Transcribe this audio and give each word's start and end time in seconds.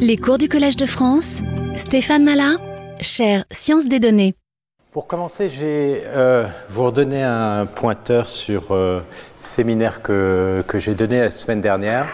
Les 0.00 0.16
cours 0.16 0.38
du 0.38 0.48
Collège 0.48 0.76
de 0.76 0.86
France, 0.86 1.38
Stéphane 1.74 2.24
Malin, 2.24 2.56
chère 3.00 3.44
Sciences 3.50 3.86
des 3.86 3.98
données. 3.98 4.34
Pour 4.92 5.06
commencer, 5.06 5.48
je 5.48 5.60
vais 5.60 6.02
euh, 6.06 6.46
vous 6.68 6.84
redonner 6.84 7.22
un 7.22 7.66
pointeur 7.66 8.28
sur 8.28 8.72
euh, 8.72 9.00
séminaire 9.40 10.02
que, 10.02 10.64
que 10.66 10.78
j'ai 10.78 10.94
donné 10.94 11.20
la 11.20 11.30
semaine 11.30 11.60
dernière, 11.60 12.06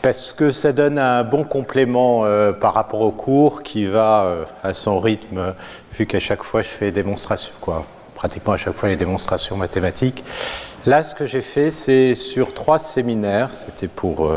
parce 0.00 0.32
que 0.32 0.52
ça 0.52 0.72
donne 0.72 0.98
un 0.98 1.24
bon 1.24 1.44
complément 1.44 2.24
euh, 2.24 2.52
par 2.52 2.74
rapport 2.74 3.00
au 3.00 3.12
cours 3.12 3.62
qui 3.62 3.86
va 3.86 4.46
à 4.62 4.72
son 4.72 5.00
rythme, 5.00 5.54
vu 5.98 6.06
qu'à 6.06 6.20
chaque 6.20 6.42
fois 6.42 6.62
je 6.62 6.68
fais 6.68 6.86
des 6.86 7.02
démonstrations, 7.02 7.52
quoi, 7.60 7.84
pratiquement 8.14 8.52
à 8.52 8.56
chaque 8.56 8.74
fois 8.74 8.88
les 8.88 8.96
démonstrations 8.96 9.56
mathématiques. 9.56 10.24
Là, 10.86 11.04
ce 11.04 11.14
que 11.14 11.26
j'ai 11.26 11.42
fait, 11.42 11.70
c'est 11.70 12.14
sur 12.14 12.54
trois 12.54 12.78
séminaires, 12.78 13.52
c'était 13.52 13.88
pour 13.88 14.32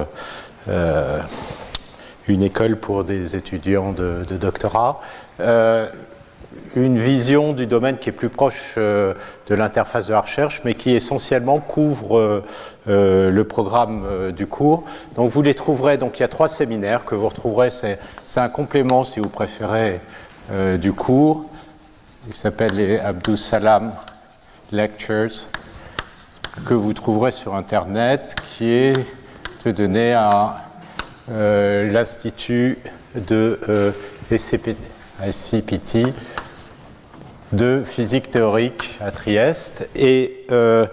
une 2.27 2.43
école 2.43 2.77
pour 2.77 3.03
des 3.03 3.35
étudiants 3.35 3.91
de, 3.91 4.23
de 4.27 4.37
doctorat. 4.37 5.01
Euh, 5.39 5.89
une 6.75 6.97
vision 6.97 7.53
du 7.53 7.67
domaine 7.67 7.97
qui 7.97 8.09
est 8.09 8.13
plus 8.13 8.29
proche 8.29 8.75
euh, 8.77 9.13
de 9.47 9.55
l'interface 9.55 10.07
de 10.07 10.13
la 10.13 10.21
recherche, 10.21 10.61
mais 10.63 10.73
qui 10.73 10.91
essentiellement 10.91 11.59
couvre 11.59 12.43
euh, 12.87 13.31
le 13.31 13.43
programme 13.43 14.31
du 14.31 14.47
cours. 14.47 14.83
Donc 15.15 15.29
vous 15.29 15.41
les 15.41 15.53
trouverez, 15.53 15.97
donc 15.97 16.19
il 16.19 16.21
y 16.21 16.25
a 16.25 16.29
trois 16.29 16.47
séminaires 16.47 17.05
que 17.05 17.15
vous 17.15 17.27
retrouverez, 17.27 17.69
c'est 17.71 17.99
un 18.39 18.49
complément 18.49 19.03
si 19.03 19.19
vous 19.19 19.29
préférez 19.29 20.01
du 20.79 20.93
cours. 20.93 21.45
Il 22.27 22.33
s'appelle 22.33 22.73
les 22.73 22.99
Abdou 22.99 23.37
Salam 23.37 23.91
Lectures 24.71 25.47
que 26.65 26.73
vous 26.73 26.93
trouverez 26.93 27.31
sur 27.31 27.55
Internet, 27.55 28.35
qui 28.55 28.71
est 28.71 28.93
donné 29.71 30.13
à 30.13 30.43
euh, 30.43 30.64
l'Institut 31.27 32.79
de 33.15 33.59
euh, 33.69 33.91
SCP, 34.35 34.75
SCPT 35.29 36.13
de 37.51 37.83
physique 37.85 38.31
théorique 38.31 38.97
à 39.01 39.11
Trieste. 39.11 39.87
Et 39.95 40.45
euh, 40.51 40.85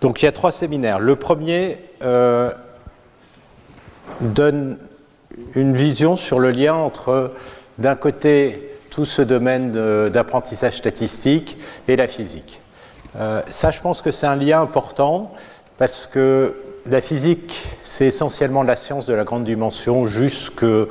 donc 0.00 0.22
il 0.22 0.24
y 0.24 0.28
a 0.28 0.32
trois 0.32 0.52
séminaires. 0.52 1.00
Le 1.00 1.16
premier 1.16 1.78
euh, 2.02 2.50
donne 4.20 4.78
une 5.54 5.74
vision 5.74 6.16
sur 6.16 6.38
le 6.38 6.50
lien 6.50 6.74
entre, 6.74 7.32
d'un 7.78 7.94
côté, 7.94 8.64
tout 8.90 9.04
ce 9.04 9.22
domaine 9.22 10.08
d'apprentissage 10.08 10.78
statistique 10.78 11.56
et 11.86 11.94
la 11.94 12.08
physique. 12.08 12.60
Euh, 13.16 13.42
ça, 13.48 13.70
je 13.70 13.80
pense 13.80 14.02
que 14.02 14.10
c'est 14.10 14.26
un 14.26 14.36
lien 14.36 14.60
important 14.60 15.32
parce 15.76 16.06
que 16.06 16.56
la 16.90 17.00
physique, 17.00 17.66
c'est 17.82 18.06
essentiellement 18.06 18.62
la 18.62 18.76
science 18.76 19.06
de 19.06 19.14
la 19.14 19.24
grande 19.24 19.44
dimension 19.44 20.06
jusque 20.06 20.62
euh, 20.62 20.88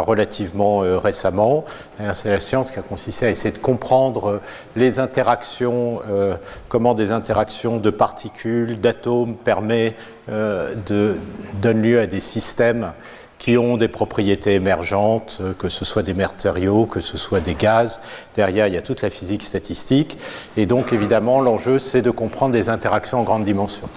relativement 0.00 0.82
euh, 0.82 0.98
récemment. 0.98 1.64
C'est 2.12 2.30
la 2.30 2.40
science 2.40 2.70
qui 2.70 2.78
a 2.78 2.82
consisté 2.82 3.26
à 3.26 3.30
essayer 3.30 3.52
de 3.52 3.58
comprendre 3.58 4.28
euh, 4.28 4.40
les 4.76 4.98
interactions, 4.98 6.00
comment 6.68 6.94
des 6.94 7.12
interactions 7.12 7.78
de 7.78 7.90
particules, 7.90 8.80
d'atomes 8.80 9.34
permet 9.34 9.94
de 10.28 11.16
donnent 11.60 11.82
lieu 11.82 12.00
à 12.00 12.06
des 12.06 12.20
systèmes 12.20 12.92
qui 13.40 13.56
ont 13.56 13.78
des 13.78 13.88
propriétés 13.88 14.54
émergentes, 14.54 15.38
euh, 15.40 15.54
que 15.58 15.70
ce 15.70 15.86
soit 15.86 16.02
des 16.02 16.12
matériaux, 16.12 16.84
que 16.84 17.00
ce 17.00 17.16
soit 17.16 17.40
des 17.40 17.54
gaz. 17.54 18.00
Derrière, 18.36 18.66
il 18.68 18.74
y 18.74 18.76
a 18.76 18.82
toute 18.82 19.00
la 19.00 19.08
physique 19.08 19.44
statistique. 19.44 20.18
Et 20.58 20.66
donc, 20.66 20.92
évidemment, 20.92 21.40
l'enjeu, 21.40 21.78
c'est 21.78 22.02
de 22.02 22.10
comprendre 22.10 22.52
des 22.52 22.68
interactions 22.68 23.18
en 23.18 23.22
grande 23.22 23.44
dimension. 23.44 23.88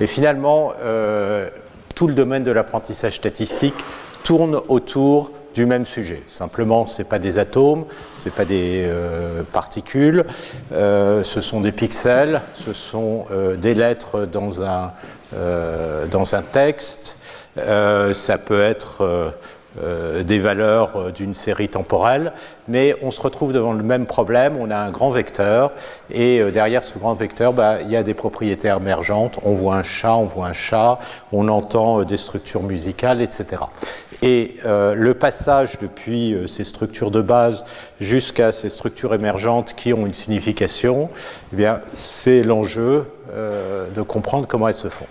Et 0.00 0.06
finalement, 0.06 0.72
euh, 0.80 1.50
tout 1.96 2.06
le 2.06 2.14
domaine 2.14 2.44
de 2.44 2.52
l'apprentissage 2.52 3.16
statistique 3.16 3.74
tourne 4.22 4.60
autour 4.68 5.32
du 5.52 5.66
même 5.66 5.84
sujet. 5.84 6.22
Simplement, 6.28 6.86
ce 6.86 7.02
n'est 7.02 7.08
pas 7.08 7.18
des 7.18 7.38
atomes, 7.38 7.84
ce 8.14 8.26
n'est 8.26 8.34
pas 8.34 8.44
des 8.44 8.86
euh, 8.86 9.42
particules, 9.52 10.24
ce 10.70 11.40
sont 11.40 11.60
des 11.60 11.72
pixels, 11.72 12.40
ce 12.52 12.72
sont 12.72 13.26
des 13.58 13.74
lettres 13.74 14.26
dans 14.26 14.62
un, 14.62 14.92
dans 16.10 16.34
un 16.34 16.42
texte, 16.42 17.16
ça 17.56 18.38
peut 18.38 18.62
être 18.62 19.02
euh, 19.02 19.30
euh, 19.82 20.22
des 20.22 20.38
valeurs 20.38 20.96
euh, 20.96 21.10
d'une 21.12 21.32
série 21.32 21.70
temporelle, 21.70 22.32
mais 22.68 22.94
on 23.00 23.10
se 23.10 23.22
retrouve 23.22 23.54
devant 23.54 23.72
le 23.72 23.82
même 23.82 24.04
problème, 24.04 24.54
on 24.60 24.70
a 24.70 24.76
un 24.76 24.90
grand 24.90 25.10
vecteur, 25.10 25.72
et 26.10 26.40
euh, 26.40 26.50
derrière 26.50 26.84
ce 26.84 26.98
grand 26.98 27.14
vecteur, 27.14 27.54
bah, 27.54 27.80
il 27.80 27.90
y 27.90 27.96
a 27.96 28.02
des 28.02 28.12
propriétés 28.12 28.68
émergentes, 28.68 29.38
on 29.44 29.54
voit 29.54 29.76
un 29.76 29.82
chat, 29.82 30.14
on 30.14 30.26
voit 30.26 30.48
un 30.48 30.52
chat, 30.52 30.98
on 31.32 31.48
entend 31.48 32.00
euh, 32.00 32.04
des 32.04 32.18
structures 32.18 32.62
musicales, 32.62 33.22
etc. 33.22 33.62
Et 34.22 34.56
euh, 34.64 34.94
le 34.94 35.14
passage 35.14 35.78
depuis 35.80 36.32
euh, 36.32 36.46
ces 36.46 36.62
structures 36.62 37.10
de 37.10 37.20
base 37.20 37.64
jusqu'à 38.00 38.52
ces 38.52 38.68
structures 38.68 39.14
émergentes 39.14 39.74
qui 39.74 39.92
ont 39.92 40.06
une 40.06 40.14
signification, 40.14 41.08
eh 41.52 41.56
bien, 41.56 41.80
c'est 41.94 42.44
l'enjeu 42.44 43.06
euh, 43.32 43.88
de 43.88 44.02
comprendre 44.02 44.46
comment 44.46 44.68
elles 44.68 44.74
se 44.74 44.88
font. 44.88 45.06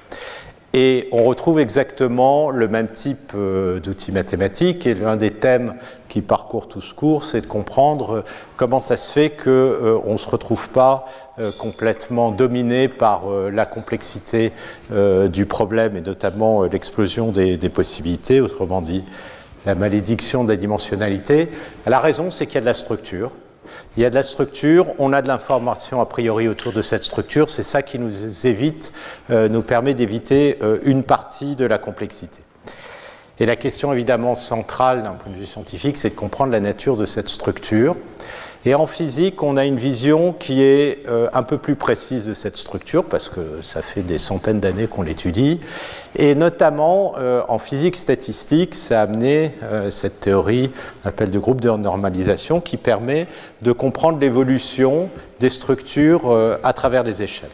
Et 0.73 1.09
on 1.11 1.23
retrouve 1.23 1.59
exactement 1.59 2.49
le 2.49 2.69
même 2.69 2.87
type 2.87 3.33
euh, 3.35 3.81
d'outils 3.81 4.13
mathématiques. 4.13 4.87
Et 4.87 4.93
l'un 4.93 5.17
des 5.17 5.31
thèmes 5.31 5.75
qui 6.11 6.21
parcourt 6.21 6.67
tout 6.67 6.81
ce 6.81 6.93
cours, 6.93 7.23
c'est 7.23 7.41
de 7.41 7.45
comprendre 7.45 8.17
euh, 8.17 8.25
comment 8.57 8.79
ça 8.81 8.97
se 8.97 9.09
fait 9.09 9.29
qu'on 9.29 9.49
euh, 9.49 9.99
ne 10.05 10.17
se 10.17 10.29
retrouve 10.29 10.69
pas 10.69 11.05
euh, 11.39 11.51
complètement 11.57 12.31
dominé 12.31 12.89
par 12.89 13.23
la 13.51 13.65
complexité 13.65 14.51
du 15.29 15.45
problème 15.45 15.95
et 15.95 16.01
notamment 16.01 16.63
l'explosion 16.63 17.31
des, 17.31 17.57
des 17.57 17.69
possibilités, 17.69 18.41
autrement 18.41 18.81
dit 18.81 19.03
la 19.65 19.75
malédiction 19.75 20.43
de 20.43 20.49
la 20.49 20.55
dimensionnalité. 20.55 21.49
La 21.85 21.99
raison, 21.99 22.29
c'est 22.29 22.45
qu'il 22.45 22.55
y 22.55 22.57
a 22.57 22.61
de 22.61 22.65
la 22.65 22.73
structure. 22.73 23.31
Il 23.95 24.03
y 24.03 24.05
a 24.05 24.09
de 24.09 24.15
la 24.15 24.23
structure, 24.23 24.87
on 24.99 25.13
a 25.13 25.21
de 25.21 25.27
l'information 25.27 26.01
a 26.01 26.05
priori 26.05 26.47
autour 26.47 26.73
de 26.73 26.81
cette 26.81 27.03
structure, 27.03 27.49
c'est 27.49 27.63
ça 27.63 27.81
qui 27.81 27.99
nous 27.99 28.47
évite, 28.47 28.93
euh, 29.29 29.49
nous 29.49 29.61
permet 29.61 29.93
d'éviter 29.93 30.57
euh, 30.63 30.79
une 30.83 31.03
partie 31.03 31.55
de 31.55 31.65
la 31.65 31.77
complexité. 31.77 32.41
Et 33.39 33.45
la 33.45 33.55
question 33.55 33.91
évidemment 33.91 34.35
centrale 34.35 35.03
d'un 35.03 35.13
point 35.13 35.31
de 35.31 35.37
vue 35.37 35.45
scientifique, 35.45 35.97
c'est 35.97 36.11
de 36.11 36.15
comprendre 36.15 36.51
la 36.51 36.59
nature 36.59 36.95
de 36.95 37.05
cette 37.05 37.29
structure. 37.29 37.95
Et 38.63 38.75
en 38.75 38.85
physique, 38.85 39.41
on 39.41 39.57
a 39.57 39.65
une 39.65 39.77
vision 39.77 40.33
qui 40.33 40.61
est 40.61 40.99
euh, 41.07 41.27
un 41.33 41.41
peu 41.41 41.57
plus 41.57 41.75
précise 41.75 42.27
de 42.27 42.35
cette 42.35 42.57
structure, 42.57 43.03
parce 43.05 43.27
que 43.27 43.59
ça 43.63 43.81
fait 43.81 44.03
des 44.03 44.19
centaines 44.19 44.59
d'années 44.59 44.85
qu'on 44.85 45.01
l'étudie. 45.01 45.59
Et 46.15 46.35
notamment, 46.35 47.13
euh, 47.17 47.41
en 47.47 47.57
physique 47.57 47.95
statistique, 47.95 48.75
ça 48.75 48.99
a 48.99 49.03
amené 49.03 49.55
euh, 49.63 49.89
cette 49.89 50.19
théorie, 50.19 50.69
on 51.03 51.09
appelle 51.09 51.31
de 51.31 51.39
groupe 51.39 51.59
de 51.59 51.71
normalisation, 51.71 52.61
qui 52.61 52.77
permet 52.77 53.25
de 53.63 53.71
comprendre 53.71 54.19
l'évolution 54.19 55.09
des 55.39 55.49
structures 55.49 56.31
à 56.61 56.73
travers 56.73 57.01
les 57.01 57.23
échelles. 57.23 57.49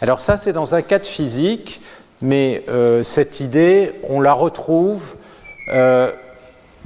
Alors 0.00 0.20
ça, 0.20 0.36
c'est 0.36 0.52
dans 0.52 0.74
un 0.74 0.82
cas 0.82 0.98
de 0.98 1.06
physique, 1.06 1.80
mais 2.20 2.64
cette 3.04 3.38
idée, 3.38 3.92
on 4.08 4.20
la 4.20 4.32
retrouve 4.32 5.14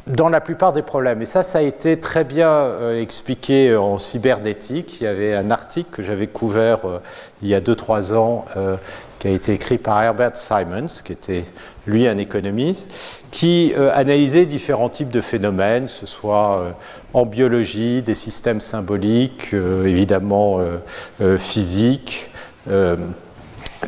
dans 0.07 0.29
la 0.29 0.41
plupart 0.41 0.73
des 0.73 0.83
problèmes. 0.83 1.21
Et 1.23 1.27
ça, 1.27 1.43
ça 1.43 1.59
a 1.59 1.63
été 1.63 1.99
très 1.99 2.25
bien 2.25 2.49
euh, 2.49 3.01
expliqué 3.01 3.75
en 3.77 3.99
cyberdétique. 3.99 5.01
Il 5.01 5.05
y 5.05 5.07
avait 5.07 5.35
un 5.35 5.51
article 5.51 5.91
que 5.91 6.03
j'avais 6.03 6.29
couvert 6.29 6.87
euh, 6.87 6.99
il 7.43 7.49
y 7.49 7.55
a 7.55 7.61
2-3 7.61 8.15
ans, 8.15 8.45
euh, 8.57 8.77
qui 9.19 9.29
a 9.29 9.31
été 9.31 9.53
écrit 9.53 9.79
par 9.79 10.03
Herbert 10.03 10.37
Simons, 10.37 11.03
qui 11.05 11.13
était 11.13 11.45
lui 11.87 12.07
un 12.07 12.19
économiste, 12.19 13.23
qui 13.31 13.73
euh, 13.77 13.91
analysait 13.95 14.47
différents 14.47 14.89
types 14.89 15.11
de 15.11 15.21
phénomènes, 15.21 15.85
que 15.85 15.91
ce 15.91 16.07
soit 16.07 16.61
euh, 16.61 16.71
en 17.15 17.25
biologie, 17.25 18.03
des 18.03 18.15
systèmes 18.15 18.61
symboliques, 18.61 19.55
euh, 19.55 19.87
évidemment 19.87 20.61
euh, 20.61 20.79
euh, 21.21 21.39
physiques, 21.39 22.29
euh, 22.69 22.97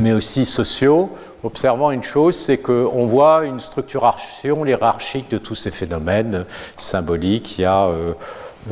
mais 0.00 0.12
aussi 0.12 0.44
sociaux, 0.44 1.10
observant 1.42 1.90
une 1.90 2.02
chose, 2.02 2.36
c'est 2.36 2.58
qu'on 2.58 3.06
voit 3.06 3.44
une 3.44 3.60
structuration 3.60 4.64
hiérarchique 4.66 5.30
de 5.30 5.38
tous 5.38 5.54
ces 5.54 5.70
phénomènes 5.70 6.44
symboliques. 6.76 7.58
Il 7.58 7.62
y 7.62 7.64
a 7.64 7.86
euh, 7.86 8.12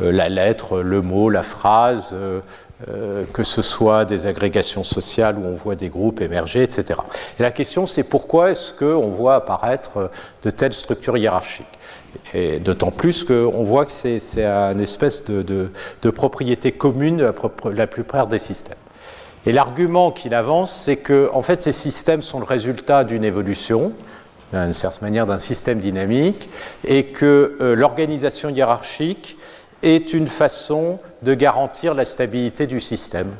euh, 0.01 0.11
la 0.11 0.29
lettre, 0.29 0.79
le 0.81 1.01
mot, 1.01 1.29
la 1.29 1.43
phrase, 1.43 2.13
euh, 2.13 2.41
que 3.33 3.43
ce 3.43 3.61
soit 3.63 4.05
des 4.05 4.27
agrégations 4.27 4.83
sociales 4.83 5.37
où 5.39 5.45
on 5.45 5.55
voit 5.55 5.75
des 5.75 5.89
groupes 5.89 6.21
émerger, 6.21 6.61
etc. 6.61 6.99
Et 7.39 7.43
la 7.43 7.51
question, 7.51 7.85
c'est 7.87 8.03
pourquoi 8.03 8.51
est-ce 8.51 8.71
qu'on 8.73 9.07
voit 9.09 9.35
apparaître 9.35 10.11
de 10.43 10.49
telles 10.51 10.73
structures 10.73 11.17
hiérarchiques? 11.17 11.65
Et 12.33 12.59
d'autant 12.59 12.91
plus 12.91 13.23
qu'on 13.23 13.63
voit 13.63 13.85
que 13.85 13.91
c'est 13.91 14.19
une 14.39 14.79
espèce 14.81 15.23
de, 15.25 15.41
de- 15.41 15.71
de 16.01 16.09
propriété 16.09 16.71
commune 16.71 17.21
la, 17.21 17.33
la 17.71 17.87
plupart 17.87 18.27
des 18.27 18.39
systèmes. 18.39 18.77
Et 19.47 19.53
l'argument 19.53 20.11
qu'il 20.11 20.33
avance, 20.33 20.75
c'est 20.75 20.97
que 20.97 21.29
en 21.33 21.41
fait, 21.41 21.61
ces 21.61 21.71
systèmes 21.71 22.21
sont 22.21 22.39
le 22.39 22.45
résultat 22.45 23.05
d'une 23.05 23.23
évolution, 23.23 23.93
d'une 24.51 24.73
certaine 24.73 25.07
manière 25.07 25.25
d'un 25.25 25.39
système 25.39 25.79
dynamique, 25.79 26.49
et 26.83 27.05
que 27.05 27.55
euh, 27.61 27.73
l'organisation 27.73 28.49
hiérarchique 28.49 29.37
est 29.83 30.13
une 30.13 30.27
façon 30.27 30.99
de 31.21 31.33
garantir 31.33 31.93
la 31.93 32.03
stabilité 32.03 32.67
du 32.67 32.81
système. 32.81 33.31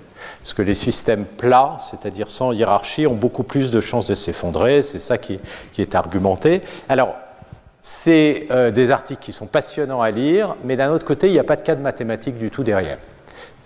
Parce 0.41 0.53
que 0.53 0.61
les 0.61 0.75
systèmes 0.75 1.25
plats, 1.25 1.75
c'est-à-dire 1.77 2.29
sans 2.29 2.53
hiérarchie, 2.53 3.05
ont 3.05 3.13
beaucoup 3.13 3.43
plus 3.43 3.69
de 3.69 3.81
chances 3.81 4.07
de 4.07 4.15
s'effondrer, 4.15 4.83
c'est 4.83 4.99
ça 4.99 5.17
qui, 5.17 5.41
est 5.77 5.93
argumenté. 5.93 6.61
Alors, 6.87 7.15
c'est 7.81 8.47
des 8.73 8.91
articles 8.91 9.21
qui 9.21 9.33
sont 9.33 9.47
passionnants 9.47 10.01
à 10.01 10.11
lire, 10.11 10.55
mais 10.63 10.77
d'un 10.77 10.91
autre 10.91 11.05
côté, 11.05 11.27
il 11.27 11.33
n'y 11.33 11.39
a 11.39 11.43
pas 11.43 11.57
de 11.57 11.63
cadre 11.63 11.81
mathématique 11.81 12.37
du 12.37 12.49
tout 12.49 12.63
derrière. 12.63 12.97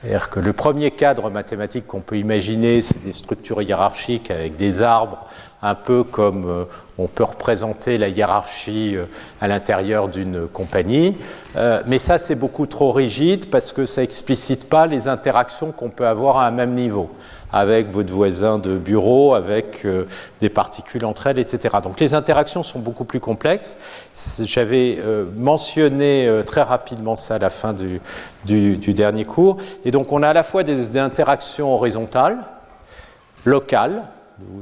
C'est-à-dire 0.01 0.31
que 0.31 0.39
le 0.39 0.51
premier 0.51 0.89
cadre 0.89 1.29
mathématique 1.29 1.85
qu'on 1.85 1.99
peut 1.99 2.17
imaginer, 2.17 2.81
c'est 2.81 3.03
des 3.03 3.13
structures 3.13 3.61
hiérarchiques 3.61 4.31
avec 4.31 4.55
des 4.55 4.81
arbres 4.81 5.27
un 5.61 5.75
peu 5.75 6.03
comme 6.03 6.45
euh, 6.49 6.63
on 6.97 7.05
peut 7.05 7.23
représenter 7.23 7.99
la 7.99 8.07
hiérarchie 8.07 8.95
euh, 8.95 9.05
à 9.39 9.47
l'intérieur 9.47 10.07
d'une 10.07 10.47
compagnie. 10.47 11.15
Euh, 11.55 11.83
mais 11.85 11.99
ça, 11.99 12.17
c'est 12.17 12.33
beaucoup 12.33 12.65
trop 12.65 12.91
rigide 12.91 13.51
parce 13.51 13.71
que 13.71 13.85
ça 13.85 14.01
explicite 14.01 14.67
pas 14.69 14.87
les 14.87 15.07
interactions 15.07 15.71
qu'on 15.71 15.89
peut 15.89 16.07
avoir 16.07 16.39
à 16.39 16.47
un 16.47 16.51
même 16.51 16.73
niveau 16.73 17.11
avec 17.53 17.91
votre 17.91 18.13
voisin 18.13 18.57
de 18.57 18.77
bureau, 18.77 19.33
avec 19.33 19.85
des 20.39 20.49
particules 20.49 21.05
entre 21.05 21.27
elles, 21.27 21.39
etc. 21.39 21.75
Donc 21.83 21.99
les 21.99 22.13
interactions 22.13 22.63
sont 22.63 22.79
beaucoup 22.79 23.03
plus 23.03 23.19
complexes. 23.19 23.77
J'avais 24.43 24.99
mentionné 25.35 26.29
très 26.45 26.61
rapidement 26.61 27.15
ça 27.15 27.35
à 27.35 27.39
la 27.39 27.49
fin 27.49 27.73
du, 27.73 27.99
du, 28.45 28.93
dernier 28.93 29.25
cours. 29.25 29.57
Et 29.85 29.91
donc 29.91 30.11
on 30.11 30.23
a 30.23 30.29
à 30.29 30.33
la 30.33 30.43
fois 30.43 30.63
des 30.63 30.97
interactions 30.97 31.73
horizontales, 31.73 32.39
locales, 33.45 34.03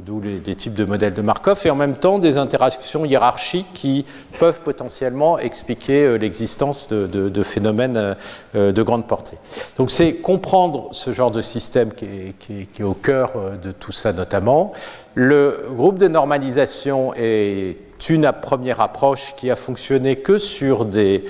d'où 0.05 0.21
les, 0.21 0.55
types 0.55 0.73
de 0.73 0.85
modèles 0.85 1.13
de 1.13 1.21
Markov, 1.21 1.61
et 1.65 1.69
en 1.69 1.75
même 1.75 1.95
temps 1.95 2.19
des 2.19 2.37
interactions 2.37 3.05
hiérarchiques 3.05 3.73
qui 3.73 4.05
peuvent 4.39 4.61
potentiellement 4.61 5.39
expliquer 5.39 6.03
euh, 6.03 6.17
l'existence 6.17 6.89
de, 6.89 7.43
phénomènes 7.43 7.97
euh, 7.97 8.13
euh, 8.55 8.71
de 8.71 8.83
grande 8.83 9.07
portée. 9.07 9.37
Donc 9.77 9.91
c'est 9.91 10.15
comprendre 10.15 10.89
ce 10.91 11.11
genre 11.11 11.31
de 11.31 11.41
système 11.41 11.91
qui 11.93 12.05
est, 12.05 12.83
au 12.83 12.93
cœur 12.93 13.33
de 13.61 13.71
tout 13.71 13.91
ça 13.91 14.13
notamment. 14.13 14.73
Le 15.21 15.65
groupe 15.71 15.99
de 15.99 16.07
normalisation 16.07 17.13
est 17.13 17.75
une 18.09 18.31
première 18.41 18.79
approche 18.79 19.35
qui 19.35 19.51
a 19.51 19.57
fonctionné 19.57 20.15
que 20.15 20.37
sur 20.37 20.85
des, 20.85 21.25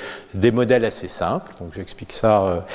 modèles 0.53 0.85
assez 0.85 1.07
simples, 1.07 1.53
donc 1.59 1.73
j'explique 1.73 2.13
ça. 2.13 2.65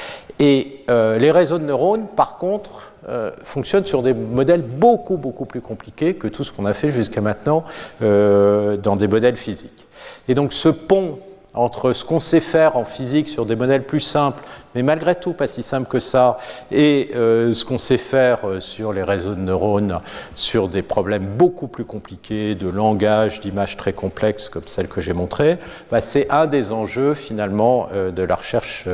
Et 0.40 0.84
les 0.88 1.31
réseaux 1.31 1.58
de 1.58 1.64
neurones, 1.64 2.08
par 2.16 2.38
contre, 2.38 2.94
euh, 3.08 3.31
fonctionne 3.43 3.84
sur 3.84 4.02
des 4.02 4.14
modèles 4.14 4.62
beaucoup, 4.62 5.19
beaucoup 5.19 5.44
plus 5.44 5.61
compliqués 5.61 6.14
que 6.14 6.26
tout 6.26 6.43
ce 6.43 6.50
qu'on 6.50 6.64
a 6.64 6.72
fait 6.72 6.88
jusqu'à 6.88 7.20
maintenant 7.20 7.62
euh, 8.00 8.78
dans 8.78 8.96
des 8.96 9.08
modèles 9.08 9.37
physiques. 9.37 9.87
Et 10.26 10.34
donc 10.34 10.55
ce 10.55 10.70
pont 10.70 11.19
entre 11.55 11.93
ce 11.93 12.05
qu'on 12.05 12.21
sait 12.21 12.41
faire 12.41 12.77
en 12.77 12.85
physique 12.85 13.29
sur 13.29 13.47
des 13.47 13.56
modèles 13.56 13.85
plus 13.85 14.01
simples, 14.01 14.43
mais 14.75 14.83
malgré 14.83 15.15
tout 15.15 15.33
pas 15.33 15.47
si 15.47 15.62
simples 15.62 15.89
que 15.89 16.01
ça, 16.01 16.39
et 16.73 17.11
euh, 17.15 17.53
ce 17.53 17.65
qu'on 17.65 17.79
sait 17.79 17.97
faire 17.97 18.49
euh, 18.49 18.61
sur 18.61 18.93
les 18.93 19.05
réseaux 19.05 19.37
de 19.37 19.41
neurones, 19.41 20.01
sur 20.35 20.69
des 20.69 20.83
problèmes 20.83 21.27
beaucoup 21.27 21.69
plus 21.69 21.85
compliqués 21.85 22.56
de 22.56 22.69
langage, 22.69 23.41
d'images 23.41 23.77
très 23.77 23.93
complexes 23.93 24.49
comme 24.49 24.67
celles 24.67 24.89
que 24.89 25.01
j'ai 25.01 25.12
montrées, 25.12 25.59
bah, 25.91 26.01
c'est 26.01 26.29
un 26.31 26.47
des 26.47 26.73
enjeux 26.73 27.15
finalement 27.15 27.89
euh, 27.93 28.11
de 28.11 28.23
la 28.25 28.35
recherche 28.35 28.89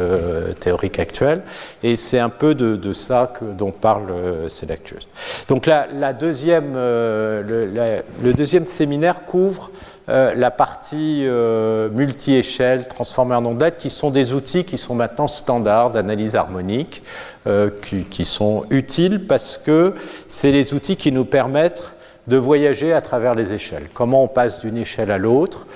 théorique 0.60 0.98
actuelle, 0.98 1.42
et 1.82 1.96
c'est 1.96 2.18
un 2.18 2.28
peu 2.28 2.54
de, 2.54 2.92
ça 2.92 3.32
que, 3.38 3.44
dont 3.44 3.72
parle 3.72 4.12
Sélactius. 4.48 5.08
Donc 5.48 5.66
la, 5.66 6.12
deuxième, 6.12 6.74
le 6.74 8.32
deuxième 8.34 8.66
séminaire 8.66 9.24
couvre 9.24 9.70
euh, 10.10 10.34
la 10.34 10.50
partie 10.50 11.22
euh, 11.24 11.88
multi-échelle, 11.90 12.88
transformée 12.88 13.36
en 13.36 13.46
ondettes, 13.46 13.78
qui 13.78 13.90
sont 13.90 14.10
des 14.10 14.32
outils 14.32 14.64
qui 14.64 14.76
sont 14.76 14.96
maintenant 14.96 15.28
standards 15.28 15.92
d'analyse 15.92 16.34
harmonique, 16.34 17.04
euh, 17.46 17.70
qui, 17.80 18.24
sont 18.24 18.64
utiles 18.70 19.26
parce 19.28 19.56
que 19.56 19.94
c'est 20.26 20.50
les 20.50 20.74
outils 20.74 20.96
qui 20.96 21.12
nous 21.12 21.24
permettent 21.24 21.92
de 22.26 22.36
voyager 22.36 22.92
à 22.92 23.00
travers 23.00 23.36
les 23.36 23.52
échelles. 23.52 23.88
Comment 23.94 24.24
on 24.24 24.28
passe 24.28 24.60
d'une 24.60 24.76
échelle 24.76 25.10
à 25.10 25.18
l'autre 25.18 25.66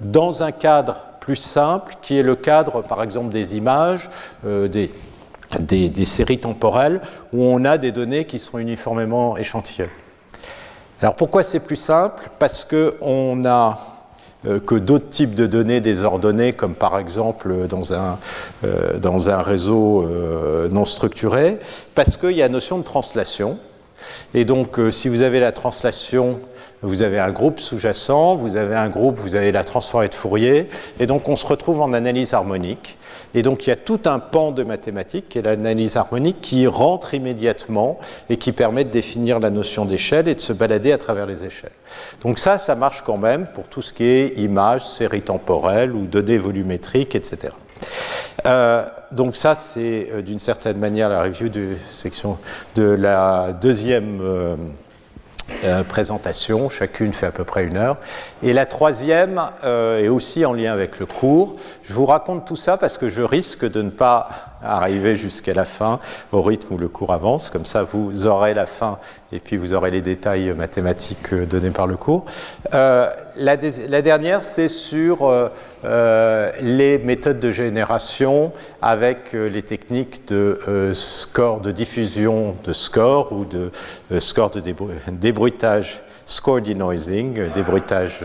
dans 0.00 0.42
un 0.42 0.52
cadre 0.52 1.04
plus 1.20 1.36
simple, 1.36 1.94
qui 2.02 2.18
est 2.18 2.22
le 2.22 2.34
cadre, 2.34 2.82
par 2.82 3.02
exemple, 3.02 3.30
des 3.30 3.56
images, 3.56 4.10
des, 4.44 4.90
des, 5.60 6.04
séries 6.04 6.38
temporelles, 6.38 7.00
où 7.32 7.42
on 7.42 7.64
a 7.64 7.78
des 7.78 7.92
données 7.92 8.26
qui 8.26 8.38
sont 8.38 8.58
uniformément 8.58 9.36
échantillonnées. 9.36 10.03
Alors 11.00 11.16
pourquoi 11.16 11.42
c'est 11.42 11.60
plus 11.60 11.76
simple? 11.76 12.30
Parce 12.38 12.64
qu'on 12.64 13.36
n'a 13.36 13.78
euh, 14.46 14.60
que 14.60 14.74
d'autres 14.74 15.08
types 15.08 15.34
de 15.34 15.46
données 15.46 15.80
désordonnées, 15.80 16.52
comme 16.52 16.74
par 16.74 16.98
exemple 16.98 17.66
dans 17.66 17.94
un, 17.94 18.18
euh, 18.64 18.98
dans 18.98 19.30
un 19.30 19.42
réseau 19.42 20.04
euh, 20.04 20.68
non 20.68 20.84
structuré, 20.84 21.58
parce 21.94 22.16
qu'il 22.16 22.32
y 22.32 22.42
a 22.42 22.48
notion 22.48 22.78
de 22.78 22.84
translation. 22.84 23.58
Et 24.34 24.44
donc 24.44 24.78
si 24.90 25.08
vous 25.08 25.22
avez 25.22 25.40
la 25.40 25.50
translation 25.50 26.38
vous 26.82 27.02
avez 27.02 27.18
un 27.18 27.30
groupe 27.30 27.60
sous-jacent, 27.60 28.34
vous 28.34 28.56
avez 28.56 28.74
un 28.74 28.88
groupe, 28.88 29.18
vous 29.18 29.34
avez 29.34 29.52
la 29.52 29.64
transformée 29.64 30.08
de 30.08 30.14
Fourier, 30.14 30.68
et 31.00 31.06
donc 31.06 31.28
on 31.28 31.36
se 31.36 31.46
retrouve 31.46 31.80
en 31.80 31.92
analyse 31.92 32.34
harmonique. 32.34 32.98
Et 33.34 33.42
donc 33.42 33.66
il 33.66 33.70
y 33.70 33.72
a 33.72 33.76
tout 33.76 34.00
un 34.04 34.18
pan 34.18 34.52
de 34.52 34.62
mathématiques, 34.62 35.28
qui 35.28 35.38
est 35.38 35.42
l'analyse 35.42 35.96
harmonique, 35.96 36.40
qui 36.40 36.66
rentre 36.66 37.14
immédiatement 37.14 37.98
et 38.28 38.36
qui 38.36 38.52
permet 38.52 38.84
de 38.84 38.90
définir 38.90 39.40
la 39.40 39.50
notion 39.50 39.84
d'échelle 39.84 40.28
et 40.28 40.34
de 40.34 40.40
se 40.40 40.52
balader 40.52 40.92
à 40.92 40.98
travers 40.98 41.26
les 41.26 41.44
échelles. 41.44 41.72
Donc 42.22 42.38
ça, 42.38 42.58
ça 42.58 42.74
marche 42.74 43.02
quand 43.02 43.18
même 43.18 43.46
pour 43.46 43.66
tout 43.66 43.82
ce 43.82 43.92
qui 43.92 44.04
est 44.04 44.38
images, 44.38 44.86
séries 44.86 45.22
temporelles 45.22 45.92
ou 45.92 46.06
données 46.06 46.38
volumétriques, 46.38 47.14
etc. 47.14 47.52
Euh, 48.46 48.84
donc 49.10 49.36
ça, 49.36 49.54
c'est 49.54 50.08
euh, 50.12 50.22
d'une 50.22 50.38
certaine 50.38 50.78
manière 50.78 51.08
la 51.08 51.22
review 51.22 51.48
de 51.48 52.82
la 52.82 53.52
deuxième 53.52 54.20
euh, 54.22 54.56
euh, 55.64 55.82
chacune 56.70 57.12
fait 57.12 57.26
à 57.26 57.32
peu 57.32 57.44
près 57.44 57.64
une 57.64 57.76
heure. 57.76 57.96
Et 58.42 58.52
la 58.52 58.66
troisième 58.66 59.42
euh, 59.64 60.00
est 60.00 60.08
aussi 60.08 60.44
en 60.44 60.52
lien 60.52 60.72
avec 60.72 60.98
le 60.98 61.06
cours. 61.06 61.56
Je 61.82 61.92
vous 61.92 62.06
raconte 62.06 62.44
tout 62.44 62.56
ça 62.56 62.76
parce 62.76 62.98
que 62.98 63.08
je 63.08 63.22
risque 63.22 63.70
de 63.70 63.82
ne 63.82 63.90
pas 63.90 64.28
arriver 64.62 65.16
jusqu'à 65.16 65.54
la 65.54 65.64
fin 65.64 66.00
au 66.32 66.42
rythme 66.42 66.74
où 66.74 66.78
le 66.78 66.88
cours 66.88 67.12
avance. 67.12 67.50
Comme 67.50 67.64
ça, 67.64 67.82
vous 67.82 68.26
aurez 68.26 68.54
la 68.54 68.66
fin 68.66 68.98
et 69.32 69.40
puis 69.40 69.56
vous 69.56 69.74
aurez 69.74 69.90
les 69.90 70.00
détails 70.00 70.52
mathématiques 70.54 71.32
euh, 71.32 71.46
donnés 71.46 71.70
par 71.70 71.86
le 71.86 71.96
cours. 71.96 72.24
Euh, 72.72 73.10
la, 73.36 73.56
dernière, 73.56 74.42
c'est 74.42 74.68
sur 74.68 75.50
euh, 75.84 75.94
euh, 75.94 76.52
les 76.60 76.98
méthodes 76.98 77.38
de 77.38 77.50
génération 77.50 78.52
avec 78.82 79.32
les 79.32 79.62
techniques 79.62 80.28
de 80.28 80.90
score, 80.92 81.60
de 81.60 81.70
diffusion 81.70 82.56
de 82.64 82.72
score 82.72 83.32
ou 83.32 83.44
de 83.44 83.70
score 84.20 84.50
de 84.50 84.60
débruitage 85.10 86.00
score 86.26 86.60
denoising, 86.60 87.50
débruitage 87.54 88.20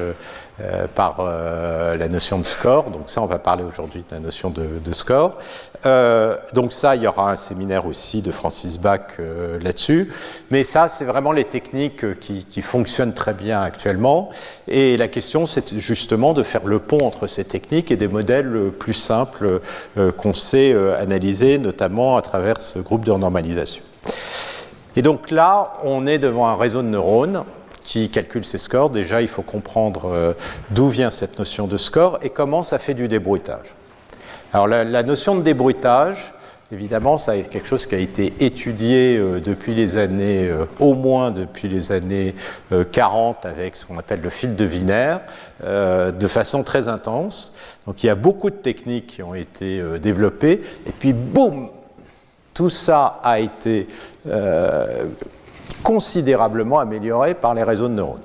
euh, 0.61 0.87
par 0.93 1.17
euh, 1.19 1.95
la 1.95 2.09
notion 2.09 2.37
de 2.37 2.45
score. 2.45 2.89
Donc 2.89 3.03
ça, 3.07 3.21
on 3.21 3.27
va 3.27 3.39
parler 3.39 3.63
aujourd'hui 3.63 4.03
de 4.09 4.15
la 4.15 4.19
notion 4.19 4.49
de, 4.49 4.91
score. 4.91 5.37
Euh, 5.85 6.35
donc 6.53 6.73
ça, 6.73 6.97
il 6.97 7.03
y 7.03 7.07
aura 7.07 7.31
un 7.31 7.37
séminaire 7.37 7.85
aussi 7.85 8.21
de 8.21 8.31
Francis 8.31 8.77
Bach 8.77 9.19
là-dessus. 9.61 10.11
Mais 10.51 10.65
ça, 10.65 10.89
c'est 10.89 11.05
vraiment 11.05 11.31
les 11.31 11.45
techniques 11.45 12.19
qui, 12.19 12.43
qui, 12.43 12.61
fonctionnent 12.61 13.13
très 13.13 13.33
bien 13.33 13.61
actuellement. 13.61 14.29
Et 14.67 14.97
la 14.97 15.07
question, 15.07 15.45
c'est 15.45 15.77
justement 15.77 16.33
de 16.33 16.43
faire 16.43 16.65
le 16.65 16.79
pont 16.79 17.05
entre 17.05 17.27
ces 17.27 17.45
techniques 17.45 17.89
et 17.91 17.95
des 17.95 18.09
modèles 18.09 18.71
plus 18.77 18.93
simples 18.93 19.61
qu'on 20.17 20.33
sait 20.33 20.75
analyser, 20.99 21.57
notamment 21.57 22.17
à 22.17 22.21
travers 22.21 22.61
ce 22.61 22.79
groupe 22.79 23.05
de 23.05 23.13
normalisation. 23.13 23.83
Et 24.95 25.01
donc 25.01 25.31
là, 25.31 25.75
on 25.83 26.05
est 26.07 26.19
devant 26.19 26.47
un 26.47 26.57
réseau 26.57 26.81
de 26.81 26.87
neurones 26.87 27.43
qui 27.89 28.07
calcule 28.09 28.45
ses 28.45 28.59
scores, 28.59 28.91
déjà 28.91 29.19
il 29.19 29.27
faut 29.27 29.41
comprendre 29.41 30.11
euh, 30.13 30.33
d'où 30.69 30.89
vient 30.89 31.09
cette 31.09 31.39
notion 31.39 31.65
de 31.65 31.75
score 31.75 32.19
et 32.21 32.29
comment 32.29 32.61
ça 32.61 32.77
fait 32.77 32.93
du 32.93 33.07
débruitage. 33.07 33.73
Alors 34.53 34.67
la, 34.67 35.01
notion 35.01 35.35
de 35.35 35.41
débruitage, 35.41 36.31
évidemment, 36.71 37.17
ça 37.17 37.35
est 37.35 37.49
quelque 37.49 37.67
chose 37.67 37.87
qui 37.87 37.95
a 37.95 37.97
été 37.97 38.31
étudié 38.41 39.17
euh, 39.17 39.39
depuis 39.39 39.73
les 39.73 39.97
années, 39.97 40.47
euh, 40.47 40.65
au 40.79 40.93
moins 40.93 41.31
depuis 41.31 41.67
les 41.67 41.91
années 41.91 42.35
40 42.91 43.47
avec 43.47 43.75
ce 43.75 43.87
qu'on 43.87 43.97
appelle 43.97 44.21
le 44.21 44.29
fil 44.29 44.55
de 44.55 44.67
Wiener, 44.67 45.17
de 45.63 46.27
façon 46.27 46.61
très 46.61 46.89
intense. 46.89 47.55
Donc 47.87 48.03
il 48.03 48.05
y 48.05 48.11
a 48.11 48.15
beaucoup 48.15 48.51
de 48.51 48.55
techniques 48.55 49.07
qui 49.07 49.23
ont 49.23 49.33
été 49.33 49.81
développées 49.99 50.61
et 50.85 50.91
puis 50.91 51.11
boum, 51.11 51.69
tout 52.53 52.69
ça 52.69 53.19
a 53.23 53.39
été 53.39 53.87
considérablement 55.83 56.79
amélioré 56.79 57.33
par 57.33 57.53
les 57.53 57.63
réseaux 57.63 57.87
de 57.87 57.93
neurones. 57.93 58.21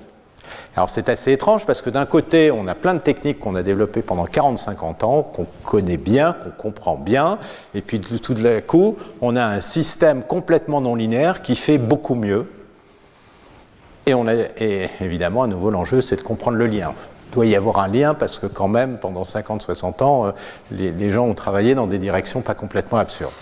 Alors 0.76 0.90
c'est 0.90 1.08
assez 1.08 1.32
étrange 1.32 1.66
parce 1.66 1.82
que 1.82 1.90
d'un 1.90 2.06
côté, 2.06 2.50
on 2.50 2.66
a 2.66 2.74
plein 2.74 2.94
de 2.94 2.98
techniques 2.98 3.38
qu'on 3.38 3.54
a 3.54 3.62
développées 3.62 4.02
pendant 4.02 4.24
40-50 4.24 5.04
ans, 5.04 5.22
qu'on 5.22 5.46
connaît 5.64 5.96
bien, 5.96 6.32
qu'on 6.32 6.50
comprend 6.50 6.96
bien, 6.96 7.38
et 7.74 7.80
puis 7.80 8.00
tout 8.00 8.34
d'un 8.34 8.60
coup, 8.60 8.96
on 9.20 9.36
a 9.36 9.44
un 9.44 9.60
système 9.60 10.22
complètement 10.22 10.80
non 10.80 10.96
linéaire 10.96 11.42
qui 11.42 11.54
fait 11.54 11.78
beaucoup 11.78 12.16
mieux. 12.16 12.46
Et, 14.06 14.88
évidemment, 15.00 15.44
à 15.44 15.46
nouveau, 15.46 15.70
l'enjeu, 15.70 16.00
c'est 16.00 16.16
de 16.16 16.22
comprendre 16.22 16.58
le 16.58 16.66
lien. 16.66 16.92
Il 17.30 17.34
doit 17.34 17.46
y 17.46 17.56
avoir 17.56 17.78
un 17.78 17.88
lien 17.88 18.12
parce 18.12 18.38
que 18.38 18.46
quand 18.46 18.68
même, 18.68 18.98
pendant 18.98 19.22
50-60 19.22 20.02
ans, 20.02 20.26
euh, 20.26 20.30
les 20.70 21.10
gens 21.10 21.26
ont 21.26 21.34
travaillé 21.34 21.74
dans 21.74 21.86
des 21.86 21.98
directions 21.98 22.42
pas 22.42 22.54
complètement 22.54 22.98
absurdes. 22.98 23.32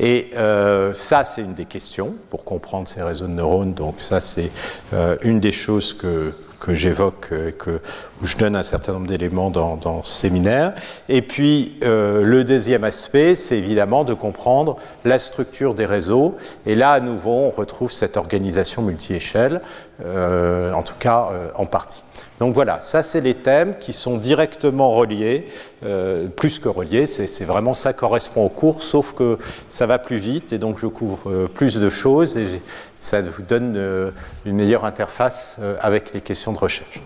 Et 0.00 0.30
euh, 0.36 0.92
ça, 0.94 1.24
c'est 1.24 1.42
une 1.42 1.54
des 1.54 1.64
questions 1.64 2.14
pour 2.30 2.44
comprendre 2.44 2.88
ces 2.88 3.02
réseaux 3.02 3.26
de 3.26 3.32
neurones. 3.32 3.74
Donc 3.74 3.96
ça, 3.98 4.20
c'est 4.20 4.50
euh, 4.92 5.16
une 5.22 5.40
des 5.40 5.52
choses 5.52 5.92
que, 5.92 6.32
que 6.60 6.74
j'évoque, 6.74 7.30
que, 7.58 7.80
où 8.22 8.26
je 8.26 8.36
donne 8.36 8.56
un 8.56 8.62
certain 8.62 8.92
nombre 8.92 9.06
d'éléments 9.06 9.50
dans, 9.50 10.02
ce 10.04 10.12
séminaire. 10.12 10.74
Et 11.08 11.22
puis, 11.22 11.78
le 11.82 12.42
deuxième 12.42 12.84
aspect, 12.84 13.36
c'est 13.36 13.58
évidemment 13.58 14.04
de 14.04 14.14
comprendre 14.14 14.76
la 15.04 15.18
structure 15.18 15.74
des 15.74 15.86
réseaux. 15.86 16.36
Et 16.66 16.74
là, 16.74 16.90
à 16.92 17.00
nouveau, 17.00 17.30
on 17.30 17.50
retrouve 17.50 17.92
cette 17.92 18.16
organisation 18.16 18.82
multi-échelle, 18.82 19.60
en 20.04 20.82
tout 20.82 20.96
cas 20.98 21.28
en 21.54 21.66
partie. 21.66 22.02
Donc 22.38 22.54
voilà, 22.54 22.80
ça 22.80 23.02
c'est 23.02 23.20
les 23.20 23.34
thèmes 23.34 23.74
qui 23.80 23.92
sont 23.92 24.16
directement 24.16 24.92
reliés, 24.92 25.46
euh, 25.84 26.28
plus 26.28 26.58
que 26.58 26.68
reliés, 26.68 27.06
c'est 27.06 27.44
vraiment 27.44 27.74
ça 27.74 27.92
correspond 27.92 28.44
au 28.44 28.48
cours, 28.48 28.82
sauf 28.82 29.12
que 29.12 29.38
ça 29.68 29.86
va 29.86 29.98
plus 29.98 30.18
vite 30.18 30.52
et 30.52 30.58
donc 30.58 30.78
je 30.78 30.86
couvre 30.86 31.30
euh, 31.30 31.48
plus 31.52 31.78
de 31.78 31.88
choses 31.88 32.36
et 32.36 32.46
ça 32.94 33.20
vous 33.22 33.42
donne 33.42 33.74
euh, 33.76 34.10
une 34.44 34.56
meilleure 34.56 34.84
interface 34.84 35.58
avec 35.80 36.14
les 36.14 36.20
questions 36.20 36.52
de 36.52 36.58
recherche. 36.58 37.02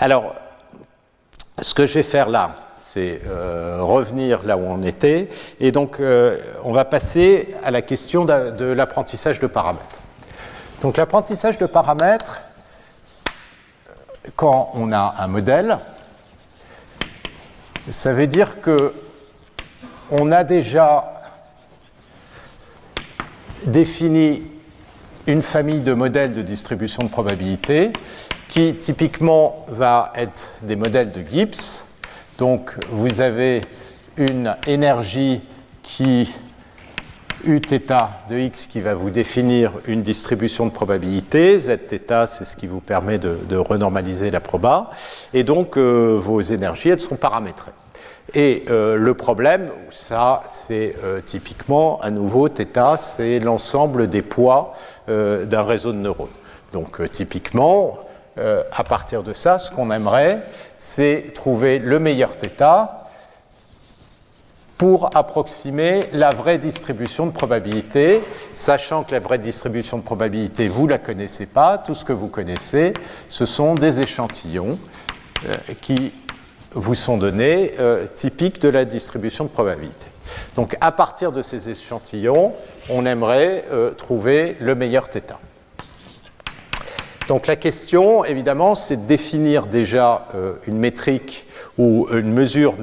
Alors, 0.00 0.34
ce 1.60 1.72
que 1.74 1.86
je 1.86 1.94
vais 1.94 2.02
faire 2.02 2.28
là, 2.28 2.56
c'est 2.74 3.20
revenir 3.80 4.44
là 4.44 4.56
où 4.56 4.62
on 4.62 4.82
était 4.82 5.28
et 5.60 5.72
donc 5.72 6.00
on 6.62 6.72
va 6.72 6.84
passer 6.84 7.54
à 7.64 7.70
la 7.70 7.82
question 7.82 8.24
de 8.24 8.64
l'apprentissage 8.64 9.40
de 9.40 9.46
paramètres. 9.46 10.00
Donc 10.82 10.96
l'apprentissage 10.96 11.58
de 11.58 11.66
paramètres, 11.66 12.42
quand 14.36 14.70
on 14.74 14.92
a 14.92 15.14
un 15.18 15.26
modèle, 15.26 15.78
ça 17.90 18.12
veut 18.12 18.26
dire 18.26 18.60
que 18.60 18.94
on 20.10 20.32
a 20.32 20.44
déjà 20.44 21.04
défini 23.66 24.42
une 25.26 25.42
famille 25.42 25.80
de 25.80 25.94
modèles 25.94 26.34
de 26.34 26.42
distribution 26.42 27.02
de 27.02 27.08
probabilité 27.08 27.92
qui 28.48 28.74
typiquement 28.76 29.64
va 29.68 30.12
être 30.14 30.52
des 30.62 30.76
modèles 30.76 31.12
de 31.12 31.22
Gibbs. 31.22 31.82
Donc 32.38 32.74
vous 32.90 33.20
avez 33.20 33.62
une 34.16 34.56
énergie 34.66 35.40
qui 35.82 36.32
Uθ 37.45 37.73
de 38.29 38.37
x 38.37 38.65
qui 38.65 38.81
va 38.81 38.95
vous 38.95 39.11
définir 39.11 39.71
une 39.85 40.01
distribution 40.01 40.65
de 40.65 40.71
probabilité. 40.71 41.57
Zθ, 41.57 42.27
c'est 42.27 42.43
ce 42.43 42.55
qui 42.57 42.67
vous 42.67 42.81
permet 42.81 43.17
de, 43.17 43.55
renormaliser 43.55 44.29
la 44.29 44.41
proba. 44.41 44.89
Et 45.33 45.43
donc, 45.43 45.77
euh, 45.77 46.17
vos 46.19 46.41
énergies, 46.41 46.89
elles 46.89 46.99
sont 46.99 47.15
paramétrées. 47.15 47.71
Et 48.33 48.65
euh, 48.69 48.97
le 48.97 49.13
problème, 49.13 49.69
ça, 49.89 50.41
c'est 50.47 50.95
euh, 51.03 51.21
typiquement, 51.21 52.01
à 52.01 52.11
nouveau, 52.11 52.49
θ, 52.49 52.97
c'est 52.97 53.39
l'ensemble 53.39 54.07
des 54.07 54.21
poids 54.21 54.73
d'un 55.07 55.63
réseau 55.63 55.91
de 55.91 55.97
neurones. 55.97 56.27
Donc, 56.71 57.01
typiquement, 57.11 57.97
à 58.37 58.83
partir 58.83 59.23
de 59.23 59.33
ça, 59.33 59.57
ce 59.57 59.71
qu'on 59.71 59.89
aimerait, 59.89 60.43
c'est 60.77 61.31
trouver 61.33 61.79
le 61.79 61.97
meilleur 61.97 62.33
θ 62.33 63.02
pour 64.84 65.16
approximer 65.16 66.10
la 66.12 66.28
vraie 66.28 66.58
distribution 66.58 67.24
de 67.24 67.32
probabilité, 67.32 68.20
sachant 68.52 69.02
que 69.02 69.12
la 69.12 69.18
vraie 69.18 69.38
distribution 69.38 69.96
de 69.96 70.02
probabilité, 70.02 70.68
vous 70.68 70.84
ne 70.84 70.90
la 70.90 70.98
connaissez 70.98 71.46
pas, 71.46 71.78
tout 71.78 71.94
ce 71.94 72.04
que 72.04 72.12
vous 72.12 72.28
connaissez, 72.28 72.92
ce 73.30 73.46
sont 73.46 73.76
des 73.76 74.02
échantillons 74.02 74.78
euh, 75.46 75.54
qui 75.80 76.12
vous 76.72 76.94
sont 76.94 77.16
donnés 77.16 77.72
euh, 77.78 78.06
typiques 78.12 78.60
de 78.60 78.68
la 78.68 78.84
distribution 78.84 79.44
de 79.44 79.48
probabilité. 79.48 80.04
Donc 80.54 80.76
à 80.82 80.92
partir 80.92 81.32
de 81.32 81.40
ces 81.40 81.70
échantillons, 81.70 82.52
on 82.90 83.06
aimerait 83.06 83.64
euh, 83.72 83.92
trouver 83.92 84.58
le 84.60 84.74
meilleur 84.74 85.06
θ. 85.06 85.22
Donc 87.26 87.46
la 87.46 87.56
question, 87.56 88.22
évidemment, 88.26 88.74
c'est 88.74 88.98
de 88.98 89.06
définir 89.06 89.66
déjà 89.66 90.28
une 90.66 90.76
métrique 90.76 91.43
ou 91.78 92.06
une 92.12 92.32
mesure 92.32 92.74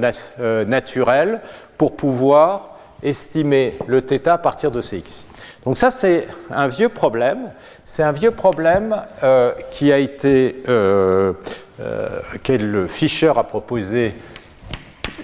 naturelle 0.66 1.40
pour 1.78 1.96
pouvoir 1.96 2.78
estimer 3.02 3.76
le 3.86 4.00
θ 4.00 4.28
à 4.28 4.38
partir 4.38 4.70
de 4.70 4.80
Cx. 4.80 5.24
Donc 5.64 5.78
ça, 5.78 5.90
c'est 5.90 6.26
un 6.50 6.68
vieux 6.68 6.88
problème. 6.88 7.50
C'est 7.84 8.02
un 8.02 8.12
vieux 8.12 8.32
problème 8.32 9.00
euh, 9.22 9.52
qui 9.70 9.92
a 9.92 9.98
été, 9.98 10.62
euh, 10.68 11.32
euh, 11.80 12.88
Fischer 12.88 13.32
a 13.36 13.44
proposé 13.44 14.14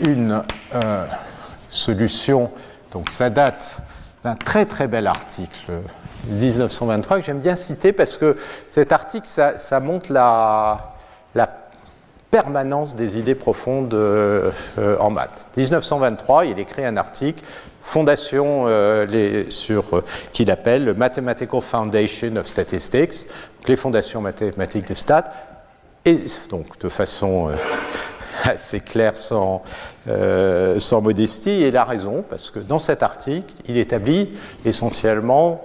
une 0.00 0.42
euh, 0.74 1.06
solution. 1.68 2.50
Donc 2.92 3.10
ça 3.10 3.30
date 3.30 3.78
d'un 4.24 4.36
très 4.36 4.64
très 4.66 4.86
bel 4.88 5.06
article 5.06 5.72
1923 6.28 7.18
que 7.18 7.24
j'aime 7.24 7.40
bien 7.40 7.56
citer 7.56 7.92
parce 7.92 8.16
que 8.16 8.36
cet 8.70 8.92
article, 8.92 9.26
ça, 9.26 9.80
montre 9.80 10.12
la 10.12 10.94
permanence 12.30 12.94
des 12.94 13.18
idées 13.18 13.34
profondes 13.34 13.94
euh, 13.94 14.50
euh, 14.78 14.98
en 14.98 15.10
maths. 15.10 15.46
1923, 15.56 16.46
il 16.46 16.58
écrit 16.58 16.84
un 16.84 16.96
article, 16.96 17.42
fondation 17.80 18.64
euh, 18.66 19.50
sur 19.50 20.02
qu'il 20.32 20.50
appelle 20.50 20.94
Mathematical 20.94 21.60
Foundation 21.60 22.36
of 22.36 22.46
Statistics, 22.46 23.26
les 23.66 23.76
fondations 23.76 24.20
mathématiques 24.20 24.88
des 24.88 24.94
stats, 24.94 25.32
et 26.04 26.18
donc 26.50 26.78
de 26.78 26.88
façon 26.88 27.50
assez 28.44 28.80
claire, 28.80 29.16
sans, 29.16 29.62
sans 30.78 31.00
modestie, 31.00 31.50
et 31.50 31.68
il 31.68 31.76
a 31.76 31.84
raison, 31.84 32.24
parce 32.28 32.50
que 32.50 32.58
dans 32.58 32.78
cet 32.78 33.02
article, 33.02 33.54
il 33.66 33.78
établit 33.78 34.30
essentiellement 34.64 35.64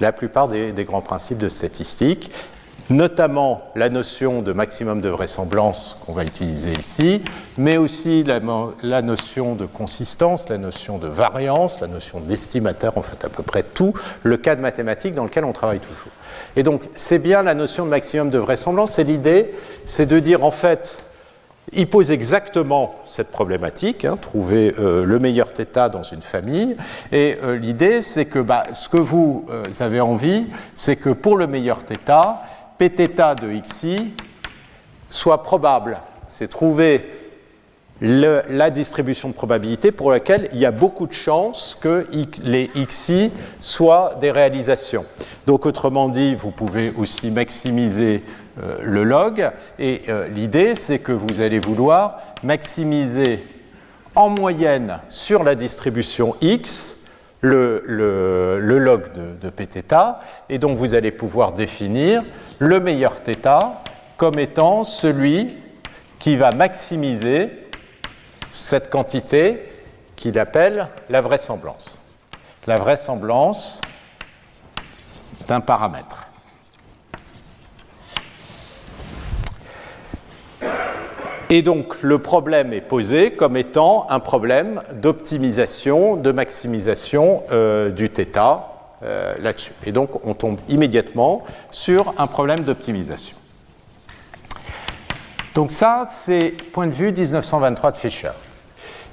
la 0.00 0.12
plupart 0.12 0.48
des 0.48 0.84
grands 0.84 1.02
principes 1.02 1.38
de 1.38 1.48
statistique, 1.48 2.30
notamment 2.90 3.62
la 3.76 3.88
notion 3.88 4.42
de 4.42 4.52
maximum 4.52 5.00
de 5.00 5.08
vraisemblance 5.08 5.96
qu'on 6.04 6.12
va 6.12 6.24
utiliser 6.24 6.72
ici, 6.72 7.22
mais 7.56 7.76
aussi 7.76 8.24
la, 8.24 8.40
notion 9.02 9.54
de 9.54 9.64
consistance, 9.66 10.48
la 10.48 10.58
notion 10.58 10.98
de 10.98 11.06
variance, 11.06 11.80
la 11.80 11.86
notion 11.86 12.20
d'estimateur, 12.20 12.98
en 12.98 13.02
fait 13.02 13.24
à 13.24 13.28
peu 13.28 13.42
près 13.42 13.62
tout 13.62 13.94
le 14.22 14.36
cadre 14.36 14.60
mathématique 14.60 15.14
dans 15.14 15.24
lequel 15.24 15.44
on 15.44 15.52
travaille 15.52 15.80
toujours. 15.80 16.12
Et 16.56 16.62
donc 16.62 16.82
c'est 16.94 17.20
bien 17.20 17.42
la 17.42 17.54
notion 17.54 17.84
de 17.84 17.90
maximum 17.90 18.30
de 18.30 18.38
vraisemblance, 18.38 18.98
et 18.98 19.04
l'idée 19.04 19.54
c'est 19.84 20.06
de 20.06 20.18
dire 20.18 20.44
en 20.44 20.50
fait, 20.50 20.98
il 21.72 21.88
pose 21.88 22.10
exactement 22.10 22.96
cette 23.06 23.30
problématique, 23.30 24.04
hein, 24.04 24.16
trouver 24.20 24.74
euh, 24.78 25.04
le 25.04 25.18
meilleur 25.18 25.52
θ 25.52 25.88
dans 25.90 26.02
une 26.02 26.22
famille. 26.22 26.76
Et 27.12 27.36
euh, 27.42 27.56
l'idée, 27.56 28.02
c'est 28.02 28.26
que 28.26 28.40
bah, 28.40 28.64
ce 28.74 28.88
que 28.88 28.96
vous 28.96 29.46
euh, 29.50 29.64
avez 29.78 30.00
envie, 30.00 30.46
c'est 30.74 30.96
que 30.96 31.10
pour 31.10 31.36
le 31.36 31.46
meilleur 31.46 31.82
θ, 31.82 31.94
Pθ 32.80 33.34
de 33.38 33.60
xi 33.60 34.14
soit 35.10 35.42
probable. 35.42 36.00
C'est 36.28 36.48
trouver 36.48 37.04
la 38.00 38.70
distribution 38.70 39.28
de 39.28 39.34
probabilité 39.34 39.92
pour 39.92 40.10
laquelle 40.10 40.48
il 40.54 40.58
y 40.58 40.64
a 40.64 40.70
beaucoup 40.70 41.06
de 41.06 41.12
chances 41.12 41.76
que 41.78 42.06
les 42.42 42.70
xi 42.86 43.30
soient 43.60 44.14
des 44.18 44.30
réalisations. 44.30 45.04
Donc 45.46 45.66
autrement 45.66 46.08
dit, 46.08 46.34
vous 46.34 46.52
pouvez 46.52 46.94
aussi 46.96 47.30
maximiser 47.30 48.22
euh, 48.62 48.78
le 48.80 49.04
log 49.04 49.50
et 49.78 50.00
euh, 50.08 50.26
l'idée 50.28 50.74
c'est 50.74 51.00
que 51.00 51.12
vous 51.12 51.42
allez 51.42 51.58
vouloir 51.58 52.20
maximiser 52.42 53.44
en 54.14 54.30
moyenne 54.30 55.00
sur 55.10 55.44
la 55.44 55.54
distribution 55.54 56.34
x 56.40 56.99
le, 57.40 58.58
log 58.60 59.12
de, 59.12 59.34
de 59.40 59.50
Pθ 59.50 59.94
et 60.48 60.58
donc 60.58 60.76
vous 60.76 60.94
allez 60.94 61.10
pouvoir 61.10 61.52
définir 61.52 62.22
le 62.58 62.80
meilleur 62.80 63.14
θ 63.14 63.48
comme 64.16 64.38
étant 64.38 64.84
celui 64.84 65.56
qui 66.18 66.36
va 66.36 66.52
maximiser 66.52 67.50
cette 68.52 68.90
quantité 68.90 69.70
qu'il 70.16 70.38
appelle 70.38 70.88
la 71.08 71.22
vraisemblance. 71.22 71.98
La 72.66 72.76
vraisemblance 72.76 73.80
d'un 75.48 75.60
paramètre. 75.60 76.28
Et 81.52 81.62
donc 81.62 82.00
le 82.02 82.20
problème 82.20 82.72
est 82.72 82.80
posé 82.80 83.32
comme 83.32 83.56
étant 83.56 84.06
un 84.08 84.20
problème 84.20 84.82
d'optimisation, 84.92 86.16
de 86.16 86.30
maximisation 86.30 87.42
euh, 87.50 87.90
du 87.90 88.08
θ 88.08 88.38
euh. 89.02 89.52
Et 89.84 89.90
donc 89.90 90.24
on 90.24 90.34
tombe 90.34 90.60
immédiatement 90.68 91.42
sur 91.72 92.14
un 92.18 92.28
problème 92.28 92.60
d'optimisation. 92.60 93.36
Donc 95.56 95.72
ça, 95.72 96.06
c'est 96.08 96.54
point 96.72 96.86
de 96.86 96.92
vue 96.92 97.10
1923 97.10 97.92
de 97.92 97.96
Fischer. 97.96 98.30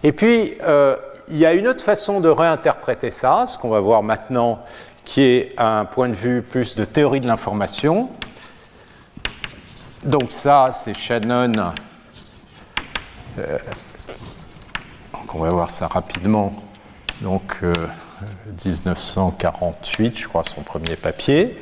Et 0.03 0.11
puis, 0.11 0.53
euh, 0.61 0.95
il 1.29 1.37
y 1.37 1.45
a 1.47 1.53
une 1.53 1.67
autre 1.67 1.83
façon 1.83 2.19
de 2.19 2.29
réinterpréter 2.29 3.09
ça, 3.09 3.45
ce 3.47 3.57
qu'on 3.57 3.69
va 3.69 3.79
voir 3.79 4.03
maintenant, 4.03 4.59
qui 5.03 5.23
est 5.23 5.53
un 5.57 5.85
point 5.85 6.09
de 6.09 6.13
vue 6.13 6.43
plus 6.43 6.75
de 6.75 6.85
théorie 6.85 7.21
de 7.21 7.27
l'information. 7.27 8.11
Donc 10.03 10.31
ça, 10.31 10.69
c'est 10.73 10.93
Shannon. 10.93 11.73
Euh, 13.37 13.57
on 15.33 15.39
va 15.39 15.49
voir 15.51 15.69
ça 15.69 15.87
rapidement. 15.87 16.53
Donc 17.21 17.61
1948, 18.65 20.17
je 20.17 20.27
crois, 20.27 20.43
son 20.43 20.61
premier 20.61 20.95
papier. 20.95 21.57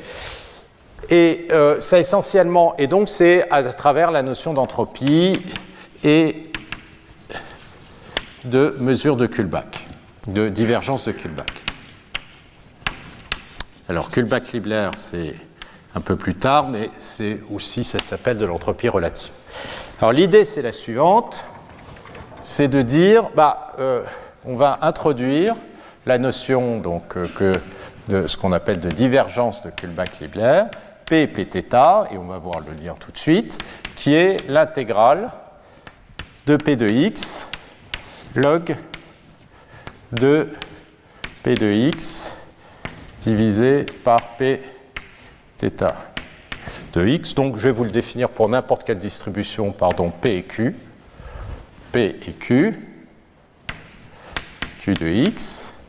Et 1.10 1.46
euh, 1.52 1.80
ça 1.80 2.00
essentiellement, 2.00 2.74
et 2.78 2.86
donc 2.86 3.08
c'est 3.08 3.48
à 3.50 3.62
travers 3.62 4.10
la 4.10 4.22
notion 4.22 4.54
d'entropie 4.54 5.40
et 6.02 6.50
de 8.44 8.76
mesure 8.80 9.16
de 9.16 9.26
Kullback, 9.26 9.86
de 10.26 10.48
divergence 10.48 11.06
de 11.06 11.12
Kullback. 11.12 11.52
Alors 13.88 14.10
Kullback-Libler, 14.10 14.90
c'est 14.96 15.34
un 15.94 16.00
peu 16.00 16.16
plus 16.16 16.34
tard, 16.34 16.68
mais 16.68 16.90
c'est 16.96 17.40
aussi, 17.52 17.84
ça 17.84 18.00
s'appelle 18.00 18.38
de 18.38 18.46
l'entropie 18.46 18.88
relative. 18.88 19.32
Alors 20.00 20.12
l'idée, 20.12 20.44
c'est 20.44 20.62
la 20.62 20.72
suivante, 20.72 21.44
c'est 22.40 22.68
de 22.68 22.82
dire, 22.82 23.30
bah, 23.34 23.72
euh, 23.78 24.02
on 24.44 24.54
va 24.54 24.78
introduire 24.82 25.56
la 26.04 26.18
notion 26.18 26.78
donc, 26.78 27.16
euh, 27.16 27.60
de 28.08 28.26
ce 28.26 28.36
qu'on 28.36 28.52
appelle 28.52 28.80
de 28.80 28.90
divergence 28.90 29.62
de 29.62 29.70
Kullback-Libler, 29.70 30.64
P 31.06 31.26
Pθ, 31.26 31.74
et 32.10 32.18
on 32.18 32.26
va 32.26 32.38
voir 32.38 32.60
le 32.60 32.74
lien 32.82 32.94
tout 32.98 33.12
de 33.12 33.16
suite, 33.16 33.58
qui 33.94 34.14
est 34.14 34.48
l'intégrale 34.48 35.30
de 36.46 36.56
P 36.56 36.76
de 36.76 36.88
x 36.88 37.48
log 38.34 38.76
de 40.12 40.48
P 41.42 41.54
de 41.54 41.72
x 41.72 42.54
divisé 43.22 43.84
par 44.04 44.36
P 44.36 44.62
θ 45.58 45.92
de 46.92 47.06
x. 47.06 47.34
Donc 47.34 47.56
je 47.56 47.64
vais 47.68 47.72
vous 47.72 47.84
le 47.84 47.90
définir 47.90 48.28
pour 48.28 48.48
n'importe 48.48 48.84
quelle 48.84 48.98
distribution, 48.98 49.72
pardon, 49.72 50.10
P 50.10 50.36
et 50.36 50.42
Q. 50.42 50.76
P 51.92 52.16
et 52.26 52.32
Q, 52.32 52.74
Q 54.80 54.94
de 54.94 55.08
x, 55.08 55.82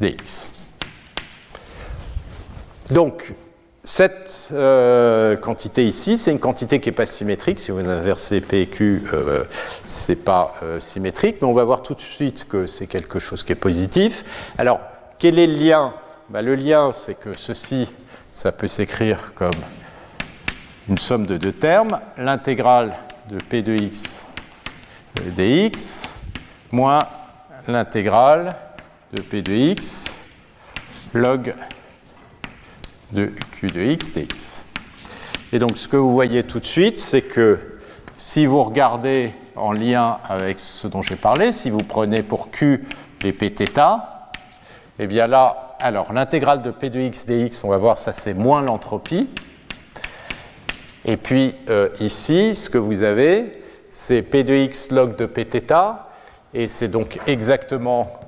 dx. 0.00 0.48
Donc, 2.90 3.34
cette 3.84 4.50
euh, 4.52 5.36
quantité 5.36 5.84
ici, 5.84 6.16
c'est 6.16 6.30
une 6.30 6.38
quantité 6.38 6.78
qui 6.80 6.88
n'est 6.88 6.94
pas 6.94 7.06
symétrique. 7.06 7.58
Si 7.58 7.72
vous 7.72 7.80
inversez 7.80 8.40
P 8.40 8.62
et 8.62 8.66
Q, 8.68 9.02
euh, 9.12 9.44
ce 9.86 10.12
n'est 10.12 10.16
pas 10.16 10.54
euh, 10.62 10.78
symétrique, 10.78 11.38
mais 11.40 11.48
on 11.48 11.52
va 11.52 11.64
voir 11.64 11.82
tout 11.82 11.94
de 11.94 12.00
suite 12.00 12.46
que 12.48 12.66
c'est 12.66 12.86
quelque 12.86 13.18
chose 13.18 13.42
qui 13.42 13.52
est 13.52 13.56
positif. 13.56 14.24
Alors, 14.56 14.80
quel 15.18 15.38
est 15.38 15.46
le 15.46 15.54
lien? 15.54 15.94
Ben, 16.30 16.42
Le 16.42 16.54
lien, 16.54 16.92
c'est 16.92 17.18
que 17.18 17.36
ceci, 17.36 17.88
ça 18.30 18.52
peut 18.52 18.68
s'écrire 18.68 19.34
comme 19.34 19.50
une 20.88 20.98
somme 20.98 21.26
de 21.26 21.36
deux 21.36 21.52
termes, 21.52 22.00
l'intégrale 22.16 22.94
de 23.30 23.38
P 23.38 23.62
de 23.62 23.74
x 23.74 24.24
dx 25.20 26.08
moins 26.70 27.06
l'intégrale 27.68 28.56
de 29.12 29.20
P 29.20 29.42
de 29.42 29.52
x 29.52 30.12
log 31.14 31.54
de 33.12 33.26
q 33.52 33.66
de 33.66 33.80
x 33.80 34.12
dx. 34.12 34.60
Et 35.52 35.58
donc 35.58 35.76
ce 35.76 35.86
que 35.86 35.96
vous 35.96 36.12
voyez 36.12 36.44
tout 36.44 36.60
de 36.60 36.64
suite, 36.64 36.98
c'est 36.98 37.22
que 37.22 37.58
si 38.16 38.46
vous 38.46 38.62
regardez 38.62 39.32
en 39.54 39.72
lien 39.72 40.18
avec 40.28 40.60
ce 40.60 40.86
dont 40.86 41.02
j'ai 41.02 41.16
parlé, 41.16 41.52
si 41.52 41.68
vous 41.68 41.82
prenez 41.82 42.22
pour 42.22 42.50
q 42.50 42.84
les 43.22 43.32
pθ, 43.32 43.78
et 44.98 45.04
eh 45.04 45.06
bien 45.06 45.26
là, 45.26 45.76
alors 45.78 46.12
l'intégrale 46.12 46.62
de 46.62 46.70
p 46.70 46.88
de 46.88 47.00
x 47.00 47.26
dx, 47.26 47.64
on 47.64 47.68
va 47.68 47.76
voir, 47.76 47.98
ça 47.98 48.12
c'est 48.12 48.34
moins 48.34 48.62
l'entropie. 48.62 49.28
Et 51.04 51.16
puis 51.16 51.54
euh, 51.68 51.88
ici, 52.00 52.54
ce 52.54 52.70
que 52.70 52.78
vous 52.78 53.02
avez, 53.02 53.61
c'est 53.92 54.22
p 54.22 54.42
de 54.42 54.54
x 54.54 54.90
log 54.90 55.16
de 55.16 55.26
pθ, 55.26 55.72
et 56.54 56.66
c'est 56.66 56.88
donc 56.88 57.20
exactement 57.26 58.20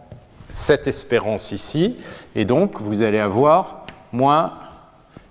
cette 0.50 0.86
espérance 0.86 1.52
ici, 1.52 1.98
et 2.36 2.44
donc 2.44 2.80
vous 2.82 3.00
allez 3.00 3.18
avoir 3.18 3.86
moins 4.12 4.52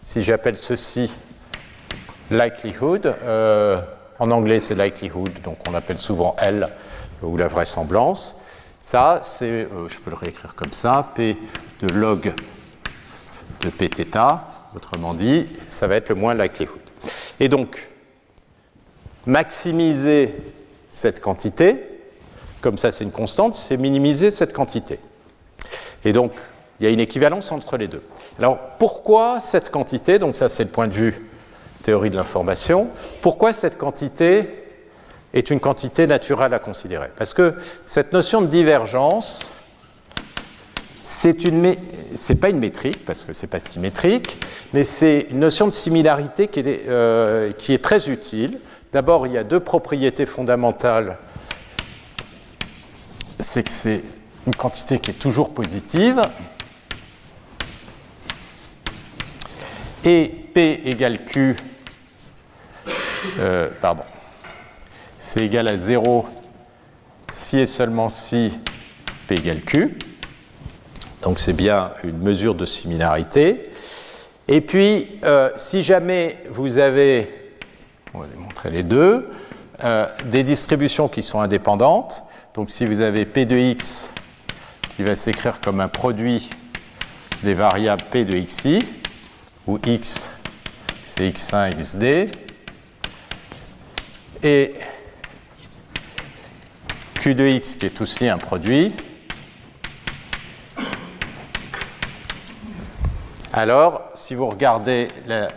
si 0.03 0.23
j'appelle 0.23 0.57
ceci 0.57 1.13
likelihood, 2.31 3.05
euh, 3.05 3.79
en 4.17 4.31
anglais 4.31 4.59
c'est 4.59 4.75
likelihood, 4.75 5.31
donc 5.43 5.59
on 5.69 5.75
appelle 5.75 5.99
souvent 5.99 6.35
L 6.39 6.67
ou 7.21 7.37
la 7.37 7.47
vraisemblance. 7.47 8.35
Ça, 8.81 9.19
c'est, 9.21 9.45
euh, 9.45 9.87
je 9.87 9.99
peux 9.99 10.09
le 10.09 10.17
réécrire 10.17 10.55
comme 10.55 10.73
ça, 10.73 11.11
P 11.13 11.37
de 11.79 11.87
log 11.93 12.33
de 13.61 13.69
Pθ, 13.69 14.17
autrement 14.75 15.13
dit, 15.13 15.47
ça 15.69 15.85
va 15.85 15.95
être 15.95 16.09
le 16.09 16.15
moins 16.15 16.33
likelihood. 16.33 16.81
Et 17.39 17.47
donc, 17.47 17.87
maximiser 19.25 20.35
cette 20.89 21.21
quantité, 21.21 21.77
comme 22.61 22.77
ça 22.77 22.91
c'est 22.91 23.03
une 23.03 23.11
constante, 23.11 23.55
c'est 23.55 23.77
minimiser 23.77 24.31
cette 24.31 24.53
quantité. 24.53 24.99
Et 26.05 26.13
donc, 26.13 26.31
il 26.79 26.85
y 26.85 26.89
a 26.89 26.91
une 26.91 26.99
équivalence 26.99 27.51
entre 27.51 27.77
les 27.77 27.87
deux. 27.87 28.03
Alors 28.37 28.57
pourquoi 28.79 29.39
cette 29.39 29.69
quantité, 29.71 30.19
donc 30.19 30.35
ça 30.35 30.49
c'est 30.49 30.63
le 30.63 30.69
point 30.69 30.87
de 30.87 30.93
vue 30.93 31.25
théorie 31.83 32.09
de 32.09 32.15
l'information, 32.15 32.89
pourquoi 33.21 33.53
cette 33.53 33.77
quantité 33.77 34.49
est 35.33 35.49
une 35.49 35.59
quantité 35.59 36.07
naturelle 36.07 36.53
à 36.53 36.59
considérer? 36.59 37.09
Parce 37.17 37.33
que 37.33 37.55
cette 37.85 38.13
notion 38.13 38.41
de 38.41 38.47
divergence, 38.47 39.51
c'est 41.01 41.43
une 41.43 41.75
pas 42.39 42.49
une 42.49 42.59
métrique 42.59 43.05
parce 43.05 43.21
que 43.21 43.33
c'est 43.33 43.47
pas 43.47 43.59
symétrique, 43.59 44.37
mais 44.73 44.83
c'est 44.83 45.27
une 45.29 45.39
notion 45.39 45.67
de 45.67 45.71
similarité 45.71 46.47
qui 46.47 46.61
est, 46.61 46.87
euh, 46.87 47.51
qui 47.51 47.73
est 47.73 47.83
très 47.83 48.09
utile. 48.09 48.59
D'abord, 48.93 49.25
il 49.25 49.33
y 49.33 49.37
a 49.37 49.43
deux 49.43 49.59
propriétés 49.59 50.27
fondamentales. 50.27 51.17
C'est 53.39 53.63
que 53.63 53.71
c'est 53.71 54.03
une 54.45 54.55
quantité 54.55 54.99
qui 54.99 55.11
est 55.11 55.15
toujours 55.15 55.53
positive, 55.53 56.21
et 60.05 60.27
P 60.53 60.81
égale 60.85 61.25
Q, 61.25 61.55
euh, 63.39 63.69
pardon, 63.81 64.03
c'est 65.17 65.39
égal 65.41 65.67
à 65.69 65.77
0 65.77 66.27
si 67.31 67.59
et 67.59 67.67
seulement 67.67 68.09
si 68.09 68.53
P 69.27 69.35
égale 69.35 69.61
Q. 69.61 69.97
Donc 71.23 71.39
c'est 71.39 71.53
bien 71.53 71.93
une 72.03 72.19
mesure 72.19 72.53
de 72.53 72.65
similarité. 72.65 73.69
Et 74.49 74.61
puis, 74.61 75.19
euh, 75.23 75.49
si 75.55 75.81
jamais 75.81 76.43
vous 76.49 76.77
avez, 76.77 77.42
on 78.13 78.19
va 78.19 78.27
démontrer 78.27 78.69
les 78.69 78.83
deux, 78.83 79.29
euh, 79.83 80.07
des 80.25 80.43
distributions 80.43 81.07
qui 81.07 81.23
sont 81.23 81.39
indépendantes, 81.39 82.23
donc 82.53 82.69
si 82.69 82.85
vous 82.85 83.01
avez 83.01 83.25
P 83.25 83.45
de 83.45 83.57
x 83.57 84.13
qui 84.95 85.03
va 85.03 85.15
s'écrire 85.15 85.59
comme 85.59 85.79
un 85.79 85.87
produit 85.87 86.49
des 87.41 87.55
variables 87.55 88.03
P 88.11 88.25
de 88.25 88.37
xi, 88.39 88.85
où 89.65 89.79
x 89.83 90.29
c'est 91.05 91.29
x1, 91.29 91.71
xd, 91.75 92.31
et 94.43 94.73
q 97.15 97.35
de 97.35 97.47
x 97.47 97.75
qui 97.75 97.85
est 97.87 98.01
aussi 98.01 98.27
un 98.27 98.37
produit. 98.37 98.93
Alors, 103.51 104.01
si 104.15 104.33
vous 104.33 104.47
regardez 104.47 105.09
la 105.27 105.47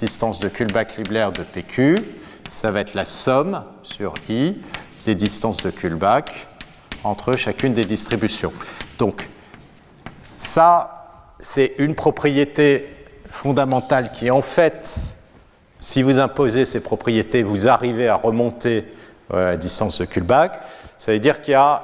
distance 0.00 0.40
de 0.40 0.48
Kullback-Libler 0.48 1.28
de 1.36 1.42
PQ, 1.42 1.96
ça 2.48 2.70
va 2.70 2.80
être 2.80 2.94
la 2.94 3.04
somme 3.04 3.62
sur 3.82 4.14
i 4.30 4.56
des 5.04 5.14
distances 5.14 5.58
de 5.58 5.70
Kullback 5.70 6.48
entre 7.04 7.36
chacune 7.36 7.74
des 7.74 7.84
distributions. 7.84 8.52
Donc, 8.98 9.28
ça, 10.38 11.34
c'est 11.38 11.74
une 11.78 11.94
propriété 11.94 12.88
fondamentale 13.26 14.10
qui, 14.12 14.30
en 14.30 14.40
fait, 14.40 14.98
si 15.80 16.02
vous 16.02 16.18
imposez 16.18 16.64
ces 16.64 16.80
propriétés, 16.80 17.42
vous 17.42 17.68
arrivez 17.68 18.08
à 18.08 18.16
remonter 18.16 18.84
euh, 19.32 19.48
à 19.48 19.50
la 19.50 19.56
distance 19.58 20.00
de 20.00 20.06
Kullback. 20.06 20.60
Ça 20.98 21.12
veut 21.12 21.18
dire 21.18 21.42
qu'il 21.42 21.52
y 21.52 21.56
a, 21.56 21.82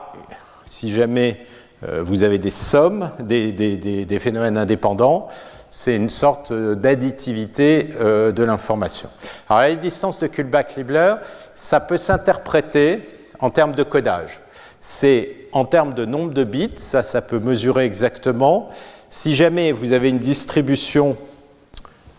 si 0.65 0.91
jamais 0.91 1.47
euh, 1.85 2.03
vous 2.03 2.23
avez 2.23 2.39
des 2.39 2.51
sommes, 2.51 3.11
des, 3.21 4.19
phénomènes 4.21 4.57
indépendants, 4.57 5.29
c'est 5.71 5.97
une 5.97 6.11
sorte 6.11 6.53
d'additivité 6.53 7.91
euh, 8.01 8.33
de 8.33 8.43
l'information. 8.43 9.09
Alors, 9.49 9.63
la 9.63 9.75
distance 9.75 10.19
de 10.19 10.27
Kullback-Libler, 10.27 11.17
ça 11.55 11.81
peut 11.81 11.99
s'interpréter 11.99 13.01
en 13.41 13.51
termes 13.51 13.75
de 13.75 13.83
codage. 13.83 14.41
C'est 14.81 15.37
en 15.53 15.65
termes 15.65 15.95
de 15.95 16.05
nombre 16.05 16.33
de 16.33 16.45
bits, 16.45 16.71
ça, 16.77 17.03
ça 17.03 17.23
peut 17.23 17.39
mesurer 17.39 17.85
exactement. 17.85 18.69
Si 19.11 19.35
jamais 19.35 19.73
vous 19.73 19.93
avez 19.93 20.09
une 20.09 20.19
distribution 20.19 21.17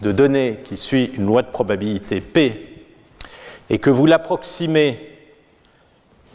de 0.01 0.11
données 0.11 0.59
qui 0.63 0.77
suit 0.77 1.11
une 1.17 1.25
loi 1.25 1.41
de 1.41 1.47
probabilité 1.47 2.21
P 2.21 2.85
et 3.69 3.79
que 3.79 3.89
vous 3.89 4.05
l'approximez 4.05 5.17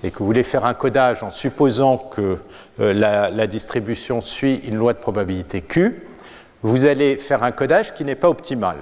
et 0.05 0.11
que 0.11 0.19
vous 0.19 0.27
voulez 0.27 0.43
faire 0.43 0.65
un 0.65 0.75
codage 0.75 1.23
en 1.23 1.31
supposant 1.31 1.97
que 1.97 2.39
euh, 2.81 2.93
la, 2.93 3.47
distribution 3.47 4.21
suit 4.21 4.61
une 4.65 4.77
loi 4.77 4.93
de 4.95 4.99
probabilité 4.99 5.61
Q, 5.61 6.03
vous 6.63 6.85
allez 6.85 7.17
faire 7.17 7.43
un 7.43 7.53
codage 7.53 7.95
qui 7.95 8.05
n'est 8.05 8.15
pas 8.15 8.29
optimal. 8.29 8.77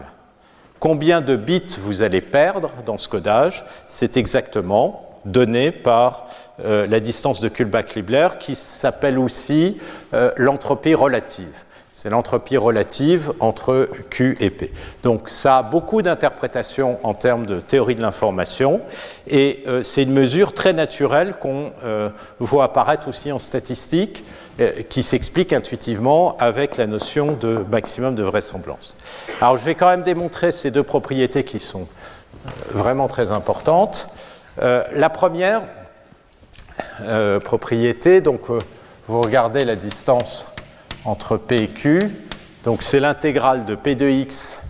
Combien 0.78 1.20
de 1.20 1.36
bits 1.36 1.76
vous 1.78 2.02
allez 2.02 2.20
perdre 2.20 2.70
dans 2.86 2.98
ce 2.98 3.08
codage 3.08 3.64
C'est 3.88 4.16
exactement 4.16 5.06
donné 5.24 5.70
par 5.70 6.28
euh, 6.64 6.86
la 6.86 7.00
distance 7.00 7.40
de 7.40 7.48
Kullback-Libler 7.48 8.28
qui 8.38 8.54
s'appelle 8.54 9.18
aussi 9.18 9.78
euh, 10.14 10.32
l'entropie 10.36 10.94
relative. 10.94 11.64
c'est 11.92 12.08
l'entropie 12.08 12.56
relative 12.56 13.32
entre 13.40 13.90
Q 14.08 14.36
et 14.40 14.48
P. 14.48 14.72
Donc 15.02 15.28
ça 15.28 15.58
a 15.58 15.62
beaucoup 15.62 16.00
d'interprétations 16.00 16.98
en 17.02 17.12
termes 17.12 17.44
de 17.44 17.60
théorie 17.60 17.94
de 17.94 18.00
l'information 18.02 18.80
et 19.26 19.62
euh, 19.66 19.82
c'est 19.82 20.02
une 20.02 20.12
mesure 20.12 20.54
très 20.54 20.72
naturelle 20.72 21.34
qu'on 21.38 21.72
voit 22.38 22.64
apparaître 22.64 23.08
aussi 23.08 23.32
en 23.32 23.38
statistique 23.38 24.24
qui 24.88 25.02
s'explique 25.02 25.52
intuitivement 25.52 26.36
avec 26.38 26.76
la 26.76 26.86
notion 26.86 27.32
de 27.32 27.62
maximum 27.70 28.14
de 28.14 28.22
vraisemblance. 28.22 28.94
Alors 29.40 29.56
je 29.56 29.64
vais 29.64 29.74
quand 29.74 29.88
même 29.88 30.02
démontrer 30.02 30.52
ces 30.52 30.70
deux 30.70 30.82
propriétés 30.82 31.44
qui 31.44 31.58
sont 31.58 31.88
vraiment 32.70 33.08
très 33.08 33.32
importantes. 33.32 34.08
la 34.58 35.10
première 35.10 35.62
propriété, 37.44 38.20
donc 38.20 38.48
vous 39.06 39.20
regardez 39.20 39.64
la 39.64 39.76
distance 39.76 40.46
entre 41.04 41.36
P 41.36 41.56
et 41.62 41.68
Q. 41.68 41.98
Donc 42.64 42.82
c'est 42.82 43.00
l'intégrale 43.00 43.64
de 43.64 43.74
P 43.74 43.94
de 43.94 44.08
x 44.08 44.66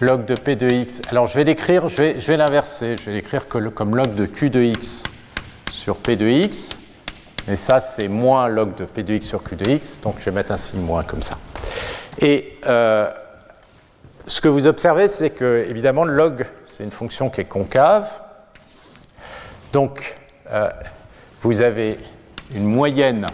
log 0.00 0.24
de 0.24 0.34
P 0.34 0.56
de 0.56 0.72
x. 0.72 1.00
Alors 1.10 1.26
je 1.26 1.34
vais 1.34 1.44
l'écrire, 1.44 1.88
je 1.88 1.96
vais, 1.96 2.20
je 2.20 2.26
vais 2.26 2.36
l'inverser, 2.36 2.96
je 2.98 3.04
vais 3.04 3.12
l'écrire 3.12 3.48
comme 3.48 3.96
log 3.96 4.14
de 4.14 4.26
Q 4.26 4.50
de 4.50 4.62
x 4.62 5.04
sur 5.70 5.96
P 5.96 6.16
de 6.16 6.26
x. 6.26 6.79
Et 7.50 7.56
ça, 7.56 7.80
c'est 7.80 8.06
moins 8.06 8.46
log 8.46 8.76
de 8.76 8.84
P 8.84 9.02
de 9.02 9.14
x 9.14 9.26
sur 9.26 9.42
Q 9.42 9.56
de 9.56 9.68
x. 9.68 9.94
Donc 10.02 10.16
je 10.20 10.26
vais 10.26 10.30
mettre 10.30 10.52
un 10.52 10.56
signe 10.56 10.82
moins 10.82 11.02
comme 11.02 11.22
ça. 11.22 11.36
Et 12.20 12.58
euh, 12.66 13.10
ce 14.26 14.40
que 14.40 14.46
vous 14.46 14.68
observez, 14.68 15.08
c'est 15.08 15.30
que, 15.30 15.66
évidemment, 15.68 16.04
le 16.04 16.14
log, 16.14 16.46
c'est 16.66 16.84
une 16.84 16.92
fonction 16.92 17.28
qui 17.28 17.40
est 17.40 17.46
concave. 17.46 18.20
Donc, 19.72 20.16
euh, 20.52 20.68
vous 21.42 21.60
avez 21.60 21.98
une 22.54 22.66
moyenne 22.66 23.26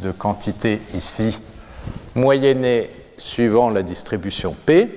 de 0.00 0.12
quantité 0.12 0.80
ici, 0.94 1.38
moyennée 2.14 2.90
suivant 3.18 3.68
la 3.68 3.82
distribution 3.82 4.54
P. 4.64 4.88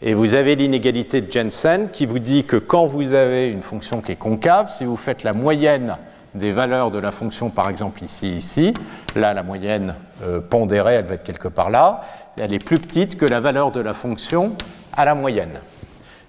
Et 0.00 0.14
vous 0.14 0.32
avez 0.34 0.54
l'inégalité 0.54 1.20
de 1.20 1.30
Jensen 1.30 1.90
qui 1.90 2.06
vous 2.06 2.18
dit 2.18 2.44
que 2.44 2.56
quand 2.56 2.86
vous 2.86 3.12
avez 3.12 3.50
une 3.50 3.62
fonction 3.62 4.00
qui 4.00 4.12
est 4.12 4.16
concave, 4.16 4.70
si 4.70 4.84
vous 4.84 4.96
faites 4.96 5.22
la 5.22 5.34
moyenne 5.34 5.98
des 6.34 6.52
valeurs 6.52 6.90
de 6.90 6.98
la 6.98 7.12
fonction, 7.12 7.50
par 7.50 7.68
exemple 7.68 8.02
ici, 8.02 8.36
ici, 8.36 8.74
là 9.14 9.34
la 9.34 9.42
moyenne 9.42 9.94
euh, 10.22 10.40
pondérée, 10.40 10.94
elle 10.94 11.06
va 11.06 11.14
être 11.14 11.24
quelque 11.24 11.48
part 11.48 11.70
là, 11.70 12.00
elle 12.36 12.52
est 12.52 12.64
plus 12.64 12.78
petite 12.78 13.16
que 13.16 13.26
la 13.26 13.40
valeur 13.40 13.72
de 13.72 13.80
la 13.80 13.94
fonction 13.94 14.56
à 14.92 15.04
la 15.04 15.14
moyenne. 15.14 15.60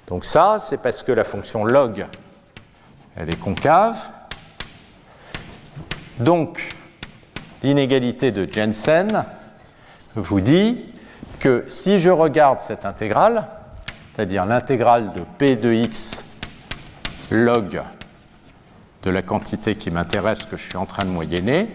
Donc 0.07 0.25
ça, 0.25 0.57
c'est 0.59 0.81
parce 0.81 1.03
que 1.03 1.11
la 1.11 1.23
fonction 1.23 1.65
log, 1.65 2.07
elle 3.15 3.29
est 3.29 3.39
concave. 3.39 3.97
Donc, 6.19 6.75
l'inégalité 7.63 8.31
de 8.31 8.51
Jensen 8.51 9.25
vous 10.15 10.41
dit 10.41 10.85
que 11.39 11.65
si 11.69 11.99
je 11.99 12.09
regarde 12.09 12.59
cette 12.59 12.85
intégrale, 12.85 13.47
c'est-à-dire 14.13 14.45
l'intégrale 14.45 15.13
de 15.13 15.21
p 15.37 15.55
de 15.55 15.71
x 15.71 16.25
log 17.31 17.81
de 19.03 19.09
la 19.09 19.21
quantité 19.21 19.75
qui 19.75 19.91
m'intéresse 19.91 20.43
que 20.43 20.57
je 20.57 20.63
suis 20.63 20.77
en 20.77 20.85
train 20.85 21.05
de 21.05 21.09
moyenner, 21.09 21.69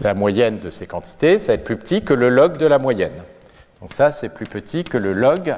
la 0.00 0.14
moyenne 0.14 0.58
de 0.58 0.70
ces 0.70 0.86
quantités, 0.86 1.38
ça 1.38 1.48
va 1.48 1.54
être 1.54 1.64
plus 1.64 1.76
petit 1.76 2.02
que 2.02 2.14
le 2.14 2.28
log 2.28 2.56
de 2.56 2.66
la 2.66 2.78
moyenne. 2.78 3.22
Donc 3.80 3.92
ça, 3.92 4.12
c'est 4.12 4.34
plus 4.34 4.46
petit 4.46 4.84
que 4.84 4.96
le 4.96 5.12
log 5.12 5.56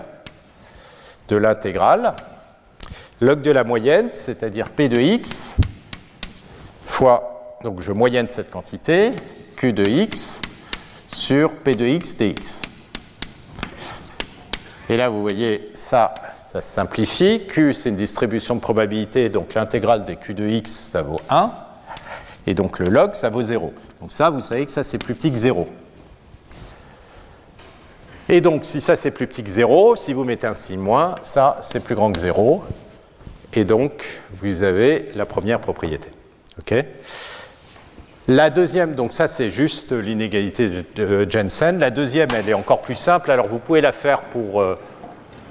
de 1.28 1.36
l'intégrale. 1.36 2.14
Log 3.20 3.42
de 3.42 3.50
la 3.50 3.62
moyenne, 3.62 4.08
c'est-à-dire 4.10 4.70
p 4.70 4.88
de 4.88 5.00
x, 5.00 5.56
fois, 6.86 7.56
donc 7.62 7.80
je 7.80 7.92
moyenne 7.92 8.26
cette 8.26 8.50
quantité, 8.50 9.12
Q 9.56 9.72
de 9.72 9.84
x 9.84 10.40
sur 11.08 11.54
P 11.54 11.74
de 11.74 11.86
x 11.86 12.16
dx. 12.16 12.62
Et 14.88 14.96
là, 14.96 15.08
vous 15.08 15.22
voyez, 15.22 15.70
ça, 15.74 16.12
ça 16.52 16.60
se 16.60 16.68
simplifie. 16.68 17.40
Q, 17.48 17.72
c'est 17.72 17.88
une 17.88 17.96
distribution 17.96 18.54
de 18.54 18.60
probabilité, 18.60 19.30
donc 19.30 19.54
l'intégrale 19.54 20.04
de 20.04 20.12
Q 20.12 20.34
de 20.34 20.46
x, 20.46 20.70
ça 20.70 21.00
vaut 21.00 21.20
1. 21.30 21.50
Et 22.46 22.52
donc 22.52 22.78
le 22.78 22.90
log, 22.90 23.14
ça 23.14 23.30
vaut 23.30 23.42
0. 23.42 23.72
Donc 24.02 24.12
ça, 24.12 24.28
vous 24.28 24.42
savez 24.42 24.66
que 24.66 24.70
ça, 24.70 24.84
c'est 24.84 24.98
plus 24.98 25.14
petit 25.14 25.30
que 25.30 25.38
0. 25.38 25.66
Et 28.28 28.42
donc, 28.42 28.66
si 28.66 28.82
ça, 28.82 28.96
c'est 28.96 29.12
plus 29.12 29.26
petit 29.26 29.42
que 29.42 29.48
0, 29.48 29.96
si 29.96 30.12
vous 30.12 30.24
mettez 30.24 30.46
un 30.46 30.54
signe 30.54 30.78
moins, 30.78 31.14
ça, 31.24 31.58
c'est 31.62 31.82
plus 31.82 31.94
grand 31.94 32.12
que 32.12 32.20
0. 32.20 32.62
Et 33.54 33.64
donc, 33.64 34.20
vous 34.34 34.62
avez 34.62 35.06
la 35.14 35.24
première 35.24 35.58
propriété. 35.58 36.10
La 38.28 38.50
deuxième, 38.50 38.94
donc 38.94 39.14
ça 39.14 39.26
c'est 39.26 39.50
juste 39.50 39.92
l'inégalité 39.92 40.84
de 40.94 41.28
Jensen. 41.28 41.78
La 41.78 41.90
deuxième, 41.90 42.28
elle 42.36 42.48
est 42.48 42.54
encore 42.54 42.82
plus 42.82 42.94
simple. 42.94 43.30
Alors 43.30 43.48
vous 43.48 43.58
pouvez 43.58 43.80
la 43.80 43.92
faire 43.92 44.22
pour 44.24 44.62
2. 44.62 44.70
Euh, 44.70 44.76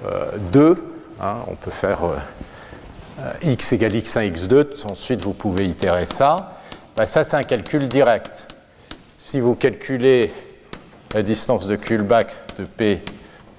euh, 0.06 0.76
hein. 1.22 1.38
on 1.48 1.56
peut 1.56 1.72
faire 1.72 2.04
euh, 2.04 3.32
x 3.44 3.74
égale 3.74 3.94
x1, 3.94 4.34
x2. 4.34 4.86
Ensuite, 4.86 5.22
vous 5.22 5.34
pouvez 5.34 5.68
itérer 5.68 6.06
ça. 6.06 6.54
Bah, 6.96 7.06
ça, 7.06 7.24
c'est 7.24 7.38
un 7.38 7.44
calcul 7.44 7.88
direct. 7.88 8.48
Si 9.18 9.40
vous 9.40 9.56
calculez 9.56 10.34
la 11.14 11.22
distance 11.22 11.68
de 11.68 11.76
Kullback 11.76 12.34
de 12.58 12.66
P 12.66 13.04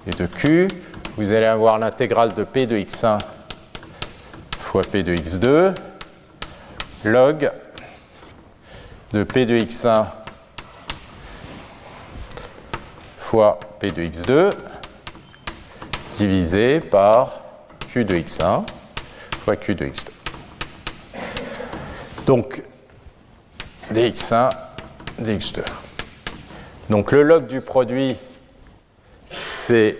et 0.07 0.11
de 0.11 0.25
Q, 0.25 0.67
vous 1.15 1.31
allez 1.31 1.45
avoir 1.45 1.77
l'intégrale 1.77 2.33
de 2.33 2.43
P 2.43 2.65
de 2.65 2.75
x1 2.75 3.19
fois 4.59 4.81
P 4.81 5.03
de 5.03 5.15
x2 5.15 5.75
log 7.03 7.51
de 9.11 9.23
P 9.23 9.45
de 9.45 9.55
x1 9.55 10.05
fois 13.19 13.59
P 13.79 13.91
de 13.91 14.03
x2 14.03 14.51
divisé 16.17 16.79
par 16.79 17.42
Q 17.93 18.05
de 18.05 18.15
x1 18.15 18.65
fois 19.45 19.55
Q 19.55 19.75
de 19.75 19.85
x2. 19.85 20.09
Donc, 22.25 22.63
dx1, 23.93 24.49
dx2. 25.21 25.63
Donc 26.89 27.11
le 27.11 27.21
log 27.21 27.45
du 27.45 27.61
produit, 27.61 28.15
c'est 29.43 29.95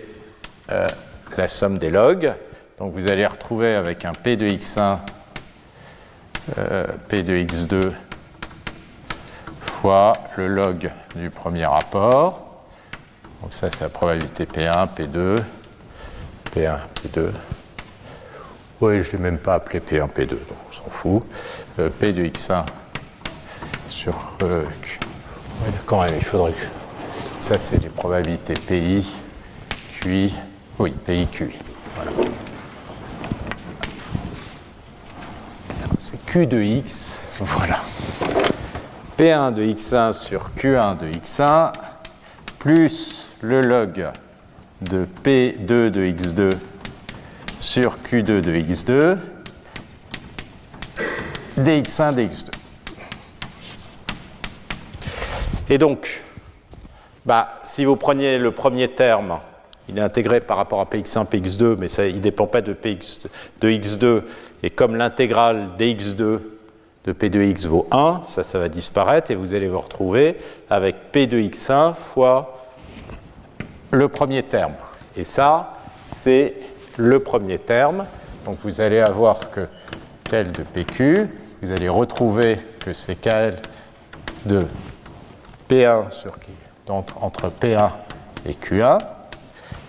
euh, 0.72 0.88
la 1.36 1.46
somme 1.46 1.78
des 1.78 1.90
logs. 1.90 2.34
Donc 2.78 2.92
vous 2.94 3.06
allez 3.06 3.24
retrouver 3.24 3.76
avec 3.76 4.04
un 4.04 4.12
P 4.12 4.34
de 4.34 4.48
x1 4.48 4.98
euh, 6.58 6.86
P 7.06 7.22
de 7.22 7.34
x2 7.34 7.92
fois 9.60 10.14
le 10.36 10.48
log 10.48 10.90
du 11.14 11.30
premier 11.30 11.66
rapport. 11.66 12.64
Donc 13.40 13.54
ça, 13.54 13.68
c'est 13.70 13.82
la 13.82 13.88
probabilité 13.88 14.46
P1, 14.46 14.88
P2, 14.96 15.38
P1, 16.52 16.78
P2. 17.04 17.30
Oui, 18.86 19.02
je 19.02 19.12
ne 19.12 19.12
l'ai 19.12 19.18
même 19.30 19.38
pas 19.38 19.54
appelé 19.54 19.80
P1, 19.80 20.10
P2, 20.10 20.28
donc 20.28 20.58
on 20.68 20.72
s'en 20.72 20.90
fout. 20.90 21.22
Euh, 21.78 21.88
P 21.88 22.12
de 22.12 22.22
x1 22.22 22.66
sur 23.88 24.36
euh, 24.42 24.62
Q. 24.82 25.00
Oui, 25.62 25.72
quand 25.86 26.02
même, 26.02 26.12
il 26.14 26.22
faudrait 26.22 26.52
que... 26.52 26.66
Ça, 27.40 27.58
c'est 27.58 27.82
les 27.82 27.88
probabilités 27.88 28.52
PI, 28.52 29.10
QI. 30.02 30.34
Oui, 30.78 30.90
PI, 30.90 31.26
QI. 31.32 31.54
Voilà. 31.96 32.28
Q 36.26 36.46
de 36.46 36.60
x, 36.60 37.22
voilà. 37.40 37.80
P1 39.18 39.54
de 39.54 39.64
x1 39.64 40.12
sur 40.12 40.50
Q1 40.58 40.98
de 40.98 41.06
x1 41.06 41.72
plus 42.58 43.34
le 43.40 43.62
log 43.62 44.10
de 44.82 45.06
P2 45.24 45.88
de 45.88 46.04
x2 46.04 46.50
sur 47.64 47.96
Q2 47.96 48.42
de 48.42 48.52
x2 48.52 49.16
dx1 51.58 52.14
dx2. 52.14 52.50
Et 55.70 55.78
donc, 55.78 56.22
bah, 57.24 57.60
si 57.64 57.86
vous 57.86 57.96
preniez 57.96 58.36
le 58.38 58.50
premier 58.50 58.88
terme, 58.88 59.40
il 59.88 59.96
est 59.96 60.02
intégré 60.02 60.40
par 60.40 60.58
rapport 60.58 60.80
à 60.80 60.84
px1, 60.84 61.26
px2, 61.26 61.76
mais 61.78 61.88
ça, 61.88 62.06
il 62.06 62.16
ne 62.16 62.20
dépend 62.20 62.46
pas 62.46 62.60
de, 62.60 62.74
px, 62.74 63.20
de 63.62 63.70
x2, 63.70 64.22
et 64.62 64.68
comme 64.68 64.94
l'intégrale 64.94 65.70
dx2 65.78 66.40
de 67.06 67.12
p 67.12 67.30
de 67.30 67.40
x 67.40 67.64
vaut 67.64 67.88
1, 67.90 68.22
ça, 68.24 68.44
ça 68.44 68.58
va 68.58 68.68
disparaître 68.68 69.30
et 69.30 69.36
vous 69.36 69.54
allez 69.54 69.68
vous 69.68 69.80
retrouver 69.80 70.36
avec 70.68 71.12
p 71.12 71.26
de 71.26 71.38
x1 71.38 71.94
fois 71.94 72.66
le 73.90 74.08
premier 74.08 74.42
terme. 74.42 74.74
Et 75.16 75.24
ça, 75.24 75.78
c'est 76.06 76.54
le 76.96 77.18
premier 77.20 77.58
terme. 77.58 78.06
Donc 78.44 78.58
vous 78.62 78.80
allez 78.80 79.00
avoir 79.00 79.50
que 79.50 79.66
KL 80.24 80.52
de 80.52 80.62
PQ, 80.62 81.28
vous 81.62 81.72
allez 81.72 81.88
retrouver 81.88 82.58
que 82.80 82.92
c'est 82.92 83.16
KL 83.16 83.56
de 84.46 84.66
P1 85.68 86.10
sur 86.10 86.38
qui 86.38 86.50
entre 86.88 87.48
P1 87.48 87.90
et 88.46 88.52
Q1. 88.52 88.98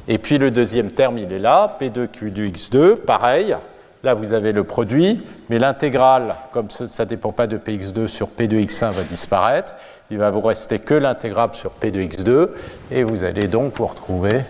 Et 0.07 0.17
puis 0.17 0.37
le 0.37 0.51
deuxième 0.51 0.91
terme, 0.91 1.17
il 1.17 1.33
est 1.33 1.39
là, 1.39 1.77
P2 1.79 2.07
Q2 2.07 2.51
X2, 2.53 2.95
pareil, 2.95 3.55
là 4.03 4.13
vous 4.13 4.33
avez 4.33 4.53
le 4.53 4.63
produit, 4.63 5.25
mais 5.49 5.57
l'intégrale, 5.57 6.35
comme 6.51 6.69
ça 6.69 7.03
ne 7.03 7.09
dépend 7.09 7.31
pas 7.31 7.47
de 7.47 7.57
px2 7.57 8.07
sur 8.07 8.29
p 8.29 8.47
de 8.47 8.57
x1, 8.57 8.91
va 8.91 9.03
disparaître. 9.03 9.73
Il 10.11 10.19
va 10.19 10.29
vous 10.29 10.41
rester 10.41 10.79
que 10.79 10.93
l'intégrable 10.93 11.55
sur 11.55 11.71
p 11.71 11.91
de 11.91 11.99
x2, 12.01 12.49
et 12.91 13.03
vous 13.03 13.23
allez 13.23 13.47
donc 13.47 13.73
vous 13.75 13.87
retrouver 13.87 14.41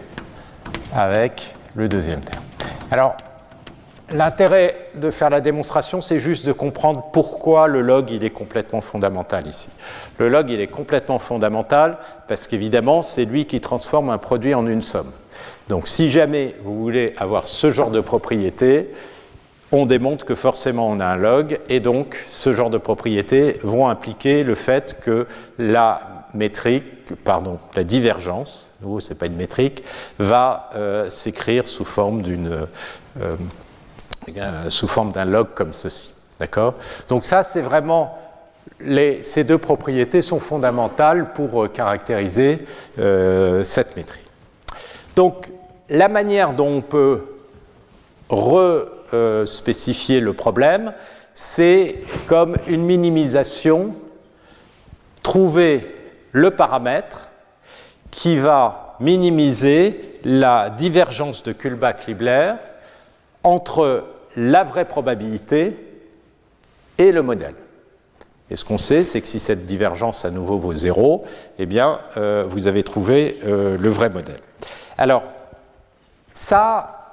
avec 0.93 1.54
le 1.75 1.87
deuxième 1.87 2.21
terme. 2.21 2.43
Alors, 2.91 3.15
L'intérêt 4.11 4.89
de 4.93 5.09
faire 5.09 5.31
la 5.31 5.41
démonstration, 5.41 5.99
c'est 5.99 6.19
juste 6.19 6.45
de 6.45 6.51
comprendre 6.51 7.09
pourquoi 7.11 7.67
le 7.67 7.81
log 7.81 8.11
il 8.11 8.23
est 8.23 8.29
complètement 8.29 8.81
fondamental 8.81 9.47
ici. 9.47 9.69
Le 10.19 10.29
log 10.29 10.51
il 10.51 10.61
est 10.61 10.67
complètement 10.67 11.17
fondamental 11.17 11.97
parce 12.27 12.45
qu'évidemment 12.45 13.01
c'est 13.01 13.25
lui 13.25 13.47
qui 13.47 13.61
transforme 13.61 14.11
un 14.11 14.19
produit 14.19 14.53
en 14.53 14.67
une 14.67 14.81
somme. 14.81 15.11
Donc 15.69 15.87
si 15.87 16.11
jamais 16.11 16.55
vous 16.63 16.79
voulez 16.79 17.15
avoir 17.17 17.47
ce 17.47 17.71
genre 17.71 17.89
de 17.89 17.99
propriété, 17.99 18.91
on 19.71 19.87
démontre 19.87 20.23
que 20.23 20.35
forcément 20.35 20.87
on 20.87 20.99
a 20.99 21.07
un 21.07 21.17
log 21.17 21.59
et 21.67 21.79
donc 21.79 22.23
ce 22.29 22.53
genre 22.53 22.69
de 22.69 22.77
propriétés 22.77 23.59
vont 23.63 23.89
impliquer 23.89 24.43
le 24.43 24.53
fait 24.53 24.99
que 25.01 25.25
la 25.57 26.27
métrique, 26.35 27.15
pardon, 27.23 27.57
la 27.75 27.83
divergence, 27.83 28.69
nouveau 28.85 28.99
c'est 28.99 29.15
pas 29.15 29.25
une 29.25 29.35
métrique, 29.35 29.83
va 30.19 30.69
euh, 30.75 31.09
s'écrire 31.09 31.67
sous 31.67 31.85
forme 31.85 32.21
d'une 32.21 32.51
euh, 32.51 32.65
euh, 33.21 34.69
sous 34.69 34.87
forme 34.87 35.11
d'un 35.11 35.25
log 35.25 35.49
comme 35.53 35.73
ceci. 35.73 36.11
Donc 37.07 37.23
ça, 37.23 37.43
c'est 37.43 37.61
vraiment 37.61 38.17
ces 39.21 39.45
deux 39.45 39.57
propriétés 39.57 40.21
sont 40.21 40.39
fondamentales 40.39 41.31
pour 41.31 41.71
caractériser 41.71 42.65
cette 42.97 43.95
métrique. 43.95 44.25
Donc 45.15 45.49
la 45.87 46.09
manière 46.09 46.51
dont 46.51 46.67
on 46.67 46.81
peut 46.81 47.21
re-spécifier 48.29 50.19
le 50.19 50.33
problème, 50.33 50.91
c'est 51.33 52.01
comme 52.27 52.57
une 52.67 52.83
minimisation, 52.83 53.93
trouver 55.23 55.95
le 56.33 56.51
paramètre 56.51 57.24
qui 58.15 58.37
va 58.37 58.95
minimiser 59.01 60.19
la 60.23 60.69
divergence 60.69 61.43
de 61.43 61.51
Kullback-Libler 61.51 62.53
entre 63.43 64.05
la 64.37 64.63
vraie 64.63 64.85
probabilité 64.85 65.77
et 66.97 67.11
le 67.11 67.21
modèle. 67.21 67.55
Et 68.49 68.55
ce 68.55 68.63
qu'on 68.63 68.77
sait, 68.77 69.03
c'est 69.03 69.19
que 69.19 69.27
si 69.27 69.37
cette 69.37 69.65
divergence 69.65 70.23
à 70.23 70.31
nouveau 70.31 70.57
vaut 70.57 70.73
zéro, 70.73 71.25
eh 71.59 71.65
bien, 71.65 71.99
euh, 72.15 72.45
vous 72.47 72.67
avez 72.67 72.83
trouvé 72.83 73.37
euh, 73.43 73.77
le 73.77 73.89
vrai 73.89 74.09
modèle. 74.09 74.39
Alors, 74.97 75.23
ça, 76.33 77.04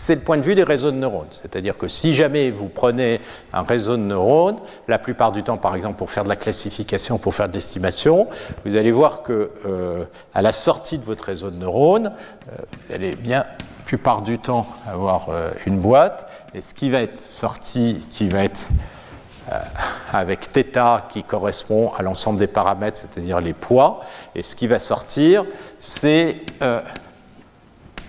c'est 0.00 0.14
le 0.14 0.20
point 0.20 0.36
de 0.36 0.42
vue 0.42 0.54
des 0.54 0.62
réseaux 0.62 0.92
de 0.92 0.96
neurones. 0.96 1.26
C'est-à-dire 1.32 1.76
que 1.76 1.88
si 1.88 2.14
jamais 2.14 2.52
vous 2.52 2.68
prenez 2.68 3.20
un 3.52 3.62
réseau 3.62 3.96
de 3.96 4.02
neurones, 4.02 4.58
la 4.86 4.96
plupart 4.96 5.32
du 5.32 5.42
temps, 5.42 5.56
par 5.56 5.74
exemple, 5.74 5.96
pour 5.96 6.08
faire 6.08 6.22
de 6.22 6.28
la 6.28 6.36
classification, 6.36 7.18
pour 7.18 7.34
faire 7.34 7.48
de 7.48 7.54
l'estimation, 7.54 8.28
vous 8.64 8.76
allez 8.76 8.92
voir 8.92 9.24
que 9.24 9.50
euh, 9.66 10.04
à 10.34 10.40
la 10.40 10.52
sortie 10.52 10.98
de 10.98 11.04
votre 11.04 11.24
réseau 11.24 11.50
de 11.50 11.56
neurones, 11.56 12.12
vous 12.46 12.94
allez 12.94 13.16
bien 13.16 13.44
plupart 13.86 14.22
du 14.22 14.38
temps 14.38 14.68
avoir 14.86 15.30
euh, 15.30 15.50
une 15.66 15.80
boîte, 15.80 16.30
et 16.54 16.60
ce 16.60 16.74
qui 16.74 16.90
va 16.90 17.02
être 17.02 17.18
sorti, 17.18 18.06
qui 18.08 18.28
va 18.28 18.44
être 18.44 18.68
euh, 19.50 19.58
avec 20.12 20.52
θ 20.52 21.08
qui 21.08 21.24
correspond 21.24 21.90
à 21.98 22.02
l'ensemble 22.02 22.38
des 22.38 22.46
paramètres, 22.46 22.98
c'est-à-dire 22.98 23.40
les 23.40 23.52
poids, 23.52 24.04
et 24.36 24.42
ce 24.42 24.54
qui 24.54 24.68
va 24.68 24.78
sortir, 24.78 25.44
c'est 25.80 26.42
euh, 26.62 26.80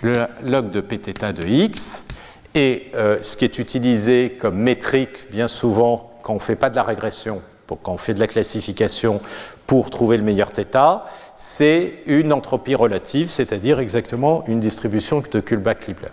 le 0.01 0.13
log 0.43 0.71
de 0.71 0.81
pθ 0.81 1.33
de 1.33 1.45
x, 1.45 2.03
et 2.55 2.91
ce 2.93 3.37
qui 3.37 3.45
est 3.45 3.59
utilisé 3.59 4.37
comme 4.39 4.57
métrique 4.57 5.29
bien 5.31 5.47
souvent 5.47 6.13
quand 6.21 6.33
on 6.33 6.37
ne 6.37 6.41
fait 6.41 6.55
pas 6.55 6.69
de 6.69 6.75
la 6.75 6.83
régression, 6.83 7.41
pour, 7.67 7.81
quand 7.81 7.93
on 7.93 7.97
fait 7.97 8.13
de 8.13 8.19
la 8.19 8.27
classification 8.27 9.21
pour 9.67 9.89
trouver 9.89 10.17
le 10.17 10.23
meilleur 10.23 10.51
θ, 10.51 11.03
c'est 11.35 11.99
une 12.07 12.33
entropie 12.33 12.75
relative, 12.75 13.29
c'est-à-dire 13.29 13.79
exactement 13.79 14.43
une 14.47 14.59
distribution 14.59 15.21
de 15.31 15.39
Kullback-Leibler. 15.39 16.09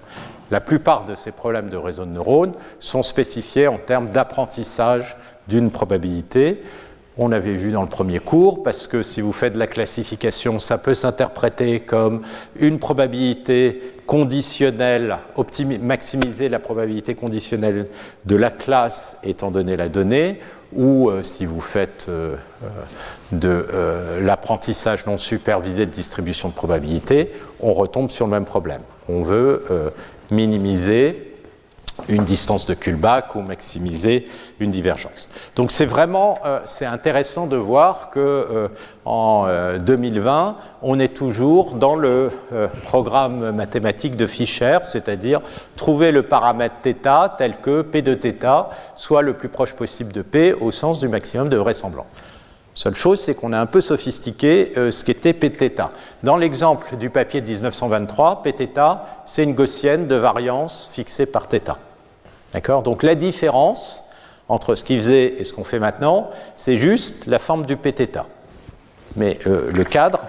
La 0.51 0.61
plupart 0.61 1.05
de 1.07 1.14
ces 1.14 1.33
problèmes 1.33 1.70
de 1.70 1.77
réseau 1.77 2.05
de 2.05 2.11
neurones 2.11 2.53
sont 2.79 3.03
spécifiés 3.03 3.66
en 3.66 3.79
termes 3.79 4.11
d'apprentissage 4.11 5.16
d'une 5.49 5.70
probabilité. 5.70 6.62
On 7.19 7.29
l'avait 7.29 7.55
vu 7.55 7.73
dans 7.73 7.83
le 7.83 7.89
premier 7.89 8.19
cours, 8.19 8.63
parce 8.63 8.87
que 8.87 9.03
si 9.03 9.23
vous 9.23 9.33
faites 9.33 9.55
de 9.55 9.59
la 9.59 9.67
classification, 9.67 10.59
ça 10.59 10.77
peut 10.77 10.95
s'interpréter 10.95 11.81
comme 11.81 12.21
une 12.57 12.79
probabilité 12.79 13.81
conditionnelle, 14.05 15.17
maximiser 15.81 16.51
la 16.51 16.59
probabilité 16.59 17.15
conditionnelle 17.15 17.89
de 18.27 18.37
la 18.37 18.51
classe 18.51 19.17
étant 19.23 19.51
donné 19.51 19.79
la 19.79 19.89
donnée, 19.89 20.41
ou 20.75 21.09
euh, 21.09 21.23
si 21.23 21.47
vous 21.47 21.61
faites 21.63 22.07
euh, 22.09 22.37
euh, 22.63 22.69
de 23.33 23.67
l'apprentissage 24.21 25.07
non 25.07 25.17
supervisé 25.17 25.87
de 25.87 25.91
distribution 25.91 26.51
de 26.51 26.55
probabilité, 26.55 27.33
on 27.61 27.73
retombe 27.73 28.11
sur 28.11 28.27
le 28.27 28.33
même 28.33 28.45
problème. 28.45 28.83
On 29.09 29.23
veut 29.23 29.65
minimiser 30.31 31.26
une 32.09 32.25
distance 32.25 32.67
de 32.67 32.75
Kullback 32.75 33.35
ou 33.35 33.41
maximiser 33.41 34.29
une 34.61 34.71
divergence. 34.71 35.29
Donc 35.55 35.73
c'est 35.73 35.87
vraiment 35.87 36.35
euh, 36.45 36.61
c'est 36.67 36.85
intéressant 36.87 37.47
de 37.47 37.57
voir 37.57 38.11
que 38.11 38.21
euh, 38.21 38.69
en 39.05 39.47
2020 39.79 40.49
euh, 40.49 40.53
on 40.83 40.99
est 40.99 41.15
toujours 41.15 41.75
dans 41.75 41.95
le 41.95 42.31
programme 42.85 43.53
mathématique 43.53 44.17
de 44.17 44.27
Fischer, 44.27 44.79
c'est-à-dire 44.83 45.41
trouver 45.77 46.13
le 46.13 46.23
paramètre 46.23 46.75
θ 46.83 47.37
tel 47.39 47.57
que 47.61 47.83
p 47.83 48.03
de 48.03 48.15
θ 48.15 48.67
soit 48.95 49.23
le 49.23 49.35
plus 49.35 49.49
proche 49.49 49.75
possible 49.75 50.13
de 50.13 50.23
p 50.23 50.53
au 50.53 50.71
sens 50.71 51.01
du 51.01 51.09
maximum 51.09 51.49
de 51.49 51.57
vraisemblance. 51.57 52.07
Seule 52.76 52.96
chose, 52.96 53.20
c'est 53.20 53.36
qu'on 53.36 53.52
a 53.52 53.60
un 53.60 53.66
peu 53.66 53.82
sophistiqué 53.82 54.72
ce 54.76 55.04
qu'était 55.04 55.34
Pθ. 55.34 55.82
Dans 56.24 56.38
l'exemple 56.38 56.96
du 56.96 57.10
papier 57.10 57.42
de 57.42 57.48
1923, 57.48 58.44
Pθ, 58.44 58.80
c'est 59.26 59.44
une 59.44 59.56
gaussienne 59.56 60.08
de 60.08 60.16
variance 60.16 60.90
fixée 60.94 61.26
par 61.26 61.48
θ. 61.48 61.76
D'accord 62.54 62.84
Donc 62.84 63.04
la 63.04 63.16
différence 63.16 64.10
entre 64.52 64.76
ce 64.76 64.84
qu'il 64.84 64.98
faisait 64.98 65.36
et 65.40 65.44
ce 65.46 65.54
qu'on 65.54 65.64
fait 65.64 65.80
maintenant, 65.80 66.30
c'est 66.58 66.76
juste 66.76 67.26
la 67.26 67.40
forme 67.40 67.66
du 67.66 67.78
pθ. 67.78 68.20
Mais 69.16 69.40
euh, 69.48 69.72
le 69.72 69.84
cadre 69.86 70.20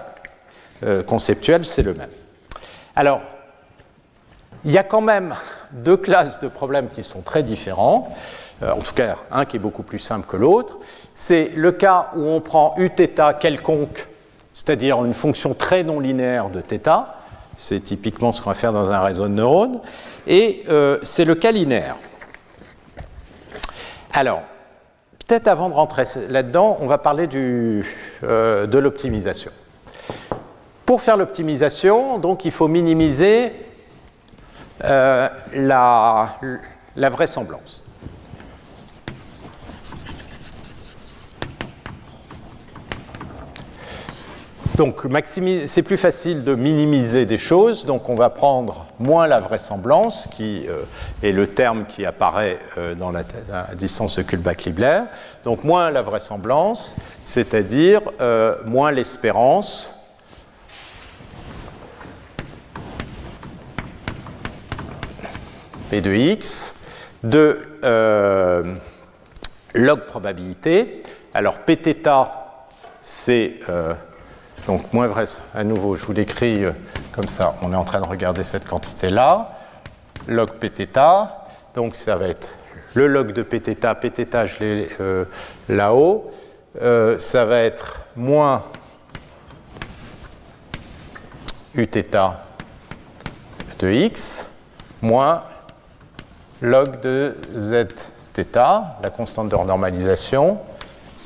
euh, 0.83 1.03
conceptuel, 1.03 1.65
c'est 1.65 1.81
le 1.81 1.93
même. 1.93 2.09
Alors, 2.95 3.21
il 4.63 4.71
y 4.71 4.77
a 4.77 4.83
quand 4.83 5.01
même 5.01 5.35
deux 5.73 5.97
classes 5.97 6.39
de 6.39 6.47
problèmes 6.47 6.89
qui 6.89 7.03
sont 7.03 7.21
très 7.21 7.43
différents. 7.43 8.15
Euh, 8.61 8.71
en 8.71 8.79
tout 8.79 8.93
cas, 8.93 9.17
un 9.29 9.43
qui 9.43 9.57
est 9.57 9.59
beaucoup 9.59 9.83
plus 9.83 9.99
simple 9.99 10.25
que 10.25 10.37
l'autre. 10.37 10.77
C'est 11.20 11.50
le 11.56 11.72
cas 11.72 12.10
où 12.14 12.20
on 12.28 12.40
prend 12.40 12.76
uθ 12.76 13.10
quelconque, 13.40 14.06
c'est-à-dire 14.52 15.04
une 15.04 15.14
fonction 15.14 15.52
très 15.52 15.82
non 15.82 15.98
linéaire 15.98 16.48
de 16.48 16.60
θ. 16.60 16.78
C'est 17.56 17.80
typiquement 17.80 18.30
ce 18.30 18.40
qu'on 18.40 18.50
va 18.50 18.54
faire 18.54 18.72
dans 18.72 18.88
un 18.88 19.00
réseau 19.00 19.24
de 19.24 19.32
neurones. 19.32 19.80
Et 20.28 20.62
c'est 21.02 21.24
le 21.24 21.34
cas 21.34 21.50
linéaire. 21.50 21.96
Alors, 24.12 24.42
peut-être 25.26 25.48
avant 25.48 25.68
de 25.68 25.74
rentrer 25.74 26.04
là-dedans, 26.28 26.76
on 26.78 26.86
va 26.86 26.98
parler 26.98 27.28
euh, 27.34 28.66
de 28.68 28.78
l'optimisation. 28.78 29.50
Pour 30.86 31.00
faire 31.00 31.16
l'optimisation, 31.16 32.18
donc, 32.18 32.44
il 32.44 32.52
faut 32.52 32.68
minimiser 32.68 33.54
euh, 34.84 35.28
la 35.52 36.38
vraisemblance. 36.96 37.82
Donc 44.78 45.04
c'est 45.24 45.82
plus 45.82 45.96
facile 45.96 46.44
de 46.44 46.54
minimiser 46.54 47.26
des 47.26 47.36
choses, 47.36 47.84
donc 47.84 48.08
on 48.08 48.14
va 48.14 48.30
prendre 48.30 48.86
moins 49.00 49.26
la 49.26 49.40
vraisemblance, 49.40 50.28
qui 50.28 50.68
euh, 50.68 50.84
est 51.20 51.32
le 51.32 51.48
terme 51.48 51.84
qui 51.84 52.06
apparaît 52.06 52.60
euh, 52.78 52.94
dans 52.94 53.10
la, 53.10 53.24
distance 53.74 54.18
de 54.18 54.22
Kullback-Leibler. 54.22 55.00
Donc 55.42 55.64
moins 55.64 55.90
la 55.90 56.02
vraisemblance, 56.02 56.94
c'est-à-dire 57.24 58.02
euh, 58.20 58.54
moins 58.66 58.92
l'espérance 58.92 59.96
P 65.90 66.00
de 66.00 66.14
x 66.14 66.84
de 67.24 67.62
log 69.74 70.00
probabilité. 70.06 71.02
Alors 71.34 71.58
Pθ, 71.66 72.08
c'est 73.02 73.54
donc 74.67 74.93
moins 74.93 75.07
vrai, 75.07 75.25
à 75.53 75.63
nouveau, 75.63 75.95
je 75.95 76.05
vous 76.05 76.13
l'écris 76.13 76.63
euh, 76.63 76.71
comme 77.11 77.27
ça, 77.27 77.55
on 77.61 77.73
est 77.73 77.75
en 77.75 77.83
train 77.83 78.01
de 78.01 78.07
regarder 78.07 78.43
cette 78.43 78.67
quantité-là, 78.67 79.57
log 80.27 80.51
pθ, 80.51 80.99
donc 81.75 81.95
ça 81.95 82.15
va 82.15 82.27
être 82.27 82.47
le 82.93 83.07
log 83.07 83.33
de 83.33 83.43
pθ, 83.43 83.75
pθ 83.75 84.45
je 84.45 84.59
l'ai 84.59 84.89
euh, 84.99 85.25
là-haut, 85.67 86.31
euh, 86.81 87.19
ça 87.19 87.45
va 87.45 87.59
être 87.59 88.01
moins 88.15 88.63
uθ 91.75 92.17
de 93.79 93.91
x, 93.91 94.47
moins 95.01 95.43
log 96.61 97.01
de 97.01 97.35
zθ, 97.55 98.13
la 99.01 99.09
constante 99.09 99.49
de 99.49 99.55
renormalisation, 99.55 100.57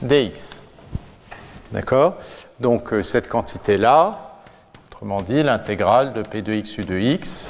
dx. 0.02 0.64
D'accord 1.72 2.16
Donc 2.62 2.94
euh, 2.94 3.04
cette 3.04 3.30
quantité-là, 3.30 4.40
autrement 4.88 5.22
dit 5.22 5.44
l'intégrale 5.44 6.14
de 6.14 6.24
p 6.24 6.42
de 6.42 6.54
x 6.54 6.78
u 6.78 6.82
de 6.82 6.98
x, 6.98 7.50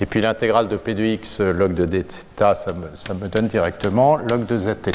et 0.00 0.06
puis 0.06 0.20
l'intégrale 0.20 0.68
de 0.68 0.76
p 0.76 0.94
de 0.94 1.02
x 1.02 1.40
log 1.40 1.74
de 1.74 1.86
dθ, 1.86 2.54
ça 2.54 2.72
me, 2.72 2.94
ça 2.94 3.14
me 3.14 3.28
donne 3.28 3.46
directement 3.46 4.16
log 4.16 4.46
de 4.46 4.58
zθ. 4.58 4.90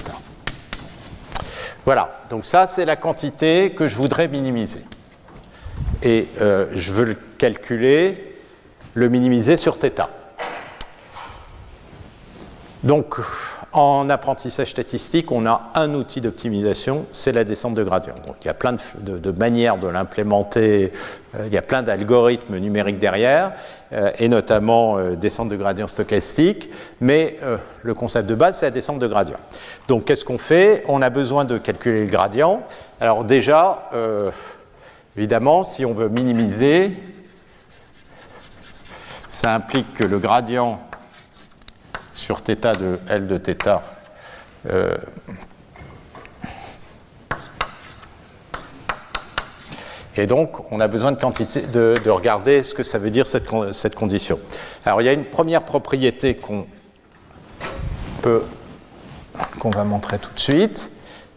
Voilà, 1.86 2.22
donc 2.30 2.46
ça 2.46 2.68
c'est 2.68 2.86
la 2.86 2.98
quantité 2.98 3.72
que 3.74 3.88
je 3.88 3.96
voudrais 3.96 4.28
minimiser. 4.28 4.84
Et 6.04 6.28
euh, 6.42 6.68
je 6.76 6.94
veux 6.94 7.06
le 7.06 7.16
calculer, 7.38 8.38
le 8.94 9.10
minimiser 9.10 9.56
sur 9.58 9.78
θ. 9.78 10.08
Donc 12.84 13.16
en 13.73 14.11
apprentissage 14.11 14.71
statistique, 14.71 15.33
on 15.33 15.47
a 15.47 15.71
un 15.75 15.95
outil 15.95 16.21
d'optimisation, 16.21 17.07
c'est 17.13 17.33
la 17.33 17.45
descente 17.45 17.75
de 17.75 17.83
gradient. 17.83 18.15
Donc, 18.27 18.37
il 18.43 18.47
y 18.47 18.51
a 18.51 18.55
plein 18.55 18.77
de, 18.99 19.31
manières 19.31 19.79
de 19.79 19.89
l'implémenter, 19.89 20.93
euh, 21.35 21.47
il 21.47 21.53
y 21.53 21.57
a 21.57 21.63
plein 21.63 21.83
d'algorithmes 21.83 22.59
numériques 22.59 22.99
derrière, 22.99 23.53
euh, 23.93 24.11
et 24.19 24.29
notamment 24.29 24.99
euh, 24.99 25.17
descente 25.17 25.49
de 25.49 25.57
gradient 25.57 25.89
stochastique, 25.89 26.69
mais 27.01 27.39
le 27.83 27.95
concept 27.95 28.29
de 28.29 28.35
base, 28.35 28.59
c'est 28.59 28.67
la 28.67 28.71
descente 28.71 28.99
de 28.99 29.07
gradient. 29.07 29.39
Donc 29.89 30.05
qu'est-ce 30.05 30.25
qu'on 30.25 30.39
fait? 30.39 30.85
On 30.89 31.01
a 31.03 31.11
besoin 31.11 31.45
de 31.45 31.57
calculer 31.59 32.05
le 32.05 32.11
gradient. 32.11 32.63
Alors 33.01 33.25
déjà, 33.25 33.91
évidemment, 35.17 35.63
si 35.63 35.85
on 35.85 35.93
veut 35.93 36.09
minimiser, 36.09 36.93
ça 39.27 39.55
implique 39.55 39.95
que 39.95 40.05
le 40.05 40.19
gradient 40.19 40.79
sur 42.22 42.40
θ 42.40 42.78
de 42.78 43.00
L 43.08 43.28
de 43.28 43.38
θ. 43.38 43.82
Euh, 44.70 44.98
et 50.16 50.26
donc, 50.26 50.72
on 50.72 50.80
a 50.80 50.88
besoin 50.88 51.12
de, 51.12 51.20
quantité, 51.20 51.62
de, 51.62 52.10
regarder 52.10 52.64
ce 52.64 52.74
que 52.74 52.84
ça 52.84 52.98
veut 52.98 53.12
dire 53.12 53.28
cette, 53.28 53.48
cette 53.72 53.96
condition. 53.96 54.40
Alors, 54.86 55.02
il 55.02 55.06
y 55.06 55.10
a 55.10 55.14
une 55.14 55.26
première 55.26 55.64
propriété 55.64 56.36
qu'on 56.36 56.66
peut, 58.22 58.44
qu'on 59.60 59.70
va 59.70 59.84
montrer 59.84 60.20
tout 60.20 60.34
de 60.34 60.40
suite, 60.40 60.90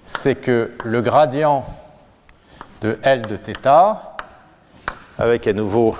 c'est 0.06 0.34
que 0.34 0.72
le 0.84 1.00
gradient 1.02 1.64
de 2.80 2.98
L 3.02 3.22
de 3.22 3.36
θ, 3.36 3.96
avec 5.18 5.46
à 5.46 5.52
nouveau, 5.52 5.96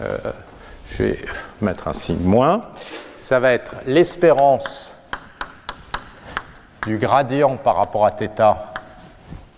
euh, 0.00 0.16
je 0.86 1.02
vais 1.02 1.18
mettre 1.60 1.88
un 1.88 1.92
signe 1.92 2.22
moins, 2.22 2.64
ça 3.26 3.38
va 3.38 3.52
être 3.52 3.76
l'espérance 3.86 4.96
du 6.86 6.98
gradient 6.98 7.56
par 7.56 7.76
rapport 7.76 8.04
à 8.04 8.10
θ 8.10 8.28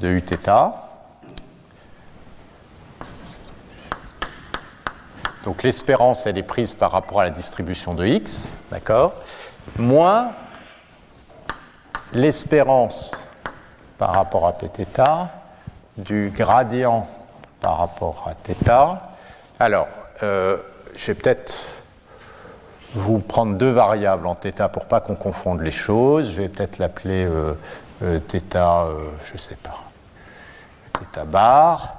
de 0.01 0.09
uθ. 0.09 0.51
Donc 5.45 5.63
l'espérance, 5.63 6.27
elle 6.27 6.39
est 6.39 6.43
prise 6.43 6.73
par 6.73 6.91
rapport 6.91 7.21
à 7.21 7.25
la 7.25 7.31
distribution 7.31 7.95
de 7.95 8.07
x, 8.07 8.51
d'accord 8.71 9.13
Moins 9.77 10.33
l'espérance 12.13 13.13
par 13.99 14.15
rapport 14.15 14.47
à 14.47 14.53
pθ 14.53 15.29
du 15.97 16.33
gradient 16.35 17.07
par 17.61 17.79
rapport 17.79 18.29
à 18.29 18.35
θ. 18.35 18.99
Alors, 19.59 19.89
euh, 20.23 20.59
je 20.97 21.07
vais 21.07 21.15
peut-être 21.15 21.55
vous 22.95 23.19
prendre 23.19 23.57
deux 23.57 23.71
variables 23.71 24.27
en 24.27 24.35
θ 24.35 24.69
pour 24.73 24.87
pas 24.87 25.01
qu'on 25.01 25.17
confonde 25.17 25.61
les 25.61 25.71
choses. 25.73 26.31
Je 26.31 26.43
vais 26.43 26.49
peut-être 26.49 26.79
l'appeler 26.79 27.25
euh, 27.25 27.55
euh, 28.03 28.21
θ, 28.21 28.41
euh, 28.55 29.11
je 29.33 29.39
sais 29.39 29.57
pas, 29.57 29.81
θ 31.13 31.25
bar. 31.27 31.97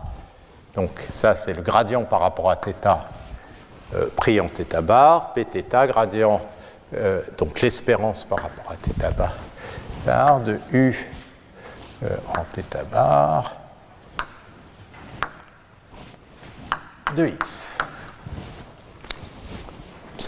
Donc 0.73 0.91
ça 1.13 1.35
c'est 1.35 1.53
le 1.53 1.61
gradient 1.61 2.03
par 2.03 2.21
rapport 2.21 2.49
à 2.49 2.55
θ 2.55 2.73
pris 4.15 4.39
en 4.39 4.47
θ 4.47 4.81
bar, 4.81 5.33
pθ 5.33 5.87
gradient, 5.87 6.41
donc 7.37 7.61
l'espérance 7.61 8.23
par 8.23 8.39
rapport 8.39 8.71
à 8.71 8.75
θ 8.75 9.15
bar, 9.15 9.33
bar 10.05 10.39
de 10.39 10.59
u 10.71 11.07
en 12.37 12.43
θ 12.43 12.85
bar 12.91 13.55
de 17.15 17.27
x 17.27 17.77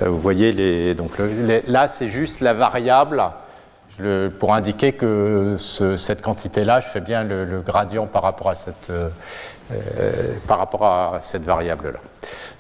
vous 0.01 0.21
voyez, 0.21 0.53
les, 0.53 0.95
donc 0.95 1.13
là, 1.67 1.89
c'est 1.89 2.09
juste 2.09 2.41
la 2.41 2.55
variable 2.55 3.23
pour 4.39 4.55
indiquer 4.55 4.93
que 4.93 5.57
cette 5.59 6.23
quantité-là, 6.23 6.81
je 6.81 6.89
fais 6.89 7.01
bien 7.01 7.25
le, 7.25 7.61
gradient 7.61 8.07
par 8.07 8.23
rapport 8.23 8.49
à 8.49 8.55
cette, 8.55 8.91
euh, 8.91 9.11
euh, 9.73 10.35
par 10.47 10.59
rapport 10.59 10.85
à 10.85 11.19
cette 11.23 11.43
variable-là. 11.43 12.01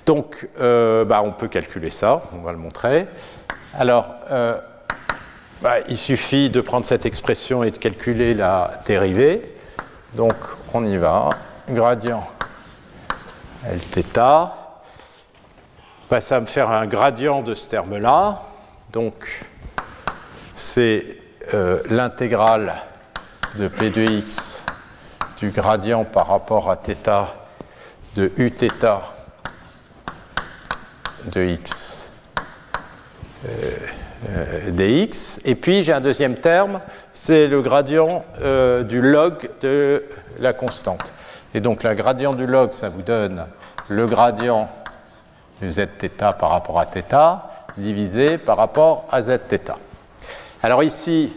Donc, 0.06 0.48
euh, 0.60 1.04
bah, 1.04 1.22
on 1.24 1.32
peut 1.32 1.48
calculer 1.48 1.90
ça, 1.90 2.22
on 2.34 2.42
va 2.42 2.52
le 2.52 2.58
montrer. 2.58 3.06
Alors, 3.74 4.06
bah, 5.62 5.76
il 5.88 5.96
suffit 5.96 6.50
de 6.50 6.60
prendre 6.60 6.84
cette 6.84 7.06
expression 7.06 7.62
et 7.62 7.70
de 7.70 7.78
calculer 7.78 8.34
la 8.34 8.72
dérivée. 8.86 9.54
Donc, 10.14 10.34
on 10.74 10.84
y 10.84 10.96
va. 10.98 11.30
Gradient 11.68 12.24
Lθ 13.64 14.61
ça 16.20 16.36
va 16.36 16.40
me 16.42 16.46
faire 16.46 16.70
un 16.70 16.86
gradient 16.86 17.42
de 17.42 17.54
ce 17.54 17.70
terme-là. 17.70 18.42
Donc, 18.92 19.44
c'est 20.56 21.18
euh, 21.54 21.80
l'intégrale 21.88 22.74
de 23.56 23.68
P 23.68 23.90
de 23.90 24.02
x 24.02 24.64
du 25.38 25.50
gradient 25.50 26.04
par 26.04 26.28
rapport 26.28 26.70
à 26.70 26.76
θ 26.76 26.94
de 28.14 28.30
uθ 28.36 28.84
de 31.32 31.44
x 31.44 32.10
euh, 33.44 33.48
euh, 34.28 34.70
dx. 34.70 35.40
Et 35.44 35.54
puis 35.54 35.82
j'ai 35.82 35.92
un 35.92 36.00
deuxième 36.00 36.36
terme, 36.36 36.80
c'est 37.12 37.48
le 37.48 37.62
gradient 37.62 38.24
du 38.88 39.00
log 39.00 39.50
de 39.60 40.04
la 40.38 40.52
constante. 40.52 41.12
Et 41.54 41.60
donc 41.60 41.82
le 41.82 41.94
gradient 41.94 42.34
du 42.34 42.46
log, 42.46 42.72
ça 42.72 42.88
vous 42.88 43.02
donne 43.02 43.46
le 43.88 44.06
gradient 44.06 44.68
zθ 45.63 46.07
par 46.37 46.49
rapport 46.51 46.79
à 46.79 46.85
θ 46.85 47.39
divisé 47.77 48.37
par 48.37 48.57
rapport 48.57 49.05
à 49.11 49.21
zθ. 49.21 49.71
Alors 50.63 50.83
ici, 50.83 51.33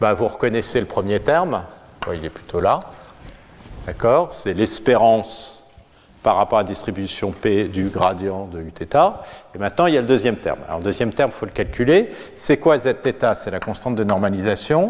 bah, 0.00 0.14
vous 0.14 0.28
reconnaissez 0.28 0.80
le 0.80 0.86
premier 0.86 1.20
terme, 1.20 1.62
il 2.12 2.24
est 2.24 2.30
plutôt 2.30 2.60
là, 2.60 2.80
d'accord 3.86 4.32
C'est 4.32 4.54
l'espérance 4.54 5.62
par 6.22 6.36
rapport 6.36 6.58
à 6.58 6.62
la 6.62 6.68
distribution 6.68 7.32
P 7.32 7.66
du 7.66 7.88
gradient 7.88 8.46
de 8.46 8.60
uθ. 8.60 8.96
Et 9.54 9.58
maintenant, 9.58 9.86
il 9.86 9.94
y 9.94 9.98
a 9.98 10.00
le 10.00 10.06
deuxième 10.06 10.36
terme. 10.36 10.60
Alors, 10.66 10.78
le 10.78 10.84
deuxième 10.84 11.12
terme, 11.12 11.30
il 11.34 11.36
faut 11.36 11.46
le 11.46 11.52
calculer. 11.52 12.10
C'est 12.36 12.58
quoi 12.58 12.78
zθ 12.78 13.34
C'est 13.34 13.50
la 13.50 13.58
constante 13.58 13.96
de 13.96 14.04
normalisation. 14.04 14.88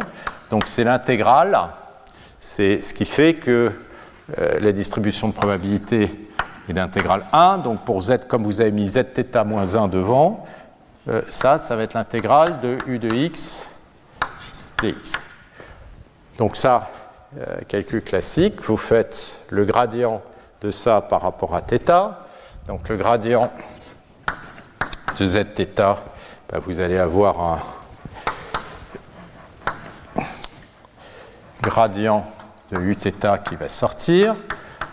Donc, 0.51 0.65
c'est 0.67 0.85
l'intégrale. 0.85 1.59
C'est 2.38 2.83
ce 2.83 2.93
qui 2.93 3.07
fait 3.07 3.35
que 3.35 3.73
euh, 4.38 4.61
la 4.61 4.73
distribution 4.73 5.29
de 5.29 5.33
probabilité 5.33 6.11
et 6.69 6.73
d'intégrale 6.73 7.25
1. 7.33 7.59
Donc 7.59 7.85
pour 7.85 8.03
z, 8.03 8.27
comme 8.29 8.45
vous 8.45 8.61
avez 8.61 8.71
mis 8.71 8.88
zθ 8.88 9.45
moins 9.45 9.75
1 9.75 9.88
devant, 9.88 10.45
euh, 11.09 11.23
ça, 11.29 11.59
ça 11.59 11.77
va 11.77 11.83
être 11.83 11.95
l'intégrale 11.95 12.61
de 12.61 12.79
u 12.87 12.99
de 12.99 13.12
x 13.12 13.69
dx. 14.81 15.25
Donc 16.38 16.57
ça, 16.57 16.88
euh, 17.38 17.59
calcul 17.69 18.03
classique, 18.03 18.61
vous 18.62 18.77
faites 18.77 19.47
le 19.51 19.65
gradient 19.65 20.23
de 20.61 20.71
ça 20.71 21.01
par 21.01 21.23
rapport 21.23 21.55
à 21.55 21.62
θ. 21.62 22.15
Donc 22.67 22.88
le 22.88 22.97
gradient 22.97 23.51
de 25.19 25.27
zθ, 25.27 25.81
bah, 26.49 26.59
vous 26.61 26.81
allez 26.81 26.99
avoir 26.99 27.41
un 27.41 27.59
gradient 31.63 32.25
de 32.71 32.79
uθ 32.79 33.11
qui 33.44 33.57
va 33.57 33.69
sortir, 33.69 34.35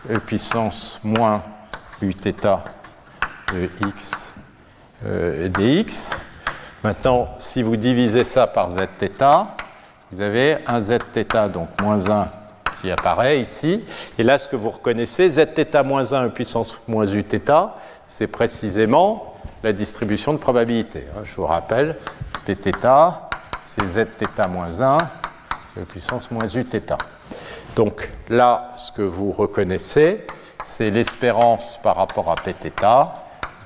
e 0.10 0.20
puissance 0.20 1.00
moins 1.04 1.44
uθ 2.02 2.28
de 3.54 3.70
x 3.88 4.30
euh, 5.06 5.48
dx. 5.50 6.18
Maintenant, 6.84 7.28
si 7.40 7.62
vous 7.62 7.76
divisez 7.76 8.24
ça 8.24 8.48
par 8.48 8.70
zθ, 8.70 9.24
vous 10.12 10.22
avez 10.22 10.58
un 10.66 10.82
zθ, 10.82 11.52
donc 11.52 11.70
moins 11.82 12.10
1 12.10 12.28
qui 12.82 12.92
apparaît 12.92 13.42
ici. 13.42 13.84
Et 14.18 14.24
là, 14.24 14.38
ce 14.38 14.48
que 14.48 14.56
vous 14.56 14.70
reconnaissez, 14.70 15.30
zθ 15.30 15.84
moins 15.84 16.14
1 16.14 16.30
puissance 16.30 16.78
moins 16.88 17.06
uθ, 17.06 17.52
c'est 18.08 18.28
précisément 18.28 19.36
la 19.64 19.74
distribution 19.74 20.34
de 20.34 20.38
probabilité. 20.38 21.06
Hein. 21.16 21.22
Je 21.24 21.36
vous 21.36 21.46
rappelle, 21.46 21.96
dθ, 22.48 22.88
c'est 23.64 23.86
zθ 23.86 24.48
moins 24.50 24.82
1 24.82 24.98
puissance 25.90 26.32
moins 26.32 26.48
uθ. 26.48 26.94
Donc 27.76 28.10
là, 28.30 28.70
ce 28.78 28.92
que 28.92 29.02
vous 29.02 29.32
reconnaissez, 29.32 30.26
c'est 30.64 30.90
l'espérance 30.90 31.80
par 31.82 31.96
rapport 31.96 32.30
à 32.32 32.36
Pθ 32.36 32.72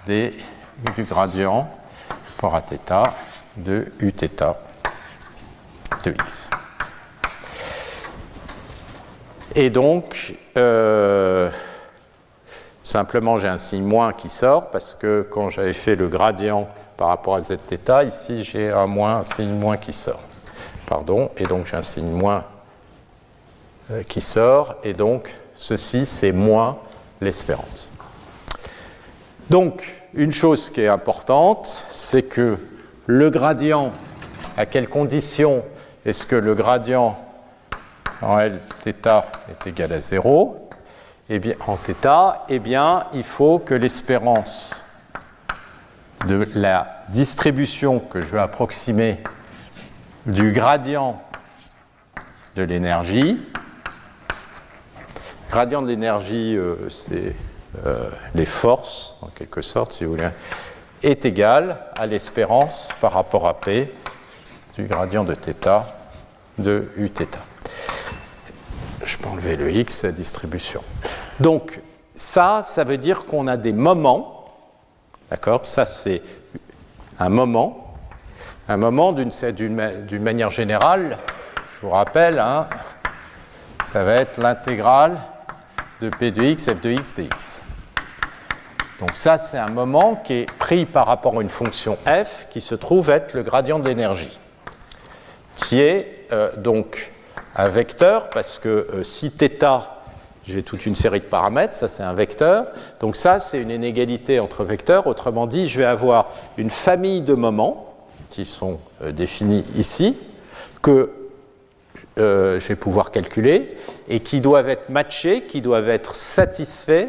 des, 0.06 0.34
du 0.96 1.04
gradient 1.04 1.68
par 2.40 2.52
rapport 2.52 2.56
à 2.56 2.62
θ 2.62 3.04
de 3.58 3.92
Uθ 4.00 4.44
de 6.04 6.12
x. 6.12 6.50
Et 9.56 9.70
donc, 9.70 10.34
euh, 10.58 11.50
simplement 12.84 13.38
j'ai 13.38 13.48
un 13.48 13.58
signe 13.58 13.84
moins 13.84 14.12
qui 14.12 14.30
sort 14.30 14.72
parce 14.72 14.96
que 14.96 15.22
quand 15.22 15.50
j'avais 15.50 15.74
fait 15.74 15.96
le 15.96 16.08
gradient 16.08 16.68
par 16.98 17.10
rapport 17.10 17.36
à 17.36 17.42
zθ, 17.42 17.90
ici 18.06 18.44
j'ai 18.44 18.72
un 18.72 18.88
moins, 18.88 19.18
un 19.18 19.24
signe 19.24 19.58
moins 19.58 19.78
qui 19.78 19.94
sort. 19.94 20.22
Pardon, 20.88 21.32
et 21.38 21.44
donc 21.44 21.68
j'ai 21.68 21.78
un 21.78 21.82
signe 21.82 22.12
moins 22.12 22.44
euh, 23.92 24.04
qui 24.04 24.22
sort, 24.22 24.76
et 24.84 24.94
donc 24.94 25.30
ceci 25.56 26.06
c'est 26.06 26.32
moins 26.32 26.78
l'espérance. 27.21 27.89
Donc, 29.51 29.95
une 30.15 30.33
chose 30.33 30.71
qui 30.71 30.83
est 30.83 30.89
importante, 30.89 31.67
c'est 31.91 32.29
que 32.29 32.59
le 33.07 33.31
gradient, 33.31 33.93
à 34.57 34.67
quelles 34.67 34.89
conditions 34.89 35.65
est-ce 36.05 36.27
que 36.27 36.37
le 36.37 36.55
gradient 36.55 37.17
en 38.23 38.39
L 38.39 38.59
θ 38.85 38.89
est 39.51 39.67
égal 39.67 39.93
à 39.93 40.01
0 40.01 40.69
eh 41.29 41.39
bien, 41.39 41.55
En 41.67 41.77
θ, 41.77 41.95
eh 42.49 42.59
bien, 42.59 43.05
il 43.13 43.25
faut 43.25 43.59
que 43.59 43.75
l'espérance 43.75 44.85
de 46.27 46.49
la 46.55 47.05
distribution 47.11 48.01
que 48.01 48.21
je 48.21 48.27
veux 48.27 48.41
approximer 48.41 49.23
du 50.27 50.53
gradient 50.53 51.23
de 52.57 52.63
l'énergie, 52.63 53.41
gradient 55.49 55.83
de 55.83 55.89
l'énergie, 55.89 56.57
euh, 56.57 56.89
c'est 56.89 57.35
euh, 57.87 58.11
les 58.35 58.45
forces, 58.45 59.17
en 59.23 59.29
quelque 59.29 59.61
sorte, 59.61 59.93
si 59.93 60.05
vous 60.05 60.13
voulez, 60.13 60.29
est 61.03 61.25
égal 61.25 61.81
à 61.97 62.07
l'espérance 62.07 62.91
par 63.01 63.13
rapport 63.13 63.47
à 63.47 63.55
P 63.61 63.93
du 64.77 64.87
gradient 64.87 65.25
de 65.25 65.35
θ 65.35 65.85
de 66.59 66.91
Uθ. 66.97 67.23
Je 69.05 69.17
peux 69.17 69.29
enlever 69.29 69.57
le 69.57 69.71
x, 69.71 70.03
la 70.03 70.13
distribution. 70.13 70.83
Donc, 71.41 71.81
ça, 72.15 72.63
ça 72.65 72.85
veut 72.85 72.99
dire 72.99 73.27
qu'on 73.27 73.47
a 73.47 73.57
des 73.57 73.73
moments, 73.73 74.51
d'accord 75.31 75.67
Ça, 75.67 75.85
c'est 75.85 76.21
un 77.19 77.29
moment. 77.29 77.95
Un 78.69 78.77
moment, 78.77 79.13
d'une 79.13 80.23
manière 80.23 80.51
générale, 80.51 81.19
je 81.75 81.87
vous 81.87 81.91
rappelle, 81.91 82.39
hein, 82.39 82.69
ça 83.83 84.05
va 84.05 84.15
être 84.15 84.43
l'intégrale 84.43 85.19
de 86.01 86.09
p 86.09 86.31
de 86.31 86.43
x, 86.45 86.67
f 86.67 86.81
de 86.81 86.91
x 86.91 87.15
dx. 87.15 87.61
Donc 89.01 89.13
ça, 89.15 89.39
c'est 89.39 89.59
un 89.59 89.71
moment 89.71 90.17
qui 90.17 90.33
est 90.35 90.53
pris 90.59 90.85
par 90.85 91.07
rapport 91.07 91.39
à 91.39 91.43
une 91.43 91.49
fonction 91.49 91.97
f 92.05 92.47
qui 92.51 92.61
se 92.61 92.75
trouve 92.75 93.11
être 93.11 93.35
le 93.35 93.43
gradient 93.43 93.79
de 93.79 93.87
l'énergie, 93.87 94.39
qui 95.55 95.81
est 95.81 96.27
euh, 96.33 96.51
donc 96.57 97.13
un 97.55 97.69
vecteur, 97.69 98.31
parce 98.31 98.59
que 98.59 98.69
euh, 98.93 99.03
si 99.03 99.31
θ, 99.31 99.89
j'ai 100.45 100.63
toute 100.63 100.87
une 100.87 100.97
série 100.97 101.21
de 101.21 101.27
paramètres, 101.27 101.75
ça 101.75 101.89
c'est 101.89 102.03
un 102.03 102.15
vecteur, 102.15 102.67
donc 103.01 103.17
ça 103.17 103.39
c'est 103.39 103.61
une 103.61 103.71
inégalité 103.71 104.41
entre 104.41 104.65
vecteurs, 104.65 105.07
autrement 105.07 105.47
dit, 105.47 105.69
je 105.69 105.79
vais 105.79 105.85
avoir 105.85 106.31
une 106.57 106.71
famille 106.71 107.21
de 107.21 107.35
moments 107.35 107.95
qui 108.31 108.45
sont 108.45 108.81
euh, 109.03 109.13
définis 109.13 109.65
ici, 109.77 110.17
que 110.83 111.13
je 112.19 112.69
vais 112.69 112.77
pouvoir 112.77 113.11
calculer, 113.11 113.75
et 114.09 114.21
qui 114.21 114.41
doivent 114.41 114.69
être 114.69 114.91
matchés, 114.91 115.45
qui 115.45 115.61
doivent 115.61 115.89
être 115.89 116.15
satisfaits 116.15 117.09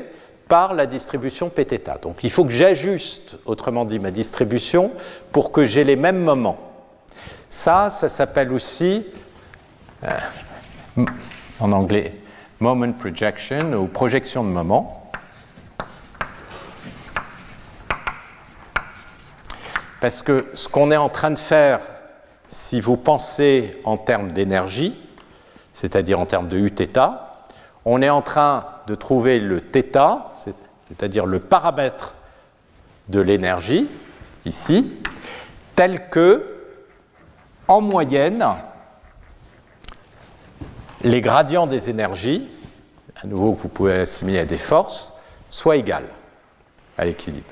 par 0.49 0.73
la 0.73 0.87
distribution 0.87 1.49
Pθ. 1.49 2.01
Donc 2.01 2.23
il 2.23 2.31
faut 2.31 2.43
que 2.43 2.51
j'ajuste, 2.51 3.37
autrement 3.45 3.85
dit, 3.85 3.99
ma 3.99 4.11
distribution 4.11 4.91
pour 5.31 5.51
que 5.51 5.65
j'ai 5.65 5.83
les 5.83 5.95
mêmes 5.95 6.19
moments. 6.19 6.57
Ça, 7.49 7.89
ça 7.89 8.09
s'appelle 8.09 8.51
aussi, 8.51 9.05
euh, 10.03 11.05
en 11.59 11.71
anglais, 11.71 12.15
moment 12.59 12.91
projection 12.91 13.73
ou 13.73 13.85
projection 13.87 14.43
de 14.43 14.49
moment. 14.49 15.11
Parce 20.01 20.23
que 20.23 20.47
ce 20.53 20.67
qu'on 20.67 20.91
est 20.91 20.97
en 20.97 21.09
train 21.09 21.31
de 21.31 21.37
faire, 21.37 21.79
si 22.49 22.81
vous 22.81 22.97
pensez 22.97 23.79
en 23.83 23.97
termes 23.97 24.33
d'énergie, 24.33 24.97
c'est-à-dire 25.73 26.19
en 26.19 26.25
termes 26.25 26.47
de 26.47 26.57
Uθ, 26.57 26.99
on 27.85 28.01
est 28.01 28.09
en 28.09 28.21
train 28.21 28.65
de 28.87 28.95
trouver 28.95 29.39
le 29.39 29.61
θ, 29.61 30.33
c'est-à-dire 30.87 31.25
le 31.25 31.39
paramètre 31.39 32.15
de 33.07 33.19
l'énergie, 33.21 33.87
ici, 34.45 34.91
tel 35.75 36.09
que, 36.09 36.43
en 37.67 37.81
moyenne, 37.81 38.45
les 41.03 41.21
gradients 41.21 41.67
des 41.67 41.89
énergies, 41.89 42.49
à 43.23 43.27
nouveau 43.27 43.53
que 43.53 43.61
vous 43.61 43.69
pouvez 43.69 43.93
assimiler 43.99 44.39
à 44.39 44.45
des 44.45 44.57
forces, 44.57 45.13
soient 45.49 45.77
égales 45.77 46.09
à 46.97 47.05
l'équilibre. 47.05 47.47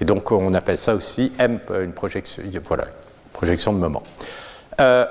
Et 0.00 0.04
donc 0.04 0.30
on 0.30 0.54
appelle 0.54 0.78
ça 0.78 0.94
aussi 0.94 1.32
M, 1.38 1.60
une 1.80 1.92
projection, 1.92 2.42
voilà, 2.64 2.84
projection 3.33 3.73
de 3.73 3.77
moment. 3.79 4.03
Euh, 4.81 5.05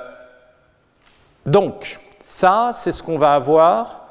donc, 1.47 1.99
ça, 2.23 2.73
c'est 2.75 2.93
ce 2.93 3.03
qu'on 3.03 3.19
va 3.19 3.35
avoir 3.35 4.09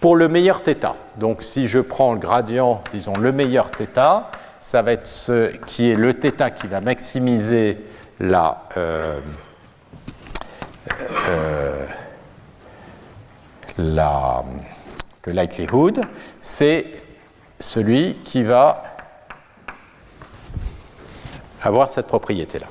pour 0.00 0.16
le 0.16 0.28
meilleur 0.28 0.62
θ. 0.62 0.96
Donc 1.16 1.42
si 1.42 1.68
je 1.68 1.78
prends 1.78 2.14
le 2.14 2.18
gradient, 2.18 2.82
disons 2.92 3.12
le 3.16 3.32
meilleur 3.32 3.70
θ, 3.70 4.24
ça 4.60 4.82
va 4.82 4.92
être 4.92 5.06
ce 5.06 5.54
qui 5.66 5.90
est 5.90 5.94
le 5.94 6.12
θ 6.12 6.50
qui 6.50 6.66
va 6.66 6.80
maximiser 6.80 7.84
la, 8.18 8.64
euh, 8.76 9.20
euh, 11.28 11.86
la, 13.78 14.42
le 15.26 15.32
likelihood, 15.32 16.00
c'est 16.40 16.86
celui 17.60 18.16
qui 18.24 18.42
va 18.42 18.82
avoir 21.62 21.90
cette 21.90 22.06
propriété-là. 22.06 22.66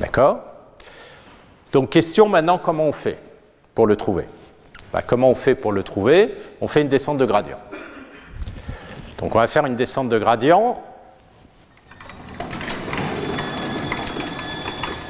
D'accord? 0.00 0.40
Donc 1.72 1.90
question 1.90 2.28
maintenant, 2.28 2.58
comment 2.58 2.84
on 2.84 2.92
fait 2.92 3.18
pour 3.74 3.86
le 3.86 3.96
trouver? 3.96 4.26
Bah, 4.92 5.02
comment 5.02 5.30
on 5.30 5.34
fait 5.34 5.54
pour 5.54 5.72
le 5.72 5.82
trouver? 5.82 6.34
On 6.60 6.68
fait 6.68 6.82
une 6.82 6.88
descente 6.88 7.18
de 7.18 7.24
gradient. 7.24 7.58
Donc 9.18 9.34
on 9.34 9.38
va 9.38 9.46
faire 9.46 9.66
une 9.66 9.76
descente 9.76 10.08
de 10.08 10.18
gradient. 10.18 10.82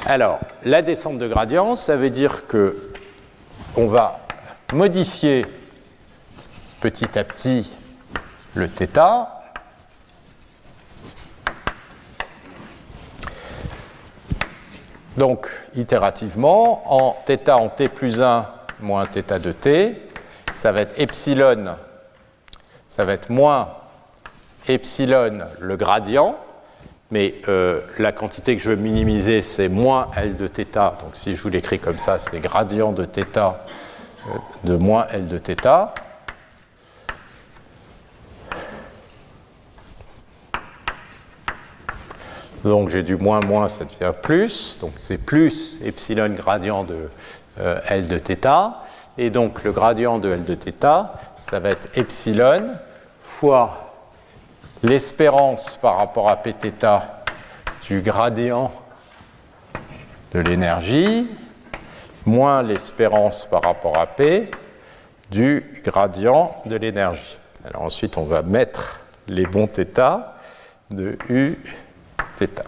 Alors, 0.05 0.39
la 0.63 0.81
descente 0.81 1.17
de 1.19 1.27
gradient, 1.27 1.75
ça 1.75 1.97
veut 1.97 2.09
dire 2.09 2.47
que 2.47 2.91
on 3.75 3.87
va 3.87 4.21
modifier 4.73 5.45
petit 6.81 7.19
à 7.19 7.23
petit 7.23 7.71
le 8.55 8.67
θ. 8.67 9.27
Donc, 15.16 15.48
itérativement, 15.74 16.82
en 16.86 17.16
θ 17.26 17.50
en 17.50 17.68
t 17.68 17.88
plus 17.88 18.20
1, 18.20 18.46
moins 18.80 19.04
θ 19.04 19.38
de 19.38 19.52
t. 19.52 20.08
Ça 20.54 20.72
va 20.72 20.80
être 20.80 20.98
epsilon, 20.98 21.76
ça 22.88 23.04
va 23.04 23.14
être 23.14 23.30
moins 23.30 23.68
epsilon 24.68 25.40
le 25.60 25.76
gradient, 25.76 26.36
mais 27.10 27.34
euh, 27.48 27.80
la 27.98 28.12
quantité 28.12 28.56
que 28.56 28.62
je 28.62 28.70
veux 28.70 28.76
minimiser, 28.76 29.42
c'est 29.42 29.68
moins 29.68 30.10
L 30.16 30.36
de 30.36 30.46
θ. 30.46 30.74
Donc 30.74 31.14
si 31.14 31.34
je 31.34 31.42
vous 31.42 31.48
l'écris 31.48 31.78
comme 31.78 31.98
ça, 31.98 32.18
c'est 32.18 32.40
gradient 32.40 32.92
de 32.92 33.04
θ 33.04 33.38
euh, 33.38 33.48
de 34.64 34.76
moins 34.76 35.06
L 35.12 35.26
de 35.28 35.38
θ. 35.38 35.94
Donc 42.66 42.88
j'ai 42.88 43.02
du 43.02 43.16
moins 43.16 43.40
moins, 43.40 43.68
ça 43.68 43.84
devient 43.84 44.12
plus. 44.20 44.78
Donc 44.80 44.92
c'est 44.98 45.18
plus 45.18 45.80
epsilon 45.84 46.30
gradient 46.30 46.84
de 46.84 47.08
euh, 47.60 47.80
L 47.88 48.08
de 48.08 48.18
θ. 48.18 48.74
Et 49.18 49.30
donc 49.30 49.64
le 49.64 49.72
gradient 49.72 50.18
de 50.18 50.32
L 50.32 50.44
de 50.44 50.54
θ, 50.54 51.06
ça 51.38 51.58
va 51.58 51.70
être 51.70 51.96
epsilon 51.98 52.62
fois 53.22 53.92
l'espérance 54.82 55.76
par 55.76 55.98
rapport 55.98 56.28
à 56.28 56.36
Pθ 56.36 56.86
du 57.88 58.00
gradient 58.00 58.70
de 60.32 60.40
l'énergie 60.40 61.26
moins 62.26 62.62
l'espérance 62.62 63.44
par 63.44 63.62
rapport 63.62 63.98
à 63.98 64.06
P 64.06 64.50
du 65.30 65.82
gradient 65.84 66.54
de 66.66 66.76
l'énergie. 66.76 67.36
Alors 67.64 67.82
ensuite, 67.82 68.16
on 68.16 68.24
va 68.24 68.42
mettre 68.42 69.00
les 69.28 69.46
bons 69.46 69.66
θ 69.66 70.24
de 70.90 71.16
U 71.28 71.58
θ. 72.39 72.63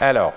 Alors, 0.00 0.32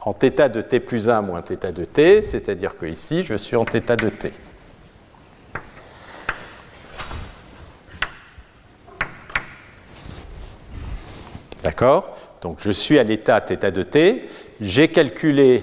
en 0.00 0.12
θ 0.12 0.48
de 0.48 0.60
t 0.60 0.80
plus 0.80 1.08
1 1.08 1.22
moins 1.22 1.42
θ 1.42 1.72
de 1.72 1.84
t, 1.84 2.22
c'est-à-dire 2.22 2.76
que 2.76 2.86
ici, 2.86 3.22
je 3.22 3.34
suis 3.34 3.56
en 3.56 3.64
θ 3.64 3.96
de 3.96 4.08
t. 4.08 4.32
D'accord? 11.62 12.16
Donc 12.40 12.56
je 12.58 12.72
suis 12.72 12.98
à 12.98 13.04
l'état 13.04 13.40
θ 13.40 13.70
de 13.70 13.82
t. 13.82 14.28
J'ai 14.60 14.88
calculé 14.88 15.62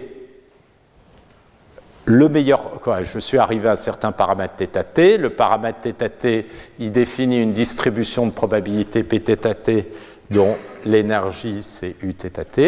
le 2.06 2.30
meilleur. 2.30 2.80
Je 3.04 3.20
suis 3.20 3.38
arrivé 3.38 3.68
à 3.68 3.74
un 3.74 3.76
certain 3.76 4.12
paramètre 4.12 4.54
θ 4.58 4.84
t. 4.94 5.18
Le 5.18 5.32
paramètre 5.32 5.80
θ 5.82 6.10
t, 6.10 6.48
il 6.80 6.92
définit 6.92 7.42
une 7.42 7.52
distribution 7.52 8.26
de 8.26 8.32
probabilité 8.32 9.04
pθt 9.04 9.88
dont 10.32 10.56
l'énergie 10.86 11.64
c'est 11.64 11.96
uθt, 12.02 12.60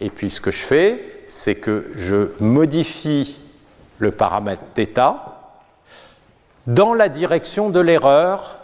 et 0.00 0.10
puis 0.10 0.30
ce 0.30 0.40
que 0.40 0.50
je 0.50 0.64
fais, 0.64 1.22
c'est 1.26 1.56
que 1.56 1.92
je 1.94 2.30
modifie 2.40 3.38
le 3.98 4.12
paramètre 4.12 4.62
θ 4.74 5.14
dans 6.66 6.94
la 6.94 7.08
direction 7.08 7.70
de 7.70 7.80
l'erreur 7.80 8.58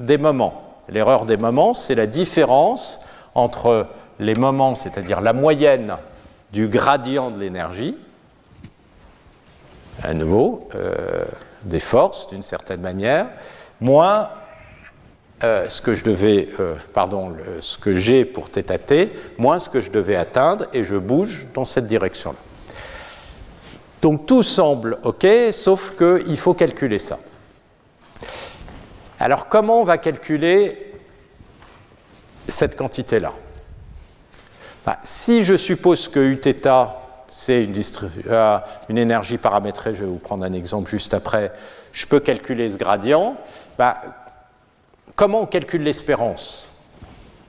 des 0.00 0.18
moments. 0.18 0.74
L'erreur 0.88 1.24
des 1.24 1.36
moments, 1.36 1.74
c'est 1.74 1.94
la 1.94 2.06
différence 2.06 3.00
entre 3.34 3.86
les 4.18 4.34
moments, 4.34 4.74
c'est-à-dire 4.74 5.20
la 5.20 5.32
moyenne 5.32 5.96
du 6.52 6.68
gradient 6.68 7.30
de 7.30 7.38
l'énergie, 7.38 7.96
à 10.02 10.14
nouveau, 10.14 10.68
euh, 10.74 11.24
des 11.62 11.78
forces 11.78 12.28
d'une 12.28 12.42
certaine 12.42 12.80
manière, 12.80 13.26
moins 13.80 14.28
euh, 15.44 15.68
ce 15.68 15.82
que 15.82 15.94
je 15.94 16.04
devais, 16.04 16.48
euh, 16.60 16.76
pardon, 16.94 17.32
ce 17.60 17.76
que 17.76 17.92
j'ai 17.92 18.24
pour 18.24 18.48
θt, 18.48 19.10
moins 19.38 19.58
ce 19.58 19.68
que 19.68 19.80
je 19.80 19.90
devais 19.90 20.16
atteindre, 20.16 20.66
et 20.72 20.82
je 20.82 20.96
bouge 20.96 21.46
dans 21.54 21.64
cette 21.64 21.86
direction-là. 21.86 22.38
Donc 24.00 24.26
tout 24.26 24.42
semble 24.42 24.98
OK, 25.02 25.26
sauf 25.52 25.96
qu'il 25.96 26.38
faut 26.38 26.54
calculer 26.54 26.98
ça. 26.98 27.18
Alors 29.18 29.48
comment 29.48 29.80
on 29.80 29.84
va 29.84 29.98
calculer 29.98 30.92
cette 32.48 32.76
quantité-là? 32.76 33.32
Bah, 34.84 34.98
Si 35.02 35.42
je 35.42 35.56
suppose 35.56 36.08
que 36.08 36.20
Uθ 36.20 36.46
c'est 37.30 37.64
une, 37.64 37.74
euh, 38.28 38.58
une, 38.88 38.98
énergie 38.98 39.36
paramétrée, 39.36 39.94
je 39.94 40.04
vais 40.04 40.10
vous 40.10 40.18
prendre 40.18 40.44
un 40.44 40.52
exemple 40.52 40.88
juste 40.88 41.12
après, 41.12 41.52
je 41.92 42.06
peux 42.06 42.20
calculer 42.20 42.70
ce 42.70 42.76
gradient, 42.76 43.36
bah, 43.76 44.00
comment 45.16 45.40
on 45.40 45.46
calcule 45.46 45.82
l'espérance? 45.82 46.68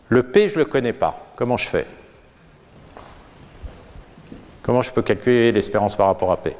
Le 0.09 0.23
P, 0.23 0.47
je 0.47 0.53
ne 0.53 0.59
le 0.59 0.65
connais 0.65 0.93
pas. 0.93 1.27
Comment 1.35 1.57
je 1.57 1.67
fais? 1.67 1.85
Comment 4.63 4.81
je 4.81 4.91
peux 4.91 5.01
calculer 5.01 5.51
l'espérance 5.51 5.95
par 5.95 6.07
rapport 6.07 6.31
à 6.31 6.37
P? 6.37 6.55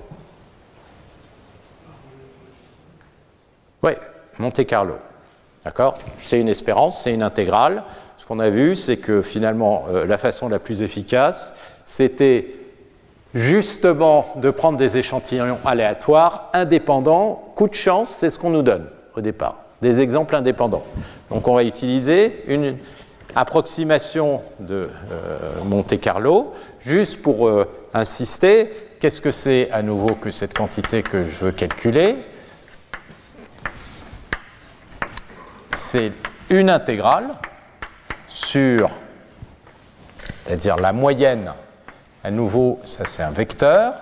Oui, 3.84 3.92
Monte 4.38 4.66
Carlo. 4.66 4.98
D'accord? 5.64 5.98
C'est 6.18 6.40
une 6.40 6.50
espérance, 6.50 7.04
c'est 7.04 7.14
une 7.14 7.24
intégrale. 7.24 7.84
Ce 8.18 8.26
qu'on 8.26 8.40
a 8.40 8.50
vu, 8.50 8.76
c'est 8.76 8.98
que 8.98 9.22
finalement, 9.22 9.86
euh, 9.90 10.06
la 10.06 10.18
façon 10.18 10.50
la 10.50 10.60
plus 10.60 10.82
efficace, 10.82 11.56
c'était 11.86 12.56
justement 13.34 14.26
de 14.38 14.50
prendre 14.52 14.78
des 14.78 14.98
échantillons 14.98 15.60
aléatoires, 15.66 16.50
indépendants. 16.54 17.52
Coup 17.56 17.68
de 17.68 17.76
chance, 17.76 18.10
c'est 18.10 18.30
ce 18.30 18.40
qu'on 18.40 18.50
nous 18.50 18.62
donne 18.62 18.90
au 19.16 19.22
départ. 19.22 19.67
Des 19.82 20.02
exemples 20.02 20.36
indépendants. 20.36 20.84
Donc 21.30 21.48
on 21.48 21.56
va 21.56 21.64
utiliser 21.64 22.44
une 22.48 22.78
approximation 23.36 24.42
de 24.60 24.90
euh, 25.12 25.40
Monte 25.64 26.00
Carlo, 26.00 26.54
juste 26.80 27.22
pour 27.22 27.48
euh, 27.48 27.70
insister, 27.94 28.72
qu'est-ce 29.00 29.22
que 29.22 29.32
c'est 29.32 29.70
à 29.72 29.84
nouveau 29.84 30.16
que 30.16 30.32
cette 30.32 30.58
quantité 30.58 31.04
que 31.04 31.24
je 31.24 31.46
veux 31.46 31.52
calculer? 31.52 32.16
C'est 35.76 36.12
une 36.50 36.70
intégrale 36.70 37.36
sur, 38.28 38.90
c'est-à-dire 40.46 40.78
la 40.78 40.94
moyenne, 40.94 41.54
à 42.24 42.32
nouveau, 42.32 42.80
ça 42.84 43.04
c'est 43.06 43.22
un 43.22 43.30
vecteur. 43.30 43.94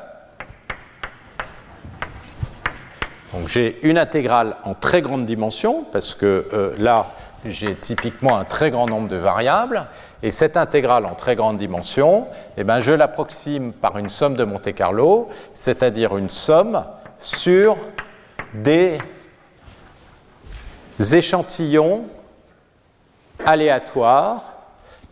Donc 3.35 3.49
j'ai 3.49 3.79
une 3.85 3.97
intégrale 3.97 4.55
en 4.63 4.73
très 4.73 5.01
grande 5.01 5.25
dimension, 5.25 5.83
parce 5.91 6.13
que 6.13 6.47
euh, 6.53 6.73
là, 6.77 7.07
j'ai 7.43 7.75
typiquement 7.75 8.37
un 8.37 8.45
très 8.45 8.71
grand 8.71 8.87
nombre 8.87 9.09
de 9.09 9.17
variables, 9.17 9.87
et 10.23 10.31
cette 10.31 10.55
intégrale 10.55 11.05
en 11.05 11.15
très 11.15 11.35
grande 11.35 11.57
dimension, 11.57 12.27
eh 12.55 12.63
ben, 12.63 12.79
je 12.79 12.93
l'approxime 12.93 13.73
par 13.73 13.97
une 13.97 14.07
somme 14.07 14.35
de 14.35 14.45
Monte 14.45 14.73
Carlo, 14.73 15.27
c'est-à-dire 15.53 16.15
une 16.15 16.29
somme 16.29 16.85
sur 17.19 17.75
des 18.53 18.99
échantillons 21.11 22.05
aléatoires 23.45 24.53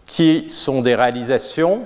qui 0.05 0.49
sont 0.49 0.81
des 0.81 0.95
réalisations 0.95 1.81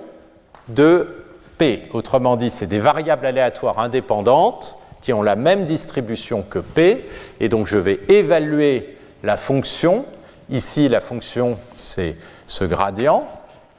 de 0.68 1.26
P. 1.58 1.88
Autrement 1.94 2.36
dit, 2.36 2.52
c'est 2.52 2.68
des 2.68 2.80
variables 2.80 3.26
aléatoires 3.26 3.80
indépendantes 3.80 4.78
qui 5.02 5.14
ont 5.14 5.24
la 5.24 5.36
même 5.36 5.66
distribution 5.66 6.42
que 6.42 6.60
P, 6.60 7.06
et 7.40 7.50
donc 7.50 7.68
je 7.68 7.78
vais 7.78 8.00
évaluer 8.10 8.98
la 9.24 9.38
fonction. 9.38 10.06
Ici, 10.50 10.88
la 10.88 11.02
fonction, 11.02 11.58
c'est 11.76 12.16
ce 12.48 12.64
gradient. 12.64 13.28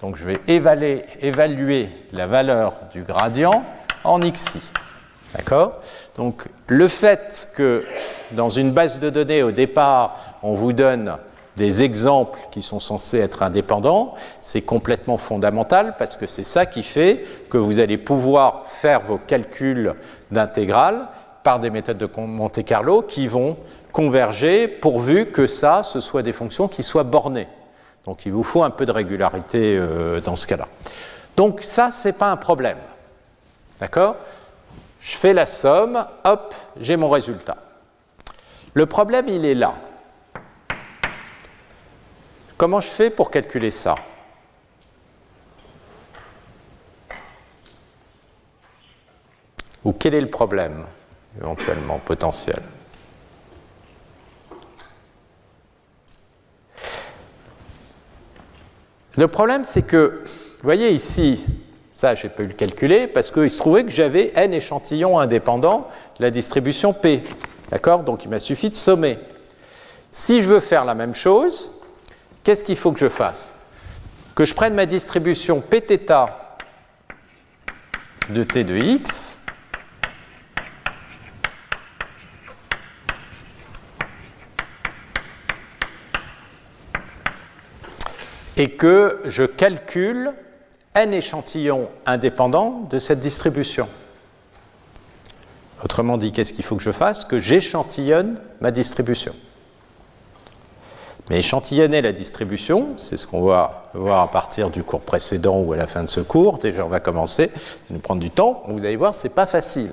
Donc 0.00 0.16
je 0.16 0.24
vais 0.24 0.38
évaluer, 0.46 1.04
évaluer 1.20 1.88
la 2.12 2.26
valeur 2.26 2.74
du 2.92 3.02
gradient 3.02 3.64
en 4.04 4.20
xi. 4.20 4.60
D'accord? 5.34 5.80
Donc 6.16 6.44
le 6.68 6.88
fait 6.88 7.48
que 7.56 7.84
dans 8.32 8.50
une 8.50 8.72
base 8.72 9.00
de 9.00 9.10
données, 9.10 9.42
au 9.42 9.50
départ, 9.50 10.38
on 10.42 10.54
vous 10.54 10.72
donne 10.72 11.16
des 11.58 11.82
exemples 11.82 12.38
qui 12.50 12.62
sont 12.62 12.80
censés 12.80 13.18
être 13.18 13.42
indépendants, 13.42 14.14
c'est 14.40 14.62
complètement 14.62 15.18
fondamental 15.18 15.96
parce 15.98 16.16
que 16.16 16.24
c'est 16.24 16.44
ça 16.44 16.64
qui 16.64 16.82
fait 16.82 17.24
que 17.50 17.58
vous 17.58 17.80
allez 17.80 17.98
pouvoir 17.98 18.62
faire 18.66 19.02
vos 19.02 19.18
calculs 19.18 19.94
d'intégrale 20.30 21.08
par 21.42 21.58
des 21.60 21.68
méthodes 21.68 21.98
de 21.98 22.08
Monte 22.16 22.64
Carlo 22.64 23.02
qui 23.02 23.28
vont 23.28 23.58
converger 23.92 24.68
pourvu 24.68 25.26
que 25.26 25.46
ça, 25.46 25.82
ce 25.82 26.00
soit 26.00 26.22
des 26.22 26.32
fonctions 26.32 26.68
qui 26.68 26.82
soient 26.82 27.04
bornées. 27.04 27.48
Donc 28.06 28.24
il 28.24 28.32
vous 28.32 28.42
faut 28.42 28.62
un 28.62 28.70
peu 28.70 28.86
de 28.86 28.92
régularité 28.92 29.76
euh, 29.76 30.20
dans 30.20 30.36
ce 30.36 30.46
cas-là. 30.46 30.68
Donc 31.36 31.60
ça, 31.62 31.90
ce 31.90 32.08
n'est 32.08 32.14
pas 32.14 32.30
un 32.30 32.36
problème. 32.36 32.78
D'accord? 33.80 34.16
Je 35.00 35.16
fais 35.16 35.32
la 35.32 35.46
somme, 35.46 36.04
hop, 36.24 36.54
j'ai 36.80 36.96
mon 36.96 37.10
résultat. 37.10 37.56
Le 38.74 38.86
problème, 38.86 39.26
il 39.28 39.44
est 39.44 39.54
là. 39.54 39.74
Comment 42.58 42.80
je 42.80 42.88
fais 42.88 43.08
pour 43.08 43.30
calculer 43.30 43.70
ça? 43.70 43.94
Ou 49.84 49.92
quel 49.92 50.14
est 50.14 50.20
le 50.20 50.28
problème 50.28 50.84
éventuellement 51.40 52.00
potentiel? 52.00 52.60
Le 59.16 59.28
problème, 59.28 59.62
c'est 59.64 59.82
que, 59.82 60.24
vous 60.24 60.64
voyez 60.64 60.90
ici, 60.90 61.44
ça, 61.94 62.16
j'ai 62.16 62.28
pu 62.28 62.44
le 62.44 62.54
calculer 62.54 63.06
parce 63.06 63.30
qu'il 63.30 63.50
se 63.50 63.58
trouvait 63.58 63.84
que 63.84 63.90
j'avais 63.90 64.32
n 64.34 64.52
échantillons 64.52 65.20
indépendants 65.20 65.86
de 66.18 66.24
la 66.24 66.32
distribution 66.32 66.92
P. 66.92 67.22
D'accord? 67.70 68.02
Donc 68.02 68.24
il 68.24 68.30
m'a 68.30 68.40
suffi 68.40 68.68
de 68.68 68.74
sommer. 68.74 69.16
Si 70.10 70.42
je 70.42 70.48
veux 70.48 70.60
faire 70.60 70.84
la 70.84 70.96
même 70.96 71.14
chose, 71.14 71.77
qu'est-ce 72.48 72.64
qu'il 72.64 72.76
faut 72.76 72.92
que 72.92 72.98
je 72.98 73.10
fasse 73.10 73.52
Que 74.34 74.46
je 74.46 74.54
prenne 74.54 74.72
ma 74.72 74.86
distribution 74.86 75.60
Pθ 75.60 76.14
de 78.30 78.42
t 78.42 78.64
de 78.64 78.74
x 78.74 79.44
et 88.56 88.70
que 88.70 89.20
je 89.26 89.44
calcule 89.44 90.32
n 90.94 91.12
échantillons 91.12 91.90
indépendants 92.06 92.86
de 92.88 92.98
cette 92.98 93.20
distribution. 93.20 93.90
Autrement 95.84 96.16
dit, 96.16 96.32
qu'est-ce 96.32 96.54
qu'il 96.54 96.64
faut 96.64 96.76
que 96.76 96.82
je 96.82 96.92
fasse 96.92 97.26
Que 97.26 97.38
j'échantillonne 97.38 98.40
ma 98.62 98.70
distribution. 98.70 99.34
Mais 101.30 101.40
échantillonner 101.40 102.00
la 102.00 102.12
distribution, 102.12 102.94
c'est 102.96 103.16
ce 103.16 103.26
qu'on 103.26 103.42
va 103.42 103.82
voir 103.92 104.22
à 104.22 104.30
partir 104.30 104.70
du 104.70 104.82
cours 104.82 105.02
précédent 105.02 105.58
ou 105.58 105.72
à 105.74 105.76
la 105.76 105.86
fin 105.86 106.02
de 106.02 106.08
ce 106.08 106.20
cours. 106.20 106.58
Déjà, 106.58 106.84
on 106.84 106.88
va 106.88 107.00
commencer, 107.00 107.50
ça 107.54 107.60
va 107.90 107.94
nous 107.94 108.00
prendre 108.00 108.20
du 108.20 108.30
temps. 108.30 108.62
Vous 108.68 108.78
allez 108.78 108.96
voir, 108.96 109.14
c'est 109.14 109.28
pas 109.28 109.46
facile. 109.46 109.92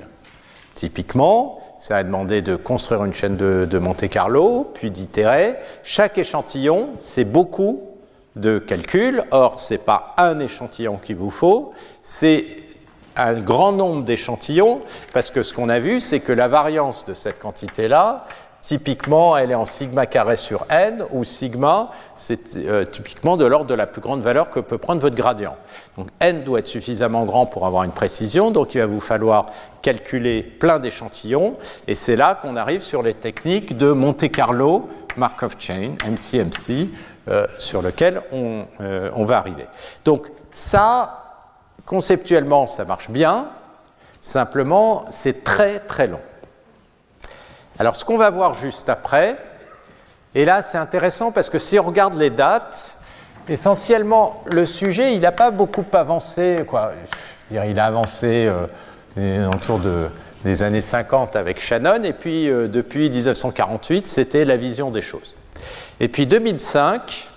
Typiquement, 0.76 1.60
ça 1.80 1.96
va 1.96 2.04
demander 2.04 2.42
de 2.42 2.56
construire 2.56 3.04
une 3.04 3.14
chaîne 3.14 3.36
de, 3.36 3.68
de 3.70 3.78
Monte 3.78 4.08
Carlo, 4.08 4.72
puis 4.74 4.92
d'itérer. 4.92 5.56
Chaque 5.84 6.18
échantillon, 6.18 6.90
c'est 7.02 7.26
beaucoup 7.26 7.82
de 8.36 8.58
calculs. 8.60 9.24
Or, 9.32 9.60
ce 9.60 9.74
n'est 9.74 9.80
pas 9.80 10.14
un 10.18 10.40
échantillon 10.40 10.98
qu'il 10.98 11.18
vous 11.18 11.30
faut, 11.30 11.74
c'est 12.02 12.46
un 13.18 13.34
grand 13.34 13.72
nombre 13.72 14.04
d'échantillons, 14.04 14.82
parce 15.14 15.32
que 15.32 15.42
ce 15.42 15.54
qu'on 15.54 15.70
a 15.70 15.80
vu, 15.80 16.02
c'est 16.02 16.20
que 16.20 16.34
la 16.34 16.48
variance 16.48 17.06
de 17.06 17.14
cette 17.14 17.40
quantité-là 17.40 18.26
typiquement, 18.66 19.38
elle 19.38 19.52
est 19.52 19.56
en 19.56 19.66
sigma 19.66 20.08
carré 20.08 20.38
sur 20.38 20.66
n, 20.72 21.06
où 21.12 21.24
sigma, 21.24 21.92
c'est 22.18 22.56
euh, 22.56 22.84
typiquement 22.84 23.38
de 23.38 23.46
l'ordre 23.46 23.68
de 23.68 23.76
la 23.76 23.86
plus 23.86 24.02
grande 24.02 24.22
valeur 24.22 24.50
que 24.50 24.60
peut 24.60 24.80
prendre 24.80 25.00
votre 25.02 25.16
gradient. 25.16 25.56
Donc 25.98 26.08
n 26.20 26.44
doit 26.44 26.60
être 26.60 26.68
suffisamment 26.68 27.26
grand 27.26 27.46
pour 27.46 27.68
avoir 27.68 27.84
une 27.84 27.92
précision, 27.92 28.50
donc 28.50 28.74
il 28.74 28.80
va 28.80 28.88
vous 28.88 29.00
falloir 29.00 29.46
calculer 29.84 30.42
plein 30.42 30.80
d'échantillons, 30.80 31.58
et 31.88 31.94
c'est 31.94 32.16
là 32.16 32.40
qu'on 32.42 32.56
arrive 32.56 32.82
sur 32.82 33.04
les 33.04 33.14
techniques 33.14 33.78
de 33.78 33.92
Monte 33.92 34.32
Carlo, 34.32 34.90
Markov 35.16 35.58
Chain, 35.60 35.98
MCMC, 36.04 36.90
euh, 37.28 37.46
sur 37.60 37.84
lequel 37.84 38.24
on, 38.32 38.66
euh, 38.82 39.12
on 39.14 39.26
va 39.26 39.38
arriver. 39.38 39.68
Donc 40.06 40.32
ça, 40.52 41.46
conceptuellement, 41.86 42.66
ça 42.66 42.84
marche 42.84 43.12
bien, 43.12 43.46
simplement, 44.24 45.06
c'est 45.12 45.44
très 45.44 45.78
très 45.78 46.08
long. 46.08 46.22
Alors 47.78 47.98
ce 47.98 48.06
qu'on 48.06 48.18
va 48.18 48.30
voir 48.30 48.54
juste 48.54 48.88
après, 48.88 49.36
et 50.34 50.46
là 50.46 50.62
c'est 50.62 50.78
intéressant 50.78 51.34
parce 51.34 51.50
que 51.50 51.60
si 51.60 51.78
on 51.78 51.84
regarde 51.84 52.16
les 52.16 52.30
dates, 52.30 52.96
essentiellement 53.50 54.42
le 54.46 54.66
sujet 54.66 55.14
il 55.14 55.20
n'a 55.20 55.34
pas 55.34 55.52
beaucoup 55.52 55.86
avancé, 55.92 56.64
quoi. 56.66 56.94
il 57.52 57.80
a 57.80 57.86
avancé 57.86 58.50
euh, 59.18 59.50
autour 59.50 59.80
de, 59.80 60.08
des 60.46 60.64
années 60.64 60.80
50 60.80 61.36
avec 61.36 61.60
Shannon, 61.60 62.04
et 62.04 62.14
puis 62.14 62.50
euh, 62.50 62.70
depuis 62.70 63.10
1948 63.10 64.08
c'était 64.08 64.46
la 64.46 64.56
vision 64.56 64.90
des 64.90 65.02
choses. 65.02 65.36
Et 66.00 66.08
puis 66.08 66.28
2005, 66.28 67.28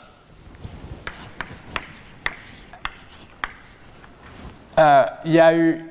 euh, 4.79 5.05
il 5.25 5.33
y 5.33 5.41
a 5.41 5.57
eu 5.57 5.88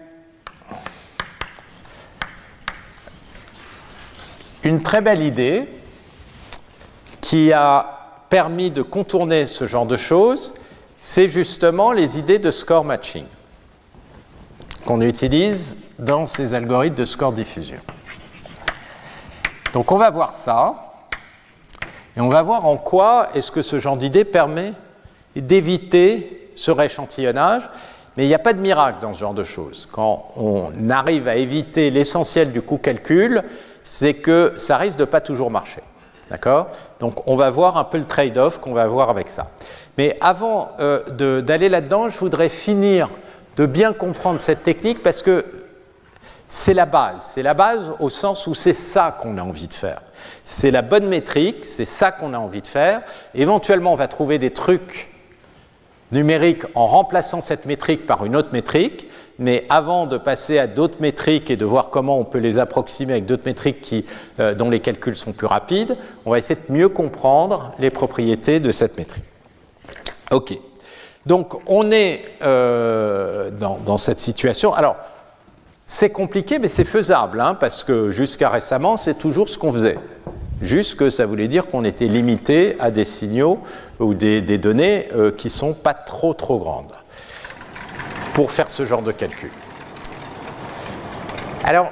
une 4.64 4.82
très 4.84 5.02
belle 5.02 5.22
idée 5.22 5.68
qui 7.22 7.54
a 7.54 8.26
permis 8.30 8.72
de 8.72 8.82
contourner 8.82 9.48
ce 9.48 9.66
genre 9.66 9.86
de 9.86 9.96
choses, 9.96 10.54
c'est 10.96 11.30
justement 11.30 11.92
les 11.92 12.20
idées 12.20 12.40
de 12.40 12.52
score 12.52 12.84
matching 12.84 13.26
qu'on 14.86 15.02
utilise 15.02 15.78
dans 16.00 16.26
ces 16.26 16.54
algorithmes 16.54 16.96
de 16.96 17.06
score 17.06 17.34
diffusion. 17.34 17.80
Donc 19.74 19.92
on 19.92 19.98
va 19.98 20.10
voir 20.10 20.32
ça, 20.32 20.94
et 22.16 22.22
on 22.22 22.30
va 22.30 22.42
voir 22.42 22.66
en 22.66 22.78
quoi 22.78 23.30
est-ce 23.36 23.52
que 23.52 23.62
ce 23.62 23.80
genre 23.80 23.98
d'idée 23.98 24.26
permet 24.26 24.74
d'éviter 25.36 26.50
ce 26.56 26.72
rééchantillonnage, 26.72 27.70
mais 28.16 28.26
il 28.26 28.28
n'y 28.28 28.34
a 28.34 28.40
pas 28.40 28.54
de 28.54 28.60
miracle 28.60 28.98
dans 29.02 29.14
ce 29.14 29.20
genre 29.20 29.36
de 29.36 29.44
choses. 29.44 29.88
Quand 29.92 30.32
on 30.36 30.90
arrive 30.90 31.28
à 31.28 31.36
éviter 31.36 31.92
l'essentiel 31.92 32.52
du 32.52 32.62
coût 32.62 32.80
calcul, 32.80 33.44
c'est 33.88 34.16
que 34.16 34.52
ça 34.58 34.76
risque 34.76 35.00
de 35.00 35.06
pas 35.06 35.22
toujours 35.22 35.50
marcher. 35.50 35.82
D'accord? 36.30 36.68
Donc 37.00 37.26
on 37.26 37.38
va 37.38 37.50
voir 37.50 37.78
un 37.78 37.86
peu 37.86 37.98
le 37.98 38.04
trade-off 38.04 38.60
qu'on 38.60 38.74
va 38.74 38.84
avoir 38.84 39.10
avec 39.10 39.30
ça. 39.30 39.46
Mais 39.98 40.18
avant 40.20 40.72
euh, 40.82 41.40
d'aller 41.40 41.70
là-dedans, 41.70 42.10
je 42.10 42.18
voudrais 42.18 42.50
finir 42.50 43.10
de 43.56 43.66
bien 43.66 43.94
comprendre 43.94 44.42
cette 44.42 44.66
technique 44.66 45.02
parce 45.02 45.22
que 45.22 45.46
c'est 46.50 46.74
la 46.74 46.86
base. 46.86 47.32
C'est 47.34 47.44
la 47.44 47.54
base 47.54 47.94
au 48.00 48.10
sens 48.10 48.46
où 48.46 48.56
c'est 48.56 48.74
ça 48.74 49.18
qu'on 49.18 49.38
a 49.38 49.42
envie 49.42 49.70
de 49.70 49.74
faire. 49.74 50.02
C'est 50.44 50.70
la 50.70 50.82
bonne 50.82 51.08
métrique, 51.08 51.66
c'est 51.66 51.86
ça 51.86 52.12
qu'on 52.12 52.34
a 52.34 52.38
envie 52.38 52.62
de 52.62 52.68
faire. 52.68 53.04
Éventuellement, 53.36 53.94
on 53.94 53.96
va 53.98 54.10
trouver 54.10 54.38
des 54.38 54.52
trucs 54.52 55.14
numériques 56.12 56.64
en 56.76 56.88
remplaçant 56.88 57.40
cette 57.40 57.66
métrique 57.66 58.06
par 58.06 58.26
une 58.26 58.36
autre 58.36 58.52
métrique 58.52 59.08
mais 59.40 59.66
avant 59.70 60.08
de 60.08 60.18
passer 60.18 60.58
à 60.58 60.68
d'autres 60.68 61.02
métriques 61.02 61.52
et 61.52 61.56
de 61.56 61.66
voir 61.66 61.90
comment 61.90 62.20
on 62.20 62.26
peut 62.26 62.40
les 62.40 62.58
approximer 62.58 63.14
avec 63.14 63.26
d'autres 63.26 63.46
métriques 63.46 64.06
euh, 64.40 64.54
dont 64.54 64.70
les 64.70 64.80
calculs 64.80 65.16
sont 65.16 65.34
plus 65.34 65.48
rapides, 65.48 65.96
on 66.26 66.32
va 66.32 66.40
essayer 66.40 66.60
de 66.68 66.74
mieux 66.74 66.90
comprendre 66.90 67.72
les 67.80 67.90
propriétés 67.90 68.60
de 68.60 68.72
cette 68.72 68.98
métrique. 68.98 69.24
OK. 70.32 70.58
Donc 71.26 71.60
on 71.68 71.92
est 71.92 72.24
euh, 72.42 73.52
dans, 73.52 73.98
cette 73.98 74.20
situation. 74.20 74.74
Alors, 74.74 74.96
c'est 75.86 76.10
compliqué, 76.10 76.60
mais 76.60 76.68
c'est 76.68 76.84
faisable, 76.84 77.40
hein, 77.40 77.54
parce 77.54 77.84
que 77.84 78.12
jusqu'à 78.12 78.50
récemment, 78.50 78.98
c'est 78.98 79.18
toujours 79.18 79.50
ce 79.50 79.58
qu'on 79.58 79.72
faisait. 79.72 79.98
Juste 80.62 80.96
que 80.96 81.10
ça 81.10 81.26
voulait 81.26 81.48
dire 81.48 81.68
qu'on 81.68 81.84
était 81.84 82.08
limité 82.08 82.76
à 82.80 82.90
des 82.90 83.06
signaux 83.06 83.60
ou 84.00 84.16
des, 84.16 84.42
des 84.42 84.58
données 84.58 85.08
euh, 85.16 85.32
qui 85.32 85.48
ne 85.48 85.52
sont 85.52 85.74
pas 85.74 85.94
trop 85.94 86.34
trop 86.34 86.58
grandes 86.58 86.94
pour 88.38 88.52
faire 88.52 88.70
ce 88.70 88.86
genre 88.86 89.02
de 89.02 89.12
calcul. 89.12 89.50
Alors, 91.64 91.92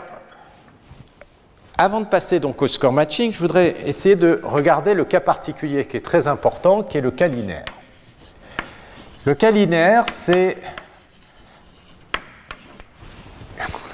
avant 1.75 2.01
de 2.01 2.05
passer 2.05 2.39
donc 2.39 2.61
au 2.61 2.67
score 2.67 2.93
matching, 2.93 3.33
je 3.33 3.39
voudrais 3.39 3.75
essayer 3.87 4.15
de 4.15 4.41
regarder 4.43 4.93
le 4.93 5.05
cas 5.05 5.21
particulier 5.21 5.85
qui 5.85 5.97
est 5.97 6.05
très 6.05 6.27
important, 6.27 6.83
qui 6.83 6.99
est 6.99 7.01
le 7.01 7.09
cas 7.09 7.27
linéaire. 7.27 7.65
Le 9.25 9.33
cas 9.33 9.49
linéaire, 9.49 10.05
c'est 10.11 10.57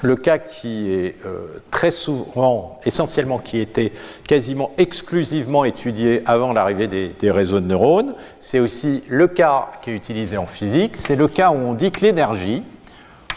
le 0.02 0.16
cas 0.16 0.38
qui 0.38 0.92
est 0.92 1.16
euh, 1.24 1.62
très 1.70 1.90
souvent, 1.90 2.80
essentiellement, 2.84 3.38
qui 3.38 3.58
était 3.58 3.92
quasiment 4.26 4.72
exclusivement 4.78 5.64
étudié 5.64 6.22
avant 6.26 6.52
l'arrivée 6.52 6.88
des, 6.88 7.30
réseaux 7.30 7.60
de 7.60 7.66
neurones, 7.66 8.14
c'est 8.40 8.58
aussi 8.58 9.04
le 9.08 9.28
cas 9.28 9.66
qui 9.82 9.90
est 9.90 9.94
utilisé 9.94 10.36
en 10.36 10.46
physique, 10.46 10.96
c'est 10.96 11.16
le 11.16 11.28
cas 11.28 11.50
où 11.50 11.56
on 11.56 11.74
dit 11.74 11.90
que 11.90 12.00
l'énergie, 12.00 12.64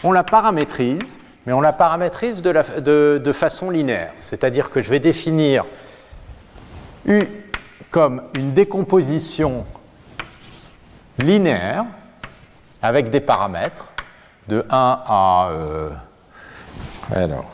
on 0.02 0.12
la 0.12 0.24
paramétrise, 0.24 1.18
mais 1.46 1.52
on 1.52 1.60
la 1.60 1.72
paramétrise 1.72 2.42
de, 2.42 3.32
façon 3.32 3.70
linéaire, 3.70 4.12
c'est-à-dire 4.18 4.70
que 4.70 4.80
je 4.80 4.90
vais 4.90 5.00
définir 5.00 5.64
U 7.06 7.20
comme 7.92 8.22
une 8.34 8.52
décomposition 8.52 9.64
linéaire 11.18 11.84
avec 12.82 13.10
des 13.10 13.20
paramètres 13.20 13.92
de 14.48 14.64
1 14.68 15.02
à 15.06 15.48
euh, 15.50 15.90
alors, 17.14 17.44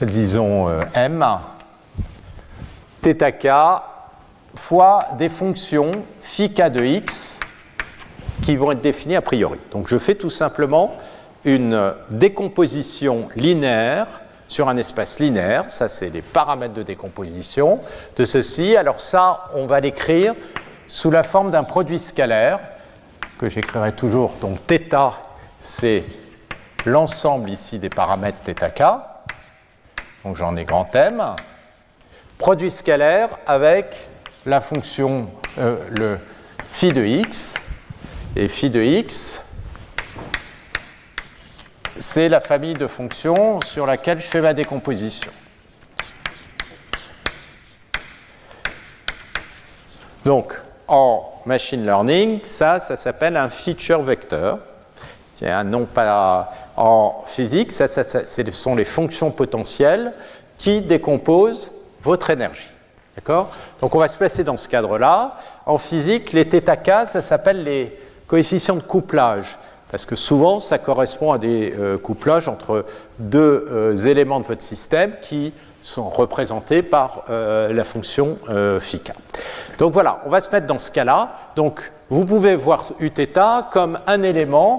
disons 0.00 0.68
euh, 0.68 0.80
m, 0.94 1.24
θk 3.02 3.48
fois 4.54 5.00
des 5.18 5.28
fonctions 5.28 5.92
phi 6.20 6.52
k 6.52 6.70
de 6.70 6.84
x 6.84 7.38
qui 8.42 8.56
vont 8.56 8.72
être 8.72 8.80
définies 8.80 9.16
a 9.16 9.22
priori. 9.22 9.58
Donc 9.70 9.88
je 9.88 9.98
fais 9.98 10.14
tout 10.14 10.30
simplement 10.30 10.96
une 11.44 11.94
décomposition 12.10 13.28
linéaire 13.36 14.06
sur 14.48 14.68
un 14.68 14.76
espace 14.76 15.20
linéaire, 15.20 15.70
ça 15.70 15.88
c'est 15.88 16.10
les 16.10 16.22
paramètres 16.22 16.74
de 16.74 16.82
décomposition 16.82 17.80
de 18.16 18.24
ceci. 18.24 18.76
Alors 18.76 19.00
ça, 19.00 19.50
on 19.54 19.66
va 19.66 19.80
l'écrire 19.80 20.34
sous 20.88 21.10
la 21.10 21.22
forme 21.22 21.50
d'un 21.50 21.62
produit 21.62 22.00
scalaire 22.00 22.58
que 23.38 23.48
j'écrirai 23.48 23.92
toujours. 23.92 24.32
Donc 24.40 24.58
θ, 24.66 25.12
c'est 25.60 26.04
l'ensemble 26.86 27.50
ici 27.50 27.78
des 27.78 27.90
paramètres 27.90 28.38
θk, 28.44 28.82
donc 30.24 30.36
j'en 30.36 30.56
ai 30.56 30.64
grand 30.64 30.94
M, 30.94 31.34
produit 32.38 32.70
scalaire 32.70 33.28
avec 33.46 33.96
la 34.46 34.60
fonction, 34.60 35.30
euh, 35.58 35.76
le 35.90 36.18
phi 36.62 36.88
de 36.88 37.04
x, 37.04 37.56
et 38.36 38.48
phi 38.48 38.70
de 38.70 38.80
x, 38.80 39.44
c'est 41.96 42.28
la 42.28 42.40
famille 42.40 42.74
de 42.74 42.86
fonctions 42.86 43.60
sur 43.60 43.86
laquelle 43.86 44.20
je 44.20 44.26
fais 44.26 44.40
ma 44.40 44.54
décomposition. 44.54 45.30
Donc, 50.24 50.58
en 50.86 51.30
machine 51.46 51.84
learning, 51.84 52.40
ça, 52.44 52.80
ça 52.80 52.96
s'appelle 52.96 53.36
un 53.36 53.48
feature 53.48 54.02
vector. 54.02 54.58
C'est 55.36 55.50
un 55.50 55.64
nom 55.64 55.86
pas 55.86 56.52
en 56.80 57.22
physique, 57.26 57.72
ça, 57.72 57.86
ce 57.86 58.52
sont 58.52 58.74
les 58.74 58.84
fonctions 58.84 59.30
potentielles 59.30 60.14
qui 60.56 60.80
décomposent 60.80 61.72
votre 62.02 62.30
énergie. 62.30 62.70
D'accord? 63.16 63.50
Donc 63.82 63.94
on 63.94 63.98
va 63.98 64.08
se 64.08 64.16
placer 64.16 64.44
dans 64.44 64.56
ce 64.56 64.66
cadre-là. 64.66 65.36
En 65.66 65.76
physique, 65.76 66.32
les 66.32 66.44
θk, 66.44 67.06
ça 67.06 67.20
s'appelle 67.20 67.64
les 67.64 67.98
coefficients 68.26 68.76
de 68.76 68.82
couplage, 68.82 69.58
parce 69.90 70.06
que 70.06 70.16
souvent 70.16 70.58
ça 70.58 70.78
correspond 70.78 71.32
à 71.32 71.38
des 71.38 71.74
euh, 71.78 71.98
couplages 71.98 72.48
entre 72.48 72.86
deux 73.18 73.66
euh, 73.68 73.94
éléments 73.96 74.40
de 74.40 74.46
votre 74.46 74.62
système 74.62 75.16
qui 75.20 75.52
sont 75.82 76.08
représentés 76.08 76.82
par 76.82 77.24
euh, 77.28 77.74
la 77.74 77.84
fonction 77.84 78.36
phi 78.80 79.02
Donc 79.78 79.92
voilà, 79.92 80.22
on 80.24 80.30
va 80.30 80.40
se 80.40 80.50
mettre 80.50 80.66
dans 80.66 80.78
ce 80.78 80.90
cas-là. 80.90 81.32
Donc 81.56 81.92
vous 82.08 82.24
pouvez 82.24 82.56
voir 82.56 82.84
Uθ 83.00 83.38
comme 83.70 83.98
un 84.06 84.22
élément 84.22 84.78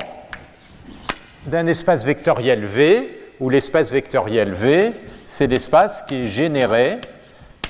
d'un 1.46 1.68
espace 1.68 2.06
vectoriel 2.06 2.66
V, 2.66 3.18
où 3.40 3.50
l'espace 3.50 3.92
vectoriel 3.92 4.54
V, 4.54 4.92
c'est 5.26 5.48
l'espace 5.48 6.04
qui 6.08 6.26
est 6.26 6.28
généré 6.28 7.00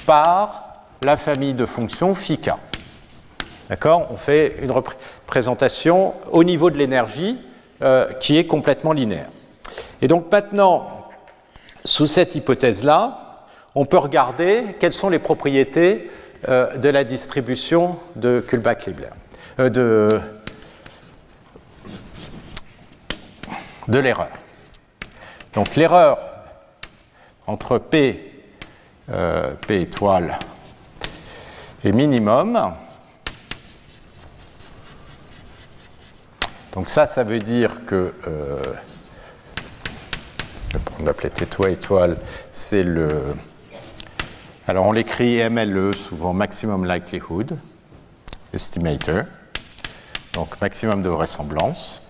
par 0.05 0.86
la 1.03 1.17
famille 1.17 1.53
de 1.53 1.65
fonctions 1.65 2.13
phi 2.13 2.38
k. 2.38 2.51
D'accord 3.69 4.07
On 4.11 4.17
fait 4.17 4.57
une 4.61 4.72
représentation 4.72 6.13
au 6.32 6.43
niveau 6.43 6.69
de 6.69 6.78
l'énergie 6.78 7.39
euh, 7.82 8.11
qui 8.13 8.38
est 8.38 8.45
complètement 8.45 8.91
linéaire. 8.91 9.30
Et 10.01 10.07
donc 10.07 10.32
maintenant, 10.32 11.09
sous 11.86 12.07
cette 12.07 12.36
hypothèse-là, 12.36 13.36
on 13.74 13.86
peut 13.86 13.97
regarder 13.97 14.63
quelles 14.80 14.93
sont 14.93 15.09
les 15.09 15.19
propriétés 15.19 16.11
euh, 16.49 16.76
de 16.78 16.89
la 16.89 17.03
distribution 17.03 17.95
de 18.15 18.43
Kullback-Leibler, 18.45 19.09
euh, 19.59 20.19
de 23.88 23.99
l'erreur. 23.99 24.29
Donc 25.53 25.75
l'erreur 25.75 26.19
entre 27.47 27.77
P, 27.77 28.43
euh, 29.09 29.53
P 29.55 29.82
étoile 29.82 30.39
et 31.84 31.91
minimum, 31.91 32.73
donc 36.73 36.89
ça, 36.89 37.05
ça 37.07 37.23
veut 37.23 37.39
dire 37.39 37.86
que 37.86 38.13
je 40.71 40.77
vais 40.77 40.84
prendre 40.86 41.05
l'appeler 41.05 41.29
étoile, 41.41 41.73
étoile, 41.73 42.17
c'est 42.53 42.84
le. 42.84 43.36
Alors 44.67 44.86
on 44.86 44.93
l'écrit 44.93 45.49
MLE, 45.49 45.93
souvent 45.93 46.32
Maximum 46.32 46.86
Likelihood 46.86 47.57
Estimator, 48.53 49.23
donc 50.32 50.61
maximum 50.61 51.03
de 51.03 51.09
vraisemblance. 51.09 52.03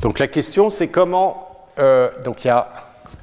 Donc 0.00 0.18
la 0.18 0.26
question 0.26 0.70
c'est 0.70 0.88
comment. 0.88 1.48
Euh, 1.78 2.10
donc 2.24 2.44
il 2.44 2.48
y 2.48 2.50
a 2.50 2.72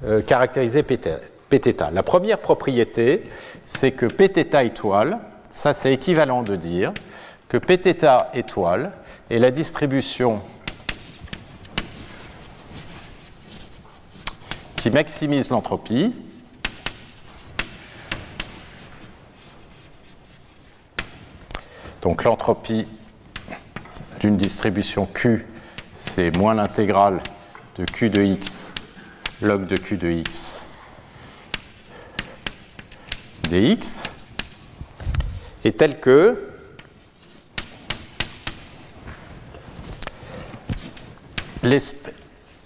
euh, 0.05 0.21
caractérisé 0.21 0.83
Pθ. 0.83 1.83
La 1.91 2.03
première 2.03 2.39
propriété, 2.39 3.23
c'est 3.65 3.91
que 3.91 4.05
Pθ 4.05 4.55
étoile, 4.63 5.19
ça 5.51 5.73
c'est 5.73 5.93
équivalent 5.93 6.43
de 6.43 6.55
dire 6.55 6.93
que 7.49 7.57
Pθ 7.57 8.05
étoile 8.33 8.91
est 9.29 9.39
la 9.39 9.51
distribution 9.51 10.41
qui 14.77 14.89
maximise 14.89 15.49
l'entropie. 15.49 16.15
Donc 22.01 22.23
l'entropie 22.23 22.87
d'une 24.21 24.37
distribution 24.37 25.05
Q, 25.05 25.45
c'est 26.03 26.35
moins 26.37 26.53
l'intégrale 26.53 27.21
de 27.77 27.85
Q 27.85 28.09
de 28.09 28.21
x 28.21 28.71
log 29.41 29.67
de 29.67 29.77
Q 29.77 29.97
de 29.97 30.09
x 30.09 30.61
dx 33.49 34.09
est 35.63 35.77
telle 35.77 35.99
que 35.99 36.49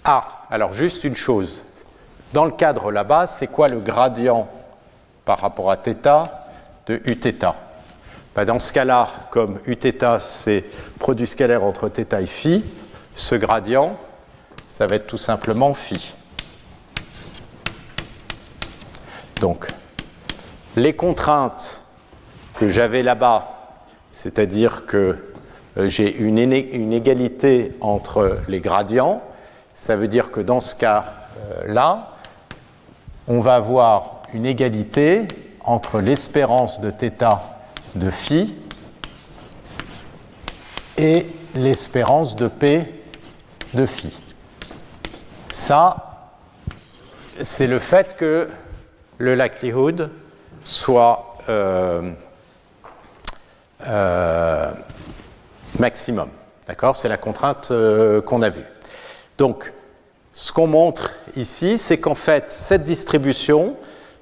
Ah, 0.04 0.46
alors 0.50 0.74
juste 0.74 1.04
une 1.04 1.16
chose, 1.16 1.62
dans 2.34 2.46
le 2.46 2.52
cadre 2.52 2.92
là-bas, 2.92 3.26
c'est 3.28 3.48
quoi 3.48 3.68
le 3.68 3.80
gradient 3.80 4.48
par 5.26 5.40
rapport 5.40 5.72
à 5.72 5.78
θ 5.78 6.30
de 6.86 7.02
Uθ 7.06 7.46
ben 8.36 8.46
Dans 8.46 8.60
ce 8.60 8.72
cas-là, 8.74 9.08
comme 9.32 9.60
Uθ 9.66 10.20
c'est 10.20 10.64
produit 11.00 11.28
scalaire 11.28 11.64
entre 11.64 11.90
θ 11.90 12.20
et 12.20 12.26
phi, 12.26 12.64
ce 13.19 13.35
gradient, 13.35 13.97
ça 14.69 14.87
va 14.87 14.95
être 14.95 15.09
tout 15.09 15.19
simplement 15.19 15.75
phi. 15.75 16.15
Donc, 19.41 19.67
les 20.77 20.95
contraintes 20.95 21.83
que 22.55 22.69
j'avais 22.69 23.03
là-bas, 23.03 23.85
c'est-à-dire 24.13 24.87
que 24.87 25.19
euh, 25.77 25.89
j'ai 25.89 26.17
une, 26.17 26.39
égalité 26.93 27.77
entre 27.81 28.39
les 28.47 28.61
gradients, 28.61 29.21
ça 29.75 29.97
veut 29.97 30.09
dire 30.09 30.31
que 30.31 30.41
dans 30.41 30.61
ce 30.61 30.77
cas-là, 30.77 32.15
on 33.27 33.41
va 33.41 33.57
avoir 33.57 34.23
une 34.33 34.47
égalité 34.47 35.27
entre 35.65 36.01
l'espérance 36.01 36.81
de 36.81 36.91
θ 36.91 37.13
de 37.97 38.11
phi 38.11 38.55
et 40.97 41.27
l'espérance 41.55 42.37
de 42.37 42.49
p 42.49 42.98
de 43.75 43.87
phi. 43.87 44.13
Ça, 45.53 46.09
c'est 47.43 47.67
le 47.67 47.79
fait 47.79 48.17
que 48.17 48.49
le 49.19 49.35
likelihood 49.35 50.11
soit 50.65 51.39
euh, 51.49 52.13
euh, 53.87 54.71
maximum. 55.79 56.29
D'accord? 56.67 56.97
C'est 56.97 57.09
la 57.09 57.17
contrainte 57.17 57.69
euh, 57.71 58.21
qu'on 58.21 58.43
a 58.43 58.51
vue. 58.51 58.65
Donc, 59.39 59.73
ce 60.35 60.53
qu'on 60.53 60.67
montre 60.67 61.15
ici, 61.37 61.79
c'est 61.79 61.99
qu'en 61.99 62.15
fait, 62.15 62.51
cette 62.51 62.85
distribution, 62.85 63.77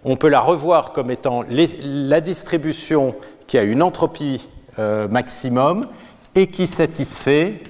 on 0.05 0.16
peut 0.16 0.28
la 0.28 0.40
revoir 0.40 0.92
comme 0.92 1.11
étant 1.11 1.44
la 1.49 2.20
distribution 2.20 3.14
qui 3.47 3.59
a 3.59 3.62
une 3.62 3.82
entropie 3.82 4.49
maximum 4.78 5.88
et 6.34 6.49
qui 6.49 6.66
satisfait 6.66 7.62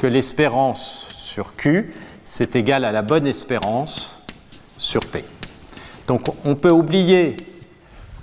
que 0.00 0.06
l'espérance 0.06 1.08
sur 1.12 1.56
Q, 1.56 1.94
c'est 2.24 2.56
égal 2.56 2.86
à 2.86 2.92
la 2.92 3.02
bonne 3.02 3.26
espérance 3.26 4.18
sur 4.78 5.00
P. 5.00 5.24
Donc 6.06 6.22
on 6.46 6.54
peut 6.54 6.70
oublier 6.70 7.36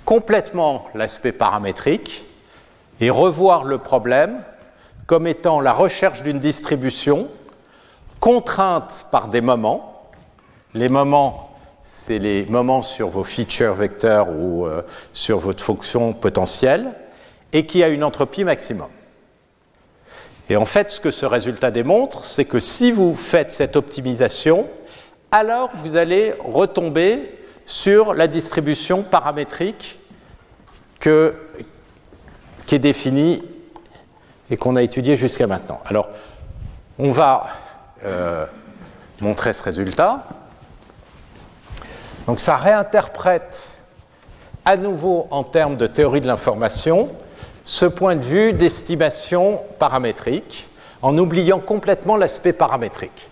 complètement 0.04 0.86
l'aspect 0.94 1.30
paramétrique 1.30 2.24
et 3.00 3.10
revoir 3.10 3.62
le 3.62 3.78
problème 3.78 4.42
comme 5.06 5.28
étant 5.28 5.60
la 5.60 5.72
recherche 5.72 6.24
d'une 6.24 6.40
distribution 6.40 7.28
contrainte 8.18 9.06
par 9.12 9.28
des 9.28 9.40
moments. 9.40 10.10
Les 10.74 10.88
moments, 10.88 11.56
c'est 11.84 12.18
les 12.18 12.44
moments 12.46 12.82
sur 12.82 13.08
vos 13.08 13.24
features 13.24 13.74
vecteurs 13.74 14.28
ou 14.30 14.66
euh, 14.66 14.82
sur 15.12 15.38
votre 15.38 15.62
fonction 15.62 16.12
potentielle, 16.12 16.92
et 17.52 17.66
qui 17.66 17.84
a 17.84 17.88
une 17.88 18.02
entropie 18.02 18.42
maximum. 18.42 18.88
Et 20.48 20.56
en 20.56 20.64
fait, 20.64 20.90
ce 20.90 21.00
que 21.00 21.10
ce 21.10 21.26
résultat 21.26 21.70
démontre, 21.70 22.24
c'est 22.24 22.44
que 22.44 22.60
si 22.60 22.90
vous 22.90 23.14
faites 23.14 23.50
cette 23.50 23.76
optimisation, 23.76 24.66
alors 25.30 25.70
vous 25.74 25.96
allez 25.96 26.34
retomber 26.40 27.34
sur 27.66 28.14
la 28.14 28.26
distribution 28.26 29.02
paramétrique 29.02 29.98
que, 31.00 31.34
qui 32.64 32.76
est 32.76 32.78
définie 32.78 33.42
et 34.50 34.56
qu'on 34.56 34.76
a 34.76 34.82
étudiée 34.82 35.16
jusqu'à 35.16 35.46
maintenant. 35.46 35.80
Alors, 35.84 36.08
on 36.98 37.10
va 37.10 37.48
euh, 38.04 38.46
montrer 39.20 39.52
ce 39.52 39.62
résultat. 39.62 40.24
Donc 42.26 42.40
ça 42.40 42.56
réinterprète 42.56 43.70
à 44.64 44.76
nouveau 44.76 45.28
en 45.30 45.44
termes 45.44 45.76
de 45.76 45.86
théorie 45.86 46.20
de 46.20 46.26
l'information 46.26 47.10
ce 47.68 47.84
point 47.84 48.16
de 48.16 48.22
vue 48.22 48.54
d'estimation 48.54 49.60
paramétrique 49.78 50.66
en 51.02 51.16
oubliant 51.18 51.60
complètement 51.60 52.16
l'aspect 52.16 52.54
paramétrique. 52.54 53.28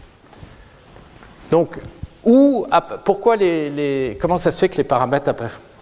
Donc, 1.51 1.78
où, 2.22 2.66
pourquoi 3.07 3.37
les, 3.37 4.18
comment 4.20 4.37
ça 4.37 4.53
se 4.53 4.61
fait 4.61 4.68
que 4.68 4.76
les 4.76 4.84
paramètres 4.84 5.32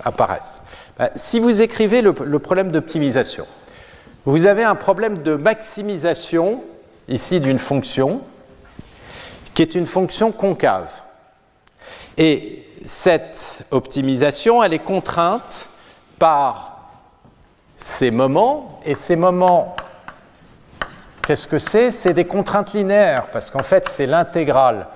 apparaissent? 0.05 0.61
Ben, 0.97 1.11
Si 1.17 1.41
vous 1.41 1.63
écrivez 1.63 2.01
le 2.01 2.39
problème 2.39 2.71
d'optimisation, 2.71 3.45
vous 4.25 4.47
avez 4.47 4.63
un 4.63 4.77
problème 4.77 5.19
de 5.19 5.35
maximisation 5.35 6.63
ici 7.09 7.41
d'une 7.41 7.59
fonction 7.59 8.23
qui 9.53 9.63
est 9.63 9.75
une 9.75 9.87
fonction 9.87 10.31
concave. 10.31 11.03
Et 12.17 12.65
cette 12.85 13.65
optimisation, 13.73 14.63
elle 14.63 14.75
est 14.75 14.79
contrainte 14.79 15.69
par 16.21 16.74
ces 17.85 18.11
moments, 18.11 18.81
et 18.87 18.95
ces 18.95 19.15
moments, 19.15 19.77
qu'est-ce 21.27 21.47
que 21.47 21.59
c'est? 21.59 21.91
C'est 21.91 22.15
des 22.15 22.25
contraintes 22.25 22.73
linéaires, 22.73 23.27
parce 23.31 23.51
qu'en 23.51 23.63
fait, 23.63 23.91
c'est 23.91 24.07
l'intégrale. 24.07 24.87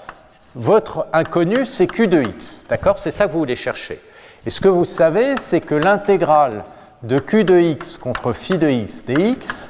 Votre 0.54 1.06
inconnu, 1.12 1.66
c'est 1.66 1.86
q 1.86 2.08
de 2.08 2.22
x, 2.22 2.64
d'accord? 2.66 2.98
C'est 2.98 3.10
ça 3.10 3.26
que 3.26 3.32
vous 3.32 3.40
voulez 3.40 3.56
chercher. 3.56 4.00
Et 4.46 4.48
ce 4.48 4.62
que 4.62 4.68
vous 4.68 4.86
savez, 4.86 5.36
c'est 5.36 5.60
que 5.60 5.74
l'intégrale 5.74 6.64
de 7.02 7.18
q 7.18 7.44
de 7.44 7.60
x 7.60 7.98
contre 7.98 8.32
phi 8.32 8.56
de 8.56 8.70
x 8.70 9.04
dx, 9.04 9.68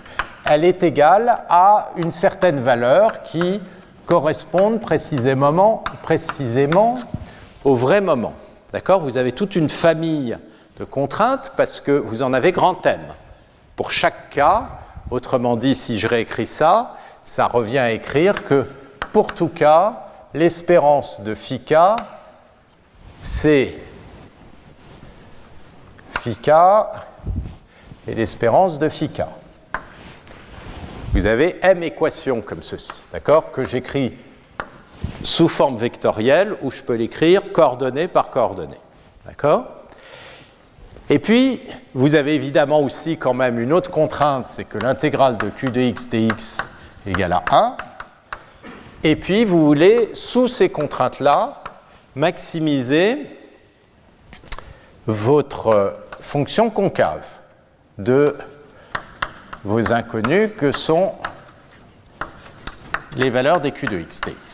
elle 0.48 0.64
est 0.64 0.84
égale 0.84 1.40
à 1.48 1.90
une 1.96 2.12
certaine 2.12 2.60
valeur 2.60 3.24
qui 3.24 3.60
correspondent 4.06 4.80
précisément, 4.80 5.82
précisément 6.04 7.00
au 7.64 7.74
vrai 7.74 8.00
moment. 8.00 8.34
D'accord? 8.70 9.00
Vous 9.00 9.16
avez 9.16 9.32
toute 9.32 9.56
une 9.56 9.68
famille 9.68 10.38
de 10.79 10.85
contraintes 10.85 11.53
parce 11.57 11.81
que 11.81 11.93
vous 11.93 12.22
en 12.22 12.33
avez 12.33 12.53
grand 12.53 12.85
M. 12.87 13.01
Pour 13.76 13.91
chaque 13.91 14.31
cas, 14.31 14.68
autrement 15.11 15.57
dit, 15.57 15.74
si 15.74 15.99
je 15.99 16.07
réécris 16.07 16.47
ça, 16.47 16.97
ça 17.24 17.47
revient 17.47 17.79
à 17.79 17.91
écrire 17.91 18.45
que 18.45 18.64
pour 19.12 19.35
tout 19.35 19.49
cas, 19.49 20.07
l'espérance 20.35 21.20
de 21.20 21.35
k, 21.35 21.97
c'est 23.22 23.79
k 26.24 26.51
et 28.07 28.14
l'espérance 28.14 28.79
de 28.79 28.89
k 28.89 29.22
vous 31.14 31.26
avez 31.26 31.59
m 31.62 31.83
équations 31.83 32.43
comme 32.43 32.62
ceci, 32.62 32.93
d'accord, 33.12 33.51
que 33.51 33.64
j'écris 33.64 34.14
sous 35.24 35.49
forme 35.49 35.76
vectorielle 35.76 36.55
où 36.62 36.70
je 36.70 36.83
peux 36.83 36.95
l'écrire 36.95 37.51
coordonnée 37.53 38.09
par 38.09 38.31
coordonnée. 38.31 38.79
D'accord? 39.24 39.78
Et 41.11 41.18
puis, 41.18 41.62
vous 41.94 42.14
avez 42.14 42.34
évidemment 42.34 42.80
aussi 42.80 43.16
quand 43.16 43.32
même 43.32 43.59
une 43.59 43.72
autre 43.72 43.90
contrainte, 43.90 44.46
c'est 44.50 44.64
que 44.64 44.76
l'intégrale 44.76 45.38
de 45.38 45.48
q 45.48 45.70
de 45.70 45.80
x 45.80 46.11
dx 46.11 46.59
égale 47.06 47.32
à 47.32 47.44
1. 47.50 47.76
Et 49.04 49.16
puis, 49.16 49.46
vous 49.46 49.64
voulez, 49.64 50.11
sous 50.14 50.48
ces 50.48 50.68
contraintes-là, 50.68 51.62
maximiser 52.14 53.26
votre 55.06 55.98
fonction 56.20 56.68
concave 56.68 57.26
de 57.96 58.36
vos 59.64 59.92
inconnus 59.92 60.50
que 60.59 60.72
sont 60.72 61.14
les 63.16 63.30
valeurs 63.30 63.61
des 63.61 63.72
q 63.72 63.86
de 63.86 63.98
x 63.98 64.20
dx. 64.20 64.47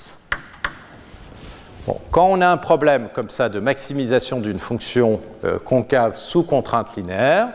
Quand 2.11 2.28
on 2.30 2.41
a 2.41 2.49
un 2.49 2.57
problème 2.57 3.09
comme 3.12 3.28
ça 3.28 3.49
de 3.49 3.61
maximisation 3.61 4.41
d'une 4.41 4.59
fonction 4.59 5.20
euh, 5.45 5.59
concave 5.59 6.16
sous 6.16 6.43
contrainte 6.43 6.97
linéaire, 6.97 7.49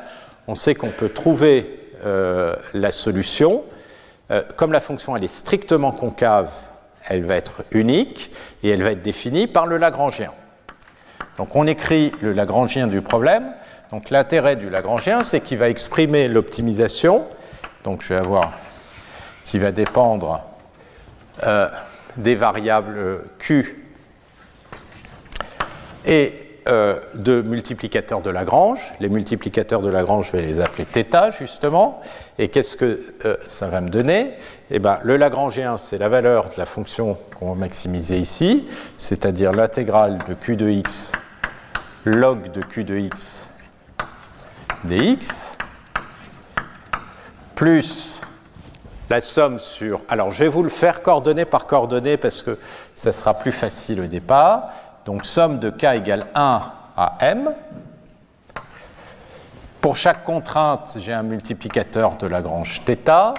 on 0.47 0.53
sait 0.53 0.75
qu'on 0.75 0.89
peut 0.89 1.09
trouver 1.09 1.89
euh, 2.05 2.55
la 2.73 2.91
solution. 2.91 3.63
Euh, 4.29 4.43
comme 4.55 4.71
la 4.71 4.81
fonction 4.81 5.15
elle 5.15 5.23
est 5.23 5.33
strictement 5.33 5.91
concave, 5.91 6.51
elle 7.07 7.23
va 7.23 7.35
être 7.35 7.63
unique 7.71 8.31
et 8.61 8.69
elle 8.69 8.83
va 8.83 8.91
être 8.91 9.01
définie 9.01 9.47
par 9.47 9.65
le 9.65 9.77
Lagrangien. 9.77 10.31
Donc 11.37 11.55
on 11.55 11.65
écrit 11.65 12.11
le 12.21 12.31
Lagrangien 12.31 12.85
du 12.85 13.01
problème. 13.01 13.51
Donc 13.91 14.11
l'intérêt 14.11 14.55
du 14.55 14.69
Lagrangien, 14.69 15.23
c'est 15.23 15.41
qu'il 15.41 15.57
va 15.57 15.69
exprimer 15.69 16.27
l'optimisation. 16.27 17.25
Donc 17.83 18.03
je 18.03 18.09
vais 18.09 18.19
avoir 18.19 18.51
qui 19.43 19.57
va 19.57 19.71
dépendre 19.71 20.43
des 22.17 22.35
variables 22.35 23.23
q 23.39 23.78
et 26.09 26.33
euh, 26.67 26.99
de 27.13 27.41
multiplicateurs 27.41 28.21
de 28.21 28.29
Lagrange. 28.29 28.81
Les 28.99 29.09
multiplicateurs 29.09 29.81
de 29.81 29.89
Lagrange, 29.89 30.31
je 30.31 30.37
vais 30.37 30.45
les 30.45 30.59
appeler 30.59 30.85
θ 30.85 31.31
justement. 31.37 32.01
Et 32.37 32.49
qu'est-ce 32.49 32.75
que 32.75 32.99
euh, 33.25 33.37
ça 33.47 33.67
va 33.67 33.79
me 33.79 33.89
donner? 33.89 34.33
Eh 34.71 34.79
bien, 34.79 34.99
le 35.03 35.15
Lagrangien, 35.15 35.77
c'est 35.77 35.97
la 35.97 36.09
valeur 36.09 36.49
de 36.49 36.55
la 36.57 36.65
fonction 36.65 37.17
qu'on 37.37 37.53
va 37.53 37.55
maximiser 37.55 38.17
ici, 38.17 38.67
c'est-à-dire 38.97 39.53
l'intégrale 39.53 40.17
de 40.27 40.33
q 40.33 40.57
de 40.57 40.69
x 40.69 41.11
log 42.05 42.51
de 42.51 42.61
q 42.61 42.83
de 42.83 42.97
x 42.97 43.49
dx, 44.85 45.57
plus 47.55 48.21
la 49.09 49.21
somme 49.21 49.59
sur... 49.59 50.01
Alors, 50.07 50.31
je 50.31 50.43
vais 50.43 50.49
vous 50.49 50.63
le 50.63 50.69
faire 50.69 51.01
coordonnée 51.01 51.45
par 51.45 51.67
coordonnée 51.67 52.15
parce 52.17 52.41
que 52.41 52.57
ça 52.95 53.11
sera 53.11 53.33
plus 53.33 53.51
facile 53.51 54.01
au 54.01 54.05
départ 54.05 54.71
donc 55.09 55.25
somme 55.25 55.57
de 55.57 55.71
k 55.71 55.85
égale 55.95 56.27
1 56.35 56.61
à 56.95 57.17
m. 57.21 57.51
Pour 59.81 59.95
chaque 59.95 60.23
contrainte, 60.23 60.97
j'ai 60.99 61.13
un 61.13 61.23
multiplicateur 61.23 62.15
de 62.17 62.27
Lagrange 62.27 62.83
θ 62.85 63.33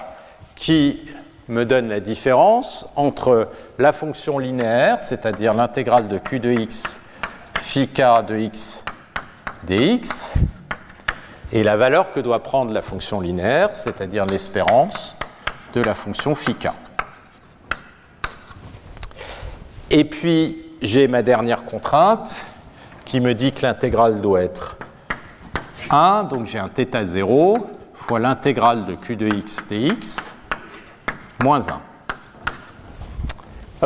qui 0.57 0.99
me 1.47 1.63
donne 1.63 1.87
la 1.87 2.01
différence 2.01 2.91
entre 2.97 3.47
la 3.79 3.93
fonction 3.93 4.37
linéaire, 4.37 5.01
c'est-à-dire 5.01 5.53
l'intégrale 5.53 6.09
de 6.09 6.17
q 6.17 6.41
de 6.41 6.51
x 6.51 6.99
phi 7.57 7.87
k 7.87 8.25
de 8.27 8.35
x 8.35 8.83
dx, 9.63 10.33
et 11.53 11.63
la 11.63 11.77
valeur 11.77 12.11
que 12.11 12.19
doit 12.19 12.43
prendre 12.43 12.73
la 12.73 12.81
fonction 12.81 13.21
linéaire, 13.21 13.69
c'est-à-dire 13.75 14.25
l'espérance 14.25 15.17
de 15.73 15.79
la 15.79 15.93
fonction 15.93 16.35
phi 16.35 16.53
k. 16.53 16.67
Et 19.89 20.03
puis, 20.03 20.65
j'ai 20.81 21.07
ma 21.07 21.21
dernière 21.21 21.63
contrainte 21.63 22.43
qui 23.05 23.19
me 23.19 23.33
dit 23.33 23.51
que 23.51 23.61
l'intégrale 23.61 24.19
doit 24.19 24.41
être 24.41 24.77
1, 25.91 26.23
donc 26.23 26.47
j'ai 26.47 26.59
un 26.59 26.69
θ 26.69 27.05
0 27.05 27.57
fois 27.93 28.19
l'intégrale 28.19 28.85
de 28.85 28.95
q 28.95 29.15
de 29.15 29.27
x 29.27 29.67
dx 29.69 30.33
moins 31.43 31.61
1. 31.69 31.81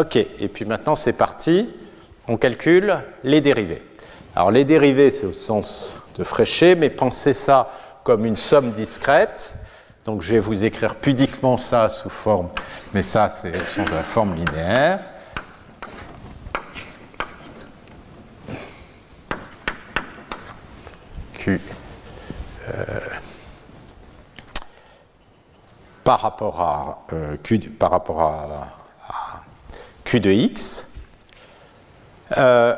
Ok, 0.02 0.16
et 0.16 0.48
puis 0.48 0.66
maintenant 0.66 0.96
c'est 0.96 1.14
parti, 1.14 1.70
on 2.28 2.38
calcule 2.38 3.02
les 3.24 3.42
dérivés. 3.42 3.84
Alors 4.36 4.52
les 4.52 4.64
dérivés 4.64 5.12
c'est 5.12 5.26
au 5.26 5.34
sens 5.34 5.98
de 6.18 6.24
Fréchet, 6.24 6.76
mais 6.76 6.90
pensez 6.90 7.34
ça 7.34 7.72
comme 8.04 8.26
une 8.26 8.38
somme 8.38 8.72
discrète. 8.72 9.56
Donc 10.06 10.22
je 10.22 10.36
vais 10.36 10.40
vous 10.40 10.64
écrire 10.64 10.96
pudiquement 10.96 11.58
ça 11.58 11.90
sous 11.90 12.10
forme, 12.10 12.50
mais 12.94 13.04
ça 13.04 13.28
c'est 13.28 13.50
au 13.50 13.66
sens 13.66 13.90
de 13.90 13.96
la 13.96 14.04
forme 14.04 14.36
linéaire. 14.36 15.00
Euh, 21.48 21.58
par 26.06 26.22
rapport 26.22 26.62
à, 26.62 27.04
euh, 27.14 27.36
Q, 27.44 27.60
par 27.60 27.92
rapport 27.92 28.22
à, 28.22 28.72
Q 30.06 30.20
de 30.20 30.30
x. 30.30 30.94
Euh, 32.38 32.76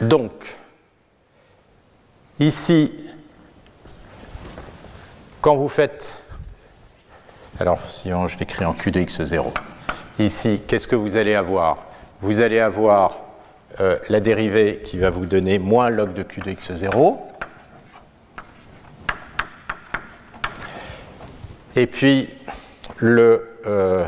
donc, 0.00 0.32
ici, 2.38 2.92
quand 5.40 5.56
vous 5.56 5.68
faites, 5.68 6.22
alors 7.58 7.80
si 7.80 8.10
je 8.10 8.38
l'écris 8.38 8.64
en 8.64 8.74
Q 8.74 8.92
de 8.92 9.00
x0, 9.00 9.52
ici, 10.20 10.62
qu'est-ce 10.68 10.86
que 10.86 10.96
vous 10.96 11.16
allez 11.16 11.34
avoir? 11.34 11.78
Vous 12.20 12.38
allez 12.38 12.60
avoir 12.60 13.18
euh, 13.80 13.98
la 14.10 14.20
dérivée 14.20 14.82
qui 14.84 14.98
va 14.98 15.08
vous 15.08 15.24
donner 15.24 15.58
moins 15.58 15.88
log 15.88 16.12
de 16.12 16.22
q 16.22 16.40
de 16.40 16.50
x0. 16.50 17.16
Et 21.74 21.86
puis 21.86 22.28
euh, 23.02 24.06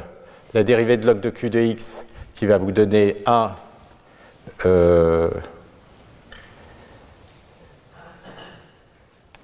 la 0.53 0.65
dérivée 0.65 0.99
de 0.99 1.07
log 1.07 1.21
de 1.21 1.31
q 1.31 1.49
de 1.49 1.61
x 1.61 2.11
qui 2.35 2.45
va 2.45 2.59
vous 2.59 2.73
donner 2.73 3.23
1 3.25 3.57
euh, 4.67 5.31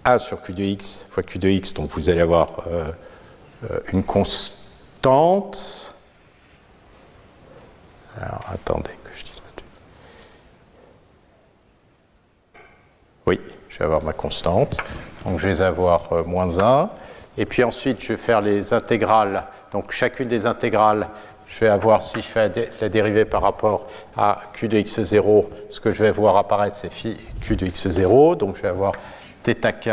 A 0.04 0.18
sur 0.18 0.42
q 0.42 0.52
de 0.52 0.62
x 0.62 1.06
fois 1.10 1.22
q 1.22 1.38
de 1.38 1.48
x, 1.48 1.72
donc 1.72 1.90
vous 1.92 2.10
allez 2.10 2.20
avoir 2.20 2.64
une 3.92 4.04
constante. 4.04 5.94
Alors 8.18 8.44
attendez. 8.52 8.99
Oui, 13.26 13.40
je 13.68 13.78
vais 13.78 13.84
avoir 13.84 14.02
ma 14.02 14.12
constante. 14.12 14.76
Donc 15.24 15.38
je 15.38 15.48
vais 15.48 15.64
avoir 15.64 16.12
euh, 16.12 16.24
moins 16.24 16.58
1. 16.58 16.90
Et 17.38 17.46
puis 17.46 17.62
ensuite, 17.64 18.02
je 18.02 18.12
vais 18.12 18.18
faire 18.18 18.40
les 18.40 18.72
intégrales. 18.72 19.44
Donc 19.72 19.92
chacune 19.92 20.28
des 20.28 20.46
intégrales, 20.46 21.08
je 21.46 21.60
vais 21.60 21.68
avoir, 21.68 22.02
si 22.02 22.16
je 22.16 22.26
fais 22.26 22.50
la 22.80 22.88
dérivée 22.88 23.24
par 23.24 23.42
rapport 23.42 23.88
à 24.16 24.40
q 24.52 24.68
de 24.68 24.78
x0, 24.78 25.46
ce 25.68 25.80
que 25.80 25.90
je 25.90 26.04
vais 26.04 26.10
voir 26.10 26.36
apparaître, 26.36 26.76
c'est 26.76 26.90
q 27.40 27.56
de 27.56 27.66
x0. 27.66 28.36
Donc 28.36 28.56
je 28.56 28.62
vais 28.62 28.68
avoir 28.68 28.92
θk 29.44 29.90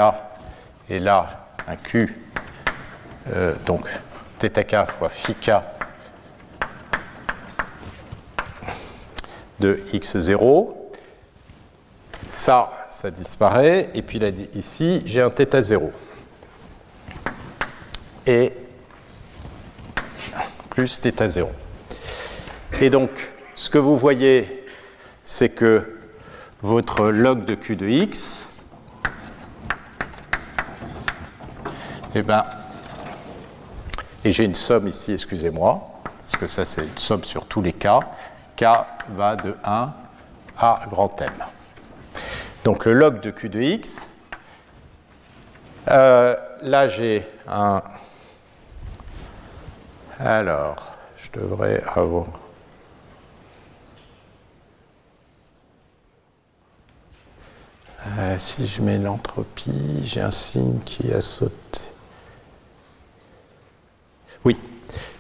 et 0.90 1.00
là 1.00 1.48
un 1.68 1.76
q, 1.76 2.22
euh, 3.34 3.54
donc 3.66 3.88
θk 4.40 4.86
fois 4.88 5.10
phi 5.10 5.34
k 5.34 5.52
de 9.60 9.82
x0. 9.94 10.74
Ça, 12.30 12.70
ça 12.98 13.12
disparaît. 13.12 13.92
Et 13.94 14.02
puis 14.02 14.18
là, 14.18 14.30
ici, 14.56 15.04
j'ai 15.06 15.22
un 15.22 15.30
θ 15.30 15.62
0. 15.62 15.92
Et 18.26 18.52
plus 20.72 21.00
θ 21.00 21.30
0. 21.30 21.52
Et 22.82 22.90
donc, 22.90 23.12
ce 23.54 23.70
que 23.70 23.78
vous 23.78 23.98
voyez, 23.98 24.66
c'est 25.24 25.50
que 25.50 26.00
votre 26.64 27.10
log 27.10 27.46
de 27.46 27.54
q 27.54 27.76
de 27.76 27.88
x, 27.88 28.48
eh 32.16 32.24
ben, 32.24 32.46
et 34.24 34.32
j'ai 34.32 34.46
une 34.46 34.56
somme 34.56 34.88
ici, 34.88 35.14
excusez-moi, 35.14 36.02
parce 36.04 36.42
que 36.42 36.48
ça 36.48 36.66
c'est 36.66 36.82
une 36.82 36.98
somme 36.98 37.24
sur 37.24 37.46
tous 37.46 37.62
les 37.62 37.74
cas, 37.74 38.00
k 38.56 38.66
va 39.10 39.36
de 39.36 39.56
1 39.64 39.94
à 40.58 40.82
grand 40.90 41.22
M. 41.22 41.32
Donc 42.68 42.84
le 42.84 42.92
log 42.92 43.22
de 43.22 43.32
Q 43.32 43.48
de 43.48 43.62
x. 43.62 44.06
Euh, 45.88 46.36
là, 46.64 46.90
j'ai 46.90 47.26
un. 47.48 47.82
Alors, 50.20 50.76
je 51.16 51.40
devrais 51.40 51.82
avoir. 51.96 52.26
Euh, 58.06 58.36
si 58.38 58.68
je 58.68 58.82
mets 58.82 58.98
l'entropie, 58.98 60.02
j'ai 60.04 60.20
un 60.20 60.32
signe 60.32 60.82
qui 60.82 61.14
a 61.14 61.22
sauté. 61.22 61.80
Oui. 64.44 64.58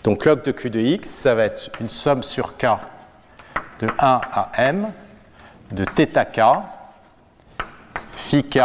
Donc 0.04 0.26
log 0.26 0.44
de 0.44 0.52
Q 0.52 0.70
de 0.70 0.82
X, 0.82 1.08
ça 1.08 1.34
va 1.34 1.46
être 1.46 1.72
une 1.80 1.90
somme 1.90 2.24
sur 2.24 2.58
K 2.58 2.66
de 3.80 3.88
1 4.00 4.22
à 4.34 4.52
M 4.58 4.92
de 5.72 5.86
θ 5.86 6.26
K, 6.34 6.42
phi 8.28 8.44
K 8.44 8.60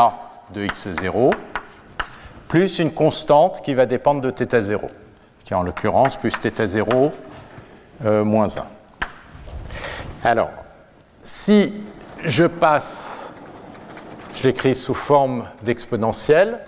de 0.53 0.67
X0, 0.67 1.31
plus 2.49 2.81
une 2.81 2.93
constante 2.93 3.63
qui 3.63 3.75
va 3.75 3.87
dépendre 3.87 4.21
de 4.21 4.31
θ0, 4.31 4.91
qui 5.45 5.53
est 5.53 5.57
en 5.57 5.63
l'occurrence 5.63 6.17
plus 6.17 6.33
θ0 6.33 7.13
euh, 8.05 8.25
moins 8.25 8.49
1. 8.59 8.65
Alors, 10.25 10.51
si 11.23 11.75
je 12.25 12.45
passe, 12.45 13.29
je 14.35 14.49
l'écris 14.49 14.75
sous 14.75 14.95
forme 14.95 15.45
d'exponentielle, 15.63 16.59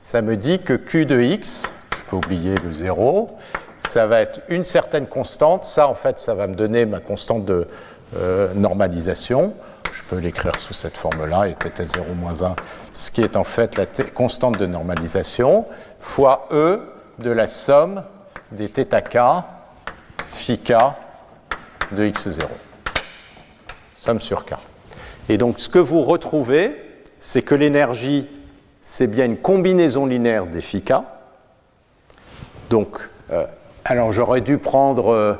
ça 0.00 0.22
me 0.22 0.36
dit 0.36 0.60
que 0.60 0.74
Q 0.74 1.06
de 1.06 1.20
X, 1.20 1.68
je 1.96 2.04
peux 2.04 2.16
oublier 2.16 2.54
le 2.54 2.72
0, 2.72 3.36
ça 3.88 4.06
va 4.06 4.20
être 4.20 4.42
une 4.48 4.62
certaine 4.62 5.08
constante. 5.08 5.64
Ça, 5.64 5.88
en 5.88 5.94
fait, 5.94 6.20
ça 6.20 6.34
va 6.34 6.46
me 6.46 6.54
donner 6.54 6.86
ma 6.86 7.00
constante 7.00 7.44
de 7.44 7.66
euh, 8.16 8.54
normalisation. 8.54 9.54
Je 9.92 10.02
peux 10.02 10.16
l'écrire 10.16 10.58
sous 10.58 10.72
cette 10.72 10.96
forme-là, 10.96 11.48
et 11.48 11.54
peut-être 11.54 11.92
0 11.96 12.14
moins 12.14 12.42
1, 12.42 12.56
ce 12.94 13.10
qui 13.10 13.20
est 13.20 13.36
en 13.36 13.44
fait 13.44 13.76
la 13.76 13.84
constante 13.86 14.58
de 14.58 14.66
normalisation, 14.66 15.66
fois 16.00 16.48
E 16.50 16.80
de 17.18 17.30
la 17.30 17.46
somme 17.46 18.02
des 18.52 18.68
θk 18.68 19.18
phi 20.32 20.58
de 21.92 22.04
x0. 22.06 22.40
Somme 23.96 24.20
sur 24.20 24.44
k. 24.44 24.54
Et 25.28 25.38
donc 25.38 25.60
ce 25.60 25.68
que 25.68 25.78
vous 25.78 26.02
retrouvez, 26.02 26.74
c'est 27.20 27.42
que 27.42 27.54
l'énergie, 27.54 28.26
c'est 28.80 29.06
bien 29.06 29.26
une 29.26 29.36
combinaison 29.36 30.06
linéaire 30.06 30.46
des 30.46 30.60
phi. 30.60 30.82
Donc, 32.70 32.98
euh, 33.30 33.44
alors 33.84 34.12
j'aurais 34.12 34.40
dû 34.40 34.56
prendre, 34.58 35.12
euh, 35.12 35.34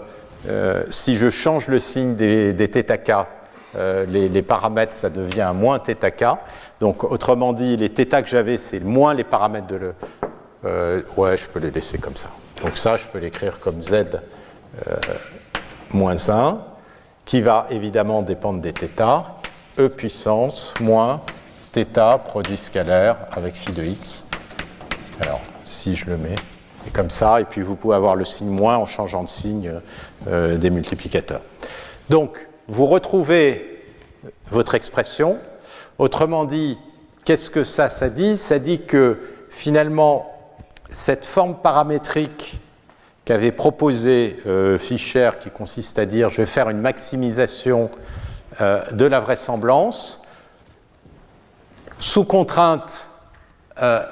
euh, 0.49 0.85
si 0.91 1.17
je 1.17 1.31
change 1.31 1.69
le 1.69 1.79
signe 1.79 2.15
des, 2.15 2.53
des 2.53 2.67
θk, 2.69 3.13
les, 3.76 4.42
paramètres, 4.42 4.94
ça 4.94 5.10
devient 5.10 5.52
moins 5.54 5.80
θk. 5.80 6.26
Donc 6.80 7.04
autrement 7.04 7.54
dit, 7.54 7.78
les 7.78 7.90
θ 7.90 8.24
que 8.24 8.28
j'avais, 8.28 8.58
c'est 8.58 8.80
moins 8.80 9.14
les 9.14 9.24
paramètres 9.24 9.68
de 9.68 9.76
le... 9.76 11.06
ouais, 11.18 11.38
je 11.38 11.48
peux 11.48 11.60
les 11.60 11.72
laisser 11.72 11.98
comme 11.98 12.16
ça. 12.16 12.30
Donc 12.64 12.78
ça, 12.78 12.98
je 12.98 13.08
peux 13.08 13.20
l'écrire 13.20 13.60
comme 13.60 13.84
z 13.84 14.06
moins 15.94 16.30
1, 16.30 16.60
qui 17.26 17.42
va 17.42 17.68
évidemment 17.70 18.22
dépendre 18.22 18.62
des 18.62 18.74
θ, 18.74 19.24
e 19.80 19.88
puissance 19.88 20.74
moins 20.80 21.22
θ 21.74 22.18
produit 22.24 22.58
scalaire 22.58 23.18
avec 23.32 23.56
phi 23.56 23.72
de 23.72 23.84
x. 23.84 24.26
Alors, 25.22 25.42
si 25.66 25.96
je 25.96 26.10
le 26.10 26.18
mets, 26.18 26.36
c'est 26.84 26.94
comme 26.94 27.10
ça, 27.10 27.42
et 27.42 27.44
puis 27.44 27.62
vous 27.62 27.76
pouvez 27.76 27.96
avoir 27.96 28.16
le 28.16 28.26
signe 28.26 28.50
moins 28.50 28.78
en 28.78 28.86
changeant 28.86 29.24
de 29.24 29.30
signe 29.30 29.74
euh, 30.28 30.58
des 30.58 30.70
multiplicateurs. 30.70 31.42
Donc, 32.10 32.48
vous 32.69 32.87
retrouvez 32.87 33.85
votre 34.51 34.75
expression. 34.75 35.39
Autrement 35.99 36.45
dit, 36.45 36.79
qu'est-ce 37.25 37.51
que 37.51 37.65
ça, 37.65 37.89
ça 37.89 38.09
dit? 38.09 38.37
Ça 38.37 38.59
dit 38.59 38.83
que 38.83 39.19
finalement, 39.51 40.33
cette 40.91 41.27
forme 41.27 41.57
paramétrique 41.57 42.59
qu'avait 43.25 43.53
proposé 43.53 44.37
euh, 44.47 44.79
Fischer, 44.79 45.31
qui 45.41 45.51
consiste 45.51 45.99
à 45.99 46.07
dire 46.07 46.31
je 46.31 46.39
vais 46.39 46.47
faire 46.47 46.69
une 46.69 46.81
maximisation 46.81 47.91
euh, 48.61 48.83
de 48.91 49.05
la 49.05 49.21
vraisemblance 49.21 50.23
sous 51.99 52.25
contrainte 52.25 53.07
euh, 53.81 54.03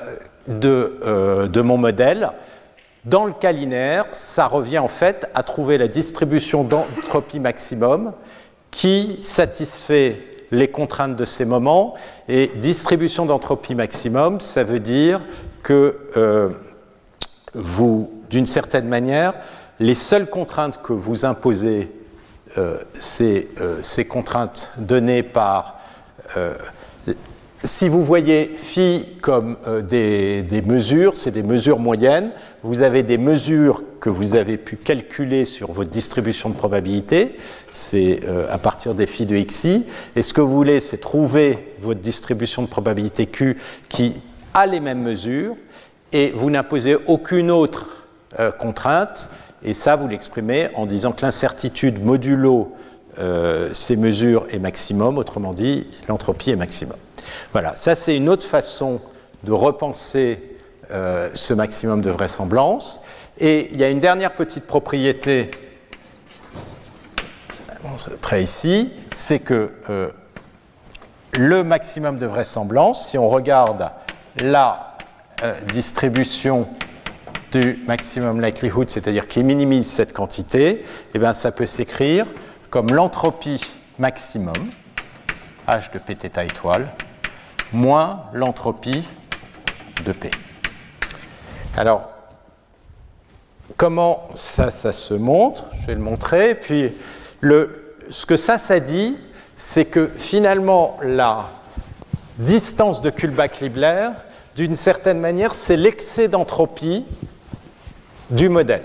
de, 0.46 1.48
de, 1.48 1.60
mon 1.60 1.76
modèle. 1.76 2.30
Dans 3.04 3.24
le 3.24 3.32
cas 3.32 3.52
linéaire, 3.52 4.06
ça 4.12 4.46
revient 4.46 4.78
en 4.78 4.88
fait 4.88 5.28
à 5.34 5.42
trouver 5.42 5.76
la 5.76 5.88
distribution 5.88 6.64
d'entropie 6.64 7.40
maximum 7.40 8.12
qui 8.70 9.18
satisfait 9.20 10.16
les 10.50 10.68
contraintes 10.68 11.16
de 11.16 11.24
ces 11.24 11.44
moments. 11.44 11.94
Et 12.28 12.50
distribution 12.56 13.26
d'entropie 13.26 13.74
maximum, 13.74 14.40
ça 14.40 14.64
veut 14.64 14.80
dire 14.80 15.20
que 15.62 15.98
vous 17.54 18.10
d'une 18.30 18.46
certaine 18.46 18.88
manière, 18.88 19.34
les 19.80 19.94
seules 19.94 20.30
contraintes 20.30 20.80
que 20.82 20.92
vous 20.92 21.24
imposez, 21.24 21.90
euh, 22.56 22.78
c'est 22.94 23.48
euh, 23.60 23.80
ces 23.82 24.06
contraintes 24.06 24.72
données 24.78 25.22
par... 25.22 25.80
Euh, 26.36 26.54
si 27.62 27.90
vous 27.90 28.02
voyez 28.02 28.52
phi 28.56 29.06
comme 29.20 29.58
des, 29.86 30.40
des, 30.40 30.62
mesures, 30.62 31.14
c'est 31.14 31.30
des 31.30 31.42
mesures 31.42 31.78
moyennes, 31.78 32.30
vous 32.62 32.80
avez 32.80 33.02
des 33.02 33.18
mesures 33.18 33.82
que 34.00 34.08
vous 34.08 34.34
avez 34.34 34.56
pu 34.56 34.76
calculer 34.76 35.44
sur 35.44 35.70
votre 35.70 35.90
distribution 35.90 36.48
de 36.48 36.54
probabilité, 36.54 37.36
c'est 37.72 38.20
à 38.50 38.58
partir 38.58 38.94
des 38.94 39.06
phi 39.06 39.26
de 39.26 39.36
xi, 39.38 39.84
et 40.16 40.22
ce 40.22 40.32
que 40.32 40.40
vous 40.40 40.54
voulez, 40.54 40.80
c'est 40.80 40.98
trouver 40.98 41.74
votre 41.80 42.00
distribution 42.00 42.62
de 42.62 42.66
probabilité 42.66 43.26
q 43.26 43.58
qui 43.88 44.14
a 44.54 44.66
les 44.66 44.80
mêmes 44.80 45.02
mesures, 45.02 45.54
et 46.12 46.32
vous 46.34 46.50
n'imposez 46.50 46.96
aucune 47.06 47.50
autre 47.50 48.04
euh, 48.38 48.50
contrainte, 48.50 49.28
et 49.62 49.74
ça, 49.74 49.96
vous 49.96 50.08
l'exprimez 50.08 50.68
en 50.74 50.86
disant 50.86 51.12
que 51.12 51.22
l'incertitude 51.22 52.02
modulo 52.02 52.72
euh, 53.18 53.70
ces 53.72 53.96
mesures 53.96 54.46
est 54.50 54.58
maximum, 54.58 55.18
autrement 55.18 55.52
dit, 55.52 55.86
l'entropie 56.08 56.50
est 56.50 56.56
maximum. 56.56 56.96
Voilà, 57.52 57.74
ça 57.76 57.94
c'est 57.94 58.16
une 58.16 58.28
autre 58.28 58.46
façon 58.46 59.00
de 59.42 59.52
repenser 59.52 60.38
euh, 60.90 61.28
ce 61.34 61.52
maximum 61.52 62.02
de 62.02 62.10
vraisemblance. 62.10 63.00
Et 63.38 63.68
il 63.72 63.78
y 63.78 63.84
a 63.84 63.90
une 63.90 64.00
dernière 64.00 64.34
petite 64.34 64.64
propriété, 64.64 65.50
très 68.20 68.42
ici, 68.42 68.92
c'est 69.12 69.40
que 69.40 69.72
le 71.34 71.64
maximum 71.64 72.18
de 72.18 72.26
vraisemblance, 72.26 73.08
si 73.08 73.18
on 73.18 73.28
regarde 73.28 73.90
la 74.38 74.96
distribution 75.72 76.68
du 77.52 77.82
maximum 77.86 78.40
likelihood, 78.40 78.90
c'est-à-dire 78.90 79.26
qui 79.26 79.42
minimise 79.42 79.90
cette 79.90 80.12
quantité, 80.12 80.84
eh 81.14 81.18
bien, 81.18 81.32
ça 81.32 81.52
peut 81.52 81.66
s'écrire 81.66 82.26
comme 82.70 82.92
l'entropie 82.92 83.60
maximum, 83.98 84.54
H 85.66 85.92
de 85.92 85.98
Pθ 85.98 86.38
étoile, 86.38 86.88
moins 87.72 88.24
l'entropie 88.32 89.04
de 90.04 90.12
P. 90.12 90.30
Alors, 91.76 92.10
comment 93.76 94.28
ça, 94.34 94.70
ça 94.70 94.92
se 94.92 95.14
montre? 95.14 95.64
Je 95.80 95.86
vais 95.86 95.94
le 95.94 96.00
montrer. 96.00 96.54
Puis, 96.54 96.92
le, 97.40 97.79
ce 98.10 98.26
que 98.26 98.36
ça, 98.36 98.58
ça 98.58 98.80
dit, 98.80 99.16
c'est 99.56 99.84
que 99.84 100.10
finalement, 100.16 100.98
la 101.02 101.48
distance 102.38 103.02
de 103.02 103.10
Kullback-Libler, 103.10 104.10
d'une 104.56 104.74
certaine 104.74 105.20
manière, 105.20 105.54
c'est 105.54 105.76
l'excès 105.76 106.28
d'entropie 106.28 107.04
du 108.30 108.48
modèle. 108.48 108.82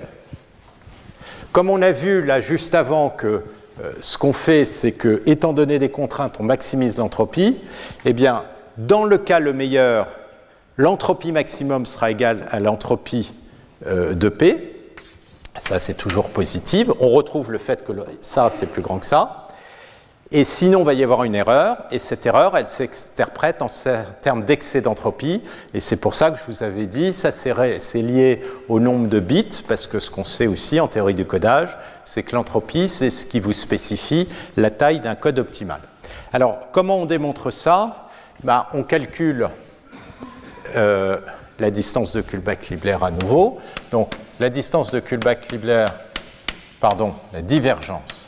Comme 1.51 1.69
on 1.69 1.81
a 1.81 1.91
vu 1.91 2.21
là 2.21 2.39
juste 2.39 2.75
avant 2.75 3.09
que 3.09 3.43
euh, 3.81 3.91
ce 3.99 4.17
qu'on 4.17 4.33
fait, 4.33 4.63
c'est 4.63 4.91
que, 4.91 5.23
étant 5.25 5.53
donné 5.53 5.79
des 5.79 5.89
contraintes, 5.89 6.37
on 6.39 6.43
maximise 6.43 6.97
l'entropie, 6.97 7.57
eh 8.05 8.13
bien, 8.13 8.43
dans 8.77 9.05
le 9.05 9.17
cas 9.17 9.39
le 9.39 9.53
meilleur, 9.53 10.07
l'entropie 10.77 11.31
maximum 11.31 11.85
sera 11.85 12.11
égale 12.11 12.45
à 12.51 12.59
l'entropie 12.59 13.33
euh, 13.87 14.13
de 14.13 14.29
P. 14.29 14.74
Ça, 15.57 15.79
c'est 15.79 15.93
toujours 15.93 16.29
positif. 16.29 16.89
On 16.99 17.09
retrouve 17.09 17.51
le 17.51 17.57
fait 17.57 17.83
que 17.85 17.93
ça, 18.21 18.49
c'est 18.49 18.67
plus 18.67 18.81
grand 18.81 18.99
que 18.99 19.05
ça. 19.05 19.43
Et 20.31 20.43
sinon, 20.43 20.79
il 20.79 20.85
va 20.85 20.93
y 20.93 21.03
avoir 21.03 21.23
une 21.23 21.35
erreur, 21.35 21.77
et 21.91 21.99
cette 21.99 22.25
erreur, 22.25 22.57
elle 22.57 22.65
s'interprète 22.65 23.61
en 23.61 23.67
termes 24.21 24.43
d'excès 24.43 24.81
d'entropie, 24.81 25.43
et 25.73 25.79
c'est 25.79 25.97
pour 25.97 26.15
ça 26.15 26.31
que 26.31 26.39
je 26.39 26.43
vous 26.47 26.63
avais 26.63 26.87
dit, 26.87 27.13
ça 27.13 27.29
c'est 27.29 28.01
lié 28.01 28.41
au 28.67 28.79
nombre 28.79 29.07
de 29.07 29.19
bits, 29.19 29.63
parce 29.67 29.85
que 29.85 29.99
ce 29.99 30.09
qu'on 30.09 30.23
sait 30.23 30.47
aussi 30.47 30.79
en 30.79 30.87
théorie 30.87 31.13
du 31.13 31.25
codage, 31.25 31.77
c'est 32.05 32.23
que 32.23 32.35
l'entropie, 32.35 32.89
c'est 32.89 33.11
ce 33.11 33.27
qui 33.27 33.39
vous 33.39 33.53
spécifie 33.53 34.27
la 34.57 34.71
taille 34.71 34.99
d'un 34.99 35.13
code 35.13 35.37
optimal. 35.37 35.79
Alors, 36.33 36.57
comment 36.71 36.97
on 36.97 37.05
démontre 37.05 37.51
ça? 37.51 38.07
Ben, 38.43 38.65
On 38.73 38.81
calcule 38.81 39.47
euh, 40.75 41.19
la 41.59 41.71
distance 41.71 42.13
de 42.15 42.21
Kullback-Libler 42.21 42.97
à 43.01 43.11
nouveau. 43.11 43.59
Donc, 43.91 44.13
la 44.39 44.49
distance 44.49 44.91
de 44.91 44.99
Kullback-Libler, 44.99 45.85
pardon, 46.79 47.13
la 47.33 47.41
divergence 47.41 48.25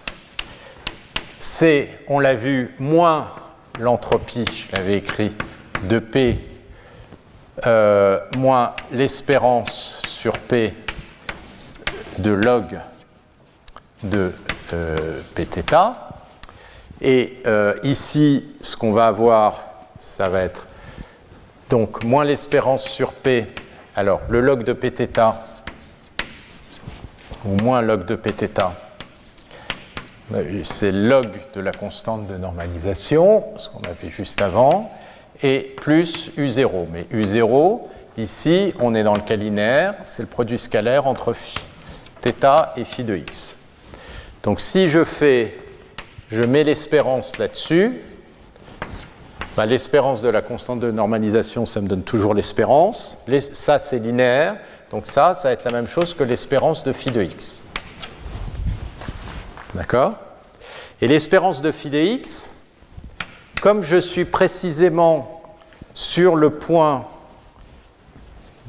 c'est, 1.40 1.90
on 2.08 2.20
l'a 2.20 2.36
vu, 2.36 2.76
moins 2.80 3.30
l'entropie, 3.80 4.46
je 4.52 4.76
l'avais 4.76 4.98
écrit, 4.98 5.34
de 5.84 6.00
P 6.00 6.40
euh, 7.66 8.20
moins 8.36 8.76
l'espérance 8.92 10.02
sur 10.08 10.38
P 10.38 10.74
de 12.20 12.32
log 12.32 12.80
de 14.04 14.34
euh, 14.74 15.22
Pθ. 15.36 15.74
Et 17.02 17.42
euh, 17.46 17.76
ici, 17.84 18.46
ce 18.62 18.76
qu'on 18.76 18.92
va 18.92 19.08
avoir, 19.08 19.64
ça 19.98 20.30
va 20.30 20.42
être 20.42 20.66
donc 21.70 22.05
moins 22.05 22.25
l'espérance 22.25 22.85
sur 22.85 23.12
P. 23.12 23.47
Alors, 23.97 24.20
le 24.29 24.41
log 24.41 24.64
de 24.64 24.73
Pθ, 24.73 25.20
ou 27.45 27.57
moins 27.62 27.83
log 27.83 28.05
de 28.05 28.14
pθ, 28.14 28.61
c'est 30.62 30.93
log 30.93 31.27
de 31.55 31.61
la 31.61 31.73
constante 31.73 32.27
de 32.27 32.37
normalisation, 32.37 33.45
ce 33.57 33.68
qu'on 33.68 33.83
a 33.83 33.95
fait 33.95 34.11
juste 34.11 34.41
avant, 34.41 34.91
et 35.43 35.75
plus 35.81 36.31
U0. 36.39 36.87
Mais 36.93 37.07
U0, 37.12 37.83
ici, 38.16 38.73
on 38.81 38.95
est 38.95 39.03
dans 39.03 39.14
le 39.14 39.20
cas 39.20 39.37
linéaire, 39.37 39.95
c'est 40.05 40.23
le 40.23 40.29
produit 40.29 40.59
scalaire 40.59 41.07
entre 41.07 41.33
phi, 41.33 41.59
θ 42.23 42.73
et 42.77 42.85
phi 42.85 43.05
de 43.05 43.16
x. 43.16 43.57
Donc 44.43 44.61
si 44.61 44.87
je 44.87 45.05
fais, 45.05 45.57
je 46.31 46.43
mets 46.43 46.64
l'espérance 46.64 47.39
là-dessus, 47.39 48.01
bah, 49.58 49.66
l'espérance 49.66 50.22
de 50.22 50.30
la 50.30 50.43
constante 50.43 50.80
de 50.82 50.91
normalisation, 50.91 51.66
ça 51.66 51.82
me 51.82 51.88
donne 51.88 52.03
toujours 52.03 52.36
l'espérance. 52.36 53.18
Ça, 53.53 53.80
c'est 53.80 53.97
linéaire. 53.97 54.58
Donc 54.91 55.08
ça, 55.08 55.34
ça 55.34 55.47
va 55.47 55.51
être 55.53 55.66
la 55.66 55.72
même 55.72 55.88
chose 55.88 56.14
que 56.14 56.24
l'espérance 56.24 56.84
de 56.84 56.93
phi 56.93 57.10
de 57.10 57.24
x. 57.24 57.64
D'accord? 59.74 60.14
Et 61.01 61.08
l'espérance 61.08 61.64
de 61.64 61.72
phi 61.72 61.89
de 61.89 61.97
x, 61.97 62.68
comme 63.60 63.82
je 63.82 63.97
suis 63.97 64.26
précisément 64.26 65.41
sur 65.95 66.36
le 66.36 66.51
point 66.51 67.05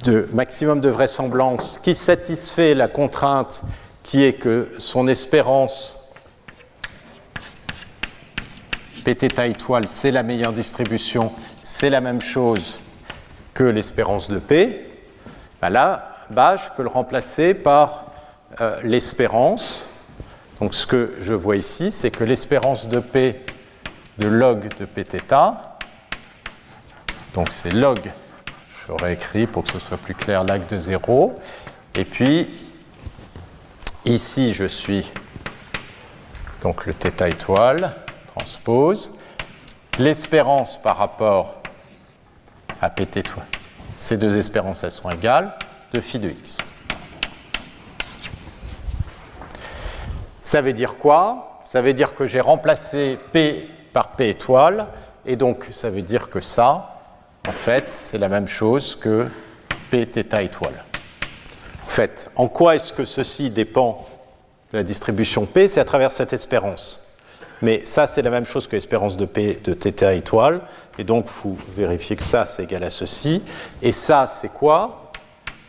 de 0.05 0.27
maximum 0.33 0.81
de 0.81 0.89
vraisemblance 0.89 1.79
qui 1.79 1.95
satisfait 1.95 2.75
la 2.75 2.89
contrainte 2.89 3.61
qui 4.05 4.25
est 4.25 4.33
que 4.33 4.71
son 4.79 5.07
espérance 5.07 6.08
PTTA 9.15 9.47
étoile, 9.47 9.89
c'est 9.89 10.11
la 10.11 10.23
meilleure 10.23 10.53
distribution, 10.53 11.33
c'est 11.63 11.89
la 11.89 12.03
même 12.03 12.21
chose 12.21 12.79
que 13.55 13.65
l'espérance 13.65 14.29
de 14.29 14.39
P, 14.39 14.87
bah 15.63 15.71
là, 15.71 16.11
bah, 16.29 16.57
je 16.57 16.69
peux 16.77 16.83
le 16.83 16.91
remplacer 16.91 17.55
par 17.55 18.05
euh, 18.61 18.79
l'espérance. 18.83 19.89
Donc 20.61 20.75
ce 20.75 20.87
que 20.87 21.17
je 21.21 21.33
vois 21.33 21.57
ici, 21.57 21.91
c'est 21.91 22.11
que 22.11 22.23
l'espérance 22.23 22.87
de 22.87 23.01
P 23.01 23.47
de 24.19 24.29
log 24.29 24.69
de 24.79 24.85
Pθ, 24.85 25.33
donc 27.33 27.49
c'est 27.51 27.73
log, 27.73 28.13
j'aurais 28.87 29.15
écrit 29.15 29.47
pour 29.47 29.65
que 29.65 29.73
ce 29.73 29.79
soit 29.79 29.97
plus 29.97 30.15
clair, 30.15 30.45
lag 30.45 30.67
de 30.67 30.79
0. 30.79 31.35
Et 31.95 32.05
puis, 32.05 32.51
ici, 34.05 34.53
je 34.53 34.67
suis 34.67 35.11
donc 36.63 36.85
le 36.85 36.93
θ 36.93 37.27
étoile 37.27 37.95
transpose, 38.39 39.13
l'espérance 39.99 40.81
par 40.81 40.97
rapport 40.97 41.57
à 42.81 42.89
pt 42.89 43.25
ces 43.99 44.17
deux 44.17 44.37
espérances 44.37 44.85
elles 44.85 44.93
sont 44.93 45.11
égales, 45.11 45.53
de 45.93 46.01
phi 46.01 46.19
de 46.21 46.31
x. 46.31 46.59
Ça 50.41 50.63
veut 50.63 50.73
dire 50.73 50.99
quoi? 50.99 51.61
Ça 51.65 51.83
veut 51.83 51.93
dire 51.93 52.15
que 52.15 52.27
j'ai 52.27 52.41
remplacé 52.41 53.19
p 53.33 53.69
par 53.93 54.13
p 54.13 54.29
étoile, 54.29 54.87
et 55.27 55.35
donc 55.35 55.67
ça 55.73 55.91
veut 55.91 56.03
dire 56.03 56.31
que 56.31 56.41
ça, 56.41 57.01
en 57.49 57.53
fait, 57.53 57.91
c'est 57.91 58.19
la 58.19 58.29
même 58.29 58.47
chose 58.47 58.95
que 58.97 59.29
p 59.91 60.03
étoile. 60.03 60.85
En 61.85 61.89
fait, 61.89 62.31
en 62.37 62.49
quoi 62.49 62.77
est-ce 62.77 62.93
que 62.93 63.05
ceci 63.05 63.51
dépend 63.51 64.07
de 64.73 64.79
la 64.79 64.85
distribution 64.85 65.45
p? 65.47 65.69
C'est 65.69 65.81
à 65.81 65.85
travers 65.85 66.13
cette 66.13 66.33
espérance. 66.33 67.08
Mais 67.63 67.85
ça, 67.85 68.07
c'est 68.07 68.23
la 68.23 68.31
même 68.31 68.45
chose 68.45 68.67
que 68.67 68.77
l'espérance 68.77 69.17
de 69.17 69.27
P 69.27 69.61
de 69.65 69.75
θ 69.75 70.15
étoile. 70.15 70.61
Et 70.99 71.05
donc, 71.05 71.27
vous 71.43 71.59
vérifiez 71.77 72.17
que 72.17 72.23
ça, 72.23 72.45
c'est 72.47 72.65
égal 72.65 72.85
à 72.85 72.91
ceci. 72.91 73.43
Et 73.83 73.93
ça, 73.93 74.27
c'est 74.27 74.53
quoi? 74.53 75.11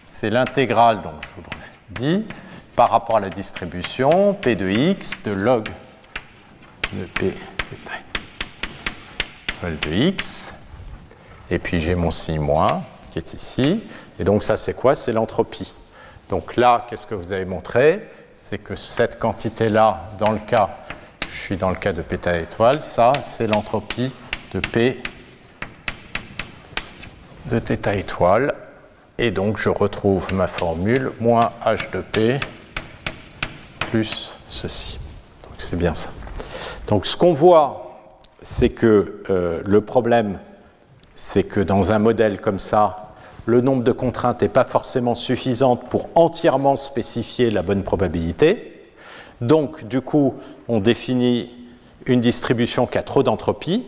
C'est 0.06 0.30
l'intégrale, 0.30 1.02
donc 1.02 1.14
je 1.22 1.42
vous 1.42 1.48
le 1.50 2.00
dis, 2.00 2.28
par 2.76 2.90
rapport 2.92 3.18
à 3.18 3.20
la 3.20 3.30
distribution 3.30 4.34
P 4.34 4.56
de 4.56 4.70
x 4.70 5.24
de 5.24 5.32
log 5.32 5.70
de 6.94 7.06
P 7.06 7.34
de 9.64 9.94
x. 9.94 10.54
Et 11.52 11.60
puis, 11.60 11.80
j'ai 11.80 11.96
mon 11.96 12.12
signe 12.12 12.40
moins 12.40 12.84
qui 13.12 13.20
est 13.20 13.34
ici. 13.34 13.84
Et 14.20 14.24
donc, 14.24 14.44
ça, 14.44 14.58
c'est 14.58 14.76
quoi? 14.76 14.96
C'est 14.96 15.12
l'entropie. 15.12 15.74
Donc 16.30 16.56
là, 16.56 16.86
qu'est-ce 16.88 17.08
que 17.08 17.16
vous 17.16 17.32
avez 17.32 17.46
montré? 17.46 18.08
C'est 18.38 18.60
que 18.60 18.76
cette 18.76 19.20
quantité-là, 19.20 20.12
dans 20.20 20.32
le 20.32 20.40
cas 20.40 20.70
je 21.32 21.40
suis 21.40 21.58
dans 21.58 21.70
le 21.70 21.76
cas 21.76 21.94
de 21.94 22.02
péta 22.02 22.38
étoile, 22.38 22.82
ça 22.82 23.14
c'est 23.22 23.48
l'entropie 23.48 24.12
de 24.54 24.60
P 24.60 25.02
de 27.46 27.60
θ 27.60 27.98
étoile. 27.98 28.54
Et 29.18 29.32
donc 29.32 29.58
je 29.58 29.70
retrouve 29.70 30.34
ma 30.34 30.48
formule 30.48 31.12
moins 31.20 31.52
h 31.66 31.92
de 31.92 32.02
P 32.02 32.40
plus 33.92 34.38
ceci. 34.48 35.00
Donc 35.44 35.54
c'est 35.58 35.76
bien 35.76 35.94
ça. 35.94 36.10
Donc 36.88 37.06
ce 37.06 37.18
qu'on 37.18 37.34
voit, 37.34 38.00
c'est 38.42 38.70
que 38.70 39.24
euh, 39.30 39.62
le 39.66 39.82
problème, 39.82 40.40
c'est 41.16 41.44
que 41.44 41.60
dans 41.60 41.92
un 41.92 42.00
modèle 42.00 42.40
comme 42.40 42.60
ça, 42.60 43.14
le 43.46 43.62
nombre 43.62 43.84
de 43.84 43.92
contraintes 43.92 44.42
n'est 44.42 44.50
pas 44.50 44.64
forcément 44.64 45.16
suffisant 45.16 45.76
pour 45.76 46.10
entièrement 46.16 46.76
spécifier 46.76 47.52
la 47.52 47.62
bonne 47.62 47.84
probabilité. 47.84 48.86
Donc, 49.42 49.86
du 49.86 50.02
coup, 50.02 50.36
on 50.70 50.80
définit 50.80 51.50
une 52.06 52.22
distribution 52.22 52.86
qui 52.86 52.98
a 52.98 53.04
trop 53.04 53.24
d'entropie. 53.24 53.86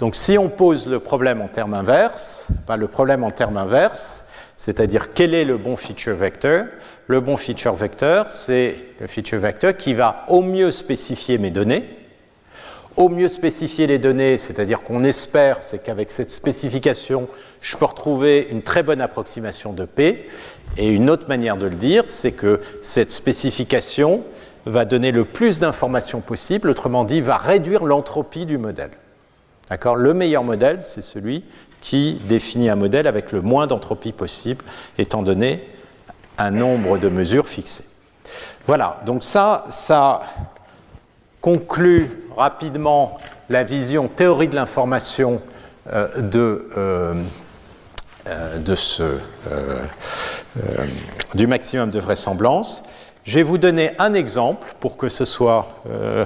Donc, 0.00 0.16
si 0.16 0.36
on 0.36 0.48
pose 0.48 0.86
le 0.86 0.98
problème 0.98 1.40
en 1.40 1.48
termes 1.48 1.74
inverses, 1.74 2.48
ben, 2.66 2.76
le 2.76 2.88
problème 2.88 3.24
en 3.24 3.30
termes 3.30 3.56
inverses, 3.56 4.28
c'est-à-dire 4.56 5.14
quel 5.14 5.32
est 5.32 5.44
le 5.44 5.56
bon 5.56 5.76
feature 5.76 6.16
vector 6.16 6.64
Le 7.06 7.20
bon 7.20 7.36
feature 7.36 7.74
vector, 7.74 8.26
c'est 8.30 8.76
le 9.00 9.06
feature 9.06 9.38
vector 9.38 9.76
qui 9.76 9.94
va 9.94 10.24
au 10.28 10.42
mieux 10.42 10.72
spécifier 10.72 11.38
mes 11.38 11.50
données. 11.50 11.88
Au 12.96 13.08
mieux 13.08 13.28
spécifier 13.28 13.86
les 13.86 14.00
données, 14.00 14.38
c'est-à-dire 14.38 14.82
qu'on 14.82 15.04
espère, 15.04 15.58
c'est 15.60 15.84
qu'avec 15.84 16.10
cette 16.10 16.30
spécification, 16.30 17.28
je 17.60 17.76
peux 17.76 17.84
retrouver 17.84 18.48
une 18.50 18.62
très 18.62 18.82
bonne 18.82 19.00
approximation 19.00 19.72
de 19.72 19.84
P. 19.84 20.28
Et 20.76 20.88
une 20.88 21.10
autre 21.10 21.28
manière 21.28 21.56
de 21.56 21.66
le 21.66 21.76
dire, 21.76 22.04
c'est 22.08 22.32
que 22.32 22.60
cette 22.82 23.12
spécification, 23.12 24.24
va 24.68 24.84
donner 24.84 25.12
le 25.12 25.24
plus 25.24 25.60
d'informations 25.60 26.20
possible, 26.20 26.68
autrement 26.68 27.04
dit, 27.04 27.20
va 27.20 27.36
réduire 27.36 27.84
l'entropie 27.84 28.46
du 28.46 28.58
modèle. 28.58 28.90
D'accord? 29.70 29.96
Le 29.96 30.14
meilleur 30.14 30.44
modèle, 30.44 30.80
c'est 30.82 31.02
celui 31.02 31.44
qui 31.80 32.20
définit 32.26 32.68
un 32.68 32.76
modèle 32.76 33.06
avec 33.06 33.32
le 33.32 33.40
moins 33.40 33.66
d'entropie 33.66 34.12
possible, 34.12 34.64
étant 34.98 35.22
donné 35.22 35.68
un 36.38 36.50
nombre 36.50 36.98
de 36.98 37.08
mesures 37.08 37.48
fixées. 37.48 37.84
Voilà, 38.66 39.00
donc 39.06 39.24
ça, 39.24 39.64
ça 39.68 40.20
conclut 41.40 42.10
rapidement 42.36 43.16
la 43.48 43.64
vision 43.64 44.08
théorie 44.08 44.48
de 44.48 44.54
l'information 44.54 45.40
euh, 45.90 46.20
de, 46.20 46.68
euh, 46.76 47.14
euh, 48.26 48.58
de 48.58 48.74
ce, 48.74 49.18
du 51.34 51.46
maximum 51.46 51.90
de 51.90 52.00
vraisemblance. 52.00 52.82
Je 53.28 53.34
vais 53.34 53.42
vous 53.42 53.58
donner 53.58 53.90
un 53.98 54.14
exemple 54.14 54.74
pour 54.80 54.96
que 54.96 55.10
ce 55.10 55.26
soit 55.26 55.68
euh, 55.86 56.24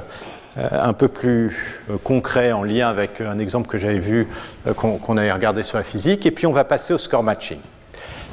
euh, 0.56 0.68
un 0.70 0.92
peu 0.92 1.08
plus 1.08 1.80
euh, 1.90 1.96
concret 1.98 2.52
en 2.52 2.62
lien 2.62 2.88
avec 2.88 3.20
un 3.20 3.40
exemple 3.40 3.66
que 3.66 3.76
j'avais 3.76 3.98
vu, 3.98 4.28
qu'on 4.76 5.16
avait 5.16 5.32
regardé 5.32 5.64
sur 5.64 5.78
la 5.78 5.82
physique, 5.82 6.26
et 6.26 6.30
puis 6.30 6.46
on 6.46 6.52
va 6.52 6.62
passer 6.62 6.94
au 6.94 6.98
score 6.98 7.24
matching. 7.24 7.58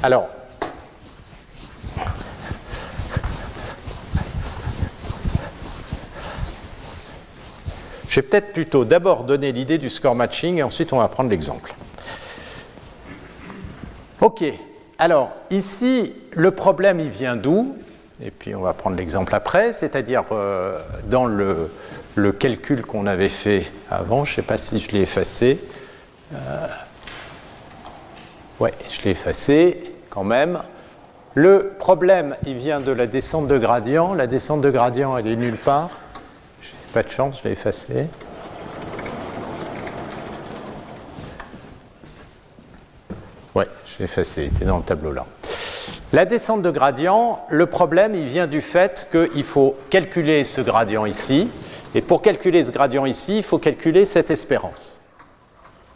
Alors, 0.04 0.28
je 8.06 8.14
vais 8.14 8.22
peut-être 8.22 8.52
plutôt 8.52 8.84
d'abord 8.84 9.24
donner 9.24 9.50
l'idée 9.50 9.78
du 9.78 9.90
score 9.90 10.14
matching 10.14 10.58
et 10.58 10.62
ensuite 10.62 10.92
on 10.92 10.98
va 10.98 11.08
prendre 11.08 11.30
l'exemple. 11.30 11.74
Ok, 14.20 14.44
alors 14.96 15.32
ici, 15.50 16.14
le 16.30 16.52
problème, 16.52 17.00
il 17.00 17.08
vient 17.08 17.34
d'où? 17.34 17.74
Et 18.22 18.30
puis 18.30 18.54
on 18.54 18.60
va 18.60 18.74
prendre 18.74 18.96
l'exemple 18.96 19.34
après, 19.34 19.72
c'est-à-dire 19.72 20.24
euh, 20.32 20.78
dans 21.06 21.26
le, 21.26 21.70
calcul 22.38 22.82
qu'on 22.82 23.06
avait 23.06 23.28
fait 23.28 23.70
avant, 23.90 24.24
je 24.24 24.32
ne 24.32 24.36
sais 24.36 24.42
pas 24.42 24.58
si 24.58 24.78
je 24.78 24.90
l'ai 24.92 25.00
effacé. 25.00 25.58
Euh, 26.34 26.66
ouais, 28.60 28.74
je 28.90 29.02
l'ai 29.02 29.12
effacé 29.12 29.94
quand 30.10 30.24
même. 30.24 30.60
Le 31.34 31.72
problème, 31.78 32.36
il 32.44 32.56
vient 32.56 32.80
de 32.80 32.92
la 32.92 33.06
descente 33.06 33.46
de 33.46 33.56
gradient. 33.56 34.12
La 34.14 34.26
descente 34.26 34.60
de 34.60 34.70
gradient, 34.70 35.16
elle 35.16 35.28
est 35.28 35.36
nulle 35.36 35.56
part. 35.56 35.90
J'ai 36.60 36.70
pas 36.92 37.02
de 37.02 37.08
chance, 37.08 37.38
je 37.42 37.48
l'ai 37.48 37.52
effacé. 37.52 38.06
Ouais, 43.54 43.68
je 43.86 43.98
l'ai 43.98 44.04
effacé, 44.04 44.42
il 44.44 44.56
était 44.56 44.64
dans 44.66 44.78
le 44.78 44.82
tableau 44.82 45.12
là. 45.12 45.24
La 46.12 46.24
descente 46.24 46.62
de 46.62 46.70
gradient, 46.70 47.44
le 47.50 47.66
problème, 47.66 48.16
il 48.16 48.26
vient 48.26 48.48
du 48.48 48.60
fait 48.60 49.06
qu'il 49.12 49.44
faut 49.44 49.76
calculer 49.90 50.42
ce 50.42 50.60
gradient 50.60 51.06
ici. 51.06 51.48
Et 51.94 52.02
pour 52.02 52.20
calculer 52.20 52.64
ce 52.64 52.72
gradient 52.72 53.06
ici, 53.06 53.38
il 53.38 53.42
faut 53.44 53.58
calculer 53.58 54.04
cette 54.04 54.30
espérance. 54.30 55.00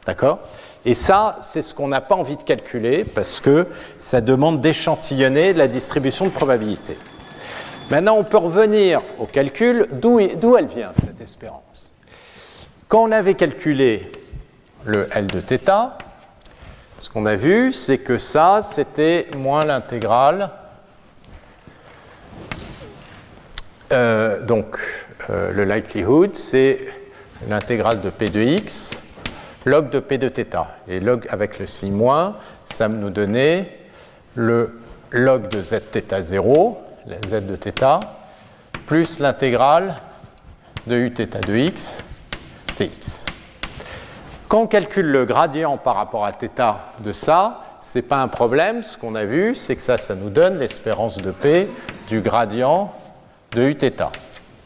D'accord? 0.07 0.39
Et 0.85 0.95
ça, 0.95 1.37
c'est 1.41 1.63
ce 1.63 1.75
qu'on 1.75 1.89
n'a 1.89 2.01
pas 2.01 2.15
envie 2.15 2.37
de 2.37 2.43
calculer 2.43 3.05
parce 3.05 3.41
que 3.41 3.67
ça 3.99 4.21
demande 4.21 4.61
d'échantillonner 4.61 5.53
la 5.53 5.67
distribution 5.67 6.27
de 6.27 6.31
probabilité. 6.31 6.97
Maintenant, 7.91 8.17
on 8.17 8.25
peut 8.25 8.39
revenir 8.39 9.01
au 9.19 9.27
calcul 9.27 9.89
d'où 9.91 10.21
elle 10.21 10.67
vient, 10.67 10.93
cette 10.95 11.21
espérance? 11.21 11.91
Quand 12.87 13.03
on 13.03 13.13
avait 13.13 13.35
calculé 13.35 14.13
le 14.85 15.09
L 15.13 15.27
de 15.27 15.41
θ, 15.41 15.99
qu'on 17.14 17.26
a 17.26 17.36
vu, 17.36 17.74
c'est 17.74 17.98
que 17.98 18.18
ça, 18.18 18.62
c'était 18.64 19.28
moins 19.36 19.66
l'intégrale. 19.66 20.52
Euh, 23.92 24.44
donc, 24.44 24.80
euh, 25.30 25.52
le 25.52 25.66
likelihood, 25.66 26.36
c'est 26.36 26.80
l'intégrale 27.48 28.02
de 28.02 28.10
P 28.10 28.30
de 28.30 28.42
x, 28.42 28.98
log 29.66 29.90
de 29.90 30.00
P 30.00 30.18
de 30.18 30.30
θ. 30.30 30.68
Et 30.88 31.00
log 31.00 31.26
avec 31.30 31.60
le 31.60 31.66
signe 31.66 31.94
moins, 31.94 32.38
ça 32.72 32.88
nous 32.88 33.10
donnait 33.10 33.80
le 34.36 34.80
log 35.12 35.50
de 35.50 35.64
z 35.64 35.80
θ 35.92 36.22
0, 36.22 36.80
la 37.08 37.18
z 37.28 37.46
de 37.46 37.56
θ, 37.56 38.00
plus 38.86 39.20
l'intégrale 39.20 39.96
de 40.86 40.96
u 40.96 41.10
θ 41.10 41.26
de 41.48 41.56
x 41.56 42.04
dx. 42.78 43.26
Quand 44.48 44.62
on 44.62 44.68
calcule 44.68 45.08
le 45.08 45.26
gradient 45.26 45.78
par 45.78 45.96
rapport 45.96 46.26
à 46.26 46.32
θ 46.32 46.48
de 47.00 47.12
ça, 47.12 47.62
ce 47.82 47.98
n'est 47.98 48.02
pas 48.02 48.18
un 48.18 48.28
problème. 48.28 48.84
Ce 48.84 48.98
qu'on 48.98 49.16
a 49.16 49.24
vu, 49.24 49.56
c'est 49.56 49.76
que 49.76 49.82
ça, 49.82 49.98
ça 49.98 50.16
nous 50.16 50.30
donne 50.30 50.58
l'espérance 50.58 51.18
de 51.18 51.32
P 51.32 51.70
du 52.08 52.22
gradient 52.22 52.92
de 53.52 53.62
Uθ. 53.62 54.04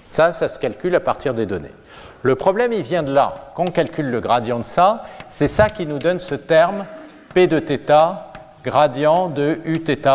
Ça, 0.08 0.32
ça 0.32 0.48
se 0.48 0.60
calcule 0.60 0.96
à 0.96 1.00
partir 1.00 1.34
des 1.34 1.46
données. 1.46 1.74
Le 2.22 2.36
problème, 2.36 2.72
il 2.72 2.82
vient 2.82 3.04
de 3.04 3.14
là. 3.14 3.34
Quand 3.56 3.64
on 3.64 3.72
calcule 3.72 4.10
le 4.10 4.22
gradient 4.22 4.60
de 4.60 4.64
ça, 4.64 5.04
c'est 5.30 5.50
ça 5.50 5.70
qui 5.70 5.86
nous 5.86 6.00
donne 6.00 6.20
ce 6.20 6.36
terme 6.36 6.86
P 7.34 7.48
de 7.48 7.60
θ, 7.60 8.16
gradient 8.64 9.28
de 9.28 9.60
Uθ. 9.66 10.08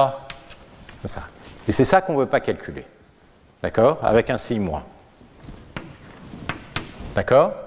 Ça. 1.04 1.22
Et 1.66 1.72
c'est 1.72 1.84
ça 1.84 2.00
qu'on 2.00 2.14
ne 2.14 2.20
veut 2.20 2.26
pas 2.26 2.40
calculer. 2.40 2.86
D'accord 3.62 3.98
Avec 4.02 4.30
un 4.30 4.38
signe 4.38 4.62
moins. 4.62 4.84
D'accord 7.14 7.61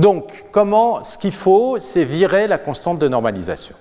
Donc, 0.00 0.46
comment, 0.50 1.04
ce 1.04 1.18
qu'il 1.18 1.32
faut, 1.32 1.78
c'est 1.78 2.04
virer 2.04 2.48
la 2.48 2.56
constante 2.58 2.98
de 2.98 3.06
normalisation. 3.06 3.76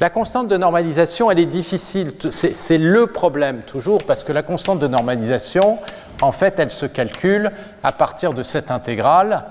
La 0.00 0.10
constante 0.10 0.48
de 0.48 0.56
normalisation, 0.56 1.30
elle 1.30 1.38
est 1.38 1.46
difficile, 1.46 2.12
c'est 2.30 2.78
le 2.78 3.06
problème 3.06 3.62
toujours, 3.62 4.02
parce 4.02 4.24
que 4.24 4.32
la 4.32 4.42
constante 4.42 4.80
de 4.80 4.88
normalisation, 4.88 5.78
en 6.22 6.32
fait, 6.32 6.58
elle 6.58 6.70
se 6.70 6.86
calcule 6.86 7.52
à 7.84 7.92
partir 7.92 8.32
de 8.32 8.42
cette 8.42 8.72
intégrale, 8.72 9.44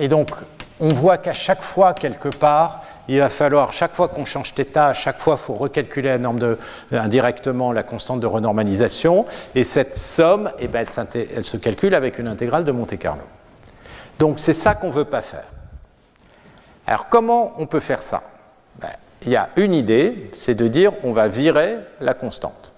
et 0.00 0.08
donc 0.08 0.30
on 0.80 0.88
voit 0.88 1.18
qu'à 1.18 1.34
chaque 1.34 1.62
fois, 1.62 1.92
quelque 1.92 2.28
part, 2.28 2.82
il 3.06 3.18
va 3.18 3.28
falloir, 3.28 3.72
chaque 3.74 3.94
fois 3.94 4.08
qu'on 4.08 4.24
change 4.24 4.54
θ, 4.54 4.76
à 4.76 4.94
chaque 4.94 5.18
fois, 5.18 5.34
il 5.38 5.44
faut 5.44 5.54
recalculer 5.54 6.16
norme 6.18 6.38
de, 6.38 6.58
indirectement 6.90 7.70
la 7.72 7.82
constante 7.82 8.20
de 8.20 8.26
renormalisation, 8.26 9.26
et 9.54 9.64
cette 9.64 9.98
somme, 9.98 10.50
eh 10.58 10.68
ben, 10.68 10.86
elle 11.36 11.44
se 11.44 11.58
calcule 11.58 11.94
avec 11.94 12.18
une 12.18 12.28
intégrale 12.28 12.64
de 12.64 12.72
Monte 12.72 12.98
Carlo. 12.98 13.22
Donc 14.20 14.38
c'est 14.38 14.52
ça 14.52 14.74
qu'on 14.74 14.88
ne 14.88 14.92
veut 14.92 15.06
pas 15.06 15.22
faire. 15.22 15.46
Alors 16.86 17.08
comment 17.08 17.54
on 17.56 17.66
peut 17.66 17.80
faire 17.80 18.02
ça? 18.02 18.22
Ben, 18.78 18.90
Il 19.22 19.32
y 19.32 19.36
a 19.36 19.48
une 19.56 19.74
idée, 19.74 20.30
c'est 20.36 20.54
de 20.54 20.68
dire 20.68 20.92
on 21.02 21.12
va 21.12 21.26
virer 21.26 21.78
la 22.00 22.12
constante. 22.12 22.72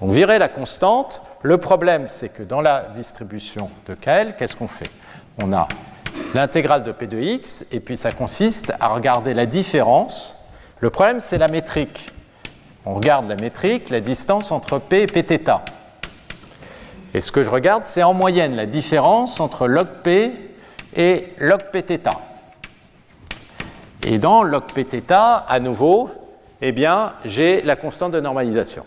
Donc 0.00 0.12
virer 0.12 0.38
la 0.38 0.48
constante, 0.48 1.22
le 1.42 1.58
problème 1.58 2.06
c'est 2.06 2.28
que 2.28 2.44
dans 2.44 2.60
la 2.60 2.84
distribution 2.94 3.68
de 3.88 3.94
KL, 3.94 4.36
qu'est-ce 4.38 4.54
qu'on 4.54 4.68
fait? 4.68 4.90
On 5.42 5.52
a 5.52 5.66
l'intégrale 6.34 6.84
de 6.84 6.92
P 6.92 7.08
de 7.08 7.18
x 7.18 7.66
et 7.72 7.80
puis 7.80 7.96
ça 7.96 8.12
consiste 8.12 8.72
à 8.78 8.88
regarder 8.88 9.34
la 9.34 9.46
différence. 9.46 10.36
Le 10.78 10.90
problème 10.90 11.18
c'est 11.18 11.38
la 11.38 11.48
métrique. 11.48 12.12
On 12.86 12.94
regarde 12.94 13.28
la 13.28 13.36
métrique, 13.36 13.90
la 13.90 14.00
distance 14.00 14.52
entre 14.52 14.78
P 14.78 15.02
et 15.02 15.06
Pθ. 15.06 15.50
Et 17.13 17.21
ce 17.21 17.31
que 17.31 17.43
je 17.43 17.49
regarde, 17.49 17.85
c'est 17.85 18.03
en 18.03 18.13
moyenne 18.13 18.55
la 18.55 18.67
différence 18.67 19.39
entre 19.39 19.67
log 19.67 19.87
P 20.03 20.31
et 20.95 21.33
log 21.39 21.61
Pθ. 21.71 22.09
Et 24.05 24.19
dans 24.19 24.43
log 24.43 24.63
Pθ, 24.65 25.11
à 25.11 25.59
nouveau, 25.59 26.11
eh 26.61 26.71
bien, 26.71 27.13
j'ai 27.25 27.61
la 27.61 27.75
constante 27.75 28.11
de 28.11 28.19
normalisation. 28.19 28.85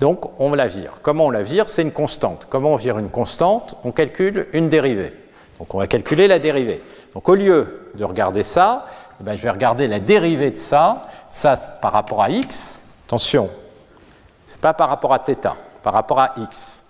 Donc, 0.00 0.40
on 0.40 0.54
la 0.54 0.68
vire. 0.68 0.94
Comment 1.02 1.26
on 1.26 1.30
la 1.30 1.42
vire 1.42 1.68
C'est 1.68 1.82
une 1.82 1.92
constante. 1.92 2.46
Comment 2.48 2.70
on 2.70 2.76
vire 2.76 2.98
une 2.98 3.10
constante 3.10 3.76
On 3.82 3.90
calcule 3.90 4.46
une 4.52 4.68
dérivée. 4.68 5.12
Donc, 5.58 5.74
on 5.74 5.78
va 5.78 5.88
calculer 5.88 6.28
la 6.28 6.38
dérivée. 6.38 6.82
Donc, 7.14 7.28
au 7.28 7.34
lieu 7.34 7.90
de 7.94 8.04
regarder 8.04 8.44
ça, 8.44 8.86
eh 9.20 9.24
bien, 9.24 9.34
je 9.34 9.42
vais 9.42 9.50
regarder 9.50 9.88
la 9.88 9.98
dérivée 9.98 10.52
de 10.52 10.56
ça. 10.56 11.08
Ça, 11.30 11.56
par 11.82 11.92
rapport 11.92 12.22
à 12.22 12.30
x. 12.30 12.82
Attention, 13.08 13.50
ce 14.46 14.54
n'est 14.54 14.60
pas 14.60 14.74
par 14.74 14.88
rapport 14.88 15.12
à 15.12 15.18
θ, 15.18 15.56
par 15.82 15.94
rapport 15.94 16.20
à 16.20 16.34
x 16.36 16.81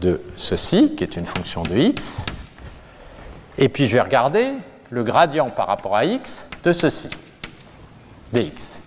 de 0.00 0.20
ceci, 0.36 0.94
qui 0.96 1.04
est 1.04 1.16
une 1.16 1.26
fonction 1.26 1.62
de 1.62 1.76
x. 1.76 2.24
Et 3.58 3.68
puis 3.68 3.86
je 3.86 3.92
vais 3.92 4.00
regarder 4.00 4.48
le 4.90 5.04
gradient 5.04 5.50
par 5.50 5.66
rapport 5.66 5.96
à 5.96 6.04
x 6.04 6.46
de 6.64 6.72
ceci, 6.72 7.10
dx. 8.32 8.80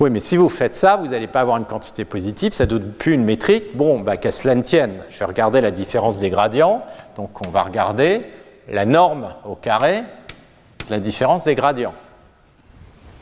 Oui, 0.00 0.08
mais 0.08 0.20
si 0.20 0.38
vous 0.38 0.48
faites 0.48 0.74
ça, 0.74 0.96
vous 0.96 1.08
n'allez 1.08 1.26
pas 1.26 1.42
avoir 1.42 1.58
une 1.58 1.66
quantité 1.66 2.06
positive, 2.06 2.54
ça 2.54 2.64
ne 2.64 2.70
donne 2.70 2.92
plus 2.92 3.12
une 3.12 3.24
métrique. 3.24 3.76
Bon, 3.76 4.00
bah, 4.00 4.16
qu'à 4.16 4.32
cela 4.32 4.54
ne 4.54 4.62
tienne, 4.62 4.94
je 5.10 5.18
vais 5.18 5.26
regarder 5.26 5.60
la 5.60 5.70
différence 5.70 6.18
des 6.18 6.30
gradients. 6.30 6.82
Donc 7.16 7.46
on 7.46 7.50
va 7.50 7.60
regarder 7.60 8.24
la 8.66 8.86
norme 8.86 9.34
au 9.44 9.56
carré 9.56 10.00
de 10.00 10.90
la 10.90 11.00
différence 11.00 11.44
des 11.44 11.54
gradients. 11.54 11.92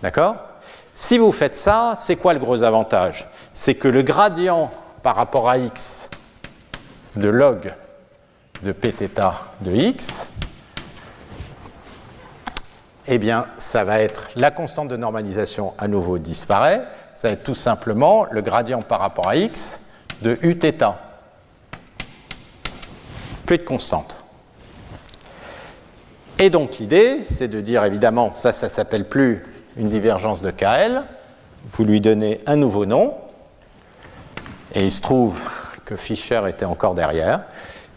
D'accord? 0.03 0.37
Si 0.95 1.19
vous 1.19 1.33
faites 1.33 1.57
ça, 1.57 1.95
c'est 1.97 2.15
quoi 2.15 2.33
le 2.33 2.39
gros 2.39 2.63
avantage? 2.63 3.29
C'est 3.53 3.75
que 3.75 3.89
le 3.89 4.03
gradient 4.03 4.71
par 5.03 5.17
rapport 5.17 5.49
à 5.49 5.59
x 5.59 6.11
de 7.17 7.29
log 7.29 7.73
de 8.63 8.73
pθ 8.73 9.21
de 9.61 9.73
x, 9.73 10.29
eh 13.11 13.19
bien, 13.19 13.47
ça 13.57 13.85
va 13.85 14.01
être 14.01 14.29
la 14.37 14.51
constante 14.51 14.89
de 14.89 14.97
normalisation 14.97 15.73
à 15.79 15.89
nouveau 15.89 16.19
disparaît. 16.19 16.85
Ça 17.15 17.29
va 17.29 17.35
être 17.35 17.43
tout 17.43 17.55
simplement 17.55 18.27
le 18.31 18.43
gradient 18.43 18.83
par 18.83 19.01
rapport 19.01 19.29
à 19.29 19.37
x 19.37 19.81
de 20.21 20.37
uθ. 20.43 20.85
Plus 23.47 23.59
de 23.59 23.63
constante. 23.63 24.23
Et 26.39 26.51
donc 26.51 26.79
l'idée, 26.79 27.23
c'est 27.23 27.49
de 27.49 27.63
dire 27.63 27.83
évidemment, 27.85 28.33
ça, 28.33 28.53
ça 28.53 28.69
s'appelle 28.69 29.09
plus 29.09 29.43
une 29.79 29.89
divergence 29.89 30.43
de 30.43 30.51
KL. 30.51 31.03
Vous 31.71 31.85
lui 31.85 32.03
donnez 32.03 32.41
un 32.47 32.57
nouveau 32.57 32.85
nom, 32.85 33.15
et 34.75 34.85
il 34.85 34.93
se 34.93 35.01
trouve 35.01 35.41
que 35.85 35.97
Fischer 35.97 36.43
était 36.49 36.67
encore 36.67 36.95
derrière. 36.95 37.41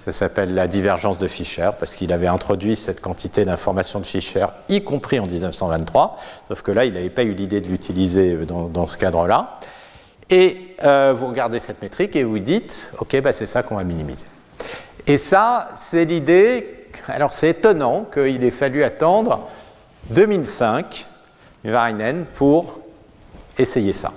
Ça 0.03 0.11
s'appelle 0.11 0.55
la 0.55 0.67
divergence 0.67 1.19
de 1.19 1.27
Fischer, 1.27 1.69
parce 1.77 1.93
qu'il 1.93 2.11
avait 2.11 2.27
introduit 2.27 2.75
cette 2.75 3.01
quantité 3.01 3.45
d'informations 3.45 3.99
de 3.99 4.05
Fischer, 4.05 4.47
y 4.67 4.83
compris 4.83 5.19
en 5.19 5.27
1923, 5.27 6.17
sauf 6.47 6.63
que 6.63 6.71
là, 6.71 6.85
il 6.85 6.93
n'avait 6.93 7.11
pas 7.11 7.23
eu 7.23 7.33
l'idée 7.33 7.61
de 7.61 7.67
l'utiliser 7.67 8.35
dans, 8.45 8.87
ce 8.87 8.97
cadre-là. 8.97 9.59
Et 10.31 10.75
euh, 10.83 11.13
vous 11.15 11.27
regardez 11.27 11.59
cette 11.59 11.83
métrique 11.83 12.15
et 12.15 12.23
vous 12.23 12.39
dites, 12.39 12.87
OK, 12.97 13.19
bah, 13.21 13.31
c'est 13.31 13.45
ça 13.45 13.61
qu'on 13.61 13.75
va 13.75 13.83
minimiser. 13.83 14.25
Et 15.05 15.17
ça, 15.17 15.69
c'est 15.75 16.05
l'idée. 16.05 16.87
Alors, 17.07 17.33
c'est 17.33 17.49
étonnant 17.49 18.05
qu'il 18.11 18.43
ait 18.43 18.51
fallu 18.51 18.83
attendre 18.83 19.49
2005, 20.09 21.05
Varinen, 21.63 22.25
pour 22.33 22.79
essayer 23.57 23.93
ça. 23.93 24.11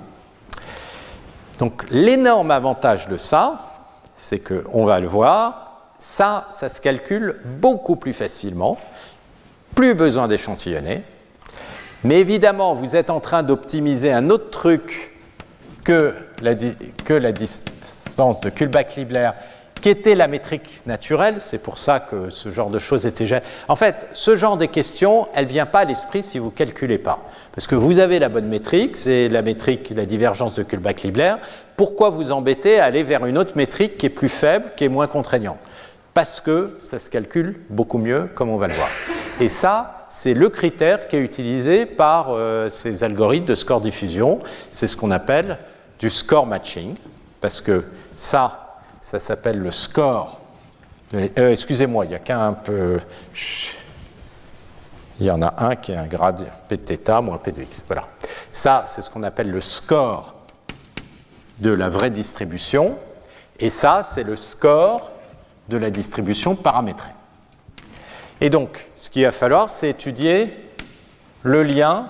Donc 1.58 1.84
l'énorme 1.90 2.50
avantage 2.50 3.08
de 3.08 3.16
ça, 3.16 3.60
c'est 4.16 4.40
qu'on 4.40 4.84
va 4.84 5.00
le 5.00 5.06
voir, 5.08 5.92
ça, 5.98 6.46
ça 6.50 6.68
se 6.68 6.80
calcule 6.80 7.40
beaucoup 7.44 7.96
plus 7.96 8.12
facilement, 8.12 8.78
plus 9.74 9.94
besoin 9.94 10.28
d'échantillonner. 10.28 11.02
Mais 12.02 12.20
évidemment, 12.20 12.74
vous 12.74 12.96
êtes 12.96 13.10
en 13.10 13.20
train 13.20 13.42
d'optimiser 13.42 14.12
un 14.12 14.30
autre 14.30 14.50
truc 14.50 15.12
que 15.84 16.14
la, 16.42 16.54
que 16.54 17.14
la 17.14 17.32
distance 17.32 18.40
de 18.40 18.50
Kullback-Libler 18.50 19.30
qui 19.84 19.90
était 19.90 20.14
la 20.14 20.28
métrique 20.28 20.80
naturelle. 20.86 21.34
C'est 21.40 21.58
pour 21.58 21.76
ça 21.76 22.00
que 22.00 22.30
ce 22.30 22.48
genre 22.48 22.70
de 22.70 22.78
choses 22.78 23.04
était. 23.04 23.26
En 23.68 23.76
fait, 23.76 24.06
ce 24.14 24.34
genre 24.34 24.56
de 24.56 24.64
questions, 24.64 25.26
elle 25.34 25.44
ne 25.44 25.50
vient 25.50 25.66
pas 25.66 25.80
à 25.80 25.84
l'esprit 25.84 26.22
si 26.22 26.38
vous 26.38 26.46
ne 26.46 26.52
calculez 26.52 26.96
pas. 26.96 27.28
Parce 27.54 27.66
que 27.66 27.74
vous 27.74 27.98
avez 27.98 28.18
la 28.18 28.30
bonne 28.30 28.46
métrique, 28.46 28.96
c'est 28.96 29.28
la 29.28 29.42
métrique, 29.42 29.92
la 29.94 30.06
divergence 30.06 30.54
de 30.54 30.62
Kullback-Libler. 30.62 31.34
Pourquoi 31.76 32.08
vous 32.08 32.32
embêter 32.32 32.80
à 32.80 32.86
aller 32.86 33.02
vers 33.02 33.26
une 33.26 33.36
autre 33.36 33.58
métrique 33.58 33.98
qui 33.98 34.06
est 34.06 34.08
plus 34.08 34.30
faible, 34.30 34.72
qui 34.74 34.84
est 34.84 34.88
moins 34.88 35.06
contraignante? 35.06 35.58
Parce 36.14 36.40
que 36.40 36.78
ça 36.80 36.98
se 36.98 37.10
calcule 37.10 37.60
beaucoup 37.68 37.98
mieux, 37.98 38.30
comme 38.34 38.48
on 38.48 38.56
va 38.56 38.68
le 38.68 38.74
voir. 38.74 38.88
Et 39.38 39.50
ça, 39.50 40.06
c'est 40.08 40.32
le 40.32 40.48
critère 40.48 41.08
qui 41.08 41.16
est 41.16 41.20
utilisé 41.20 41.84
par 41.84 42.28
euh, 42.30 42.70
ces 42.70 43.04
algorithmes 43.04 43.44
de 43.44 43.54
score 43.54 43.82
diffusion. 43.82 44.40
C'est 44.72 44.86
ce 44.86 44.96
qu'on 44.96 45.10
appelle 45.10 45.58
du 45.98 46.08
score 46.08 46.46
matching. 46.46 46.94
Parce 47.42 47.60
que 47.60 47.84
ça, 48.16 48.63
ça 49.04 49.18
s'appelle 49.18 49.58
le 49.58 49.70
score. 49.70 50.40
Euh, 51.12 51.50
excusez-moi, 51.50 52.06
il 52.06 52.08
n'y 52.08 52.14
a 52.14 52.20
qu'un 52.20 52.54
peu. 52.54 52.98
Il 55.20 55.26
y 55.26 55.30
en 55.30 55.42
a 55.42 55.62
un 55.62 55.76
qui 55.76 55.92
est 55.92 55.96
un 55.96 56.06
grade 56.06 56.46
P 56.68 56.78
de 56.78 56.96
θ 56.96 57.20
moins 57.20 57.36
P 57.36 57.52
de 57.52 57.60
x. 57.60 57.84
Voilà. 57.86 58.08
Ça, 58.50 58.84
c'est 58.88 59.02
ce 59.02 59.10
qu'on 59.10 59.22
appelle 59.22 59.50
le 59.50 59.60
score 59.60 60.34
de 61.58 61.70
la 61.70 61.90
vraie 61.90 62.08
distribution. 62.08 62.96
Et 63.58 63.68
ça, 63.68 64.02
c'est 64.02 64.24
le 64.24 64.36
score 64.36 65.10
de 65.68 65.76
la 65.76 65.90
distribution 65.90 66.56
paramétrée. 66.56 67.12
Et 68.40 68.48
donc, 68.48 68.88
ce 68.96 69.10
qu'il 69.10 69.24
va 69.24 69.32
falloir, 69.32 69.68
c'est 69.68 69.90
étudier 69.90 70.70
le 71.42 71.62
lien 71.62 72.08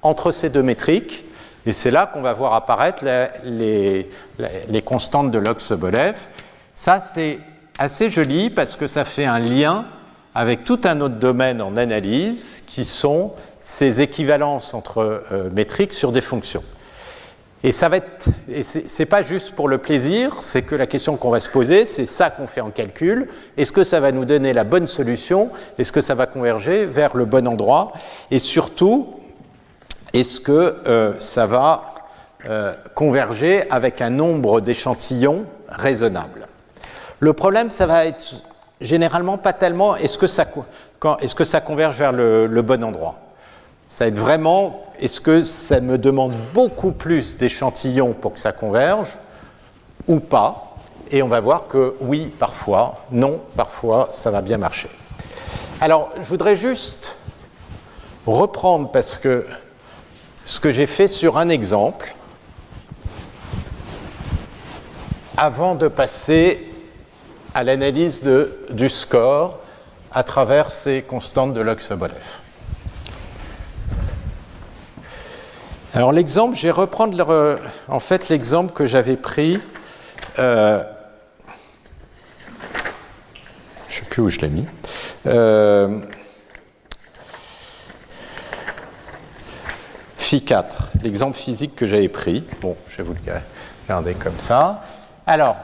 entre 0.00 0.30
ces 0.30 0.48
deux 0.48 0.62
métriques. 0.62 1.25
Et 1.66 1.72
c'est 1.72 1.90
là 1.90 2.06
qu'on 2.06 2.22
va 2.22 2.32
voir 2.32 2.54
apparaître 2.54 3.04
les, 3.44 4.08
constantes 4.84 5.32
de 5.32 5.38
log 5.38 5.58
Sobolev. 5.58 6.16
Ça, 6.74 7.00
c'est 7.00 7.40
assez 7.76 8.08
joli 8.08 8.50
parce 8.50 8.76
que 8.76 8.86
ça 8.86 9.04
fait 9.04 9.24
un 9.24 9.40
lien 9.40 9.84
avec 10.34 10.64
tout 10.64 10.80
un 10.84 11.00
autre 11.00 11.16
domaine 11.16 11.60
en 11.60 11.76
analyse 11.76 12.62
qui 12.66 12.84
sont 12.84 13.32
ces 13.58 14.00
équivalences 14.00 14.74
entre 14.74 15.24
euh, 15.32 15.50
métriques 15.50 15.94
sur 15.94 16.12
des 16.12 16.20
fonctions. 16.20 16.62
Et 17.64 17.72
ça 17.72 17.88
va 17.88 17.96
être, 17.96 18.28
et 18.48 18.62
c'est 18.62 19.06
pas 19.06 19.22
juste 19.22 19.52
pour 19.52 19.66
le 19.66 19.78
plaisir, 19.78 20.36
c'est 20.40 20.62
que 20.62 20.76
la 20.76 20.86
question 20.86 21.16
qu'on 21.16 21.30
va 21.30 21.40
se 21.40 21.48
poser, 21.48 21.84
c'est 21.84 22.06
ça 22.06 22.30
qu'on 22.30 22.46
fait 22.46 22.60
en 22.60 22.70
calcul. 22.70 23.28
Est-ce 23.56 23.72
que 23.72 23.82
ça 23.82 23.98
va 23.98 24.12
nous 24.12 24.24
donner 24.26 24.52
la 24.52 24.62
bonne 24.62 24.86
solution? 24.86 25.50
Est-ce 25.78 25.90
que 25.90 26.02
ça 26.02 26.14
va 26.14 26.26
converger 26.26 26.86
vers 26.86 27.16
le 27.16 27.24
bon 27.24 27.48
endroit? 27.48 27.92
Et 28.30 28.38
surtout, 28.38 29.14
est-ce 30.12 30.40
que 30.40 30.76
euh, 30.86 31.14
ça 31.18 31.46
va 31.46 31.94
euh, 32.46 32.74
converger 32.94 33.68
avec 33.70 34.00
un 34.00 34.10
nombre 34.10 34.60
d'échantillons 34.60 35.44
raisonnable? 35.68 36.48
Le 37.18 37.32
problème, 37.32 37.70
ça 37.70 37.86
va 37.86 38.06
être 38.06 38.42
généralement 38.80 39.38
pas 39.38 39.52
tellement 39.52 39.96
est-ce 39.96 40.18
que, 40.18 40.26
ça, 40.26 41.60
converge 41.60 41.96
vers 41.96 42.12
le, 42.12 42.46
le 42.46 42.62
bon 42.62 42.84
endroit? 42.84 43.16
Ça 43.88 44.04
va 44.04 44.08
être 44.08 44.18
vraiment, 44.18 44.84
est-ce 45.00 45.20
que 45.20 45.42
ça 45.42 45.80
me 45.80 45.98
demande 45.98 46.34
beaucoup 46.52 46.92
plus 46.92 47.38
d'échantillons 47.38 48.12
pour 48.12 48.34
que 48.34 48.40
ça 48.40 48.52
converge 48.52 49.16
ou 50.06 50.20
pas? 50.20 50.76
Et 51.10 51.22
on 51.22 51.28
va 51.28 51.40
voir 51.40 51.68
que 51.68 51.94
oui, 52.00 52.32
parfois, 52.38 52.96
non, 53.12 53.40
parfois, 53.54 54.10
ça 54.12 54.30
va 54.30 54.40
bien 54.40 54.58
marcher. 54.58 54.90
Alors, 55.80 56.10
je 56.16 56.24
voudrais 56.26 56.56
juste 56.56 57.16
reprendre 58.26 58.90
parce 58.90 59.18
que 59.18 59.46
ce 60.46 60.60
que 60.60 60.70
j'ai 60.70 60.86
fait 60.86 61.08
sur 61.08 61.38
un 61.38 61.48
exemple 61.48 62.14
avant 65.36 65.74
de 65.74 65.88
passer 65.88 66.72
à 67.52 67.64
l'analyse 67.64 68.24
du 68.70 68.88
score 68.88 69.58
à 70.12 70.22
travers 70.22 70.70
ces 70.70 71.02
constantes 71.02 71.52
de 71.52 71.60
log 71.60 71.80
Sobolev. 71.80 72.14
Alors 75.92 76.12
l'exemple, 76.12 76.56
je 76.56 76.62
vais 76.62 76.70
reprendre 76.70 77.58
en 77.88 78.00
fait 78.00 78.28
l'exemple 78.28 78.72
que 78.72 78.86
j'avais 78.86 79.16
pris. 79.16 79.58
Euh, 80.38 80.82
je 83.88 84.00
ne 84.00 84.04
sais 84.04 84.08
plus 84.08 84.22
où 84.22 84.28
je 84.28 84.40
l'ai 84.40 84.50
mis. 84.50 84.66
Euh, 85.26 86.00
Phi 90.26 90.42
4, 90.42 90.88
l'exemple 91.04 91.36
physique 91.36 91.76
que 91.76 91.86
j'avais 91.86 92.08
pris. 92.08 92.42
Bon, 92.60 92.76
je 92.88 92.96
vais 92.96 93.04
vous 93.04 93.12
le 93.12 93.20
garder 93.88 94.14
comme 94.14 94.36
ça. 94.40 94.82
Alors, 95.24 95.56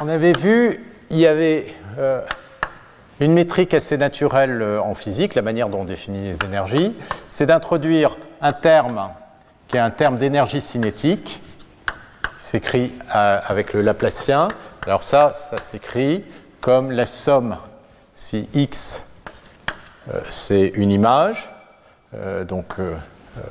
on 0.00 0.08
avait 0.08 0.32
vu, 0.32 0.82
il 1.10 1.18
y 1.18 1.26
avait 1.26 1.66
euh, 1.98 2.22
une 3.20 3.34
métrique 3.34 3.74
assez 3.74 3.98
naturelle 3.98 4.62
en 4.82 4.94
physique, 4.94 5.34
la 5.34 5.42
manière 5.42 5.68
dont 5.68 5.80
on 5.80 5.84
définit 5.84 6.32
les 6.32 6.46
énergies, 6.46 6.94
c'est 7.28 7.44
d'introduire 7.44 8.16
un 8.40 8.54
terme 8.54 9.10
qui 9.68 9.76
est 9.76 9.80
un 9.80 9.90
terme 9.90 10.16
d'énergie 10.16 10.62
cinétique, 10.62 11.38
s'écrit 12.40 12.92
euh, 13.14 13.38
avec 13.46 13.74
le 13.74 13.82
Laplacien. 13.82 14.48
Alors 14.86 15.02
ça, 15.02 15.34
ça 15.34 15.58
s'écrit 15.58 16.24
comme 16.62 16.90
la 16.90 17.04
somme, 17.04 17.58
si 18.14 18.48
x 18.54 19.20
euh, 20.08 20.22
c'est 20.30 20.68
une 20.68 20.90
image, 20.90 21.50
euh, 22.14 22.44
donc 22.44 22.76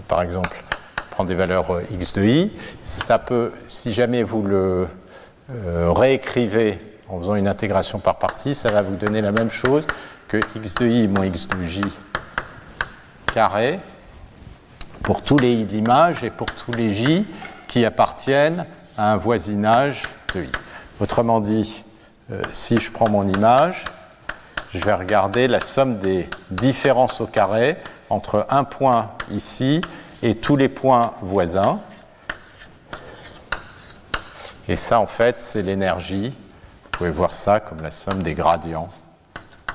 par 0.08 0.22
exemple, 0.22 0.64
prendre 1.12 1.30
des 1.30 1.36
valeurs 1.36 1.66
x 1.92 2.14
de 2.14 2.24
i, 2.24 2.52
ça 2.84 3.20
peut, 3.20 3.52
si 3.68 3.94
jamais 3.94 4.24
vous 4.24 4.44
le 4.44 4.88
réécrivez 5.50 6.80
en 7.10 7.20
faisant 7.20 7.36
une 7.36 7.48
intégration 7.48 8.00
par 8.00 8.18
partie, 8.18 8.56
ça 8.56 8.72
va 8.72 8.82
vous 8.82 8.96
donner 8.96 9.22
la 9.22 9.32
même 9.32 9.50
chose 9.50 9.84
que 10.28 10.38
x 10.56 10.76
de 10.76 10.88
i 10.88 11.08
moins 11.08 11.26
x 11.26 11.48
de 11.48 11.64
j 11.64 11.82
carré 13.34 13.80
pour 15.04 15.22
tous 15.22 15.38
les 15.38 15.54
i 15.54 15.66
de 15.66 15.74
l'image 15.74 16.24
et 16.24 16.32
pour 16.32 16.48
tous 16.48 16.72
les 16.72 16.94
j 16.94 17.28
qui 17.68 17.86
appartiennent 17.86 18.66
à 18.98 19.12
un 19.12 19.18
voisinage 19.18 20.04
de 20.34 20.44
i. 20.44 20.52
Autrement 21.00 21.42
dit, 21.42 21.84
euh, 22.32 22.42
si 22.52 22.80
je 22.80 22.92
prends 22.92 23.10
mon 23.10 23.28
image, 23.28 23.86
je 24.74 24.80
vais 24.80 24.94
regarder 24.94 25.48
la 25.48 25.60
somme 25.60 26.00
des 26.00 26.30
différences 26.50 27.22
au 27.22 27.28
carré 27.28 27.78
entre 28.10 28.46
un 28.50 28.64
point 28.64 29.12
ici 29.32 29.82
et 30.22 30.36
tous 30.36 30.56
les 30.56 30.70
points 30.70 31.14
voisins. 31.22 31.80
Et 34.68 34.76
ça, 34.76 35.00
en 35.00 35.08
fait, 35.08 35.40
c'est 35.40 35.62
l'énergie. 35.62 36.30
Vous 36.84 36.90
pouvez 36.92 37.12
voir 37.12 37.34
ça 37.34 37.60
comme 37.60 37.82
la 37.82 37.92
somme 37.92 38.24
des 38.24 38.34
gradients 38.34 38.90
euh, 39.70 39.74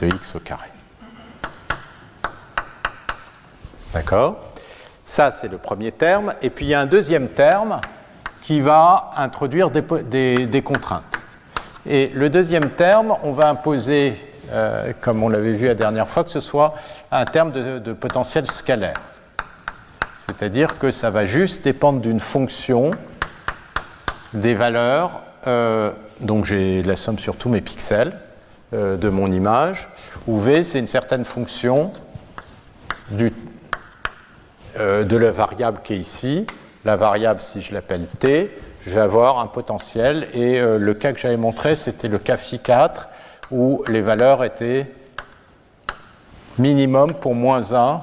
de 0.00 0.06
x 0.08 0.34
au 0.34 0.40
carré. 0.40 0.68
D'accord? 3.92 4.36
Ça, 5.06 5.30
c'est 5.30 5.48
le 5.48 5.58
premier 5.58 5.92
terme. 5.92 6.34
Et 6.42 6.50
puis 6.50 6.66
il 6.66 6.68
y 6.68 6.74
a 6.74 6.80
un 6.80 6.86
deuxième 6.86 7.28
terme 7.28 7.80
qui 8.42 8.60
va 8.60 9.10
introduire 9.16 9.70
des, 9.70 10.62
contraintes. 10.64 11.04
Et 11.86 12.08
le 12.14 12.30
deuxième 12.30 12.70
terme, 12.70 13.14
on 13.22 13.32
va 13.32 13.48
imposer, 13.48 14.27
euh, 14.50 14.92
comme 15.00 15.22
on 15.22 15.28
l'avait 15.28 15.52
vu 15.52 15.66
la 15.66 15.74
dernière 15.74 16.08
fois, 16.08 16.24
que 16.24 16.30
ce 16.30 16.40
soit 16.40 16.74
un 17.10 17.24
terme 17.24 17.52
de, 17.52 17.92
potentiel 17.92 18.50
scalaire. 18.50 18.96
C'est-à-dire 20.14 20.78
que 20.78 20.90
ça 20.90 21.10
va 21.10 21.26
juste 21.26 21.64
dépendre 21.64 22.00
d'une 22.00 22.20
fonction 22.20 22.90
des 24.32 24.54
valeurs. 24.54 25.22
Euh, 25.46 25.92
donc 26.20 26.44
j'ai 26.44 26.82
la 26.82 26.96
somme 26.96 27.18
sur 27.18 27.36
tous 27.36 27.48
mes 27.48 27.60
pixels 27.60 28.12
euh, 28.72 28.96
de 28.96 29.08
mon 29.08 29.30
image, 29.30 29.88
où 30.26 30.38
V, 30.38 30.62
c'est 30.62 30.78
une 30.78 30.86
certaine 30.86 31.24
fonction 31.24 31.92
de 33.10 33.30
la 34.76 35.30
variable 35.30 35.80
qui 35.84 35.94
est 35.94 35.98
ici. 35.98 36.46
La 36.84 36.96
variable, 36.96 37.40
si 37.40 37.60
je 37.60 37.74
l'appelle 37.74 38.06
t, 38.18 38.56
je 38.82 38.90
vais 38.90 39.00
avoir 39.00 39.40
un 39.40 39.46
potentiel. 39.46 40.26
Et 40.34 40.60
le 40.60 40.94
cas 40.94 41.12
que 41.12 41.18
j'avais 41.18 41.36
montré, 41.36 41.74
c'était 41.74 42.08
le 42.08 42.18
cas 42.18 42.36
phi 42.36 42.58
4, 42.58 43.08
où 43.50 43.82
les 43.88 44.02
valeurs 44.02 44.44
étaient 44.44 44.90
minimum 46.58 47.12
pour 47.14 47.34
moins 47.34 47.72
1 47.72 48.00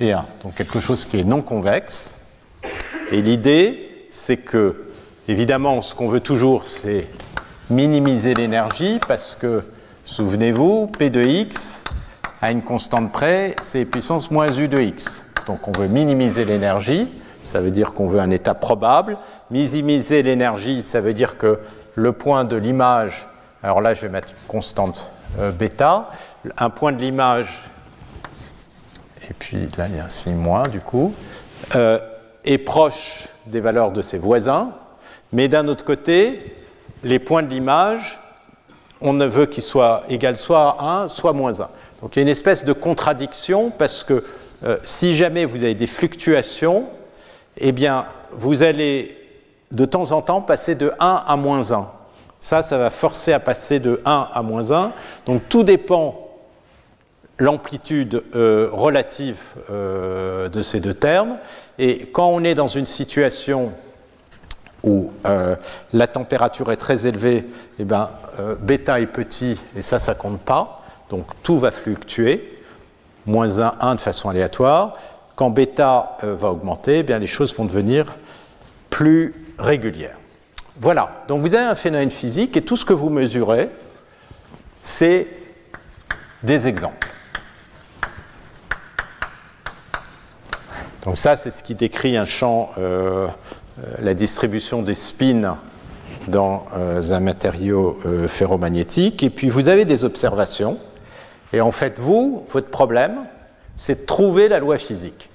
et 0.00 0.12
1. 0.12 0.24
Donc 0.42 0.54
quelque 0.54 0.80
chose 0.80 1.04
qui 1.04 1.20
est 1.20 1.24
non 1.24 1.42
convexe. 1.42 2.28
Et 3.12 3.22
l'idée, 3.22 4.06
c'est 4.10 4.38
que, 4.38 4.86
évidemment, 5.28 5.82
ce 5.82 5.94
qu'on 5.94 6.08
veut 6.08 6.20
toujours, 6.20 6.66
c'est 6.66 7.06
minimiser 7.68 8.34
l'énergie, 8.34 8.98
parce 9.06 9.36
que, 9.38 9.64
souvenez-vous, 10.04 10.88
P 10.88 11.10
de 11.10 11.22
x, 11.22 11.84
à 12.40 12.50
une 12.50 12.62
constante 12.62 13.12
près, 13.12 13.54
c'est 13.60 13.84
puissance 13.84 14.30
moins 14.30 14.50
u 14.50 14.68
de 14.68 14.80
x. 14.80 15.22
Donc 15.46 15.68
on 15.68 15.72
veut 15.72 15.88
minimiser 15.88 16.44
l'énergie, 16.44 17.10
ça 17.44 17.60
veut 17.60 17.70
dire 17.70 17.92
qu'on 17.92 18.08
veut 18.08 18.20
un 18.20 18.30
état 18.30 18.54
probable. 18.54 19.18
Minimiser 19.50 20.22
l'énergie, 20.22 20.82
ça 20.82 21.00
veut 21.00 21.14
dire 21.14 21.36
que 21.36 21.58
le 21.94 22.12
point 22.12 22.44
de 22.44 22.56
l'image, 22.56 23.28
alors 23.62 23.80
là 23.80 23.94
je 23.94 24.02
vais 24.02 24.08
mettre 24.08 24.28
constante 24.48 25.10
euh, 25.38 25.52
bêta, 25.52 26.10
un 26.56 26.70
point 26.70 26.92
de 26.92 26.98
l'image, 26.98 27.70
et 29.28 29.34
puis 29.34 29.68
là 29.76 29.86
il 29.88 29.96
y 29.96 30.00
a 30.00 30.06
un 30.06 30.10
signe 30.10 30.36
moins 30.36 30.64
du 30.64 30.80
coup, 30.80 31.14
euh, 31.76 31.98
est 32.44 32.58
proche 32.58 33.28
des 33.46 33.60
valeurs 33.60 33.92
de 33.92 34.02
ses 34.02 34.18
voisins, 34.18 34.72
mais 35.32 35.48
d'un 35.48 35.68
autre 35.68 35.84
côté, 35.84 36.56
les 37.04 37.18
points 37.18 37.42
de 37.42 37.48
l'image, 37.48 38.20
on 39.00 39.12
ne 39.12 39.26
veut 39.26 39.46
qu'ils 39.46 39.62
soient 39.62 40.02
égal 40.08 40.38
soit 40.38 40.76
à 40.78 41.02
1, 41.02 41.08
soit 41.08 41.32
moins 41.32 41.60
1. 41.60 41.68
Donc 42.02 42.16
il 42.16 42.18
y 42.18 42.20
a 42.20 42.22
une 42.22 42.28
espèce 42.28 42.64
de 42.64 42.72
contradiction 42.72 43.70
parce 43.70 44.04
que 44.04 44.24
euh, 44.62 44.78
si 44.84 45.14
jamais 45.14 45.44
vous 45.44 45.58
avez 45.58 45.74
des 45.74 45.86
fluctuations, 45.86 46.88
eh 47.56 47.72
bien, 47.72 48.06
vous 48.32 48.62
allez 48.62 49.16
de 49.70 49.84
temps 49.84 50.12
en 50.12 50.22
temps 50.22 50.42
passer 50.42 50.74
de 50.74 50.92
1 51.00 51.24
à 51.26 51.36
moins 51.36 51.72
1. 51.72 51.88
Ça, 52.40 52.62
ça 52.62 52.78
va 52.78 52.90
forcer 52.90 53.32
à 53.32 53.40
passer 53.40 53.78
de 53.78 54.00
1 54.04 54.28
à 54.32 54.42
moins 54.42 54.72
1. 54.72 54.92
Donc 55.26 55.42
tout 55.48 55.62
dépend 55.62 56.28
l'amplitude 57.38 58.22
euh, 58.34 58.68
relative 58.72 59.40
euh, 59.70 60.48
de 60.48 60.62
ces 60.62 60.80
deux 60.80 60.94
termes. 60.94 61.36
Et 61.78 62.06
quand 62.06 62.28
on 62.28 62.42
est 62.42 62.54
dans 62.54 62.66
une 62.66 62.86
situation 62.86 63.72
où 64.82 65.12
la 65.92 66.06
température 66.06 66.72
est 66.72 66.78
très 66.78 67.06
élevée, 67.06 67.46
eh 67.78 67.84
bien, 67.84 68.08
bêta 68.62 68.98
est 68.98 69.06
petit 69.06 69.60
et 69.76 69.82
ça, 69.82 69.98
ça 69.98 70.14
compte 70.14 70.40
pas. 70.40 70.80
Donc 71.10 71.26
tout 71.42 71.58
va 71.58 71.70
fluctuer 71.70 72.60
moins 73.26 73.60
1, 73.60 73.74
1 73.80 73.94
de 73.96 74.00
façon 74.00 74.28
aléatoire. 74.28 74.94
Quand 75.36 75.50
bêta 75.50 76.18
euh, 76.24 76.34
va 76.34 76.50
augmenter, 76.50 76.98
eh 76.98 77.02
bien, 77.02 77.18
les 77.18 77.26
choses 77.26 77.54
vont 77.54 77.64
devenir 77.64 78.16
plus 78.90 79.34
régulière. 79.58 80.16
Voilà, 80.82 81.24
donc 81.28 81.42
vous 81.42 81.54
avez 81.54 81.64
un 81.64 81.74
phénomène 81.74 82.10
physique 82.10 82.56
et 82.56 82.62
tout 82.62 82.78
ce 82.78 82.86
que 82.86 82.94
vous 82.94 83.10
mesurez, 83.10 83.68
c'est 84.82 85.28
des 86.42 86.66
exemples. 86.66 87.08
Donc 91.04 91.18
ça, 91.18 91.36
c'est 91.36 91.50
ce 91.50 91.62
qui 91.62 91.74
décrit 91.74 92.16
un 92.16 92.24
champ, 92.24 92.70
euh, 92.78 93.26
euh, 93.78 93.94
la 94.00 94.14
distribution 94.14 94.80
des 94.80 94.94
spins 94.94 95.58
dans 96.28 96.64
euh, 96.74 97.12
un 97.12 97.20
matériau 97.20 97.98
ferromagnétique. 98.26 99.22
Et 99.22 99.28
puis 99.28 99.50
vous 99.50 99.68
avez 99.68 99.84
des 99.84 100.06
observations. 100.06 100.78
Et 101.52 101.60
en 101.60 101.72
fait, 101.72 101.98
vous, 101.98 102.46
votre 102.48 102.70
problème, 102.70 103.26
c'est 103.76 104.02
de 104.02 104.06
trouver 104.06 104.48
la 104.48 104.58
loi 104.58 104.78
physique. 104.78 105.28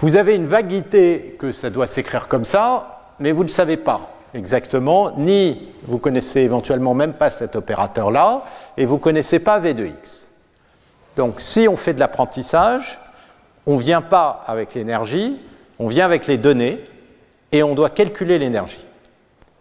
Vous 0.00 0.16
avez 0.16 0.34
une 0.34 0.46
vaguité 0.46 1.34
que 1.38 1.50
ça 1.50 1.70
doit 1.70 1.86
s'écrire 1.86 2.28
comme 2.28 2.44
ça, 2.44 2.99
mais 3.20 3.32
vous 3.32 3.42
ne 3.42 3.48
le 3.48 3.52
savez 3.52 3.76
pas 3.76 4.10
exactement, 4.34 5.12
ni 5.16 5.68
vous 5.84 5.98
connaissez 5.98 6.40
éventuellement 6.40 6.94
même 6.94 7.12
pas 7.12 7.30
cet 7.30 7.56
opérateur-là, 7.56 8.44
et 8.76 8.86
vous 8.86 8.94
ne 8.94 9.00
connaissez 9.00 9.38
pas 9.38 9.58
V 9.58 9.74
de 9.74 9.86
x. 9.86 10.26
Donc 11.16 11.40
si 11.40 11.68
on 11.68 11.76
fait 11.76 11.94
de 11.94 12.00
l'apprentissage, 12.00 12.98
on 13.66 13.76
ne 13.76 13.80
vient 13.80 14.02
pas 14.02 14.42
avec 14.46 14.74
l'énergie, 14.74 15.36
on 15.78 15.88
vient 15.88 16.04
avec 16.04 16.26
les 16.26 16.38
données, 16.38 16.82
et 17.52 17.62
on 17.62 17.74
doit 17.74 17.90
calculer 17.90 18.38
l'énergie. 18.38 18.84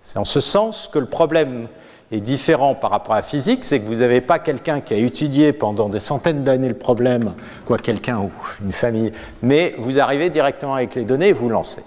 C'est 0.01 0.19
en 0.19 0.25
ce 0.25 0.39
sens 0.39 0.87
que 0.87 0.99
le 0.99 1.07
problème 1.07 1.67
est 2.11 2.21
différent 2.21 2.75
par 2.75 2.91
rapport 2.91 3.13
à 3.13 3.17
la 3.17 3.23
physique, 3.23 3.65
c'est 3.65 3.79
que 3.79 3.85
vous 3.85 3.97
n'avez 3.97 4.21
pas 4.21 4.39
quelqu'un 4.39 4.81
qui 4.81 4.93
a 4.93 4.97
étudié 4.97 5.53
pendant 5.53 5.89
des 5.89 5.99
centaines 5.99 6.43
d'années 6.43 6.69
le 6.69 6.77
problème, 6.77 7.33
quoi 7.65 7.77
quelqu'un 7.77 8.19
ou 8.19 8.31
une 8.63 8.71
famille, 8.71 9.11
mais 9.41 9.75
vous 9.77 9.99
arrivez 9.99 10.29
directement 10.29 10.75
avec 10.75 10.95
les 10.95 11.05
données 11.05 11.29
et 11.29 11.33
vous 11.33 11.49
lancez. 11.49 11.83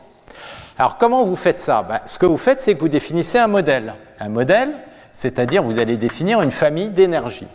Alors 0.82 0.98
comment 0.98 1.22
vous 1.22 1.36
faites 1.36 1.60
ça? 1.60 1.86
Ben, 1.88 2.00
Ce 2.06 2.18
que 2.18 2.26
vous 2.26 2.36
faites, 2.36 2.60
c'est 2.60 2.74
que 2.74 2.80
vous 2.80 2.88
définissez 2.88 3.38
un 3.38 3.46
modèle. 3.46 3.94
Un 4.18 4.28
modèle, 4.28 4.72
c'est-à-dire 5.12 5.62
vous 5.62 5.78
allez 5.78 5.96
définir 5.96 6.42
une 6.42 6.50
famille 6.50 6.90
d'énergie. 6.90 7.46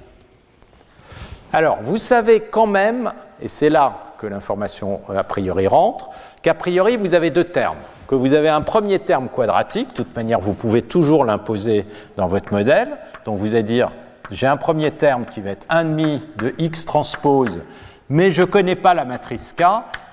Alors 1.52 1.80
vous 1.82 1.98
savez 1.98 2.40
quand 2.40 2.68
même, 2.68 3.12
et 3.42 3.50
c'est 3.50 3.70
là 3.70 4.14
que 4.18 4.28
l'information 4.28 5.02
a 5.14 5.26
priori 5.26 5.68
rentre, 5.68 6.10
qu'a 6.42 6.54
priori 6.54 6.96
vous 6.96 7.16
avez 7.16 7.30
deux 7.30 7.44
termes. 7.44 7.80
Que 8.08 8.16
vous 8.16 8.32
avez 8.32 8.48
un 8.48 8.62
premier 8.62 9.00
terme 9.00 9.28
quadratique, 9.28 9.90
de 9.90 9.96
toute 9.96 10.16
manière 10.16 10.40
vous 10.40 10.54
pouvez 10.54 10.82
toujours 10.82 11.26
l'imposer 11.26 11.86
dans 12.16 12.30
votre 12.30 12.54
modèle, 12.54 12.96
donc 13.26 13.40
vous 13.40 13.56
allez 13.56 13.64
dire 13.64 13.92
j'ai 14.32 14.48
un 14.48 14.56
premier 14.56 14.92
terme 14.92 15.26
qui 15.26 15.42
va 15.42 15.50
être 15.50 15.68
1,5 15.68 16.22
de 16.38 16.56
x 16.60 16.86
transpose, 16.86 17.60
mais 18.08 18.32
je 18.32 18.44
ne 18.44 18.48
connais 18.48 18.78
pas 18.78 18.94
la 18.94 19.04
matrice 19.04 19.52
K, 19.52 19.64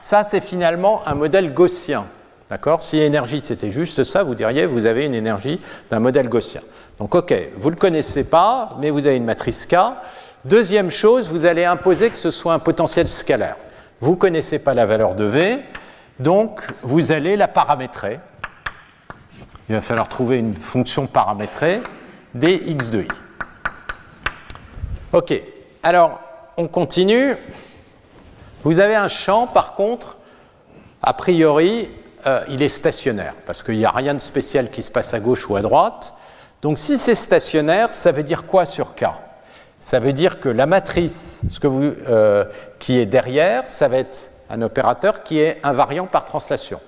ça 0.01 0.25
c'est 0.25 0.41
finalement 0.41 1.07
un 1.07 1.15
modèle 1.15 1.55
gaussien. 1.55 2.07
D'accord 2.51 2.83
Si 2.83 2.99
énergie 2.99 3.41
c'était 3.43 3.71
juste 3.71 4.05
ça, 4.05 4.23
vous 4.23 4.35
diriez 4.35 4.67
vous 4.67 4.87
avez 4.87 5.07
une 5.07 5.15
énergie 5.15 5.61
d'un 5.91 6.01
modèle 6.01 6.29
gaussien. 6.29 6.61
Donc 6.99 7.15
ok, 7.15 7.35
vous 7.57 7.71
ne 7.71 7.75
le 7.75 7.81
connaissez 7.81 8.29
pas, 8.29 8.77
mais 8.79 8.91
vous 8.91 9.07
avez 9.07 9.17
une 9.17 9.25
matrice 9.25 9.67
K. 9.67 9.77
Deuxième 10.45 10.91
chose, 10.91 11.29
vous 11.31 11.47
allez 11.47 11.65
imposer 11.65 12.11
que 12.11 12.19
ce 12.19 12.31
soit 12.31 12.53
un 12.53 12.59
potentiel 12.59 13.09
scalaire. 13.09 13.57
Vous 14.01 14.13
ne 14.13 14.17
connaissez 14.17 14.59
pas 14.59 14.75
la 14.75 14.85
valeur 14.85 15.15
de 15.15 15.25
V, 15.25 15.61
donc 16.19 16.67
vous 16.83 17.13
allez 17.13 17.37
la 17.37 17.49
paramétrer. 17.49 18.21
Il 19.69 19.75
va 19.75 19.81
falloir 19.81 20.09
trouver 20.09 20.39
une 20.39 20.55
fonction 20.55 21.07
paramétrée 21.07 21.81
dx 22.35 22.91
de 22.91 23.03
i. 23.03 23.09
Ok, 25.13 25.33
alors 25.83 26.21
on 26.57 26.69
continue. 26.69 27.37
Vous 28.65 28.81
avez 28.81 28.95
un 28.95 29.09
champ, 29.09 29.47
par 29.47 29.75
contre, 29.75 30.17
a 31.03 31.15
priori, 31.15 31.89
euh, 32.27 32.45
il 32.49 32.63
est 32.63 32.69
stationnaire, 32.69 33.35
parce 33.47 33.63
qu'il 33.63 33.77
n'y 33.77 33.85
a 33.85 33.91
rien 33.91 34.15
de 34.15 34.21
spécial 34.21 34.71
qui 34.71 34.83
se 34.83 34.91
passe 34.91 35.15
à 35.15 35.21
gauche 35.21 35.49
ou 35.49 35.57
à 35.57 35.63
droite. 35.63 36.15
Donc 36.63 36.79
si 36.79 36.99
c'est 36.99 37.15
stationnaire, 37.15 37.93
ça 37.93 38.13
veut 38.13 38.23
dire 38.23 38.47
quoi 38.47 38.65
sur 38.67 38.95
K? 38.95 39.05
Ça 39.81 40.01
veut 40.01 40.15
dire 40.15 40.41
que 40.41 40.49
la 40.49 40.65
matrice 40.67 41.41
ce 41.51 41.61
que 41.61 41.67
vous, 41.67 41.83
euh, 41.83 42.45
qui 42.79 42.99
est 42.99 43.07
derrière, 43.07 43.65
ça 43.69 43.89
va 43.89 43.99
être 43.99 44.19
un 44.49 44.63
opérateur 44.63 45.23
qui 45.23 45.41
est 45.41 45.61
invariant 45.63 46.07
par 46.07 46.25
translation. 46.25 46.81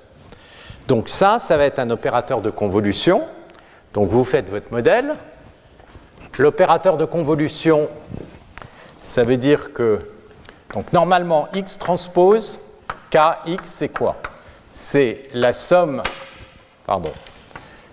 Donc 0.88 1.08
ça, 1.08 1.38
ça 1.38 1.56
va 1.56 1.64
être 1.64 1.78
un 1.78 1.90
opérateur 1.90 2.40
de 2.40 2.50
convolution. 2.50 3.24
Donc 3.92 4.08
vous 4.08 4.24
faites 4.24 4.48
votre 4.48 4.72
modèle. 4.72 5.14
L'opérateur 6.38 6.96
de 6.96 7.04
convolution, 7.04 7.88
ça 9.02 9.24
veut 9.24 9.36
dire 9.36 9.72
que 9.72 9.98
donc 10.74 10.92
normalement 10.92 11.48
x 11.54 11.78
transpose 11.78 12.58
kx 13.10 13.60
c'est 13.62 13.88
quoi? 13.88 14.16
C'est 14.76 15.30
la 15.32 15.54
somme, 15.54 16.02
pardon, 16.84 17.12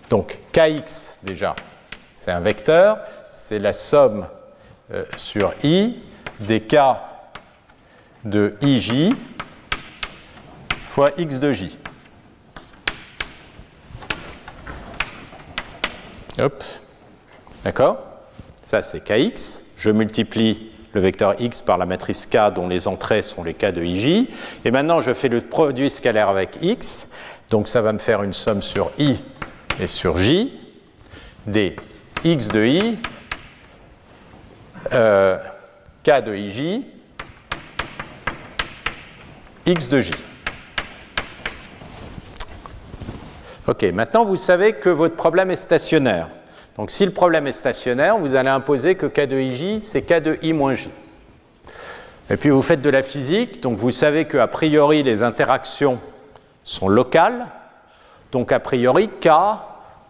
donc 0.09 0.37
kx 0.51 1.19
déjà, 1.23 1.55
c'est 2.13 2.29
un 2.29 2.41
vecteur, 2.41 2.99
c'est 3.31 3.57
la 3.57 3.71
somme 3.71 4.27
euh, 4.91 5.05
sur 5.15 5.53
i 5.63 5.97
des 6.41 6.59
k 6.59 6.75
de 8.25 8.57
ij 8.61 9.15
fois 10.89 11.11
x 11.17 11.39
de 11.39 11.53
j. 11.53 11.77
Hop, 16.37 16.63
d'accord? 17.63 17.97
Ça 18.65 18.81
c'est 18.81 18.99
kx, 18.99 19.61
je 19.77 19.89
multiplie 19.89 20.72
le 20.93 21.01
vecteur 21.01 21.35
x 21.39 21.61
par 21.61 21.77
la 21.77 21.85
matrice 21.85 22.25
K 22.25 22.53
dont 22.53 22.67
les 22.67 22.87
entrées 22.87 23.21
sont 23.21 23.43
les 23.43 23.53
K 23.53 23.71
de 23.71 23.83
IJ. 23.83 24.27
Et 24.65 24.71
maintenant, 24.71 25.01
je 25.01 25.13
fais 25.13 25.29
le 25.29 25.41
produit 25.41 25.89
scalaire 25.89 26.29
avec 26.29 26.57
x. 26.61 27.11
Donc 27.49 27.67
ça 27.67 27.81
va 27.81 27.93
me 27.93 27.99
faire 27.99 28.23
une 28.23 28.33
somme 28.33 28.61
sur 28.61 28.91
i 28.97 29.19
et 29.79 29.87
sur 29.87 30.17
j 30.17 30.51
des 31.45 31.75
x 32.23 32.47
de 32.47 32.63
i, 32.63 32.97
euh, 34.93 35.37
k 36.03 36.23
de 36.23 36.33
ij, 36.35 36.81
x 39.65 39.89
de 39.89 40.01
j. 40.01 40.11
Ok, 43.67 43.83
maintenant 43.93 44.25
vous 44.25 44.35
savez 44.35 44.73
que 44.73 44.89
votre 44.89 45.15
problème 45.15 45.51
est 45.51 45.55
stationnaire. 45.55 46.29
Donc 46.77 46.89
si 46.89 47.05
le 47.05 47.11
problème 47.11 47.47
est 47.47 47.53
stationnaire, 47.53 48.17
vous 48.17 48.35
allez 48.35 48.49
imposer 48.49 48.95
que 48.95 49.05
K 49.05 49.27
de 49.27 49.39
IJ, 49.39 49.79
c'est 49.79 50.01
K 50.01 50.21
de 50.21 50.37
I 50.41 50.53
moins 50.53 50.73
J. 50.73 50.89
Et 52.29 52.37
puis 52.37 52.49
vous 52.49 52.61
faites 52.61 52.81
de 52.81 52.89
la 52.89 53.03
physique, 53.03 53.61
donc 53.61 53.77
vous 53.77 53.91
savez 53.91 54.25
qu'a 54.25 54.47
priori 54.47 55.03
les 55.03 55.21
interactions 55.21 55.99
sont 56.63 56.87
locales. 56.87 57.45
Donc 58.31 58.51
a 58.51 58.59
priori, 58.59 59.07
K, 59.07 59.29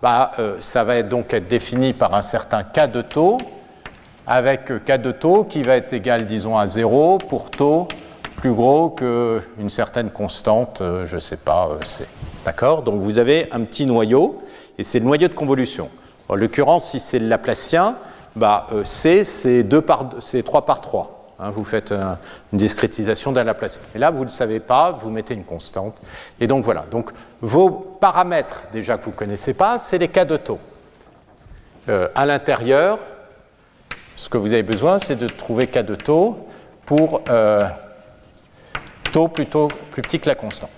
bah, 0.01 0.31
euh, 0.39 0.55
ça 0.59 0.83
va 0.83 1.01
donc 1.03 1.33
être 1.33 1.47
défini 1.47 1.91
par 1.91 2.13
un 2.13 2.21
certain 2.21 2.63
K 2.63 2.89
de 2.89 3.01
taux, 3.01 3.37
avec 4.25 4.85
K 4.85 5.01
de 5.01 5.11
taux 5.11 5.43
qui 5.43 5.63
va 5.63 5.75
être 5.75 5.91
égal, 5.91 6.27
disons, 6.27 6.57
à 6.57 6.67
0 6.67 7.17
pour 7.17 7.49
taux 7.49 7.87
plus 8.37 8.53
gros 8.53 8.89
qu'une 8.89 9.69
certaine 9.69 10.09
constante, 10.09 10.81
euh, 10.81 11.05
je 11.05 11.15
ne 11.15 11.19
sais 11.19 11.37
pas, 11.37 11.69
euh, 11.71 11.77
C. 11.83 12.05
D'accord? 12.45 12.81
Donc 12.81 13.01
vous 13.01 13.17
avez 13.17 13.47
un 13.51 13.61
petit 13.61 13.85
noyau, 13.85 14.41
et 14.77 14.83
c'est 14.83 14.99
le 14.99 15.05
noyau 15.05 15.27
de 15.27 15.33
convolution. 15.33 15.89
En 16.33 16.35
l'occurrence, 16.35 16.89
si 16.89 16.99
c'est 16.99 17.19
le 17.19 17.27
Laplacien, 17.27 17.95
bah, 18.35 18.65
euh, 18.71 18.83
C, 18.83 19.23
c'est 19.23 19.63
3 19.63 20.65
par 20.65 20.81
3. 20.81 21.35
Hein, 21.37 21.51
vous 21.51 21.63
faites 21.63 21.91
une 21.91 22.17
discrétisation 22.57 23.31
d'un 23.31 23.43
Laplacien. 23.43 23.83
Et 23.93 23.99
là, 23.99 24.09
vous 24.09 24.21
ne 24.21 24.23
le 24.23 24.29
savez 24.31 24.59
pas, 24.59 24.93
vous 24.93 25.11
mettez 25.11 25.35
une 25.35 25.43
constante. 25.43 26.01
Et 26.39 26.47
donc 26.47 26.63
voilà. 26.63 26.85
Donc 26.89 27.11
vos 27.39 27.69
paramètres, 27.69 28.63
déjà 28.73 28.97
que 28.97 29.03
vous 29.03 29.11
ne 29.11 29.15
connaissez 29.15 29.53
pas, 29.53 29.77
c'est 29.77 29.99
les 29.99 30.07
cas 30.07 30.25
de 30.25 30.35
taux. 30.37 30.57
Euh, 31.87 32.07
à 32.15 32.25
l'intérieur, 32.25 32.97
ce 34.15 34.27
que 34.27 34.39
vous 34.39 34.53
avez 34.53 34.63
besoin, 34.63 34.97
c'est 34.97 35.17
de 35.17 35.27
trouver 35.27 35.67
cas 35.67 35.83
de 35.83 35.93
taux 35.93 36.47
pour 36.87 37.21
euh, 37.29 37.67
taux 39.11 39.27
plutôt 39.27 39.67
plus 39.67 40.01
petit 40.01 40.19
que 40.19 40.29
la 40.29 40.35
constante. 40.35 40.71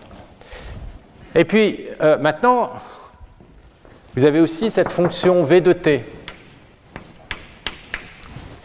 Et 1.33 1.45
puis 1.45 1.87
maintenant, 2.19 2.71
vous 4.15 4.23
avez 4.23 4.39
aussi 4.39 4.71
cette 4.71 4.89
fonction 4.89 5.43
V 5.43 5.61
de 5.61 5.73
t. 5.73 6.05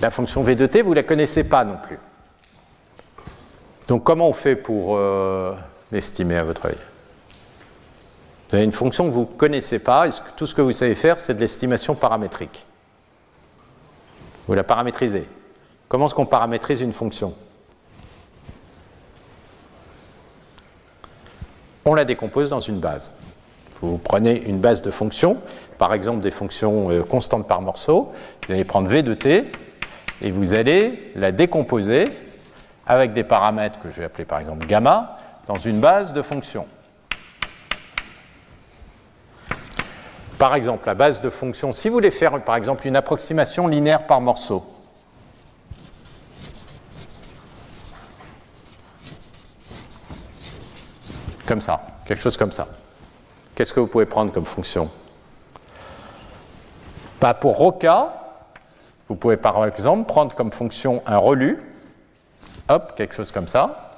La 0.01 0.11
fonction 0.11 0.43
V 0.43 0.55
de 0.55 0.67
t, 0.67 0.83
vous 0.83 0.91
ne 0.91 0.97
la 0.97 1.03
connaissez 1.03 1.49
pas 1.49 1.65
non 1.65 1.77
plus. 1.77 1.99
Donc 3.89 4.05
comment 4.05 4.29
on 4.29 4.33
fait 4.33 4.57
pour 4.57 4.97
euh, 4.97 5.55
l'estimer 5.91 6.37
à 6.37 6.45
votre 6.45 6.67
avis? 6.67 6.77
Vous 8.49 8.57
avez 8.57 8.65
une 8.65 8.73
fonction 8.73 9.07
que 9.07 9.11
vous 9.11 9.29
ne 9.31 9.39
connaissez 9.39 9.79
pas, 9.79 10.09
et 10.09 10.11
tout 10.37 10.47
ce 10.47 10.55
que 10.55 10.63
vous 10.63 10.73
savez 10.73 10.95
faire, 10.95 11.19
c'est 11.19 11.35
de 11.35 11.41
l'estimation 11.41 11.95
paramétrique. 11.95 12.65
Vous 14.47 14.55
la 14.55 14.65
paramétrisez. 14.65 15.29
Comment 15.89 16.07
est-ce 16.07 16.15
qu'on 16.15 16.27
paramétrise 16.27 16.81
une 16.81 16.93
fonction? 16.93 17.35
On 21.85 21.95
la 21.95 22.05
décompose 22.05 22.51
dans 22.51 22.61
une 22.61 22.79
base. 22.79 23.13
Vous 23.82 23.98
prenez 23.98 24.43
une 24.43 24.59
base 24.59 24.82
de 24.82 24.90
fonctions, 24.90 25.39
par 25.78 25.94
exemple 25.94 26.20
des 26.20 26.31
fonctions 26.31 26.90
euh, 26.90 27.02
constantes 27.02 27.48
par 27.48 27.62
morceau, 27.62 28.12
vous 28.47 28.52
allez 28.52 28.65
prendre 28.65 28.89
V 28.89 29.02
de 29.02 29.15
t 29.15 29.51
et 30.23 30.31
vous 30.31 30.55
allez 30.55 31.12
la 31.16 31.32
décomposer 31.32 32.09
avec 32.86 33.12
des 33.12 33.24
paramètres 33.24 33.78
que 33.81 33.90
je 33.90 33.97
vais 33.97 34.05
appeler 34.05 34.24
par 34.24 34.39
exemple 34.39 34.66
gamma 34.66 35.19
dans 35.47 35.57
une 35.57 35.81
base 35.81 36.12
de 36.12 36.23
fonctions. 36.23 36.66
par 40.40 40.55
exemple, 40.55 40.86
la 40.86 40.94
base 40.94 41.20
de 41.20 41.28
fonction, 41.28 41.70
si 41.70 41.90
vous 41.90 41.94
voulez 41.97 42.11
faire 42.11 42.43
par 42.43 42.57
exemple 42.57 42.86
une 42.86 42.97
approximation 42.97 43.69
linéaire 43.69 44.07
par 44.07 44.23
morceau, 44.23 44.65
comme 51.44 51.61
ça, 51.61 51.82
quelque 52.07 52.23
chose 52.23 52.39
comme 52.39 52.52
ça, 52.52 52.69
qu'est-ce 53.61 53.74
que 53.74 53.81
vous 53.81 53.89
pouvez 53.89 54.07
prendre 54.07 54.32
comme 54.32 54.47
fonction? 54.47 54.91
Bah, 57.20 57.35
Pour 57.35 57.59
Roca, 57.59 58.15
vous 59.07 59.16
pouvez 59.16 59.37
par 59.37 59.66
exemple 59.66 60.07
prendre 60.07 60.35
comme 60.35 60.51
fonction 60.51 61.03
un 61.05 61.19
relu, 61.19 61.62
hop, 62.70 62.95
quelque 62.97 63.15
chose 63.15 63.31
comme 63.31 63.49
ça, 63.49 63.91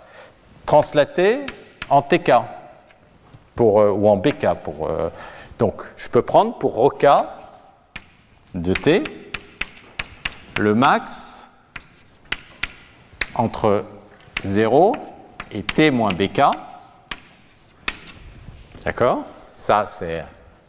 translaté 0.66 1.46
en 1.88 2.02
TK 2.02 2.30
euh, 3.60 3.92
ou 3.92 4.08
en 4.08 4.16
BK. 4.16 4.46
Euh, 4.46 5.10
donc, 5.60 5.84
je 5.96 6.08
peux 6.08 6.22
prendre 6.22 6.58
pour 6.58 6.74
Roca 6.74 7.36
de 8.56 8.72
T 8.74 9.04
le 10.58 10.74
max 10.74 11.46
entre 13.36 13.84
0 14.42 14.96
et 15.52 15.62
T 15.62 15.92
moins 15.92 16.10
BK. 16.10 16.42
D'accord? 18.84 19.22
Ça, 19.62 19.84
c'est 19.86 20.24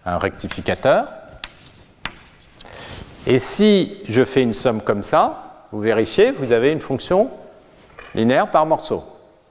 un 0.05 0.19
rectificateur. 0.19 1.07
Et 3.25 3.39
si 3.39 3.97
je 4.07 4.23
fais 4.23 4.43
une 4.43 4.53
somme 4.53 4.81
comme 4.81 5.01
ça, 5.01 5.65
vous 5.71 5.79
vérifiez, 5.79 6.29
vous 6.29 6.51
avez 6.51 6.71
une 6.71 6.79
fonction 6.79 7.31
linéaire 8.13 8.51
par 8.51 8.67
morceau. 8.67 9.03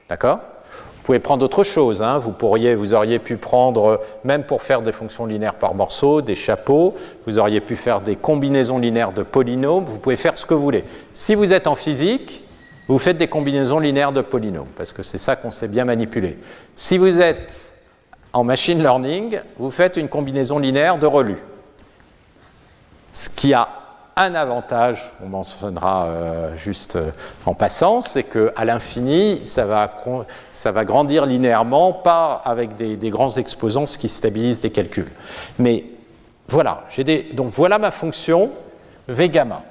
D'accord? 0.08 0.38
Vous 0.68 1.02
pouvez 1.02 1.18
prendre 1.18 1.44
autre 1.44 1.64
chose. 1.64 2.02
Hein. 2.02 2.18
Vous, 2.18 2.30
pourriez, 2.30 2.76
vous 2.76 2.94
auriez 2.94 3.18
pu 3.18 3.36
prendre, 3.36 4.00
même 4.22 4.44
pour 4.44 4.62
faire 4.62 4.80
des 4.80 4.92
fonctions 4.92 5.26
linéaires 5.26 5.56
par 5.56 5.74
morceau, 5.74 6.22
des 6.22 6.36
chapeaux. 6.36 6.94
Vous 7.26 7.36
auriez 7.36 7.60
pu 7.60 7.74
faire 7.74 8.00
des 8.00 8.14
combinaisons 8.14 8.78
linéaires 8.78 9.10
de 9.10 9.24
polynômes. 9.24 9.86
Vous 9.86 9.98
pouvez 9.98 10.14
faire 10.14 10.38
ce 10.38 10.46
que 10.46 10.54
vous 10.54 10.62
voulez. 10.62 10.84
Si 11.14 11.34
vous 11.34 11.52
êtes 11.52 11.66
en 11.66 11.74
physique, 11.74 12.44
vous 12.86 12.98
faites 12.98 13.18
des 13.18 13.26
combinaisons 13.26 13.80
linéaires 13.80 14.12
de 14.12 14.20
polynômes, 14.20 14.70
parce 14.76 14.92
que 14.92 15.02
c'est 15.02 15.18
ça 15.18 15.34
qu'on 15.34 15.50
sait 15.50 15.66
bien 15.66 15.84
manipuler. 15.84 16.38
Si 16.76 16.96
vous 16.96 17.20
êtes 17.20 17.71
en 18.32 18.44
machine 18.44 18.82
learning, 18.82 19.40
vous 19.56 19.70
faites 19.70 19.96
une 19.96 20.08
combinaison 20.08 20.58
linéaire 20.58 20.98
de 20.98 21.06
relus. 21.06 21.42
Ce 23.12 23.28
qui 23.28 23.52
a 23.52 23.68
un 24.16 24.34
avantage, 24.34 25.10
on 25.22 25.28
mentionnera 25.28 26.06
euh, 26.06 26.56
juste 26.56 26.96
euh, 26.96 27.10
en 27.46 27.54
passant, 27.54 28.02
c'est 28.02 28.24
qu'à 28.24 28.64
l'infini, 28.64 29.40
ça 29.44 29.64
va, 29.64 30.84
grandir 30.84 31.24
linéairement, 31.24 31.92
pas 31.92 32.42
avec 32.44 32.76
des, 32.76 33.10
grands 33.10 33.30
exposants, 33.30 33.86
ce 33.86 33.96
qui 33.96 34.08
stabilise 34.08 34.60
des 34.60 34.70
calculs. 34.70 35.10
Mais 35.58 35.84
voilà, 36.48 36.84
des, 36.98 37.30
donc 37.32 37.52
voilà 37.54 37.78
ma 37.78 37.90
fonction 37.90 38.50
V 39.08 39.28
gamma. 39.30 39.62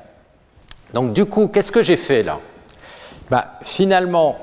Donc 0.94 1.14
du 1.14 1.26
coup, 1.26 1.48
qu'est-ce 1.48 1.72
que 1.72 1.84
j'ai 1.84 1.96
fait 1.96 2.24
là? 2.24 2.40
Bah, 3.30 3.60
Finalement, 3.62 4.38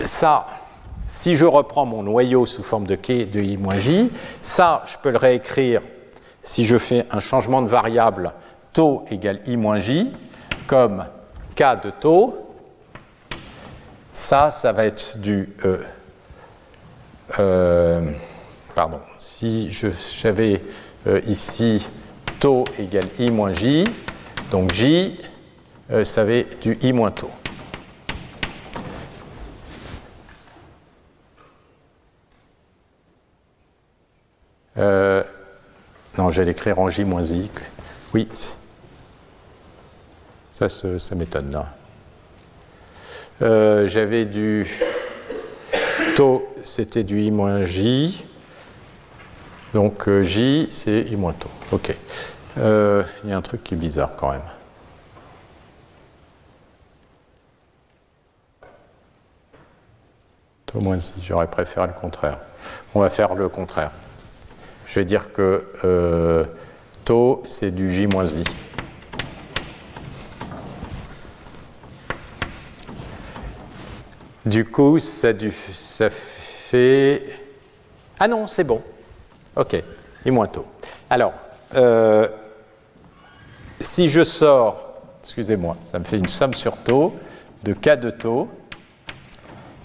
ça, 0.00 0.46
si 1.08 1.36
je 1.36 1.46
reprends 1.46 1.86
mon 1.86 2.02
noyau 2.02 2.46
sous 2.46 2.62
forme 2.62 2.86
de 2.86 2.94
k 2.94 3.28
de 3.28 3.40
i 3.40 3.56
moins 3.56 3.78
j, 3.78 4.10
ça, 4.42 4.84
je 4.86 4.96
peux 5.02 5.10
le 5.10 5.16
réécrire 5.16 5.80
si 6.42 6.66
je 6.66 6.76
fais 6.78 7.06
un 7.10 7.20
changement 7.20 7.62
de 7.62 7.68
variable 7.68 8.32
taux 8.72 9.04
égale 9.10 9.40
i 9.46 9.56
moins 9.56 9.80
j, 9.80 10.08
comme 10.66 11.04
k 11.56 11.82
de 11.82 11.90
taux, 11.90 12.36
ça, 14.12 14.50
ça 14.50 14.72
va 14.72 14.84
être 14.84 15.18
du... 15.18 15.48
Euh, 15.64 15.82
euh, 17.38 18.12
pardon, 18.74 19.00
si 19.18 19.70
j'avais 19.70 20.62
euh, 21.06 21.20
ici 21.26 21.88
taux 22.38 22.64
égale 22.78 23.08
i 23.18 23.30
moins 23.30 23.52
j, 23.52 23.84
donc 24.50 24.72
j, 24.72 25.18
ça 26.04 26.24
va 26.24 26.32
être 26.32 26.60
du 26.60 26.78
i 26.82 26.92
moins 26.92 27.10
taux. 27.10 27.30
Euh, 34.78 35.24
non, 36.16 36.30
j'allais 36.30 36.52
écrire 36.52 36.78
en 36.78 36.88
J-I. 36.88 37.50
Oui. 38.14 38.28
Ça, 40.52 40.68
ça 40.68 41.14
m'étonne. 41.14 41.64
Euh, 43.42 43.86
J'avais 43.86 44.24
du 44.24 44.66
taux, 46.16 46.48
c'était 46.64 47.04
du 47.04 47.20
I-J. 47.20 48.24
Donc 49.74 50.08
euh, 50.08 50.22
J, 50.24 50.68
c'est 50.70 51.00
I 51.02 51.16
taux. 51.38 51.50
OK. 51.72 51.94
Il 52.56 53.30
y 53.30 53.32
a 53.32 53.36
un 53.36 53.42
truc 53.42 53.62
qui 53.62 53.74
est 53.74 53.76
bizarre 53.76 54.16
quand 54.16 54.32
même. 54.32 54.42
Taux 60.66 60.80
moins 60.80 60.98
I, 60.98 61.12
j'aurais 61.22 61.46
préféré 61.46 61.86
le 61.86 61.92
contraire. 61.92 62.38
On 62.94 63.00
va 63.00 63.10
faire 63.10 63.34
le 63.34 63.48
contraire 63.48 63.92
je 64.88 64.94
vais 64.94 65.04
dire 65.04 65.32
que 65.32 65.68
euh, 65.84 66.44
taux, 67.04 67.42
c'est 67.44 67.70
du 67.70 67.92
J 67.92 68.06
moins 68.06 68.24
I. 68.24 68.42
Du 74.46 74.64
coup, 74.64 74.98
ça, 74.98 75.28
ça 75.72 76.08
fait... 76.08 77.22
Ah 78.18 78.26
non, 78.26 78.46
c'est 78.46 78.64
bon. 78.64 78.82
OK, 79.56 79.76
I 80.24 80.30
moins 80.30 80.46
taux. 80.46 80.64
Alors, 81.10 81.34
euh, 81.74 82.26
si 83.78 84.08
je 84.08 84.24
sors, 84.24 84.94
excusez-moi, 85.22 85.76
ça 85.92 85.98
me 85.98 86.04
fait 86.04 86.18
une 86.18 86.28
somme 86.28 86.54
sur 86.54 86.78
taux 86.78 87.14
de 87.62 87.74
K 87.74 88.00
de 88.00 88.10
taux. 88.10 88.48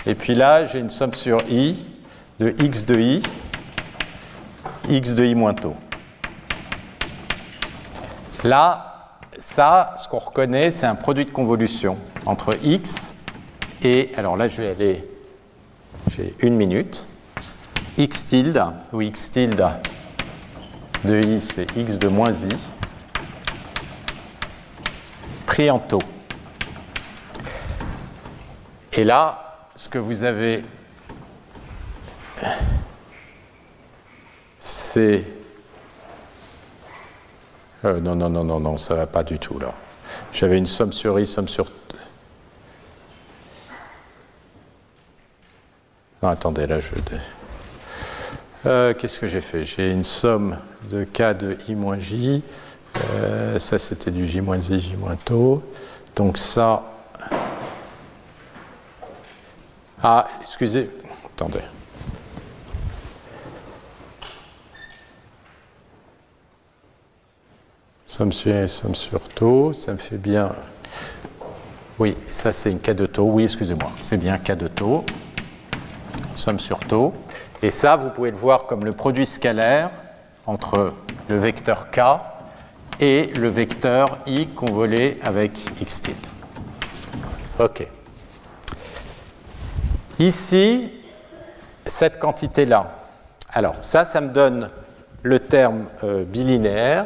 Et 0.05 0.15
puis 0.15 0.33
là, 0.33 0.63
j'ai 0.63 0.79
une 0.79 0.89
somme 0.89 1.13
sur 1.13 1.39
I 1.49 1.85
de 2.39 2.55
X 2.57 2.85
de 2.85 2.95
I 2.95 3.23
x 4.89 5.15
de 5.15 5.25
i 5.25 5.35
moins 5.35 5.53
taux. 5.53 5.75
Là, 8.43 9.19
ça, 9.37 9.95
ce 9.97 10.07
qu'on 10.07 10.19
reconnaît, 10.19 10.71
c'est 10.71 10.85
un 10.85 10.95
produit 10.95 11.25
de 11.25 11.31
convolution 11.31 11.97
entre 12.25 12.57
x 12.63 13.15
et, 13.81 14.11
alors 14.15 14.37
là, 14.37 14.47
je 14.47 14.61
vais 14.61 14.69
aller, 14.69 15.07
j'ai 16.09 16.35
une 16.39 16.55
minute, 16.55 17.07
x 17.97 18.27
tilde, 18.27 18.63
ou 18.91 19.01
x 19.01 19.31
tilde 19.31 19.65
de 21.03 21.21
i, 21.21 21.41
c'est 21.41 21.67
x 21.75 21.99
de 21.99 22.07
moins 22.07 22.31
i, 22.31 22.49
pris 25.45 25.69
en 25.69 25.79
taux. 25.79 26.03
Et 28.93 29.03
là, 29.03 29.69
ce 29.75 29.89
que 29.89 29.97
vous 29.97 30.23
avez 30.23 30.63
c'est... 34.63 35.25
Euh, 37.83 37.99
non, 37.99 38.15
non, 38.15 38.29
non, 38.29 38.45
non, 38.45 38.61
non, 38.61 38.77
ça 38.77 38.95
va 38.95 39.05
pas 39.05 39.23
du 39.23 39.37
tout 39.37 39.59
là. 39.59 39.73
J'avais 40.31 40.57
une 40.57 40.65
somme 40.65 40.93
sur 40.93 41.19
i, 41.19 41.27
somme 41.27 41.49
sur... 41.49 41.65
Non, 46.21 46.29
attendez, 46.29 46.65
là 46.65 46.79
je... 46.79 46.89
Euh, 48.65 48.93
Qu'est-ce 48.93 49.19
que 49.19 49.27
j'ai 49.27 49.41
fait? 49.41 49.65
J'ai 49.65 49.91
une 49.91 50.05
somme 50.05 50.57
de 50.89 51.03
k 51.03 51.33
de 51.37 51.57
i 51.67 51.75
moins 51.75 51.99
j. 51.99 52.41
Euh, 53.15 53.59
ça, 53.59 53.77
c'était 53.77 54.11
du 54.11 54.25
j 54.25 54.39
moins 54.39 54.59
i, 54.59 54.79
j 54.79 54.95
moins 54.95 55.17
taux. 55.17 55.61
Donc 56.15 56.37
ça... 56.37 56.83
Ah, 60.01 60.27
excusez, 60.41 60.89
attendez. 61.33 61.59
Somme 68.15 68.31
sur, 68.31 68.69
somme 68.69 68.93
sur 68.93 69.27
taux, 69.27 69.73
ça 69.73 69.91
me 69.91 69.97
fait 69.97 70.19
bien. 70.19 70.51
Oui, 71.97 72.15
ça 72.27 72.51
c'est 72.51 72.69
une 72.69 72.79
cas 72.79 72.93
de 72.93 73.07
taux. 73.07 73.23
Oui, 73.23 73.45
excusez-moi, 73.45 73.91
c'est 74.03 74.17
bien 74.17 74.37
cas 74.37 74.53
de 74.53 74.67
taux. 74.67 75.03
Somme 76.35 76.59
sur 76.59 76.77
taux. 76.81 77.15
Et 77.63 77.71
ça, 77.71 77.95
vous 77.95 78.11
pouvez 78.11 78.29
le 78.29 78.37
voir 78.37 78.67
comme 78.67 78.85
le 78.85 78.91
produit 78.91 79.25
scalaire 79.25 79.89
entre 80.45 80.93
le 81.27 81.37
vecteur 81.39 81.89
k 81.89 82.01
et 82.99 83.33
le 83.33 83.49
vecteur 83.49 84.19
i 84.27 84.45
convolé 84.45 85.19
avec 85.23 85.53
x 85.81 86.03
tilde. 86.03 86.15
OK. 87.57 87.87
Ici, 90.19 90.91
cette 91.83 92.19
quantité-là. 92.19 92.91
Alors, 93.51 93.77
ça, 93.81 94.05
ça 94.05 94.21
me 94.21 94.29
donne 94.29 94.69
le 95.23 95.39
terme 95.39 95.85
euh, 96.03 96.23
bilinéaire 96.23 97.05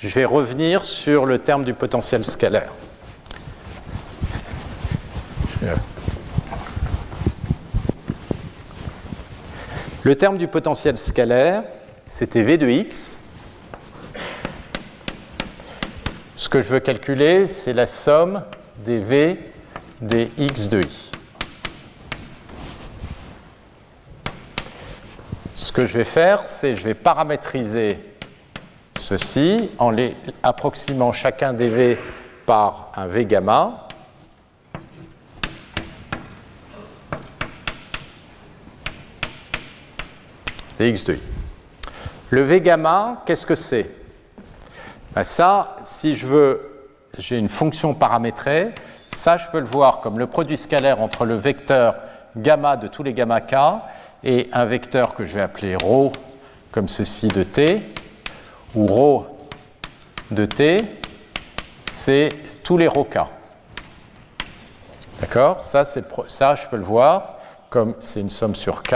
je 0.00 0.08
vais 0.08 0.24
revenir 0.24 0.84
sur 0.84 1.26
le 1.26 1.40
terme 1.40 1.64
du 1.64 1.74
potentiel 1.74 2.24
scalaire. 2.24 2.70
Le 10.04 10.14
terme 10.14 10.38
du 10.38 10.46
potentiel 10.46 10.96
scalaire, 10.96 11.64
c'était 12.06 12.44
V 12.44 12.58
de 12.58 12.68
x. 12.68 13.18
Ce 16.36 16.48
que 16.48 16.60
je 16.60 16.68
veux 16.68 16.80
calculer, 16.80 17.48
c'est 17.48 17.72
la 17.72 17.86
somme 17.86 18.42
des 18.78 19.00
V 19.00 19.38
des 20.00 20.30
x 20.38 20.68
de 20.68 20.80
i. 20.80 21.10
Ce 25.56 25.67
que 25.78 25.84
je 25.84 25.96
vais 25.96 26.02
faire, 26.02 26.42
c'est 26.44 26.74
je 26.74 26.82
vais 26.82 26.94
paramétriser 26.94 28.00
ceci 28.96 29.70
en 29.78 29.90
les 29.90 30.12
approximant 30.42 31.12
chacun 31.12 31.52
des 31.52 31.68
V 31.68 31.98
par 32.46 32.90
un 32.96 33.06
V 33.06 33.24
gamma. 33.24 33.86
des 40.80 40.88
x 40.88 41.04
de 41.04 41.14
i. 41.14 41.22
Le 42.30 42.42
V 42.42 42.60
gamma, 42.60 43.22
qu'est-ce 43.24 43.46
que 43.46 43.54
c'est? 43.54 43.88
Ben 45.14 45.22
Ça, 45.22 45.76
si 45.84 46.16
je 46.16 46.26
veux, 46.26 46.88
j'ai 47.18 47.38
une 47.38 47.48
fonction 47.48 47.94
paramétrée, 47.94 48.74
ça 49.12 49.36
je 49.36 49.48
peux 49.48 49.60
le 49.60 49.66
voir 49.66 50.00
comme 50.00 50.18
le 50.18 50.26
produit 50.26 50.56
scalaire 50.56 51.00
entre 51.00 51.24
le 51.24 51.36
vecteur 51.36 51.94
gamma 52.36 52.76
de 52.76 52.88
tous 52.88 53.04
les 53.04 53.12
gamma 53.14 53.40
k 53.40 53.54
et 54.23 54.49
un 54.53 54.65
vecteur 54.65 55.13
que 55.13 55.25
je 55.25 55.33
vais 55.33 55.41
appeler 55.41 55.75
ρ 55.75 56.11
comme 56.71 56.87
ceci 56.87 57.27
de 57.27 57.43
t, 57.43 57.83
où 58.75 58.87
ρ 58.87 59.27
de 60.31 60.45
t, 60.45 60.81
c'est 61.85 62.29
tous 62.63 62.77
les 62.77 62.87
ρk. 62.87 63.19
D'accord 65.19 65.63
ça, 65.63 65.83
ça, 65.85 66.55
je 66.55 66.67
peux 66.67 66.77
le 66.77 66.83
voir 66.83 67.35
comme 67.69 67.95
c'est 67.99 68.19
une 68.19 68.29
somme 68.29 68.55
sur 68.55 68.83
k, 68.83 68.95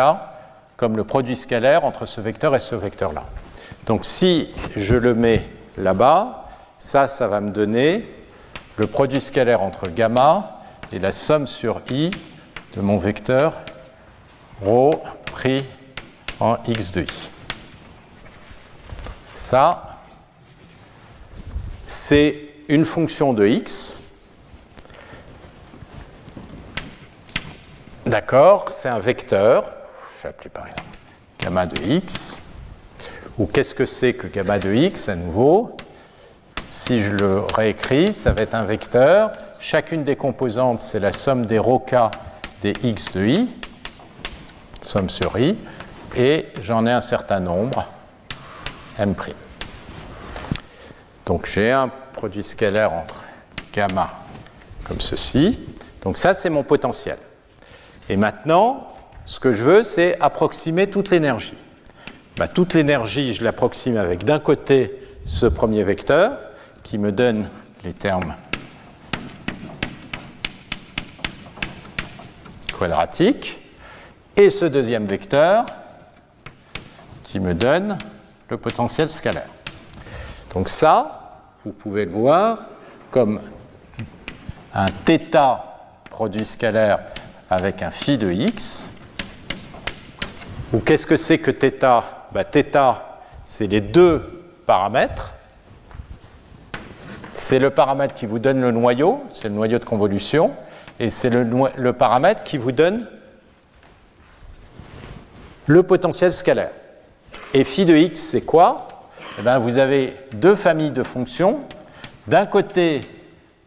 comme 0.75 0.97
le 0.97 1.03
produit 1.03 1.35
scalaire 1.35 1.84
entre 1.85 2.05
ce 2.05 2.21
vecteur 2.21 2.55
et 2.55 2.59
ce 2.59 2.75
vecteur-là. 2.75 3.23
Donc 3.85 4.05
si 4.05 4.49
je 4.75 4.95
le 4.95 5.15
mets 5.15 5.47
là-bas, 5.77 6.49
ça, 6.77 7.07
ça 7.07 7.27
va 7.27 7.41
me 7.41 7.51
donner 7.51 8.07
le 8.77 8.88
produit 8.88 9.21
scalaire 9.21 9.61
entre 9.61 9.89
gamma 9.89 10.61
et 10.91 10.99
la 10.99 11.11
somme 11.11 11.47
sur 11.47 11.81
i 11.89 12.11
de 12.75 12.81
mon 12.81 12.97
vecteur 12.97 13.53
ρ 14.64 14.97
pris 15.26 15.64
en 16.40 16.56
x 16.66 16.93
de 16.93 17.02
i. 17.02 17.30
Ça, 19.34 19.98
c'est 21.86 22.48
une 22.68 22.84
fonction 22.84 23.32
de 23.32 23.47
x. 23.47 23.98
D'accord 28.06 28.66
C'est 28.72 28.89
un 28.89 28.98
vecteur. 28.98 29.64
Je 30.16 30.22
vais 30.22 30.28
appeler 30.30 30.51
par 30.51 30.66
exemple 30.66 30.82
gamma 31.39 31.66
de 31.66 31.82
x. 31.82 32.43
Ou 33.39 33.47
qu'est-ce 33.47 33.74
que 33.74 33.86
c'est 33.86 34.14
que 34.14 34.26
gamma 34.26 34.59
de 34.59 34.72
x 34.72 35.09
à 35.09 35.16
nouveau? 35.16 35.76
Si 36.68 37.02
je 37.02 37.12
le 37.12 37.40
réécris, 37.40 38.12
ça 38.12 38.32
va 38.32 38.43
être 38.43 38.55
un 38.55 38.64
vecteur. 38.64 39.32
Chacune 39.60 40.05
des 40.05 40.16
composantes, 40.16 40.80
c'est 40.80 41.01
la 41.01 41.12
somme 41.12 41.47
des 41.47 41.59
ρk 41.59 41.94
des 42.62 42.72
x 42.82 43.12
de 43.12 43.26
i 43.26 43.48
somme 44.82 45.10
sur 45.10 45.38
i, 45.38 45.56
et 46.16 46.46
j'en 46.60 46.86
ai 46.86 46.92
un 46.92 47.00
certain 47.00 47.40
nombre, 47.40 47.88
m'. 48.98 49.14
Donc 51.24 51.46
j'ai 51.46 51.70
un 51.70 51.88
produit 52.12 52.44
scalaire 52.44 52.92
entre 52.92 53.24
gamma 53.72 54.10
comme 54.84 55.00
ceci. 55.00 55.59
Donc 56.02 56.18
ça, 56.18 56.34
c'est 56.34 56.50
mon 56.50 56.64
potentiel. 56.64 57.16
Et 58.09 58.16
maintenant, 58.16 58.88
ce 59.24 59.38
que 59.38 59.52
je 59.52 59.62
veux, 59.62 59.82
c'est 59.84 60.20
approximer 60.20 60.90
toute 60.90 61.10
l'énergie. 61.10 61.56
Bah, 62.36 62.48
toute 62.48 62.74
l'énergie, 62.74 63.32
je 63.32 63.44
l'approxime 63.44 63.96
avec 63.96 64.24
d'un 64.24 64.40
côté 64.40 64.98
ce 65.24 65.46
premier 65.46 65.84
vecteur 65.84 66.38
qui 66.82 66.98
me 66.98 67.12
donne 67.12 67.48
les 67.84 67.92
termes 67.92 68.34
quadratiques 72.76 73.61
et 74.35 74.49
ce 74.49 74.65
deuxième 74.65 75.05
vecteur 75.05 75.65
qui 77.23 77.39
me 77.39 77.53
donne 77.53 77.97
le 78.49 78.57
potentiel 78.57 79.09
scalaire. 79.09 79.49
Donc 80.53 80.69
ça, 80.69 81.43
vous 81.65 81.71
pouvez 81.71 82.05
le 82.05 82.11
voir 82.11 82.59
comme 83.11 83.41
un 84.73 84.88
θ 84.88 85.19
produit 86.09 86.45
scalaire 86.45 86.99
avec 87.49 87.81
un 87.81 87.91
phi 87.91 88.17
de 88.17 88.31
x. 88.31 88.89
Ou 90.73 90.79
qu'est-ce 90.79 91.07
que 91.07 91.17
c'est 91.17 91.39
que 91.39 91.51
θ 91.51 92.03
bah, 92.31 92.43
θ, 92.43 93.01
c'est 93.45 93.67
les 93.67 93.81
deux 93.81 94.45
paramètres. 94.65 95.34
C'est 97.34 97.59
le 97.59 97.69
paramètre 97.69 98.15
qui 98.15 98.25
vous 98.25 98.39
donne 98.39 98.61
le 98.61 98.71
noyau, 98.71 99.23
c'est 99.31 99.47
le 99.47 99.53
noyau 99.53 99.79
de 99.79 99.85
convolution, 99.85 100.53
et 100.99 101.09
c'est 101.09 101.29
le, 101.29 101.47
le 101.75 101.93
paramètre 101.93 102.43
qui 102.43 102.57
vous 102.57 102.71
donne 102.71 103.07
le 105.72 105.82
potentiel 105.82 106.32
scalaire. 106.32 106.70
Et 107.54 107.64
phi 107.64 107.84
de 107.84 107.96
x, 107.96 108.20
c'est 108.20 108.42
quoi? 108.42 108.88
Eh 109.38 109.42
bien, 109.42 109.58
Vous 109.58 109.78
avez 109.78 110.14
deux 110.34 110.54
familles 110.54 110.90
de 110.90 111.02
fonctions. 111.02 111.60
D'un 112.26 112.46
côté, 112.46 113.00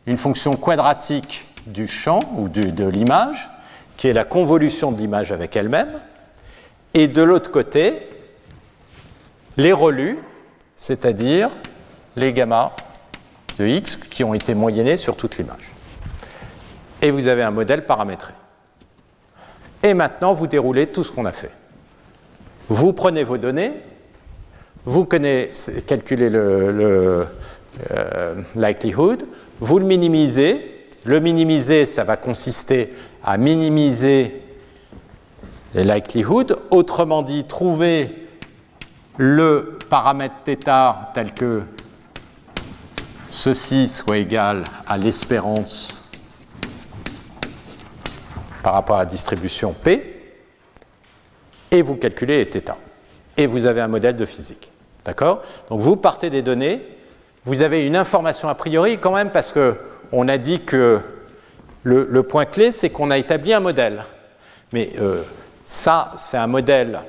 une 0.06 0.18
fonction 0.18 0.56
quadratique 0.56 1.48
du 1.66 1.88
champ 1.88 2.20
ou 2.38 2.48
de 2.48 2.88
l'image, 2.88 3.50
qui 3.98 4.08
est 4.08 4.14
la 4.14 4.24
convolution 4.24 4.92
de 4.92 5.00
l'image 5.00 5.32
avec 5.32 5.56
elle-même. 5.56 6.00
Et 6.94 7.08
de 7.08 7.24
l'autre 7.24 7.52
côté, 7.52 8.08
les 9.58 9.74
relus, 9.74 10.20
c'est-à-dire 10.78 11.50
les 12.16 12.34
gamma 12.34 12.72
de 13.58 13.66
x 13.66 13.96
qui 13.96 14.24
ont 14.24 14.34
été 14.34 14.54
moyennés 14.54 14.98
sur 14.98 15.18
toute 15.18 15.38
l'image. 15.38 15.72
Et 17.02 17.10
vous 17.10 17.28
avez 17.28 17.44
un 17.44 17.52
modèle 17.52 17.86
paramétré. 17.86 18.34
Et 19.82 19.94
maintenant, 19.94 20.34
vous 20.34 20.48
déroulez 20.48 20.88
tout 20.88 21.04
ce 21.04 21.12
qu'on 21.12 21.26
a 21.26 21.32
fait. 21.32 21.52
Vous 22.70 22.94
prenez 22.94 23.24
vos 23.24 23.38
données, 23.38 23.74
vous 24.86 25.06
calculez 25.06 26.30
le, 26.30 27.28
euh, 27.92 28.44
likelihood, 28.56 29.24
vous 29.60 29.80
le 29.80 29.86
minimisez. 29.86 30.72
Le 31.04 31.20
minimiser, 31.20 31.86
ça 31.86 32.04
va 32.04 32.18
consister 32.18 32.92
à 33.24 33.38
minimiser 33.38 34.42
les 35.76 35.84
likelihood. 35.84 36.58
Autrement 36.72 37.22
dit, 37.22 37.44
trouver 37.44 38.28
le 39.18 39.78
paramètre 39.88 40.34
θ 40.44 41.14
tel 41.14 41.32
que 41.34 41.62
ceci 43.30 43.88
soit 43.88 44.18
égal 44.18 44.64
à 44.88 44.98
l'espérance 44.98 46.08
par 48.64 48.74
rapport 48.74 48.96
à 48.96 49.00
la 49.00 49.06
distribution 49.06 49.74
P 49.74 50.15
et 51.78 51.82
vous 51.82 51.96
calculez 51.96 52.46
θ. 52.46 52.76
Et 53.38 53.48
vous 53.48 53.66
avez 53.66 53.82
un 53.82 53.88
modèle 53.88 54.16
de 54.16 54.26
physique. 54.26 54.72
D'accord? 55.04 55.44
Donc 55.70 55.82
vous 55.82 55.98
partez 55.98 56.30
des 56.30 56.42
données, 56.42 56.82
vous 57.46 57.62
avez 57.62 57.86
une 57.86 57.96
information 57.96 58.50
a 58.50 58.56
priori 58.56 58.98
quand 58.98 59.14
même 59.14 59.30
parce 59.30 59.54
qu'on 59.54 60.28
a 60.28 60.38
dit 60.38 60.62
que 60.62 61.00
le, 61.84 62.24
point 62.24 62.46
clé, 62.46 62.72
c'est 62.72 62.90
qu'on 62.90 63.12
a 63.12 63.18
établi 63.18 63.54
un 63.54 63.60
modèle. 63.60 64.04
Mais 64.74 64.94
euh, 65.00 65.22
ça, 65.66 66.14
c'est 66.18 66.38
un 66.38 66.48
modèle 66.48 67.02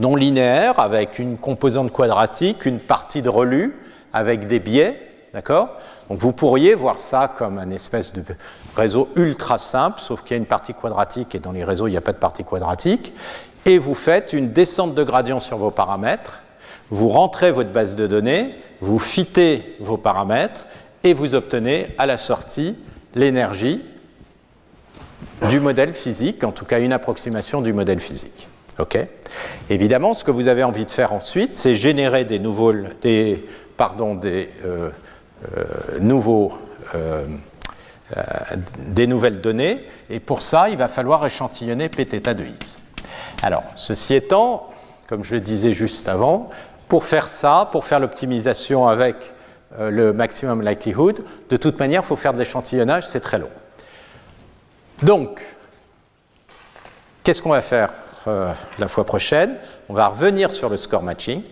non 0.00 0.16
linéaire 0.16 0.80
avec 0.80 1.18
une 1.18 1.36
composante 1.36 1.92
quadratique, 1.92 2.66
une 2.66 2.80
partie 2.80 3.22
de 3.22 3.28
relu 3.28 3.76
avec 4.12 4.46
des 4.46 4.58
biais. 4.58 5.00
D'accord? 5.32 5.76
Donc 6.08 6.18
vous 6.18 6.32
pourriez 6.32 6.74
voir 6.74 6.98
ça 6.98 7.32
comme 7.36 7.58
un 7.58 7.70
espèce 7.70 8.12
de 8.12 8.24
réseau 8.76 9.08
ultra 9.16 9.58
simple, 9.58 10.00
sauf 10.00 10.22
qu'il 10.22 10.32
y 10.32 10.34
a 10.34 10.36
une 10.38 10.46
partie 10.46 10.74
quadratique 10.74 11.34
et 11.34 11.38
dans 11.38 11.52
les 11.52 11.64
réseaux, 11.64 11.88
il 11.88 11.92
n'y 11.92 11.96
a 11.96 12.02
pas 12.02 12.12
de 12.12 12.18
partie 12.18 12.44
quadratique. 12.44 13.12
Et 13.66 13.78
vous 13.78 13.94
faites 13.94 14.32
une 14.32 14.52
descente 14.52 14.94
de 14.94 15.02
gradient 15.02 15.40
sur 15.40 15.58
vos 15.58 15.70
paramètres, 15.70 16.42
vous 16.90 17.08
rentrez 17.08 17.52
votre 17.52 17.70
base 17.70 17.94
de 17.94 18.06
données, 18.06 18.54
vous 18.80 18.98
fitez 18.98 19.76
vos 19.80 19.96
paramètres 19.96 20.66
et 21.04 21.12
vous 21.12 21.34
obtenez 21.34 21.94
à 21.98 22.06
la 22.06 22.18
sortie 22.18 22.76
l'énergie 23.14 23.80
du 25.48 25.60
modèle 25.60 25.94
physique, 25.94 26.44
en 26.44 26.52
tout 26.52 26.64
cas 26.64 26.80
une 26.80 26.92
approximation 26.92 27.60
du 27.60 27.72
modèle 27.72 28.00
physique. 28.00 28.48
Ok? 28.78 28.98
Évidemment, 29.68 30.14
ce 30.14 30.24
que 30.24 30.30
vous 30.30 30.48
avez 30.48 30.64
envie 30.64 30.86
de 30.86 30.90
faire 30.90 31.12
ensuite, 31.12 31.54
c'est 31.54 31.74
générer 31.74 32.24
des 32.24 32.38
nouveaux, 32.38 32.72
pardon, 33.76 34.14
des 34.14 34.48
euh, 34.64 34.90
euh, 35.56 35.64
nouveaux 36.00 36.52
euh, 36.94 37.26
des 38.78 39.06
nouvelles 39.06 39.40
données, 39.40 39.84
et 40.08 40.20
pour 40.20 40.42
ça, 40.42 40.68
il 40.68 40.76
va 40.76 40.88
falloir 40.88 41.24
échantillonner 41.24 41.88
Pθ 41.88 42.34
de 42.34 42.44
x. 42.44 42.82
Alors, 43.42 43.64
ceci 43.76 44.14
étant, 44.14 44.68
comme 45.08 45.24
je 45.24 45.34
le 45.34 45.40
disais 45.40 45.72
juste 45.72 46.08
avant, 46.08 46.50
pour 46.88 47.04
faire 47.04 47.28
ça, 47.28 47.68
pour 47.70 47.84
faire 47.84 48.00
l'optimisation 48.00 48.88
avec 48.88 49.16
euh, 49.78 49.90
le 49.90 50.12
maximum 50.12 50.62
likelihood, 50.62 51.24
de 51.48 51.56
toute 51.56 51.78
manière, 51.78 52.02
il 52.02 52.06
faut 52.06 52.16
faire 52.16 52.32
de 52.32 52.38
l'échantillonnage, 52.38 53.06
c'est 53.06 53.20
très 53.20 53.38
long. 53.38 53.50
Donc, 55.02 55.40
qu'est-ce 57.22 57.40
qu'on 57.40 57.50
va 57.50 57.62
faire 57.62 57.90
euh, 58.26 58.52
la 58.78 58.88
fois 58.88 59.04
prochaine? 59.04 59.54
On 59.88 59.94
va 59.94 60.08
revenir 60.08 60.52
sur 60.52 60.68
le 60.68 60.76
score 60.76 61.02
matching. 61.02 61.42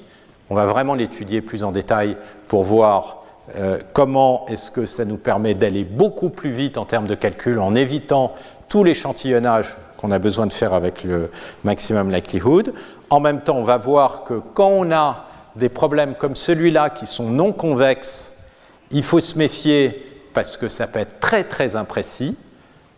On 0.51 0.55
va 0.55 0.67
vraiment 0.67 0.95
l'étudier 0.95 1.41
plus 1.41 1.63
en 1.63 1.73
détail 1.73 2.17
pour 2.49 2.65
voir 2.65 3.23
euh, 3.57 3.79
comment 3.93 4.47
est-ce 4.49 4.71
que 4.71 4.87
ça 4.87 5.05
nous 5.05 5.17
permet 5.17 5.55
d'aller 5.55 5.85
beaucoup 5.85 6.29
plus 6.29 6.51
vite 6.51 6.79
en 6.79 6.85
termes 6.85 7.07
de 7.07 7.15
calcul 7.15 7.59
en 7.59 7.75
évitant 7.75 8.35
tout 8.69 8.85
l'échantillonnage 8.85 9.77
qu'on 9.97 10.11
a 10.11 10.19
besoin 10.19 10.47
de 10.47 10.53
faire 10.53 10.75
avec 10.75 11.05
le 11.05 11.31
maximum 11.65 12.11
likelihood? 12.11 12.73
En 13.11 13.21
même 13.21 13.41
temps, 13.41 13.57
on 13.57 13.65
va 13.65 13.79
voir 13.79 14.25
que 14.25 14.35
quand 14.55 14.69
on 14.69 14.93
a 14.93 15.25
des 15.57 15.69
problèmes 15.69 16.15
comme 16.15 16.37
celui-là 16.37 16.91
qui 16.91 17.07
sont 17.07 17.31
non 17.31 17.53
convexes, 17.53 18.45
il 18.91 19.03
faut 19.03 19.21
se 19.21 19.39
méfier 19.39 20.05
parce 20.35 20.57
que 20.57 20.69
ça 20.69 20.87
peut 20.87 21.01
être 21.01 21.21
très 21.21 21.45
très 21.45 21.77
imprécis. 21.77 22.37